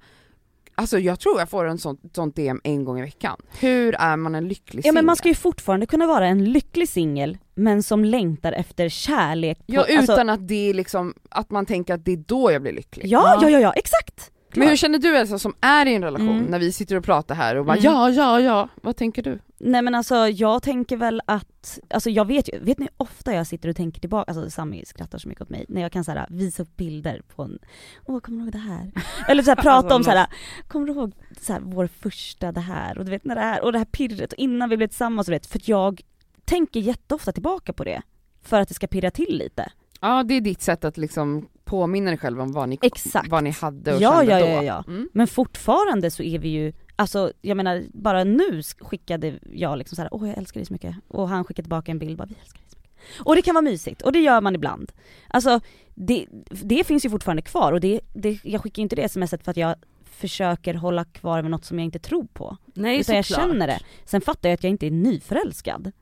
Alltså 0.74 0.98
jag 0.98 1.20
tror 1.20 1.38
jag 1.38 1.50
får 1.50 1.64
en 1.64 1.78
sån, 1.78 1.98
sånt 2.14 2.36
DM 2.36 2.60
en 2.64 2.84
gång 2.84 2.98
i 2.98 3.02
veckan. 3.02 3.36
Hur 3.60 3.94
är 3.94 4.16
man 4.16 4.34
en 4.34 4.48
lycklig 4.48 4.86
Ja 4.86 4.92
men 4.92 5.06
man 5.06 5.16
singel? 5.16 5.18
ska 5.18 5.28
ju 5.28 5.34
fortfarande 5.34 5.86
kunna 5.86 6.06
vara 6.06 6.26
en 6.26 6.44
lycklig 6.44 6.88
singel 6.88 7.38
men 7.54 7.82
som 7.82 8.04
längtar 8.04 8.52
efter 8.52 8.88
kärlek. 8.88 9.58
På, 9.58 9.64
Ja 9.66 9.84
utan 9.86 9.98
alltså, 9.98 10.42
att 10.42 10.48
det 10.48 10.70
är 10.70 10.74
liksom, 10.74 11.14
att 11.30 11.50
man 11.50 11.66
tänker 11.66 11.94
att 11.94 12.04
det 12.04 12.12
är 12.12 12.16
då 12.26 12.52
jag 12.52 12.62
blir 12.62 12.72
lycklig. 12.72 13.06
ja, 13.06 13.38
ja, 13.42 13.50
ja, 13.50 13.60
ja, 13.60 13.72
exakt! 13.72 14.30
Men 14.54 14.68
hur 14.68 14.76
känner 14.76 14.98
du 14.98 15.16
Elsa 15.16 15.38
som 15.38 15.54
är 15.60 15.86
i 15.86 15.94
en 15.94 16.02
relation 16.02 16.28
Mm. 16.28 16.44
när 16.44 16.58
vi 16.58 16.72
sitter 16.72 16.96
och 16.96 17.04
pratar 17.04 17.34
här 17.34 17.56
och 17.56 17.64
bara 17.64 17.76
Mm. 17.76 17.84
ja, 17.84 18.10
ja, 18.10 18.40
ja, 18.40 18.68
vad 18.82 18.96
tänker 18.96 19.22
du? 19.22 19.38
Nej 19.58 19.82
men 19.82 19.94
alltså 19.94 20.28
jag 20.28 20.62
tänker 20.62 20.96
väl 20.96 21.22
att, 21.26 21.78
alltså 21.90 22.10
jag 22.10 22.24
vet 22.26 22.48
ju, 22.54 22.58
vet 22.58 22.78
ni 22.78 22.88
ofta 22.96 23.34
jag 23.34 23.46
sitter 23.46 23.68
och 23.68 23.76
tänker 23.76 24.00
tillbaka, 24.00 24.30
alltså 24.32 24.50
Sami 24.50 24.84
skrattar 24.86 25.18
så 25.18 25.28
mycket 25.28 25.42
åt 25.42 25.48
mig, 25.50 25.64
när 25.68 25.82
jag 25.82 25.92
kan 25.92 26.04
såhär 26.04 26.26
visa 26.30 26.62
upp 26.62 26.76
bilder 26.76 27.22
på 27.36 27.42
en, 27.42 27.58
åh 28.06 28.20
kommer 28.20 28.38
du 28.38 28.44
ihåg 28.44 28.52
det 28.52 28.58
här? 28.58 28.90
Eller 29.28 29.42
såhär 29.42 29.56
prata 29.62 29.70
Alltså, 29.76 29.94
om 29.96 30.04
såhär, 30.04 30.26
kommer 30.68 30.86
du 30.86 30.92
ihåg 30.92 31.12
såhär, 31.40 31.60
vår 31.64 31.86
första 31.86 32.52
det 32.52 32.60
här, 32.60 32.98
och 32.98 33.04
du 33.04 33.10
vet 33.10 33.24
när 33.24 33.34
det 33.34 33.40
här, 33.40 33.64
och 33.64 33.72
det 33.72 33.78
här 33.78 33.84
pirret, 33.84 34.32
och 34.32 34.38
innan 34.38 34.68
vi 34.68 34.76
blev 34.76 34.86
tillsammans 34.88 35.28
och 35.28 35.30
du 35.32 35.36
vet, 35.36 35.46
för 35.46 35.60
jag 35.64 36.00
tänker 36.44 36.80
jätteofta 36.80 37.32
tillbaka 37.32 37.72
på 37.72 37.84
det, 37.84 38.02
för 38.42 38.60
att 38.60 38.68
det 38.68 38.74
ska 38.74 38.86
pirra 38.86 39.10
till 39.10 39.38
lite. 39.38 39.72
Ja 40.00 40.22
det 40.22 40.34
är 40.34 40.40
ditt 40.40 40.62
sätt 40.62 40.84
att 40.84 40.96
liksom 40.96 41.48
påminna 41.76 42.10
dig 42.10 42.18
själv 42.18 42.40
om 42.40 42.52
vad 42.52 42.68
ni, 42.68 42.78
Exakt. 42.82 43.28
vad 43.28 43.44
ni 43.44 43.50
hade 43.50 43.94
och 43.94 44.00
Ja, 44.02 44.18
kände 44.18 44.32
ja, 44.32 44.46
då. 44.46 44.52
ja, 44.52 44.62
ja. 44.62 44.84
Mm. 44.86 45.08
Men 45.12 45.26
fortfarande 45.26 46.10
så 46.10 46.22
är 46.22 46.38
vi 46.38 46.48
ju, 46.48 46.72
alltså 46.96 47.32
jag 47.40 47.56
menar 47.56 47.82
bara 47.92 48.24
nu 48.24 48.60
sk- 48.60 48.84
skickade 48.84 49.38
jag 49.52 49.78
liksom 49.78 49.96
såhär, 49.96 50.08
åh 50.14 50.28
jag 50.28 50.38
älskar 50.38 50.60
dig 50.60 50.66
så 50.66 50.72
mycket, 50.72 50.96
och 51.08 51.28
han 51.28 51.44
skickade 51.44 51.64
tillbaka 51.64 51.92
en 51.92 51.98
bild 51.98 52.18
bara, 52.18 52.24
vi 52.26 52.34
älskar 52.42 52.58
dig 52.58 52.68
så 52.70 52.76
mycket. 52.78 53.20
Och 53.26 53.36
det 53.36 53.42
kan 53.42 53.54
vara 53.54 53.62
mysigt, 53.62 54.02
och 54.02 54.12
det 54.12 54.18
gör 54.18 54.40
man 54.40 54.54
ibland. 54.54 54.92
Alltså 55.28 55.60
det, 55.94 56.26
det 56.50 56.84
finns 56.84 57.04
ju 57.04 57.10
fortfarande 57.10 57.42
kvar 57.42 57.72
och 57.72 57.80
det, 57.80 58.00
det, 58.14 58.38
jag 58.44 58.62
skickar 58.62 58.82
inte 58.82 58.96
det 58.96 59.08
smset 59.08 59.44
för 59.44 59.50
att 59.50 59.56
jag 59.56 59.74
försöker 60.04 60.74
hålla 60.74 61.04
kvar 61.04 61.42
med 61.42 61.50
något 61.50 61.64
som 61.64 61.78
jag 61.78 61.84
inte 61.84 61.98
tror 61.98 62.26
på. 62.32 62.56
Nej 62.74 63.00
Utan 63.00 63.16
jag 63.16 63.24
såklart. 63.24 63.46
känner 63.48 63.66
det. 63.66 63.80
Sen 64.04 64.20
fattar 64.20 64.48
jag 64.48 64.54
att 64.54 64.62
jag 64.64 64.70
inte 64.70 64.86
är 64.86 64.90
nyförälskad. 64.90 65.92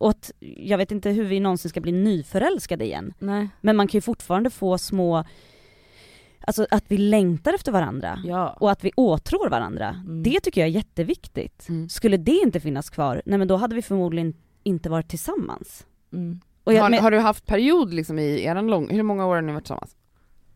Och 0.00 0.10
att 0.10 0.32
jag 0.56 0.78
vet 0.78 0.92
inte 0.92 1.10
hur 1.10 1.24
vi 1.24 1.40
någonsin 1.40 1.68
ska 1.68 1.80
bli 1.80 1.92
nyförälskade 1.92 2.84
igen. 2.84 3.14
Nej. 3.18 3.48
Men 3.60 3.76
man 3.76 3.88
kan 3.88 3.98
ju 3.98 4.02
fortfarande 4.02 4.50
få 4.50 4.78
små, 4.78 5.24
alltså 6.40 6.66
att 6.70 6.84
vi 6.88 6.98
längtar 6.98 7.54
efter 7.54 7.72
varandra 7.72 8.18
Ja. 8.24 8.56
och 8.60 8.70
att 8.70 8.84
vi 8.84 8.92
åtrår 8.96 9.50
varandra. 9.50 9.88
Mm. 9.88 10.22
Det 10.22 10.40
tycker 10.40 10.60
jag 10.60 10.68
är 10.68 10.72
jätteviktigt. 10.72 11.68
Mm. 11.68 11.88
Skulle 11.88 12.16
det 12.16 12.40
inte 12.44 12.60
finnas 12.60 12.90
kvar, 12.90 13.22
nej 13.26 13.38
men 13.38 13.48
då 13.48 13.56
hade 13.56 13.74
vi 13.74 13.82
förmodligen 13.82 14.34
inte 14.62 14.90
varit 14.90 15.08
tillsammans. 15.08 15.86
Mm. 16.12 16.40
Jag, 16.64 16.82
har, 16.82 16.90
men, 16.90 17.02
har 17.02 17.10
du 17.10 17.18
haft 17.18 17.46
period 17.46 17.94
liksom 17.94 18.18
i 18.18 18.44
eran 18.44 18.66
lång, 18.66 18.90
hur 18.90 19.02
många 19.02 19.26
år 19.26 19.34
har 19.34 19.42
ni 19.42 19.52
varit 19.52 19.64
tillsammans? 19.64 19.96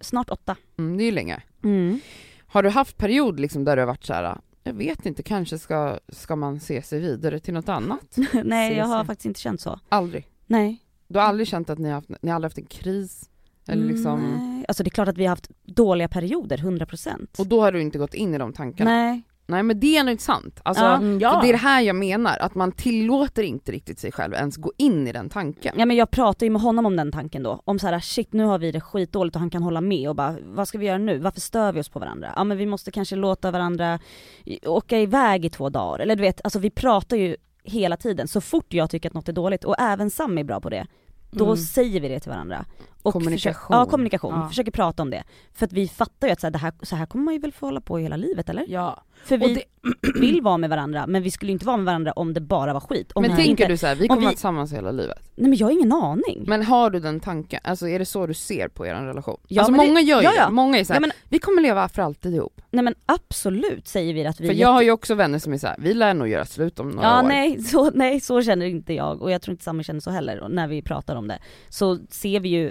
snart 0.01 0.31
åtta. 0.31 0.57
Mm, 0.79 0.97
det 0.97 1.03
är 1.03 1.07
ju 1.07 1.11
länge. 1.11 1.43
Mm. 1.65 2.01
Har 2.47 2.63
du 2.63 2.69
haft 2.69 2.97
period 2.97 3.41
liksom 3.41 3.65
där 3.65 3.77
du 3.77 3.83
har 3.83 3.87
varit 3.87 4.05
så 4.05 4.13
här, 4.15 4.39
jag 4.65 4.75
vet 4.75 5.07
inte, 5.07 5.23
kanske 5.23 5.59
ska, 5.59 5.99
ska 6.09 6.37
man 6.37 6.61
se 6.61 6.83
sig 6.83 7.01
vidare 7.01 7.41
till 7.41 7.55
något 7.55 7.69
annat? 7.69 8.17
nej 8.45 8.77
jag 8.77 8.85
har 8.85 9.03
se. 9.03 9.07
faktiskt 9.07 9.27
inte 9.27 9.41
känt 9.41 9.61
så. 9.61 9.81
Aldrig. 9.89 10.29
Nej. 10.47 10.81
Du 11.09 11.19
har 11.19 11.27
aldrig 11.27 11.49
känt 11.49 11.71
att 11.71 11.79
ni 11.79 11.89
har 11.89 11.95
haft, 11.95 12.09
ni 12.23 12.31
har 12.31 12.35
aldrig 12.35 12.51
haft 12.51 12.59
en 12.59 12.67
kris? 12.67 13.31
Eller 13.69 13.87
liksom, 13.87 14.21
Nej. 14.21 14.65
Alltså 14.69 14.83
det 14.83 14.89
är 14.89 14.91
klart 14.91 15.09
att 15.09 15.19
vi 15.19 15.25
har 15.25 15.31
haft 15.31 15.51
dåliga 15.63 16.09
perioder, 16.09 16.59
100%. 16.59 17.39
och 17.39 17.47
då 17.47 17.61
har 17.61 17.73
du 17.73 17.81
inte 17.83 17.99
gått 17.99 18.15
in 18.15 18.35
i 18.35 18.39
de 18.39 18.53
tankarna? 18.53 18.91
Nej. 18.91 19.23
Nej 19.47 19.63
men 19.63 19.81
det 19.81 19.97
är 19.97 20.05
nog 20.05 20.13
inte 20.13 20.23
sant. 20.25 20.61
Alltså, 20.63 20.85
Ja. 20.85 20.97
Mm, 20.97 21.19
ja. 21.21 21.41
det 21.43 21.49
är 21.49 21.53
det 21.53 21.59
här 21.59 21.81
jag 21.81 21.97
menar, 21.97 22.37
att 22.41 22.55
man 22.55 22.73
tillåter 22.73 23.43
inte 23.43 23.73
riktigt 23.73 23.99
sig 23.99 24.13
själv 24.13 24.35
ens 24.35 24.57
gå 24.57 24.73
in 24.77 25.09
i 25.09 25.13
den 25.13 25.29
tanken. 25.29 25.75
Ja 25.79 25.87
men 25.87 25.97
jag 25.97 26.11
pratar 26.11 26.47
ju 26.47 26.51
med 26.51 26.63
honom 26.63 26.87
om 26.87 26.97
den 26.97 27.13
tanken 27.13 27.43
då, 27.43 27.61
om 27.65 27.79
så 27.79 27.87
här: 27.87 28.01
shit 28.01 28.33
nu 28.33 28.45
har 28.45 28.59
vi 28.59 28.73
det 28.73 28.81
skitdåligt 28.81 29.37
och 29.37 29.41
han 29.41 29.51
kan 29.51 29.63
hålla 29.63 29.81
med 29.81 30.09
och 30.09 30.17
bara 30.17 30.37
vad 30.45 30.69
ska 30.69 30.79
vi 30.79 30.87
göra 30.87 30.99
nu, 30.99 31.19
varför 31.19 31.41
stör 31.41 31.73
vi 31.73 31.81
oss 31.81 31.89
på 31.89 31.99
varandra? 31.99 32.33
Ja 32.37 32.45
men 32.45 32.57
vi 32.57 32.67
måste 32.67 32.91
kanske 32.91 33.17
låta 33.17 33.51
varandra 33.51 33.99
i- 34.45 34.67
åka 34.67 34.99
iväg 34.99 35.45
i 35.45 35.51
två 35.51 35.69
dagar, 35.69 35.99
eller 35.99 36.17
du 36.17 36.23
vet, 36.23 36.41
alltså 36.45 36.59
vi 36.59 36.71
pratar 36.71 37.17
ju 37.17 37.37
hela 37.65 37.97
tiden, 37.97 38.29
så 38.29 38.41
fort 38.41 38.67
jag 38.75 38.91
tycker 38.91 39.09
att 39.09 39.15
något 39.15 39.29
är 39.29 39.33
dåligt, 39.33 39.65
och 39.65 39.75
även 39.81 40.11
Sam 40.11 40.39
är 40.39 40.45
bra 40.45 40.61
på 40.61 40.71
det, 40.71 40.87
då 41.31 41.45
Mm. 41.45 41.57
säger 41.57 42.01
vi 42.01 42.09
det 42.09 42.21
till 42.21 42.31
varandra. 42.31 42.65
Och 43.05 43.13
Kommunikation. 43.13 43.53
Försöker, 43.55 43.75
ja 43.75 43.87
kommunikation, 43.87 44.35
Ja. 44.35 44.49
försöker 44.49 44.71
prata 44.71 45.03
om 45.03 45.11
det. 45.11 45.25
För 45.55 45.67
att 45.67 45.73
vi 45.73 45.89
fattar 45.89 46.27
ju 46.27 46.33
att 46.33 46.41
så 46.41 46.47
här, 46.47 46.51
det 46.53 46.59
här, 46.59 46.73
så 46.83 46.97
här 46.97 47.07
kommer 47.07 47.25
man 47.25 47.35
ju 47.35 47.41
väl 47.41 47.53
få 47.53 47.67
hålla 47.67 47.81
på 47.81 47.99
hela 47.99 48.17
livet 48.17 48.49
eller? 48.49 48.65
Ja. 48.69 49.03
För 49.25 49.37
vi 49.39 49.55
det, 49.55 49.63
vill 50.21 50.43
vara 50.43 50.57
med 50.59 50.71
varandra, 50.71 51.07
men 51.07 51.23
vi 51.23 51.31
skulle 51.31 51.53
inte 51.53 51.67
vara 51.67 51.77
med 51.77 51.87
varandra 51.87 52.13
om 52.13 52.35
det 52.35 52.41
bara 52.41 52.73
var 52.73 52.81
skit. 52.81 53.13
Om 53.15 53.23
men 53.23 53.31
tänker 53.37 53.51
inte, 53.51 53.67
du 53.67 53.77
så 53.77 53.87
här, 53.87 53.95
vi 53.95 54.03
om 54.03 54.09
kommer 54.09 54.21
vi- 54.21 54.25
vara 54.25 54.33
tillsammans 54.33 54.73
hela 54.73 54.91
livet? 54.93 55.19
Nej 55.37 55.49
men 55.51 55.59
jag 55.59 55.67
har 55.67 55.73
ingen 55.73 55.93
aning. 55.93 56.45
Men 56.47 56.63
har 56.63 56.91
du 56.91 57.01
den 57.01 57.21
tanken, 57.21 57.61
alltså 57.65 57.89
är 57.89 57.99
det 57.99 58.05
så 58.05 58.27
du 58.27 58.35
ser 58.35 58.69
på 58.69 58.87
er 58.87 58.95
relation? 58.95 59.41
Ja, 59.49 59.61
alltså 59.63 59.73
men 59.73 59.81
det- 59.81 59.87
många 59.87 60.01
gör 60.01 60.19
ju 60.21 60.25
ja, 60.25 60.33
ja. 60.37 60.47
det, 60.47 60.53
många 60.53 60.79
är 60.79 60.85
såhär, 60.85 60.97
Ja, 60.97 61.01
men, 61.01 61.11
vi 61.29 61.39
kommer 61.39 61.63
leva 61.63 61.89
för 61.89 62.03
alltid 62.03 62.35
ihop. 62.35 62.61
nej 62.71 62.85
men 62.85 62.95
absolut 63.07 63.89
säger 63.89 64.15
vi 64.15 64.27
att 64.27 64.41
vi 64.41 64.47
För 64.47 64.55
jag 64.55 64.69
har 64.73 64.83
ju 64.83 64.91
också 64.91 65.15
vänner 65.15 65.39
som 65.39 65.53
är 65.53 65.59
såhär, 65.59 65.77
vi 65.79 65.95
lär 65.95 66.15
nog 66.15 66.29
göra 66.29 66.45
slut 66.45 66.81
om 66.81 66.91
några 66.91 67.09
Ja 67.09 67.19
år. 67.23 67.29
nej 67.29 67.63
så, 67.63 67.91
nej 67.91 68.21
så 68.21 68.43
känner 68.43 68.67
inte 68.67 68.95
jag 68.95 69.23
och 69.23 69.31
jag 69.31 69.43
tror 69.43 69.53
inte 69.53 69.65
Sami 69.65 69.85
känner 69.85 70.01
så 70.01 70.11
heller 70.11 70.41
och 70.41 70.51
när 70.51 70.69
vi 70.69 70.83
pratar 70.83 71.17
om 71.17 71.29
det. 71.29 71.39
Så 71.69 71.99
ser 72.11 72.41
vi 72.41 72.49
ju 72.49 72.71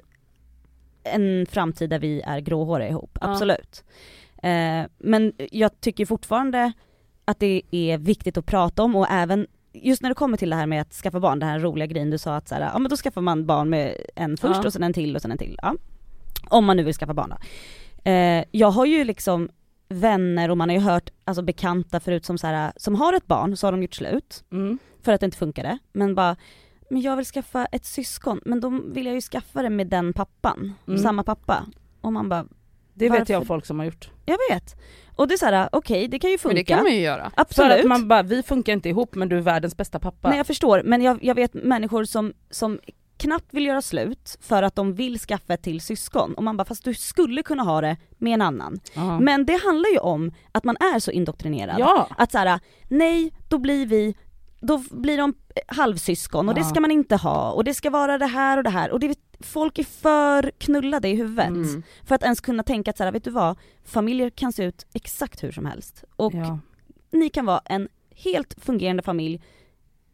en 1.04 1.46
framtid 1.46 1.90
där 1.90 2.00
vi 2.00 2.22
är 2.22 2.40
gråhåriga 2.40 2.90
ihop, 2.90 3.18
Ja. 3.22 3.32
absolut. 3.32 3.84
Eh, 4.44 4.84
men 4.98 5.34
jag 5.52 5.82
tycker 5.82 6.06
fortfarande 6.06 6.72
att 7.26 7.40
det 7.40 7.62
är 7.72 7.98
viktigt 7.98 8.38
att 8.38 8.46
prata 8.46 8.84
om 8.84 8.96
och 8.96 9.08
även 9.12 9.48
just 9.74 10.02
när 10.02 10.10
det 10.10 10.16
kommer 10.16 10.38
till 10.38 10.50
det 10.50 10.56
här 10.56 10.68
med 10.68 10.82
att 10.82 10.94
skaffa 10.94 11.20
barn, 11.20 11.40
den 11.40 11.50
här 11.50 11.60
roliga 11.60 11.86
grejen 11.86 12.10
du 12.10 12.18
sa 12.18 12.36
att 12.36 12.48
så 12.48 12.56
här, 12.56 12.62
ja 12.62 12.80
men 12.80 12.90
då 12.90 12.96
skaffar 12.96 13.22
man 13.22 13.46
barn 13.46 13.70
med 13.70 13.96
en 14.16 14.38
först 14.38 14.60
Ja. 14.62 14.66
och 14.68 14.74
sen 14.74 14.84
en 14.84 14.94
till 14.94 15.16
och 15.16 15.22
sen 15.22 15.32
en 15.32 15.38
till. 15.38 15.60
Ja. 15.62 15.76
Om 16.50 16.66
man 16.66 16.78
nu 16.78 16.84
vill 16.84 16.94
skaffa 16.94 17.14
barn 17.14 17.30
då. 17.30 17.38
Eh, 18.12 18.44
jag 18.52 18.72
har 18.72 18.86
ju 18.86 19.04
liksom 19.04 19.50
vänner 19.90 20.52
och 20.52 20.58
man 20.58 20.70
har 20.70 20.76
ju 20.76 20.82
hört 20.82 21.10
alltså 21.24 21.42
bekanta 21.42 22.00
förut 22.00 22.26
som 22.26 22.38
så 22.38 22.48
här, 22.48 22.74
som 22.76 22.96
har 22.96 23.14
ett 23.14 23.28
barn 23.28 23.58
så 23.58 23.68
har 23.68 23.72
de 23.72 23.82
gjort 23.82 23.96
slut 23.96 24.44
mm. 24.52 24.78
för 25.02 25.14
att 25.14 25.20
det 25.20 25.26
inte 25.26 25.38
funkade, 25.38 25.78
men 25.94 26.16
bara 26.16 26.36
men 26.90 27.02
jag 27.02 27.16
vill 27.16 27.26
skaffa 27.26 27.66
ett 27.66 27.86
syskon, 27.86 28.40
men 28.46 28.60
då 28.60 28.70
vill 28.70 29.06
jag 29.06 29.16
ju 29.16 29.22
skaffa 29.22 29.62
det 29.62 29.70
med 29.70 29.88
den 29.88 30.14
pappan, 30.14 30.74
Mm. 30.88 31.00
samma 31.00 31.24
pappa. 31.24 31.66
Och 32.02 32.14
man 32.14 32.30
bara, 32.30 32.46
Det 32.94 33.10
vet 33.10 33.20
Varför? 33.20 33.34
jag 33.34 33.48
folk 33.48 33.66
som 33.66 33.80
har 33.80 33.86
gjort. 33.86 34.10
jag 34.26 34.38
vet. 34.50 34.76
Och 35.16 35.28
det 35.28 35.34
är 35.34 35.38
såhär, 35.38 35.70
okej 35.72 36.08
det 36.08 36.20
kan 36.20 36.30
ju 36.32 36.38
funka. 36.38 36.48
Men 36.54 36.56
det 36.56 36.64
kan 36.64 36.84
man 36.84 36.92
ju 36.94 37.00
göra. 37.00 37.30
För 37.36 37.42
Absolut. 37.42 37.80
att 37.80 37.86
man 37.86 38.08
bara, 38.08 38.24
vi 38.24 38.44
funkar 38.44 38.74
inte 38.74 38.90
ihop 38.90 39.16
men 39.16 39.30
du 39.30 39.38
är 39.38 39.42
världens 39.42 39.78
bästa 39.78 40.00
pappa. 40.00 40.30
Nej 40.30 40.38
jag 40.38 40.48
förstår, 40.48 40.82
men 40.86 41.02
jag, 41.02 41.24
jag 41.24 41.36
vet 41.36 41.54
människor 41.54 42.04
som, 42.06 42.34
som 42.50 42.80
knappt 43.18 43.54
vill 43.54 43.66
göra 43.66 43.82
slut 43.82 44.38
för 44.42 44.64
att 44.64 44.76
de 44.76 44.94
vill 44.94 45.20
skaffa 45.20 45.54
ett 45.54 45.62
till 45.64 45.82
syskon 45.82 46.34
och 46.34 46.44
man 46.44 46.58
bara 46.58 46.66
fast 46.66 46.84
du 46.84 46.94
skulle 46.94 47.44
kunna 47.44 47.64
ha 47.64 47.82
det 47.82 47.98
med 48.18 48.34
en 48.34 48.42
annan. 48.42 48.80
Ja. 48.94 49.20
Men 49.20 49.46
det 49.46 49.60
handlar 49.66 49.90
ju 49.90 49.98
om 50.00 50.32
att 50.52 50.64
man 50.64 50.78
är 50.80 51.00
så 51.00 51.12
indoktrinerad. 51.12 51.76
ja. 51.80 52.08
Att 52.18 52.32
såhär, 52.32 52.60
nej 52.90 53.32
då 53.48 53.58
blir 53.58 53.86
vi, 53.86 54.16
då 54.64 54.84
blir 54.92 55.18
de 55.18 55.34
halvsyskon 55.68 56.50
och 56.50 56.56
det 56.56 56.62
Ja. 56.62 56.66
ska 56.70 56.82
man 56.82 56.92
inte 56.92 57.16
ha 57.16 57.52
och 57.52 57.64
det 57.64 57.74
ska 57.74 57.90
vara 57.90 58.18
det 58.18 58.26
här 58.26 58.58
och 58.58 58.64
det 58.64 58.70
här 58.70 58.92
och 58.92 59.00
det, 59.00 59.16
folk 59.40 59.80
är 59.80 59.84
för 59.84 60.52
knullade 60.58 61.08
i 61.10 61.16
huvudet 61.16 61.48
Mm. 61.48 61.84
för 62.06 62.16
att 62.16 62.24
ens 62.24 62.42
kunna 62.42 62.64
tänka 62.64 62.92
att 62.92 62.98
såhär, 62.98 63.12
vet 63.12 63.24
du 63.24 63.32
vad, 63.32 63.58
familjer 63.86 64.30
kan 64.30 64.54
se 64.54 64.64
ut 64.64 64.86
exakt 64.94 65.44
hur 65.44 65.52
som 65.52 65.66
helst 65.66 66.04
och 66.16 66.34
ja. 66.34 66.60
ni 67.12 67.30
kan 67.30 67.46
vara 67.46 67.62
en 67.66 67.88
helt 68.16 68.56
fungerande 68.62 69.04
familj 69.04 69.42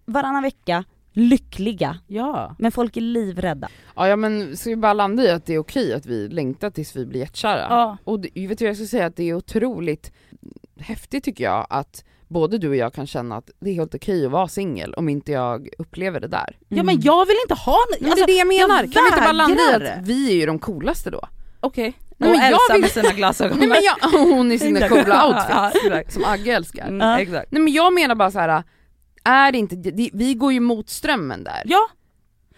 varannan 0.06 0.43
vecka, 0.43 0.84
lyckliga, 1.12 2.00
ja. 2.08 2.56
men 2.60 2.72
folk 2.72 2.97
är 2.97 3.02
livrädda. 3.02 3.70
Ja, 3.95 4.08
ja 4.08 4.16
men 4.16 4.58
ska 4.58 4.70
vi 4.70 4.76
bara 4.76 4.93
landa 4.93 5.24
i 5.24 5.30
att 5.32 5.45
det 5.45 5.54
är 5.54 5.60
okej 5.60 5.93
att 5.93 6.06
vi 6.06 6.28
längtar 6.28 6.70
tills 6.70 6.95
vi 6.95 7.06
blir 7.06 7.20
jättekära? 7.20 7.68
Ja. 7.70 7.97
Och 8.04 8.20
det, 8.20 8.47
vet 8.47 8.60
du 8.60 8.66
jag 8.66 8.76
ska 8.76 8.86
säga 8.86 9.06
att 9.06 9.16
det 9.16 9.24
är 9.24 9.34
otroligt 9.34 10.12
häftigt 10.80 11.24
tycker 11.24 11.43
jag 11.43 11.68
att 11.70 12.04
både 12.30 12.58
du 12.58 12.70
och 12.70 12.76
jag 12.76 12.94
kan 12.94 13.08
känna 13.08 13.38
att 13.38 13.50
det 13.60 13.70
är 13.70 13.74
helt 13.74 13.96
okej 13.96 14.26
att 14.26 14.32
vara 14.32 14.48
singel 14.48 14.94
om 14.94 15.10
inte 15.10 15.32
jag 15.32 15.70
upplever 15.78 16.20
det 16.20 16.28
där. 16.28 16.58
ja 16.68 16.84
men 16.84 17.02
jag 17.02 17.26
vill 17.26 17.38
inte 17.44 17.54
ha 17.54 17.78
något, 17.92 18.02
Men 18.02 18.10
alltså, 18.12 18.26
det 18.26 18.32
är 18.32 18.34
det 18.36 18.40
jag 18.40 18.48
menar, 18.68 18.84
jag 18.84 18.94
kan 18.94 19.04
vi 19.04 19.08
inte 19.10 19.22
bara 19.22 19.32
landa 19.32 19.62
i 19.72 19.76
att 19.76 20.08
vi 20.08 20.32
är 20.32 20.36
ju 20.36 20.46
de 20.46 20.60
coolaste 20.60 21.10
då? 21.10 21.22
okej. 21.60 21.94
Nej, 22.18 22.30
och 22.30 22.36
men 22.38 22.46
jag 22.46 22.54
Elsa 22.54 22.74
vill- 22.74 22.82
med 22.82 22.90
sina 22.92 23.12
glasögon. 23.12 23.58
Nej 23.60 23.68
men 23.68 23.78
jag, 23.84 24.10
hon 24.20 24.52
i 24.52 24.60
sina 24.60 24.90
coola 24.90 25.28
outfits, 25.28 25.86
Ja, 25.90 26.02
som 26.10 26.24
Agge 26.26 26.52
älskar. 26.54 26.88
Mm, 26.88 27.00
Ja. 27.08 27.20
exakt. 27.20 27.52
Nej 27.52 27.62
men 27.62 27.74
jag 27.74 27.94
menar 27.94 28.16
bara 28.16 28.32
så 28.32 28.40
här. 28.40 28.64
är 29.24 29.52
det 29.52 29.58
inte, 29.58 29.76
vi 30.14 30.34
går 30.34 30.54
ju 30.54 30.60
mot 30.60 30.90
strömmen 30.90 31.44
där. 31.44 31.62
Ja, 31.66 31.90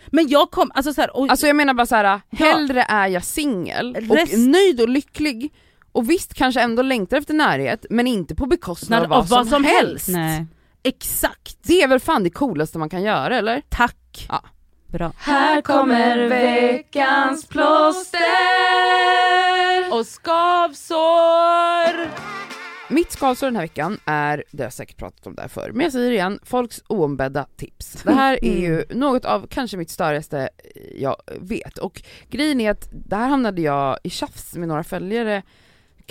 Men 0.07 0.27
jag 0.27 0.51
kom, 0.51 0.71
alltså 0.73 0.93
så 0.93 1.01
här, 1.01 1.17
och, 1.17 1.29
Alltså 1.29 1.47
jag 1.47 1.55
menar 1.55 1.73
bara 1.73 1.85
så 1.85 1.95
här, 1.95 2.21
hellre 2.31 2.85
är 2.89 3.07
jag 3.07 3.23
singel 3.23 3.95
och 4.09 4.15
Rest- 4.15 4.37
nöjd 4.37 4.81
och 4.81 4.89
lycklig 4.89 5.53
och 5.91 6.09
visst 6.09 6.33
kanske 6.33 6.61
ändå 6.61 6.81
längtar 6.81 7.17
efter 7.17 7.33
närhet 7.33 7.85
men 7.89 8.07
inte 8.07 8.35
på 8.35 8.45
bekostnad 8.45 9.03
av 9.03 9.09
vad, 9.09 9.19
av 9.19 9.27
vad 9.27 9.47
som, 9.47 9.49
som 9.49 9.63
helst. 9.63 9.91
helst. 9.91 10.07
Nej, 10.07 10.45
exakt, 10.83 11.57
Det 11.63 11.81
är 11.81 11.87
väl 11.87 11.99
fan 11.99 12.23
det 12.23 12.29
coolaste 12.29 12.77
man 12.77 12.89
kan 12.89 13.03
göra 13.03 13.37
eller? 13.37 13.61
tack. 13.69 14.27
bra. 14.87 15.11
Här 15.17 15.61
kommer 15.61 16.27
veckans 16.29 17.47
plåster 17.47 18.21
Och 19.91 20.07
skavsår! 20.07 22.09
Mitt 22.89 23.11
skavsår 23.11 23.47
den 23.47 23.55
här 23.55 23.63
veckan 23.63 23.99
är, 24.05 24.43
det 24.51 24.63
har 24.63 24.65
jag 24.65 24.73
säkert 24.73 24.97
pratat 24.97 25.27
om 25.27 25.35
där 25.35 25.47
förr, 25.47 25.71
men 25.73 25.83
jag 25.83 25.91
säger 25.91 26.09
det 26.09 26.15
igen, 26.15 26.39
folks 26.43 26.81
oombedda 26.87 27.45
tips. 27.55 28.03
Det 28.03 28.13
här 28.13 28.45
är 28.45 28.59
ju 28.59 28.83
något 28.89 29.25
av 29.25 29.47
kanske 29.47 29.77
mitt 29.77 29.89
största 29.89 30.49
jag 30.95 31.15
vet 31.39 31.77
och 31.77 32.01
grejen 32.29 32.61
är 32.61 32.71
att 32.71 32.89
där 32.91 33.27
hamnade 33.27 33.61
jag 33.61 33.97
i 34.03 34.09
tjafs 34.09 34.55
med 34.55 34.67
några 34.67 34.83
följare 34.83 35.43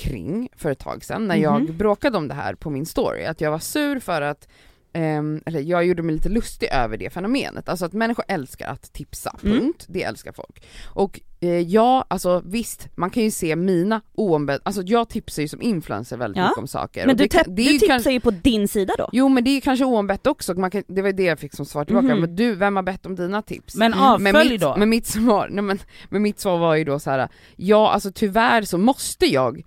kring 0.01 0.49
för 0.57 0.71
ett 0.71 0.79
tag 0.79 1.05
sedan 1.05 1.29
när 1.29 1.37
jag 1.37 1.63
Mhm. 1.63 1.77
bråkade 1.77 2.19
om 2.19 2.29
det 2.29 2.35
här 2.35 2.55
på 2.55 2.71
min 2.71 2.87
story, 2.87 3.25
att 3.25 3.41
jag 3.41 3.51
var 3.51 3.59
sur 3.59 3.99
för 4.01 4.23
att 4.23 4.49
ehm, 4.93 5.43
eller 5.47 5.61
jag 5.61 5.87
gjorde 5.87 6.03
mig 6.03 6.15
lite 6.15 6.29
lustig 6.29 6.69
över 6.73 6.97
det 6.97 7.11
fenomenet, 7.11 7.69
alltså 7.69 7.85
att 7.85 7.93
människor 7.93 8.25
älskar 8.29 8.69
att 8.69 8.93
tipsa, 8.93 9.37
Mm. 9.43 9.59
punkt. 9.59 9.85
Det 9.89 10.03
älskar 10.03 10.33
folk. 10.33 10.63
Och 10.95 11.21
eh, 11.41 11.49
ja, 11.59 12.05
alltså 12.09 12.43
visst, 12.47 12.89
man 12.95 13.11
kan 13.11 13.23
ju 13.23 13.31
se 13.31 13.57
mina 13.57 14.01
oombedda, 14.15 14.61
alltså 14.65 14.83
jag 14.83 15.09
tipsar 15.09 15.43
ju 15.43 15.49
som 15.49 15.63
influencer 15.63 16.17
väldigt 16.17 16.37
Ja. 16.39 16.45
mycket 16.49 16.59
om 16.59 16.67
saker. 16.67 17.07
Men 17.07 17.17
du, 17.17 17.27
det 17.27 17.43
det 17.47 17.55
du 17.55 17.65
tipsar 17.65 17.87
kanske- 17.87 18.11
ju 18.13 18.21
på 18.21 18.31
din 18.31 18.69
sida 18.69 18.95
då? 18.99 19.09
Jo 19.13 19.29
men 19.29 19.45
det 19.45 19.51
är 19.51 19.61
kanske 19.61 19.85
oombett 19.85 20.27
också, 20.27 20.55
man 20.55 20.71
kan, 20.71 20.83
det 20.89 21.03
var 21.03 21.13
det 21.13 21.23
jag 21.25 21.39
fick 21.39 21.55
som 21.55 21.67
svar 21.67 21.85
tillbaka, 21.85 22.07
Mhm. 22.07 22.21
men 22.21 22.37
du, 22.37 22.55
vem 22.55 22.77
har 22.77 22.83
bett 22.83 23.07
om 23.07 23.15
dina 23.17 23.43
tips? 23.43 23.75
Men 23.77 23.93
Mm. 23.93 24.23
men 24.23 24.35
avfölj 24.37 24.51
mitt, 24.53 24.61
då. 24.61 24.77
Men 24.77 24.89
mitt 24.89 25.07
svar, 25.07 25.49
nej 25.51 25.63
men, 25.65 25.79
men 26.09 26.23
mitt 26.23 26.41
svar 26.41 26.59
var 26.59 26.75
ju 26.75 26.85
då 26.85 26.99
så 26.99 27.11
här: 27.11 27.29
ja 27.57 27.91
alltså 27.93 28.13
tyvärr 28.15 28.63
så 28.63 28.79
måste 28.79 29.27
jag 29.27 29.63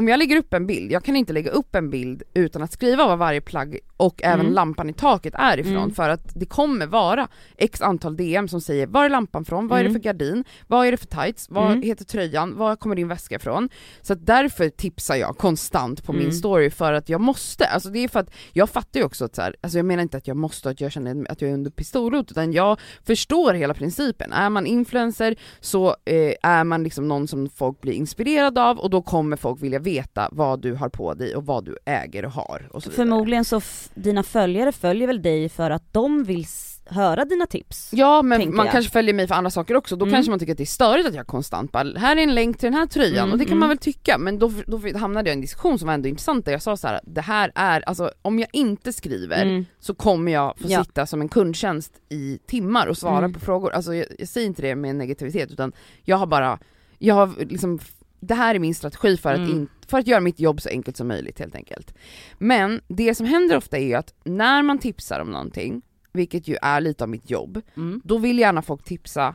om 0.00 0.08
jag 0.08 0.18
lägger 0.18 0.36
upp 0.36 0.54
en 0.54 0.66
bild, 0.66 0.92
jag 0.92 1.04
kan 1.04 1.16
inte 1.16 1.32
lägga 1.32 1.50
upp 1.50 1.74
en 1.74 1.90
bild 1.90 2.22
utan 2.34 2.62
att 2.62 2.72
skriva 2.72 3.06
vad 3.06 3.18
varje 3.18 3.40
plagg 3.40 3.78
och 3.96 4.20
även 4.22 4.40
Mm. 4.40 4.52
lampan 4.52 4.90
i 4.90 4.92
taket 4.92 5.34
är 5.36 5.60
ifrån 5.60 5.76
Mm. 5.76 5.90
för 5.94 6.08
att 6.08 6.32
det 6.34 6.46
kommer 6.46 6.86
vara 6.86 7.28
x 7.56 7.80
antal 7.80 8.16
DM 8.16 8.48
som 8.48 8.60
säger 8.60 8.86
var 8.86 9.04
är 9.04 9.08
lampan 9.08 9.44
från, 9.44 9.68
vad 9.68 9.78
är 9.78 9.82
det 9.82 9.88
Mm. 9.90 10.00
för 10.02 10.04
gardin, 10.04 10.44
vad 10.66 10.86
är 10.86 10.90
det 10.90 10.96
för 10.96 11.06
tights, 11.06 11.46
vad 11.50 11.66
Mm. 11.72 11.82
heter 11.82 12.04
tröjan, 12.04 12.56
var 12.56 12.76
kommer 12.76 12.96
din 12.96 13.08
väska 13.08 13.34
ifrån? 13.34 13.68
Så 14.02 14.12
att 14.12 14.26
därför 14.26 14.68
tipsar 14.68 15.16
jag 15.16 15.36
konstant 15.38 16.04
på 16.04 16.12
min 16.12 16.22
Mm. 16.22 16.32
story 16.32 16.70
för 16.70 16.92
att 16.92 17.08
jag 17.08 17.20
måste, 17.20 17.66
alltså 17.66 17.88
det 17.90 18.04
är 18.04 18.08
för 18.08 18.20
att 18.20 18.30
jag 18.52 18.70
fattar 18.70 19.00
ju 19.00 19.06
också 19.06 19.24
att 19.24 19.34
så 19.34 19.42
här, 19.42 19.56
alltså 19.60 19.78
jag 19.78 19.84
menar 19.86 20.02
inte 20.02 20.16
att 20.16 20.26
jag 20.28 20.36
måste, 20.36 20.70
att 20.70 20.80
jag 20.80 20.92
känner 20.92 21.30
att 21.32 21.40
jag 21.42 21.50
är 21.50 21.54
under 21.54 21.70
pistolhot 21.70 22.30
utan 22.30 22.52
jag 22.52 22.80
förstår 23.06 23.54
hela 23.54 23.74
principen. 23.74 24.32
Är 24.32 24.50
man 24.50 24.66
influencer 24.66 25.36
så 25.60 25.88
eh, 26.04 26.32
är 26.42 26.64
man 26.64 26.82
liksom 26.84 27.08
någon 27.08 27.28
som 27.28 27.48
folk 27.48 27.80
blir 27.80 27.92
inspirerade 27.92 28.62
av 28.62 28.78
och 28.78 28.90
då 28.90 29.02
kommer 29.02 29.36
folk 29.36 29.62
vilja 29.62 29.78
veta 29.90 30.28
vad 30.32 30.60
du 30.62 30.74
har 30.74 30.88
på 30.88 31.14
dig 31.14 31.36
och 31.36 31.46
vad 31.46 31.64
du 31.64 31.76
äger 31.86 32.24
och 32.24 32.32
har 32.32 32.68
och 32.72 32.82
så 32.82 32.90
vidare. 32.90 33.04
Förmodligen 33.06 33.44
så, 33.44 33.60
dina 33.94 34.22
följare 34.22 34.72
följer 34.72 35.06
väl 35.06 35.22
dig 35.22 35.48
för 35.48 35.70
att 35.70 35.92
de 35.92 36.24
vill 36.24 36.46
höra 36.86 37.24
dina 37.24 37.46
tips? 37.46 37.90
Ja 37.92 38.22
men 38.22 38.54
man 38.56 38.66
jag. 38.66 38.72
kanske 38.72 38.92
följer 38.92 39.14
mig 39.14 39.28
för 39.28 39.34
andra 39.34 39.50
saker 39.50 39.74
också, 39.76 39.96
då 39.96 40.04
Mm. 40.04 40.12
kanske 40.14 40.30
man 40.30 40.38
tycker 40.38 40.52
att 40.52 40.58
det 40.58 40.64
är 40.64 40.66
störigt 40.66 41.08
att 41.08 41.14
jag 41.14 41.26
konstant 41.26 41.72
bara, 41.72 41.98
här 41.98 42.16
är 42.16 42.20
en 42.22 42.34
länk 42.34 42.58
till 42.58 42.66
den 42.66 42.74
här 42.78 42.86
tröjan 42.86 43.16
Mm, 43.18 43.32
och 43.32 43.38
det 43.38 43.44
kan 43.44 43.52
mm. 43.52 43.60
man 43.60 43.68
väl 43.68 43.78
tycka 43.78 44.18
men 44.18 44.38
då, 44.38 44.52
då 44.66 44.80
hamnade 44.98 45.30
jag 45.30 45.34
i 45.34 45.36
en 45.36 45.40
diskussion 45.40 45.78
som 45.78 45.86
var 45.86 45.94
ändå 45.94 46.08
intressant 46.08 46.44
där 46.44 46.52
jag 46.52 46.62
sa 46.62 46.76
så 46.76 46.88
här: 46.88 47.00
det 47.06 47.20
här 47.20 47.52
är, 47.54 47.80
alltså 47.88 48.10
om 48.22 48.38
jag 48.38 48.48
inte 48.52 48.92
skriver 48.92 49.42
Mm. 49.42 49.64
så 49.78 49.94
kommer 49.94 50.32
jag 50.32 50.58
få 50.58 50.64
Ja. 50.68 50.84
sitta 50.84 51.06
som 51.06 51.20
en 51.20 51.28
kundtjänst 51.28 51.92
i 52.08 52.38
timmar 52.46 52.86
och 52.86 52.96
svara 52.98 53.18
Mm. 53.18 53.32
på 53.32 53.40
frågor. 53.40 53.70
Alltså 53.72 53.94
jag, 53.94 54.06
jag 54.18 54.28
säger 54.28 54.46
inte 54.46 54.62
det 54.62 54.74
med 54.74 54.96
negativitet 54.96 55.50
utan 55.52 55.72
jag 56.02 56.16
har 56.16 56.26
bara, 56.26 56.58
jag 56.98 57.14
har 57.14 57.30
liksom, 57.38 57.78
det 58.20 58.34
här 58.34 58.54
är 58.54 58.58
min 58.58 58.74
strategi 58.74 59.16
för 59.16 59.32
att, 59.32 59.38
Mm. 59.38 59.50
in, 59.50 59.68
för 59.88 59.98
att 59.98 60.06
göra 60.06 60.20
mitt 60.20 60.40
jobb 60.40 60.60
så 60.60 60.68
enkelt 60.68 60.96
som 60.96 61.08
möjligt 61.08 61.38
helt 61.38 61.54
enkelt. 61.54 61.94
Men 62.38 62.80
det 62.88 63.14
som 63.14 63.26
händer 63.26 63.56
ofta 63.56 63.78
är 63.78 63.84
ju 63.86 63.94
att 63.94 64.14
när 64.24 64.62
man 64.62 64.78
tipsar 64.78 65.20
om 65.20 65.30
någonting, 65.30 65.82
vilket 66.12 66.48
ju 66.48 66.56
är 66.62 66.80
lite 66.80 67.04
av 67.04 67.10
mitt 67.10 67.30
jobb, 67.30 67.60
Mm. 67.76 68.00
då 68.04 68.18
vill 68.18 68.38
gärna 68.38 68.62
folk 68.62 68.84
tipsa 68.84 69.34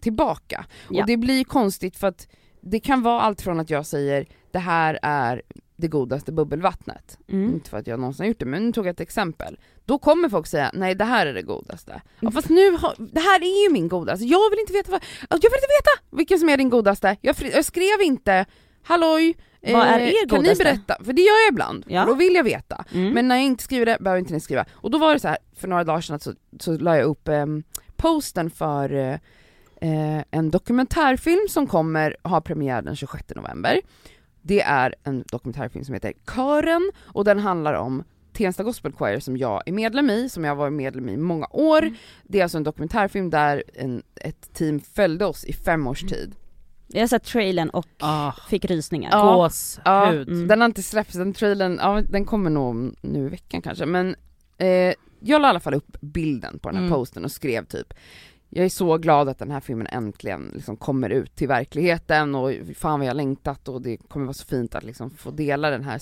tillbaka. 0.00 0.64
Ja. 0.90 1.00
Och 1.00 1.06
det 1.06 1.16
blir 1.16 1.44
konstigt 1.44 1.96
för 1.96 2.06
att 2.08 2.28
det 2.60 2.80
kan 2.80 3.02
vara 3.02 3.20
allt 3.20 3.40
från 3.42 3.60
att 3.60 3.70
jag 3.70 3.86
säger 3.86 4.26
det 4.50 4.58
här 4.58 4.98
är 5.02 5.42
det 5.80 5.88
godaste 5.88 6.32
bubbelvattnet. 6.32 7.18
Mm. 7.28 7.54
Inte 7.54 7.70
för 7.70 7.78
att 7.78 7.86
jag 7.86 8.00
någonsin 8.00 8.22
har 8.24 8.28
gjort 8.28 8.38
det, 8.38 8.46
men 8.46 8.66
nu 8.66 8.72
tog 8.72 8.86
jag 8.86 8.90
ett 8.92 9.00
exempel. 9.00 9.58
Då 9.84 9.98
kommer 9.98 10.28
folk 10.28 10.46
säga, 10.46 10.70
nej 10.74 10.94
det 10.94 11.04
här 11.04 11.26
är 11.26 11.34
det 11.34 11.42
godaste. 11.42 11.92
Mm. 11.92 12.02
Ja, 12.20 12.30
fast 12.30 12.48
nu 12.48 12.70
har, 12.70 12.94
det 13.12 13.20
här 13.20 13.40
är 13.42 13.64
ju 13.66 13.72
min 13.72 13.88
godaste, 13.88 14.24
jag 14.24 14.50
vill 14.50 14.58
inte 14.58 14.72
veta 14.72 14.90
vad, 14.90 15.00
jag 15.30 15.36
vill 15.36 15.44
inte 15.44 15.50
veta 15.80 16.16
vilken 16.16 16.38
som 16.38 16.48
är 16.48 16.56
din 16.56 16.70
godaste. 16.70 17.16
Jag, 17.20 17.36
jag 17.54 17.64
skrev 17.64 18.02
inte, 18.02 18.46
halloj, 18.82 19.36
eh, 19.60 19.76
Vad 19.76 19.86
är 19.86 19.98
er 20.00 20.28
kan 20.28 20.38
ni 20.38 20.44
godaste? 20.44 20.64
berätta? 20.64 20.96
För 21.04 21.12
det 21.12 21.22
gör 21.22 21.44
jag 21.46 21.52
ibland, 21.52 21.84
Ja. 21.88 22.04
då 22.04 22.14
vill 22.14 22.34
jag 22.34 22.44
veta. 22.44 22.84
Mm. 22.92 23.12
Men 23.14 23.28
när 23.28 23.36
jag 23.36 23.44
inte 23.44 23.64
skriver 23.64 23.86
det 23.86 23.96
behöver 24.00 24.18
inte 24.18 24.32
ni 24.32 24.40
skriva. 24.40 24.64
Och 24.72 24.90
då 24.90 24.98
var 24.98 25.12
det 25.14 25.20
så 25.20 25.28
här 25.28 25.38
för 25.56 25.68
några 25.68 25.84
dagar 25.84 26.00
sedan 26.00 26.20
så, 26.20 26.32
så 26.60 26.78
la 26.78 26.96
jag 26.96 27.04
upp 27.06 27.28
um, 27.28 27.62
posten 27.96 28.50
för 28.50 28.92
eh, 28.94 29.12
eh, 29.80 30.24
en 30.30 30.50
dokumentärfilm 30.50 31.46
som 31.48 31.66
kommer 31.66 32.16
ha 32.22 32.40
premiär 32.40 32.82
den 32.82 32.96
26 32.96 33.24
november. 33.36 33.80
Det 34.42 34.60
är 34.62 34.94
en 35.04 35.24
dokumentärfilm 35.30 35.84
som 35.84 35.94
heter 35.94 36.12
Kören 36.34 36.90
och 37.04 37.24
den 37.24 37.38
handlar 37.38 37.74
om 37.74 38.04
Tensta 38.32 38.62
Gospel 38.62 38.92
Choir 38.92 39.20
som 39.20 39.36
jag 39.36 39.62
är 39.66 39.72
medlem 39.72 40.10
i, 40.10 40.28
som 40.28 40.44
jag 40.44 40.50
har 40.50 40.56
varit 40.56 40.72
medlem 40.72 41.08
i 41.08 41.16
många 41.16 41.46
år. 41.50 41.82
Mm. 41.82 41.94
Det 42.24 42.38
är 42.38 42.42
alltså 42.42 42.58
en 42.58 42.64
dokumentärfilm 42.64 43.30
där 43.30 43.62
en, 43.74 44.02
ett 44.16 44.54
team 44.54 44.80
följde 44.80 45.24
oss 45.26 45.44
i 45.44 45.52
fem 45.52 45.86
års 45.86 46.00
tid. 46.02 46.34
Jag 46.86 47.00
har 47.02 47.06
sett 47.08 47.24
trailern 47.24 47.68
och 47.70 47.86
Ah, 47.98 48.32
fick 48.48 48.64
rysningar. 48.64 49.10
Ja. 49.12 49.34
gåshud. 49.36 50.28
Mm. 50.28 50.48
Den 50.48 50.60
har 50.60 50.66
inte 50.66 50.82
släppts, 50.82 51.14
den 51.14 51.32
trailern, 51.32 51.78
ja 51.82 52.02
den 52.08 52.24
kommer 52.24 52.50
nog 52.50 52.94
nu 53.00 53.26
i 53.26 53.28
veckan 53.28 53.62
kanske 53.62 53.86
men 53.86 54.16
eh, 54.58 54.94
jag 55.20 55.42
la 55.42 55.48
i 55.48 55.50
alla 55.50 55.60
fall 55.60 55.74
upp 55.74 55.96
bilden 56.00 56.58
på 56.58 56.68
den 56.68 56.76
här 56.76 56.84
Mm. 56.86 56.94
posten 56.98 57.24
och 57.24 57.32
skrev 57.32 57.64
typ 57.64 57.94
jag 58.50 58.64
är 58.64 58.68
så 58.68 58.98
glad 58.98 59.28
att 59.28 59.38
den 59.38 59.50
här 59.50 59.60
filmen 59.60 59.86
äntligen 59.86 60.50
liksom 60.54 60.76
kommer 60.76 61.10
ut 61.10 61.36
till 61.36 61.48
verkligheten 61.48 62.34
och 62.34 62.52
fan 62.76 62.98
vad 63.00 63.08
jag 63.08 63.16
längtat 63.16 63.68
och 63.68 63.82
det 63.82 63.96
kommer 63.96 64.26
vara 64.26 64.34
så 64.34 64.44
fint 64.46 64.74
att 64.74 64.84
liksom 64.84 65.10
få 65.10 65.30
dela 65.30 65.70
den 65.70 65.84
här 65.84 66.00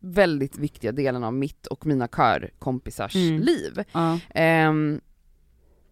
väldigt 0.00 0.58
viktiga 0.58 0.92
delen 0.92 1.24
av 1.24 1.34
mitt 1.34 1.66
och 1.66 1.86
mina 1.86 2.08
körkompisars 2.08 3.14
Mm. 3.16 3.40
liv. 3.40 3.84
Ja. 3.92 4.18
Ehm, 4.34 5.00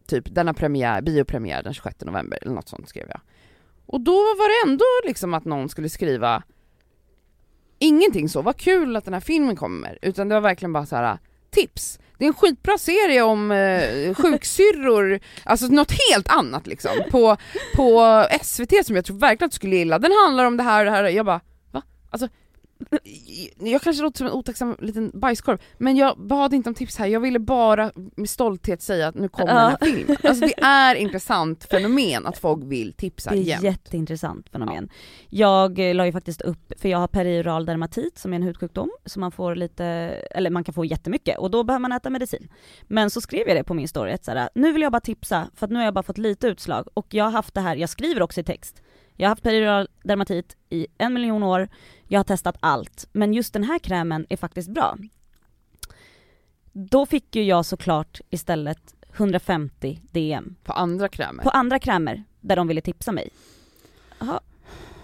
typ 0.06 0.34
denna 0.34 0.54
premiär, 0.54 1.02
biopremiär 1.02 1.62
den 1.62 1.74
26 1.74 2.00
november 2.04 2.38
eller 2.42 2.54
något 2.54 2.68
sånt 2.68 2.88
skrev 2.88 3.06
jag. 3.08 3.20
Och 3.86 4.00
då 4.00 4.12
var 4.12 4.66
det 4.66 4.70
ändå 4.70 4.84
liksom 5.08 5.34
att 5.34 5.44
någon 5.44 5.68
skulle 5.68 5.88
skriva 5.88 6.42
ingenting 7.78 8.28
så, 8.28 8.42
vad 8.42 8.56
kul 8.56 8.96
att 8.96 9.04
den 9.04 9.14
här 9.14 9.20
filmen 9.20 9.56
kommer, 9.56 9.98
utan 10.02 10.28
det 10.28 10.34
var 10.34 10.40
verkligen 10.42 10.72
bara 10.72 10.86
så 10.86 10.96
här 10.96 11.18
tips. 11.52 11.98
Det 12.18 12.24
är 12.24 12.28
en 12.28 12.34
skitbra 12.34 12.78
serie 12.78 13.22
om 13.22 13.52
eh, 13.52 14.14
sjuksyrror, 14.14 15.20
alltså 15.44 15.66
något 15.66 15.92
helt 16.10 16.28
annat 16.28 16.66
liksom, 16.66 16.90
på, 17.10 17.36
på 17.76 18.24
SVT 18.42 18.86
som 18.86 18.96
jag 18.96 19.04
tror 19.04 19.18
verkligen 19.18 19.46
att 19.46 19.52
du 19.52 19.56
skulle 19.56 19.76
gilla. 19.76 19.98
Den 19.98 20.12
handlar 20.24 20.44
om 20.44 20.56
det 20.56 20.62
här 20.62 20.80
och 20.80 20.84
det 20.84 20.90
här, 20.90 21.04
jag 21.04 21.26
bara 21.26 21.40
va? 21.70 21.82
Alltså, 22.10 22.28
jag 23.58 23.82
kanske 23.82 24.02
låter 24.02 24.18
som 24.18 24.26
en 24.26 24.32
otacksam 24.32 24.76
liten 24.80 25.10
bajskorv, 25.14 25.58
men 25.78 25.96
jag 25.96 26.18
bad 26.18 26.54
inte 26.54 26.68
om 26.68 26.74
tips 26.74 26.96
här, 26.96 27.06
jag 27.06 27.20
ville 27.20 27.38
bara 27.38 27.92
med 28.16 28.30
stolthet 28.30 28.82
säga 28.82 29.08
att 29.08 29.14
nu 29.14 29.28
kommer 29.28 29.48
Ja. 29.52 29.54
den 29.60 29.70
här 29.70 29.78
filmen. 29.96 30.16
Alltså 30.22 30.46
det 30.46 30.62
är 30.62 30.94
intressant 30.94 31.64
fenomen 31.64 32.26
att 32.26 32.38
folk 32.38 32.64
vill 32.64 32.92
tipsa 32.92 33.30
Det 33.30 33.36
är 33.36 33.40
jämt. 33.42 33.62
jätteintressant 33.62 34.48
fenomen. 34.48 34.88
Jag 35.28 35.78
eh, 35.78 35.94
la 35.94 36.06
ju 36.06 36.12
faktiskt 36.12 36.42
upp, 36.42 36.72
för 36.78 36.88
jag 36.88 36.98
har 36.98 37.08
perioral 37.08 37.66
dermatit 37.66 38.18
som 38.18 38.32
är 38.32 38.36
en 38.36 38.42
hudsjukdom, 38.42 38.90
så 39.06 39.20
man 39.20 39.32
får 39.32 39.54
lite, 39.54 39.84
eller 40.30 40.50
man 40.50 40.64
kan 40.64 40.74
få 40.74 40.84
jättemycket 40.84 41.38
och 41.38 41.50
då 41.50 41.64
behöver 41.64 41.80
man 41.80 41.92
äta 41.92 42.10
medicin. 42.10 42.48
Men 42.82 43.10
så 43.10 43.20
skrev 43.20 43.48
jag 43.48 43.56
det 43.56 43.64
på 43.64 43.74
min 43.74 43.88
story, 43.88 44.12
att 44.12 44.24
så 44.24 44.30
här, 44.30 44.48
nu 44.54 44.72
vill 44.72 44.82
jag 44.82 44.92
bara 44.92 45.00
tipsa 45.00 45.48
för 45.54 45.66
att 45.66 45.70
nu 45.70 45.76
har 45.78 45.84
jag 45.84 45.94
bara 45.94 46.02
fått 46.02 46.18
lite 46.18 46.46
utslag 46.46 46.88
och 46.94 47.06
jag 47.14 47.24
har 47.24 47.30
haft 47.30 47.54
det 47.54 47.60
här, 47.60 47.76
jag 47.76 47.88
skriver 47.88 48.22
också 48.22 48.40
i 48.40 48.44
text. 48.44 48.82
Jag 49.16 49.26
har 49.26 49.30
haft 49.30 49.42
perioral 49.42 49.88
dermatit 50.02 50.56
i 50.70 50.86
en 50.98 51.14
miljon 51.14 51.42
år, 51.42 51.68
jag 52.08 52.18
har 52.18 52.24
testat 52.24 52.56
allt, 52.60 53.08
men 53.12 53.34
just 53.34 53.52
den 53.52 53.64
här 53.64 53.78
krämen 53.78 54.26
är 54.28 54.36
faktiskt 54.36 54.68
bra. 54.68 54.98
Då 56.72 57.06
fick 57.06 57.36
ju 57.36 57.42
jag 57.42 57.66
såklart 57.66 58.20
istället 58.30 58.94
150 59.16 60.00
DM 60.10 60.56
På 60.64 60.72
andra 60.72 61.08
krämer. 61.08 61.42
på 61.42 61.50
andra 61.50 61.78
krämer 61.78 62.24
där 62.40 62.56
de 62.56 62.68
ville 62.68 62.80
tipsa 62.80 63.12
mig. 63.12 63.30
Jaha, 64.18 64.40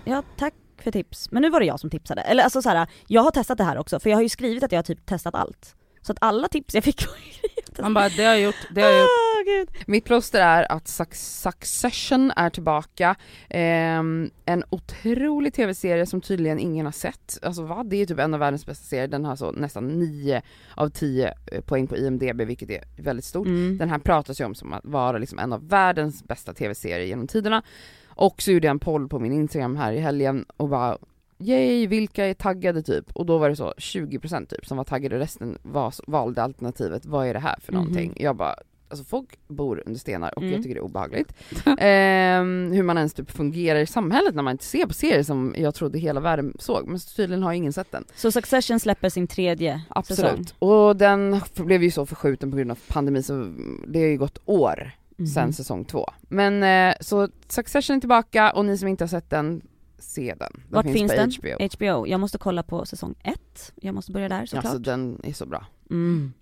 ja 0.04 0.22
tack 0.36 0.54
för 0.78 0.90
tips. 0.90 1.30
Men 1.30 1.42
nu 1.42 1.50
var 1.50 1.60
det 1.60 1.66
jag 1.66 1.80
som 1.80 1.90
tipsade. 1.90 2.20
Eller 2.20 2.42
alltså 2.42 2.62
så 2.62 2.68
här, 2.68 2.88
jag 3.06 3.22
har 3.22 3.30
testat 3.30 3.58
det 3.58 3.64
här 3.64 3.78
också 3.78 4.00
för 4.00 4.10
jag 4.10 4.16
har 4.16 4.22
ju 4.22 4.28
skrivit 4.28 4.62
att 4.62 4.72
jag 4.72 4.78
har 4.78 4.82
typ 4.82 5.06
testat 5.06 5.34
allt. 5.34 5.76
Så 6.08 6.12
att 6.12 6.18
alla 6.20 6.48
tips 6.48 6.74
jag 6.74 6.84
fick 6.84 7.06
var 7.06 7.82
Man 7.82 7.94
bara, 7.94 8.08
det 8.08 8.24
har 8.24 8.32
jag 8.34 8.40
gjort, 8.40 8.66
det 8.70 8.80
har 8.80 8.88
jag 8.88 9.00
gjort. 9.00 9.08
Ah, 9.08 9.42
gud. 9.46 9.68
Mitt 9.86 10.04
plåster 10.04 10.40
är 10.40 10.72
att 10.72 10.84
Suc- 10.84 11.42
Succession 11.42 12.32
är 12.36 12.50
tillbaka, 12.50 13.16
Ehm, 13.50 14.30
en 14.44 14.64
otrolig 14.70 15.54
tv-serie 15.54 16.06
som 16.06 16.20
tydligen 16.20 16.58
ingen 16.58 16.86
har 16.86 16.92
sett. 16.92 17.38
Alltså 17.42 17.62
va? 17.62 17.84
Det 17.84 17.96
är 17.96 18.06
typ 18.06 18.18
en 18.18 18.34
av 18.34 18.40
världens 18.40 18.66
bästa 18.66 18.84
serier, 18.84 19.08
den 19.08 19.24
har 19.24 19.36
så 19.36 19.52
nästan 19.52 19.98
9 19.98 20.42
av 20.74 20.88
10 20.88 21.34
eh, 21.52 21.60
poäng 21.60 21.86
på 21.86 21.96
IMDB 21.96 22.40
vilket 22.40 22.70
är 22.70 22.84
väldigt 22.96 23.24
stort. 23.24 23.46
Mm. 23.46 23.78
Den 23.78 23.90
här 23.90 23.98
pratas 23.98 24.40
ju 24.40 24.44
om 24.44 24.54
som 24.54 24.72
att 24.72 24.84
vara 24.84 25.18
liksom 25.18 25.38
en 25.38 25.52
av 25.52 25.68
världens 25.68 26.24
bästa 26.24 26.54
tv-serier 26.54 27.06
genom 27.06 27.26
tiderna. 27.26 27.62
Och 28.08 28.42
så 28.42 28.52
gjorde 28.52 28.66
jag 28.66 28.74
en 28.74 28.78
poll 28.78 29.08
på 29.08 29.18
min 29.18 29.32
Instagram 29.32 29.76
här 29.76 29.92
i 29.92 29.98
helgen 30.00 30.44
och 30.56 30.68
bara 30.68 30.98
Yay, 31.38 31.86
vilka 31.86 32.26
är 32.26 32.34
taggade 32.34 32.82
typ? 32.82 33.10
Och 33.12 33.26
då 33.26 33.38
var 33.38 33.48
det 33.50 33.56
så 33.56 33.72
20% 33.78 34.46
typ 34.46 34.66
som 34.66 34.76
var 34.76 34.84
taggade 34.84 35.14
och 35.14 35.20
resten 35.20 35.58
var, 35.62 35.94
valde 36.06 36.42
alternativet, 36.42 37.06
vad 37.06 37.26
är 37.26 37.34
det 37.34 37.40
här 37.40 37.56
för 37.60 37.72
någonting? 37.72 38.08
Mhm. 38.10 38.16
Jag 38.20 38.36
bara, 38.36 38.54
alltså 38.88 39.04
folk 39.04 39.28
bor 39.48 39.82
under 39.86 40.00
stenar 40.00 40.32
och 40.36 40.42
Mm. 40.42 40.54
jag 40.54 40.62
tycker 40.62 40.74
det 40.74 40.80
är 40.80 40.84
obehagligt. 40.84 41.32
Ehm, 41.78 42.72
hur 42.72 42.82
man 42.82 42.96
ens 42.96 43.14
typ 43.14 43.30
fungerar 43.30 43.78
i 43.78 43.86
samhället 43.86 44.34
när 44.34 44.42
man 44.42 44.52
inte 44.52 44.64
ser 44.64 44.86
på 44.86 44.94
serier 44.94 45.22
som 45.22 45.54
jag 45.58 45.74
trodde 45.74 45.98
hela 45.98 46.20
världen 46.20 46.56
såg, 46.58 46.88
men 46.88 46.98
tydligen 47.16 47.42
har 47.42 47.52
ingen 47.52 47.72
sett 47.72 47.92
den. 47.92 48.04
Så 48.16 48.32
Succession 48.32 48.80
släpper 48.80 49.08
sin 49.08 49.26
tredje 49.26 49.72
säsong. 50.06 50.26
Absolut. 50.28 50.54
Och 50.58 50.96
den 50.96 51.40
blev 51.56 51.82
ju 51.82 51.90
så 51.90 52.06
förskjuten 52.06 52.50
på 52.50 52.56
grund 52.56 52.70
av 52.70 52.78
pandemi 52.88 53.22
så 53.22 53.54
det 53.88 53.98
har 54.00 54.06
ju 54.06 54.18
gått 54.18 54.38
år 54.44 54.90
Mhm. 55.20 55.26
sen 55.26 55.52
säsong 55.52 55.84
två. 55.84 56.06
Men 56.28 56.62
eh, 56.62 56.94
så 57.00 57.28
Succession 57.48 57.96
är 57.96 58.00
tillbaka 58.00 58.50
och 58.52 58.64
ni 58.64 58.78
som 58.78 58.88
inte 58.88 59.04
har 59.04 59.08
sett 59.08 59.30
den, 59.30 59.62
se 59.98 60.34
den. 60.38 60.52
Den 60.52 60.62
Vart 60.68 60.86
finns 60.86 61.12
på 61.12 61.16
den? 61.16 61.32
HBO. 61.32 61.68
HBO. 61.76 62.06
Jag 62.06 62.20
måste 62.20 62.38
kolla 62.38 62.62
på 62.62 62.84
säsong 62.86 63.14
ett. 63.22 63.72
Jag 63.76 63.94
måste 63.94 64.12
börja 64.12 64.28
där 64.28 64.46
såklart. 64.46 64.64
Alltså 64.64 64.78
den 64.78 65.20
är 65.24 65.32
så 65.32 65.46
bra. 65.46 65.66
Mm. 65.90 66.32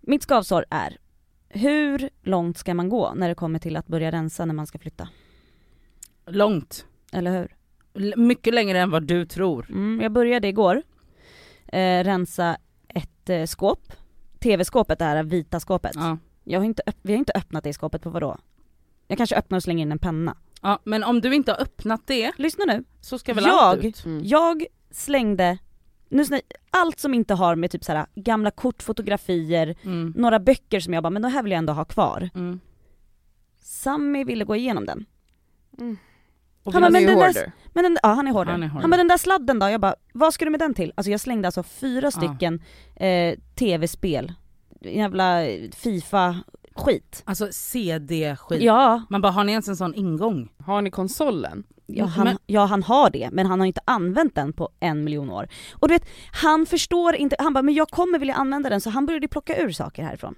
Mitt 0.00 0.22
skavsår 0.22 0.64
är, 0.70 0.98
hur 1.48 2.10
långt 2.22 2.58
ska 2.58 2.74
man 2.74 2.88
gå 2.88 3.14
när 3.14 3.28
det 3.28 3.34
kommer 3.34 3.58
till 3.58 3.76
att 3.76 3.86
börja 3.86 4.12
rensa 4.12 4.44
när 4.44 4.54
man 4.54 4.66
ska 4.66 4.78
flytta? 4.78 5.08
Långt. 6.26 6.86
Eller 7.12 7.38
hur? 7.38 7.56
L- 7.94 8.14
mycket 8.16 8.54
längre 8.54 8.78
än 8.80 8.90
vad 8.90 9.02
du 9.06 9.26
tror. 9.26 9.66
Mm, 9.70 10.00
jag 10.02 10.12
började 10.12 10.48
igår, 10.48 10.82
eh, 11.66 12.04
rensa 12.04 12.56
ett 12.88 13.30
eh, 13.30 13.44
skåp. 13.46 13.92
TV-skåpet, 14.38 14.98
det 14.98 15.04
här 15.04 15.22
vita 15.22 15.60
skåpet. 15.60 15.92
Ja. 15.94 16.18
Jag 16.44 16.60
har 16.60 16.64
inte, 16.64 16.82
vi 17.02 17.12
har 17.12 17.18
inte 17.18 17.32
öppnat 17.34 17.64
det 17.64 17.72
skåpet 17.72 18.02
på 18.02 18.10
vadå? 18.10 18.38
Jag 19.06 19.18
kanske 19.18 19.36
öppnar 19.36 19.56
och 19.56 19.62
slänger 19.62 19.82
in 19.82 19.92
en 19.92 19.98
penna. 19.98 20.36
Ja, 20.62 20.78
men 20.84 21.04
om 21.04 21.20
du 21.20 21.34
inte 21.34 21.52
har 21.52 21.60
öppnat 21.60 22.06
det 22.06 22.32
Lyssna 22.38 22.64
nu. 22.64 22.84
så 23.00 23.18
ska 23.18 23.34
väl 23.34 23.44
Jag- 23.44 23.54
allt 23.54 23.84
ut? 23.84 24.04
Mm. 24.04 24.20
Jag 24.24 24.66
slängde, 24.90 25.58
nu 26.08 26.24
allt 26.70 26.98
som 27.00 27.14
inte 27.14 27.34
har 27.34 27.56
med 27.56 27.70
typ 27.70 27.84
såhär 27.84 28.06
gamla 28.14 28.50
kort, 28.50 28.82
fotografier, 28.82 29.74
Mm. 29.84 30.12
några 30.16 30.38
böcker 30.40 30.80
som 30.80 30.94
jag 30.94 31.02
bara, 31.02 31.10
men 31.10 31.22
de 31.22 31.28
här 31.32 31.42
vill 31.42 31.52
jag 31.52 31.58
ändå 31.58 31.72
ha 31.72 31.84
kvar. 31.84 32.30
Mm. 32.34 32.60
Sammy 33.60 34.24
ville 34.24 34.44
gå 34.44 34.56
igenom 34.56 34.86
den. 34.86 35.06
Och 36.64 36.72
Han 36.72 36.82
bara, 36.82 36.90
men 36.90 37.06
den 37.06 37.18
där-. 37.18 37.52
Men 37.72 37.84
den, 37.84 37.98
ja 38.02 38.08
han 38.08 38.28
är 38.28 38.32
hårdare. 38.32 38.52
Han 38.52 38.62
Han, 38.62 38.70
är 38.70 38.72
hårdare. 38.72 38.90
bara 38.90 38.96
den 38.96 39.08
där 39.08 39.16
sladden 39.18 39.58
då? 39.58 39.68
Jag 39.68 39.80
bara, 39.80 39.94
vad 40.12 40.34
ska 40.34 40.44
du 40.44 40.50
med 40.50 40.60
den 40.60 40.74
till? 40.74 40.92
Alltså 40.94 41.10
jag 41.10 41.20
slängde 41.20 41.48
alltså 41.48 41.62
fyra 41.62 42.10
stycken 42.10 42.62
eh, 42.96 43.38
tv-spel. 43.54 44.32
Jävla 44.80 45.46
eh, 45.46 45.70
Fifa-skit. 46.76 47.22
Alltså 47.26 47.48
CD-skit. 47.52 48.62
Ja, 48.62 49.02
Man 49.10 49.20
bara, 49.20 49.32
har 49.32 49.44
ni 49.44 49.52
ens 49.52 49.68
en 49.68 49.76
sån 49.76 49.94
ingång? 49.94 50.48
Har 50.58 50.82
ni 50.82 50.90
konsolen? 50.90 51.64
ja, 51.86 52.04
han, 52.04 52.24
Men- 52.26 52.38
ja 52.46 52.64
han 52.64 52.82
har 52.82 53.10
det, 53.10 53.28
men 53.32 53.46
han 53.46 53.60
har 53.60 53.66
inte 53.66 53.80
använt 53.84 54.34
den 54.34 54.52
på 54.52 54.68
en 54.80 55.04
miljon 55.04 55.30
år. 55.30 55.48
Och 55.72 55.88
du 55.88 55.94
vet, 55.94 56.06
han 56.32 56.66
förstår 56.66 57.14
inte, 57.14 57.36
han 57.38 57.52
bara, 57.52 57.62
men 57.62 57.74
jag 57.74 57.88
kommer 57.88 58.18
vilja 58.18 58.34
använda 58.34 58.68
den, 58.70 58.80
så 58.80 58.90
han 58.90 59.06
började 59.06 59.28
plocka 59.28 59.56
ur 59.56 59.70
saker 59.72 60.02
härifrån. 60.02 60.34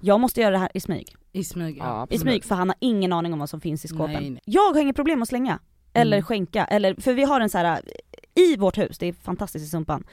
Jag 0.00 0.20
måste 0.20 0.40
göra 0.40 0.50
det 0.50 0.58
här 0.58 0.70
i 0.74 0.80
smyg. 0.80 1.16
I 1.32 1.44
smyg? 1.44 1.76
Ja, 1.78 2.06
I 2.10 2.18
smyg, 2.18 2.44
för 2.44 2.54
han 2.54 2.68
har 2.68 2.76
ingen 2.80 3.12
aning 3.12 3.32
om 3.32 3.38
vad 3.38 3.50
som 3.50 3.60
finns 3.60 3.84
i 3.84 3.88
skåpen. 3.88 4.12
Nej, 4.12 4.30
nej. 4.30 4.42
Jag 4.44 4.72
har 4.74 4.80
inget 4.80 4.96
problem 4.96 5.22
att 5.22 5.28
slänga, 5.28 5.58
eller 5.92 6.16
Mm. 6.16 6.24
skänka, 6.24 6.64
eller, 6.64 6.94
för 7.00 7.12
vi 7.14 7.22
har 7.24 7.40
en 7.40 7.50
så 7.50 7.58
här 7.58 7.80
i 8.34 8.56
vårt 8.56 8.78
hus, 8.78 8.98
det 8.98 9.06
är 9.06 9.12
fantastiskt 9.12 9.64
i 9.64 9.68
Sumpan, 9.68 10.04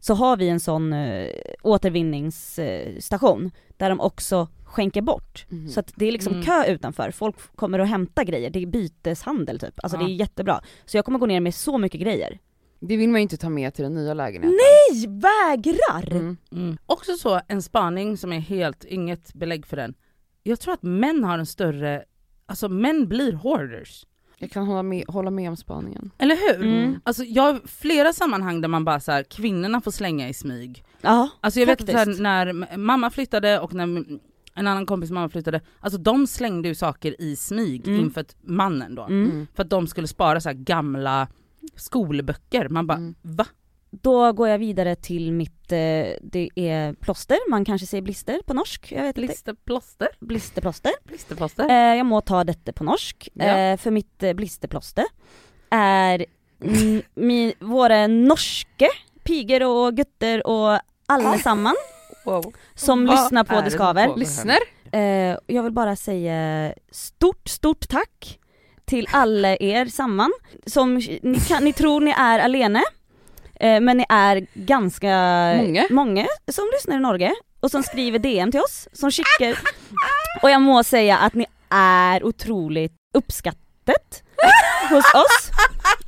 så 0.00 0.14
har 0.14 0.36
vi 0.36 0.48
en 0.48 0.60
sån 0.60 0.92
eh, 0.92 1.28
återvinningsstation, 1.62 3.50
där 3.76 3.88
de 3.90 4.00
också 4.00 4.48
skänker 4.68 5.02
bort. 5.02 5.46
Mhm. 5.48 5.68
Så 5.68 5.80
att 5.80 5.92
det 5.96 6.06
är 6.08 6.12
liksom 6.12 6.32
Mm. 6.32 6.44
kö 6.44 6.64
utanför, 6.72 7.10
folk 7.10 7.36
kommer 7.56 7.78
och 7.78 7.86
hämtar 7.86 8.24
grejer, 8.24 8.50
det 8.50 8.62
är 8.62 8.66
byteshandel 8.66 9.58
typ. 9.58 9.74
Alltså 9.82 9.98
Ja. 9.98 10.02
det 10.04 10.10
är 10.10 10.14
jättebra. 10.14 10.60
Så 10.86 10.96
jag 10.96 11.04
kommer 11.04 11.18
gå 11.18 11.26
ner 11.26 11.40
med 11.40 11.54
så 11.54 11.78
mycket 11.78 12.00
grejer. 12.00 12.38
Det 12.80 12.96
vill 12.96 13.08
man 13.08 13.20
ju 13.20 13.22
inte 13.22 13.36
ta 13.36 13.48
med 13.48 13.74
till 13.74 13.82
den 13.82 13.94
nya 13.94 14.14
lägenheten. 14.14 14.58
Nej, 14.90 15.06
vägrar! 15.06 16.12
Mm. 16.12 16.36
Mm. 16.52 16.78
Också 16.86 17.12
så, 17.16 17.40
en 17.48 17.62
spaning 17.62 18.16
som 18.16 18.32
är 18.32 18.38
helt, 18.40 18.84
inget 18.84 19.34
belägg 19.34 19.66
för 19.66 19.76
den. 19.76 19.94
Jag 20.42 20.60
tror 20.60 20.74
att 20.74 20.82
män 20.82 21.24
har 21.24 21.38
en 21.38 21.46
större, 21.46 22.04
alltså 22.46 22.68
män 22.68 23.08
blir 23.08 23.32
hoarders. 23.32 24.04
Jag 24.40 24.50
kan 24.50 24.66
hålla 24.66 24.82
med, 24.82 25.04
hålla 25.08 25.30
med 25.30 25.48
om 25.50 25.56
spaningen. 25.56 26.10
Eller 26.18 26.36
hur? 26.36 26.66
Mm. 26.66 27.00
Alltså 27.04 27.24
jag 27.24 27.42
har 27.42 27.60
flera 27.66 28.12
sammanhang 28.12 28.60
där 28.60 28.68
man 28.68 28.84
bara 28.84 29.00
så 29.00 29.12
här, 29.12 29.22
kvinnorna 29.22 29.80
får 29.80 29.90
slänga 29.90 30.28
i 30.28 30.34
smyg. 30.34 30.84
Ja, 31.00 31.28
Alltså 31.40 31.60
jag 31.60 31.66
vet 31.66 31.78
Faktiskt. 31.80 31.98
att 31.98 32.16
så 32.16 32.22
här, 32.24 32.52
när 32.52 32.76
mamma 32.76 33.10
flyttade 33.10 33.58
och 33.60 33.74
när 33.74 34.04
en 34.58 34.66
annan 34.66 34.86
kompis 34.86 35.10
mamma 35.10 35.28
flyttade, 35.28 35.60
alltså 35.80 35.98
de 35.98 36.26
slängde 36.26 36.68
ju 36.68 36.74
saker 36.74 37.20
i 37.22 37.36
smyg 37.36 37.88
Mm. 37.88 38.00
inför 38.00 38.24
mannen 38.42 38.94
då. 38.94 39.02
mm. 39.02 39.30
Mm. 39.30 39.46
För 39.54 39.62
att 39.62 39.70
de 39.70 39.86
skulle 39.86 40.06
spara 40.08 40.40
så 40.40 40.48
här 40.48 40.56
gamla 40.56 41.28
skolböcker. 41.76 42.68
Man 42.68 42.86
bara, 42.86 42.98
Mm. 42.98 43.14
va? 43.22 43.46
Då 43.90 44.32
går 44.32 44.48
jag 44.48 44.58
vidare 44.58 44.94
till 44.96 45.32
mitt, 45.32 45.72
eh, 45.72 46.06
det 46.22 46.50
är 46.54 46.92
plåster, 46.92 47.50
man 47.50 47.64
kanske 47.64 47.86
säger 47.86 48.02
blister 48.02 48.40
på 48.46 48.54
norsk, 48.54 48.92
jag 48.92 49.02
vet 49.02 49.18
inte. 49.18 49.20
Blisterplåster? 49.26 50.08
Blisterplåster. 50.20 50.92
Blisterplåster? 51.04 51.68
Eh, 51.70 51.96
jag 51.96 52.06
må 52.06 52.20
ta 52.20 52.44
detta 52.44 52.72
på 52.72 52.84
norsk, 52.84 53.28
Ja. 53.34 53.44
eh, 53.44 53.76
för 53.76 53.90
mitt 53.90 54.18
blisterplåster 54.34 55.04
är 55.70 56.26
min, 57.14 57.52
våra 57.60 58.06
norske 58.06 58.88
piger 59.24 59.66
och 59.66 59.96
gutter 59.96 60.46
och 60.46 60.80
allesamman 61.06 61.74
Wow. 62.30 62.52
som 62.74 63.06
Vad 63.06 63.16
lyssnar 63.16 63.44
på 63.44 63.60
Det 63.60 63.70
Skaver. 63.70 64.16
Lyssnar? 64.16 64.58
Eh, 64.92 65.36
jag 65.46 65.62
vill 65.62 65.72
bara 65.72 65.96
säga 65.96 66.72
stort, 66.90 67.48
stort 67.48 67.88
tack 67.88 68.38
till 68.84 69.08
alla 69.12 69.56
er 69.56 69.86
samman. 69.86 70.32
Som 70.66 70.94
ni, 71.22 71.40
kan, 71.48 71.64
ni 71.64 71.72
tror 71.72 72.00
ni 72.00 72.10
är 72.10 72.38
alene, 72.38 72.82
eh, 73.60 73.80
men 73.80 73.96
ni 73.96 74.04
är 74.08 74.46
ganska 74.54 75.08
Många. 75.90 76.26
som 76.52 76.70
lyssnar 76.72 76.96
i 76.96 77.00
Norge 77.00 77.34
och 77.60 77.70
som 77.70 77.82
skriver 77.82 78.18
DM 78.18 78.50
till 78.50 78.60
oss, 78.60 78.88
som 78.92 79.10
skickar. 79.10 79.58
Och 80.42 80.50
jag 80.50 80.60
må 80.60 80.84
säga 80.84 81.18
att 81.18 81.34
ni 81.34 81.46
är 81.70 82.24
otroligt 82.24 82.92
uppskattet 83.14 84.22
hos 84.90 85.14
oss. 85.14 85.50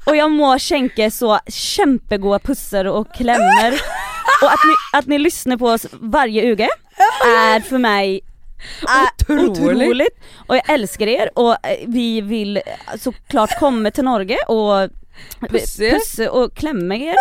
Och 0.06 0.16
jag 0.16 0.30
må 0.30 0.58
skänka 0.58 1.10
så 1.10 1.38
kämpegoda 1.46 2.38
pussar 2.38 2.84
och 2.84 3.14
klämmor. 3.14 3.80
Och 4.42 4.52
att 4.52 4.60
ni, 4.64 4.98
att 4.98 5.06
ni 5.06 5.18
lyssnar 5.18 5.56
på 5.56 5.66
oss 5.66 5.86
varje 5.92 6.52
uge 6.52 6.68
är 7.26 7.60
för 7.60 7.78
mig 7.78 8.20
Otroligt. 9.20 9.50
otroligt. 9.50 10.18
Och 10.48 10.56
jag 10.56 10.70
älskar 10.70 11.06
er 11.06 11.30
och 11.38 11.66
eh, 11.66 11.84
vi 11.86 12.20
vill 12.20 12.56
eh, 12.56 12.62
såklart 12.98 13.58
komma 13.58 13.90
till 13.90 14.04
Norge 14.04 14.38
och 14.48 14.90
Puss 15.40 15.76
pussa 15.76 16.30
och 16.30 16.54
klämma 16.54 16.94
er. 16.96 17.14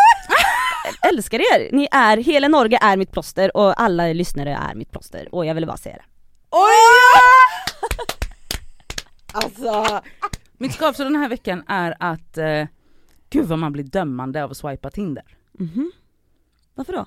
Jag 1.01 1.13
älskar 1.13 1.39
er! 1.39 1.69
Ni 1.71 1.87
är, 1.91 2.17
hela 2.17 2.47
Norge 2.47 2.79
är 2.81 2.97
mitt 2.97 3.11
plåster 3.11 3.57
och 3.57 3.81
alla 3.81 4.07
lyssnare 4.07 4.59
är 4.71 4.75
mitt 4.75 4.91
plåster 4.91 5.27
och 5.35 5.45
jag 5.45 5.53
ville 5.55 5.67
bara 5.67 5.77
säga 5.77 5.95
det. 5.95 6.03
Alltså, 9.31 10.01
mitt 10.57 10.73
skavsår 10.73 11.03
den 11.03 11.15
här 11.15 11.29
veckan 11.29 11.63
är 11.67 11.95
att, 11.99 12.37
eh, 12.37 12.65
gud 13.29 13.45
vad 13.45 13.59
man 13.59 13.71
blir 13.71 13.83
dömande 13.83 14.43
av 14.43 14.51
att 14.51 14.57
swipa 14.57 14.89
Tinder. 14.89 15.23
Mhm. 15.59 15.91
Varför 16.79 16.93
då? 16.93 17.05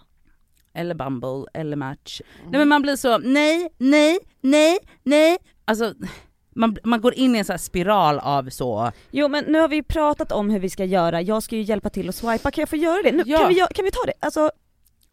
Eller 0.75 0.95
Bumble, 0.95 1.45
eller 1.55 1.77
Match. 1.77 2.21
Nej 2.43 2.59
men 2.59 2.69
man 2.69 2.83
blir 2.83 2.97
så, 2.97 3.19
nej, 3.19 3.69
nej, 3.79 4.19
nej, 4.41 4.79
nej. 5.03 5.39
Alltså, 5.65 5.95
man, 6.55 6.77
man 6.85 7.01
går 7.01 7.15
in 7.15 7.35
i 7.35 7.39
en 7.39 7.45
sån 7.45 7.53
här 7.53 7.59
spiral 7.59 8.19
av 8.19 8.51
så, 8.51 8.93
Jo 9.11 9.29
men 9.29 9.45
nu 9.45 9.59
har 9.59 9.69
vi 9.69 9.83
pratat 9.83 10.33
om 10.33 10.51
hur 10.51 10.59
vi 10.61 10.71
ska 10.71 10.85
göra, 10.85 11.23
jag 11.23 11.43
ska 11.43 11.57
ju 11.57 11.63
hjälpa 11.63 11.91
till 11.91 12.09
att 12.09 12.15
swipa, 12.15 12.51
kan 12.51 12.63
jag 12.63 12.69
få 12.69 12.77
göra 12.77 13.03
det? 13.03 13.13
Nu, 13.13 13.23
Ja. 13.27 13.39
kan, 13.39 13.49
vi, 13.49 13.55
kan 13.75 13.85
vi 13.85 13.91
ta 13.91 14.07
det? 14.07 14.13
Alltså, 14.21 14.51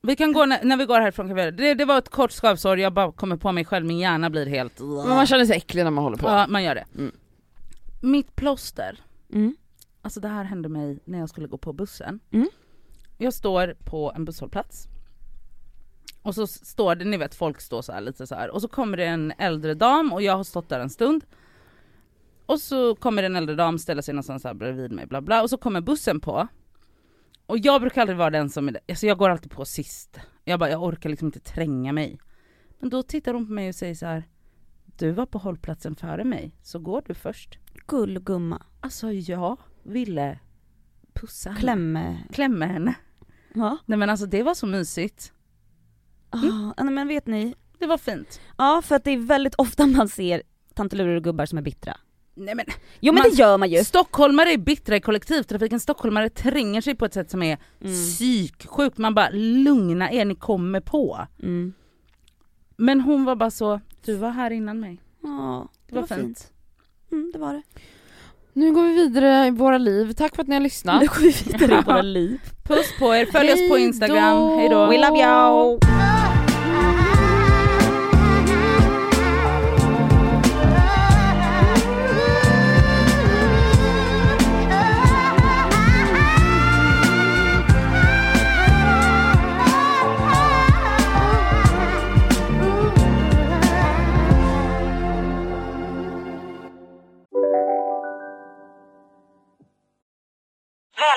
vi 0.01 0.15
kan 0.15 0.33
gå, 0.33 0.45
när, 0.45 0.63
när 0.63 0.77
vi 0.77 0.85
går 0.85 0.99
härifrån 0.99 1.27
kan 1.27 1.35
vi 1.35 1.41
göra 1.41 1.51
det. 1.51 1.63
det. 1.63 1.73
Det 1.73 1.85
var 1.85 1.97
ett 1.97 2.09
kort 2.09 2.31
skavsår, 2.31 2.79
jag 2.79 2.93
bara 2.93 3.11
kommer 3.11 3.37
på 3.37 3.51
mig 3.51 3.65
själv, 3.65 3.85
min 3.85 3.99
hjärna 3.99 4.29
blir 4.29 4.45
helt... 4.45 4.79
Men 4.79 5.09
man 5.09 5.25
känner 5.25 5.45
sig 5.45 5.57
äcklig 5.57 5.83
när 5.83 5.91
man 5.91 6.03
håller 6.03 6.17
på. 6.17 6.27
Ja, 6.27 6.45
man 6.47 6.63
gör 6.63 6.75
det. 6.75 6.85
Mm. 6.97 7.11
Mitt 8.01 8.35
plåster, 8.35 8.99
mm. 9.33 9.55
alltså 10.01 10.19
det 10.19 10.27
här 10.27 10.43
hände 10.43 10.69
mig 10.69 10.99
när 11.05 11.19
jag 11.19 11.29
skulle 11.29 11.47
gå 11.47 11.57
på 11.57 11.73
bussen. 11.73 12.19
Mm. 12.31 12.49
Jag 13.21 13.33
står 13.33 13.75
på 13.85 14.11
en 14.15 14.25
busshållplats 14.25 14.87
och 16.21 16.35
så 16.35 16.47
står 16.47 16.95
det, 16.95 17.05
ni 17.05 17.17
vet 17.17 17.35
folk 17.35 17.61
står 17.61 17.81
så 17.81 17.91
här 17.91 18.01
lite 18.01 18.27
så 18.27 18.35
här 18.35 18.49
och 18.49 18.61
så 18.61 18.67
kommer 18.67 18.97
det 18.97 19.05
en 19.05 19.33
äldre 19.37 19.73
dam 19.73 20.13
och 20.13 20.21
jag 20.21 20.37
har 20.37 20.43
stått 20.43 20.69
där 20.69 20.79
en 20.79 20.89
stund 20.89 21.25
och 22.45 22.59
så 22.59 22.95
kommer 22.95 23.23
en 23.23 23.35
äldre 23.35 23.55
dam 23.55 23.79
ställa 23.79 24.01
sig 24.01 24.13
någonstans 24.13 24.43
här 24.43 24.53
bredvid 24.53 24.91
mig 24.91 25.05
bla 25.05 25.21
bla 25.21 25.41
och 25.41 25.49
så 25.49 25.57
kommer 25.57 25.81
bussen 25.81 26.19
på 26.19 26.47
och 27.49 27.57
jag 27.57 27.81
brukar 27.81 28.01
aldrig 28.01 28.17
vara 28.17 28.29
den 28.29 28.49
som 28.49 28.67
är, 28.67 28.79
alltså 28.89 29.07
jag 29.07 29.17
går 29.17 29.29
alltid 29.29 29.51
på 29.51 29.65
sist. 29.65 30.19
Jag 30.43 30.59
bara, 30.59 30.69
jag 30.69 30.83
orkar 30.83 31.09
liksom 31.09 31.25
inte 31.25 31.39
tränga 31.39 31.93
mig. 31.93 32.19
Men 32.79 32.89
då 32.89 33.03
tittar 33.03 33.33
hon 33.33 33.47
på 33.47 33.53
mig 33.53 33.69
och 33.69 33.75
säger 33.75 33.95
så 33.95 34.05
här: 34.05 34.23
du 34.85 35.11
var 35.11 35.25
på 35.25 35.37
hållplatsen 35.37 35.95
före 35.95 36.23
mig, 36.23 36.51
så 36.61 36.79
går 36.79 37.03
du 37.05 37.13
först. 37.13 37.59
Gullgumma. 37.87 38.65
Alltså 38.79 39.11
jag 39.11 39.57
ville 39.83 40.39
pussa 41.13 41.49
henne. 41.49 41.59
Klämme. 41.59 42.23
Klämma 42.33 42.65
henne. 42.65 42.95
Ja. 43.53 43.77
Nej 43.85 43.97
men 43.97 44.09
alltså 44.09 44.25
det 44.25 44.43
var 44.43 44.53
så 44.53 44.65
mysigt. 44.65 45.33
Ah, 46.29 46.73
nej, 46.83 46.93
men 46.93 47.07
vet 47.07 47.27
ni, 47.27 47.55
Det 47.79 47.85
var 47.87 47.97
fint. 47.97 48.41
ja 48.57 48.81
för 48.85 48.95
att 48.95 49.03
det 49.03 49.11
är 49.11 49.17
väldigt 49.17 49.55
ofta 49.55 49.87
man 49.87 50.09
ser 50.09 50.41
tantelurer 50.73 51.15
och 51.15 51.23
gubbar 51.23 51.45
som 51.45 51.57
är 51.57 51.61
bittra. 51.61 51.97
Nej 52.35 52.55
men 52.55 52.65
Jo 52.99 53.13
men 53.13 53.21
Man- 53.21 53.29
det 53.31 53.35
gör 53.37 53.57
man 53.57 53.69
ju. 53.69 53.83
Stockholmare 53.83 54.49
är 54.53 54.57
bittra 54.57 54.95
i 54.95 55.01
kollektivtrafiken, 55.01 55.79
stockholmare 55.79 56.29
tränger 56.29 56.81
sig 56.81 56.95
på 56.95 57.05
ett 57.05 57.13
sätt 57.13 57.31
som 57.31 57.43
är 57.43 57.57
Mm. 57.81 57.93
psyksjukt. 57.93 58.97
Man 58.97 59.15
bara 59.15 59.29
lugna 59.29 60.11
er, 60.11 60.25
ni 60.25 60.35
kommer 60.35 60.79
på. 60.81 61.27
Mm. 61.43 61.73
Men 62.77 63.01
hon 63.01 63.25
var 63.25 63.35
bara 63.35 63.51
så, 63.51 63.81
du 64.05 64.15
var 64.15 64.29
här 64.29 64.51
innan 64.51 64.79
mig. 64.79 65.01
Ja, 65.23 65.67
det, 65.87 65.95
Det 65.95 65.95
var, 65.95 66.07
var 66.07 66.07
fint. 66.17 66.39
fint. 66.39 66.53
Mm, 67.11 67.31
det 67.33 67.39
var 67.39 67.53
det. 67.53 67.61
Nu 68.59 68.71
går 68.73 68.83
vi 68.83 68.93
vidare 68.93 69.47
i 69.47 69.51
våra 69.51 69.77
liv. 69.77 70.13
Tack 70.13 70.35
för 70.35 70.41
att 70.41 70.47
ni 70.47 70.55
har 70.55 70.61
lyssnat. 70.61 71.01
Nu 71.01 71.07
går 71.07 71.21
vi 71.21 71.31
vidare 71.43 71.79
i 71.79 71.83
våra 71.83 72.01
liv. 72.01 72.39
Puss 72.63 72.99
på 72.99 73.15
er, 73.15 73.25
följ 73.25 73.53
oss 73.53 73.69
på 73.69 73.75
Hej 73.75 73.85
Instagram, 73.85 74.35
då! 74.39 74.55
hejdå. 74.55 74.85
We 74.85 74.97
love 74.97 75.19
you! 75.19 76.08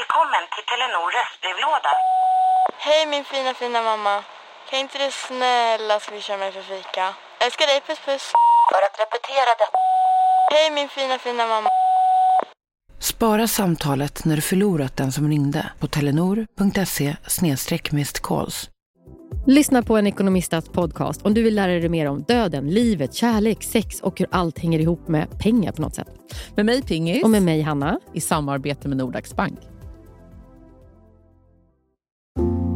Välkommen 0.02 0.44
till 0.54 0.66
Telenor 0.70 1.08
röstbrevlåda. 1.18 1.92
Hej 2.86 3.06
min 3.12 3.24
fina 3.24 3.54
fina 3.54 3.82
mamma. 3.82 4.14
Kan 4.70 4.78
inte 4.78 4.98
du 4.98 5.10
snälla 5.10 6.00
swisha 6.00 6.36
mig 6.36 6.52
för 6.52 6.62
fika? 6.62 7.04
Älskar 7.44 7.66
dig, 7.66 7.80
puss 7.86 8.00
puss. 8.06 8.26
För 8.72 8.80
att 8.86 8.96
repetera 9.02 9.50
detta. 9.62 9.78
Hej 10.52 10.70
min 10.70 10.88
fina 10.88 11.18
fina 11.18 11.46
mamma. 11.46 11.68
Spara 13.00 13.46
samtalet 13.48 14.24
när 14.24 14.36
du 14.36 14.42
förlorat 14.42 14.96
den 14.96 15.12
som 15.12 15.28
ringde 15.28 15.72
på 15.80 15.86
telenor.se 15.86 17.16
calls. 18.22 18.68
Lyssna 19.46 19.82
på 19.82 19.96
en 19.96 20.06
ekonomistats 20.06 20.68
podcast 20.68 21.22
om 21.26 21.34
du 21.34 21.42
vill 21.42 21.54
lära 21.54 21.72
dig 21.72 21.88
mer 21.88 22.08
om 22.08 22.22
döden, 22.22 22.70
livet, 22.70 23.14
kärlek, 23.14 23.62
sex 23.62 24.00
och 24.00 24.18
hur 24.18 24.28
allt 24.30 24.58
hänger 24.58 24.78
ihop 24.78 25.08
med 25.08 25.38
pengar 25.38 25.72
på 25.72 25.82
något 25.82 25.94
sätt. 25.94 26.08
Med 26.56 26.66
mig 26.66 26.82
Pingis 26.82 27.24
Och 27.24 27.30
med 27.30 27.42
mig 27.42 27.62
Hanna. 27.62 28.00
i 28.14 28.20
samarbete 28.20 28.88
med 28.88 28.96
Nordax 28.96 29.34
Bank. 29.34 29.58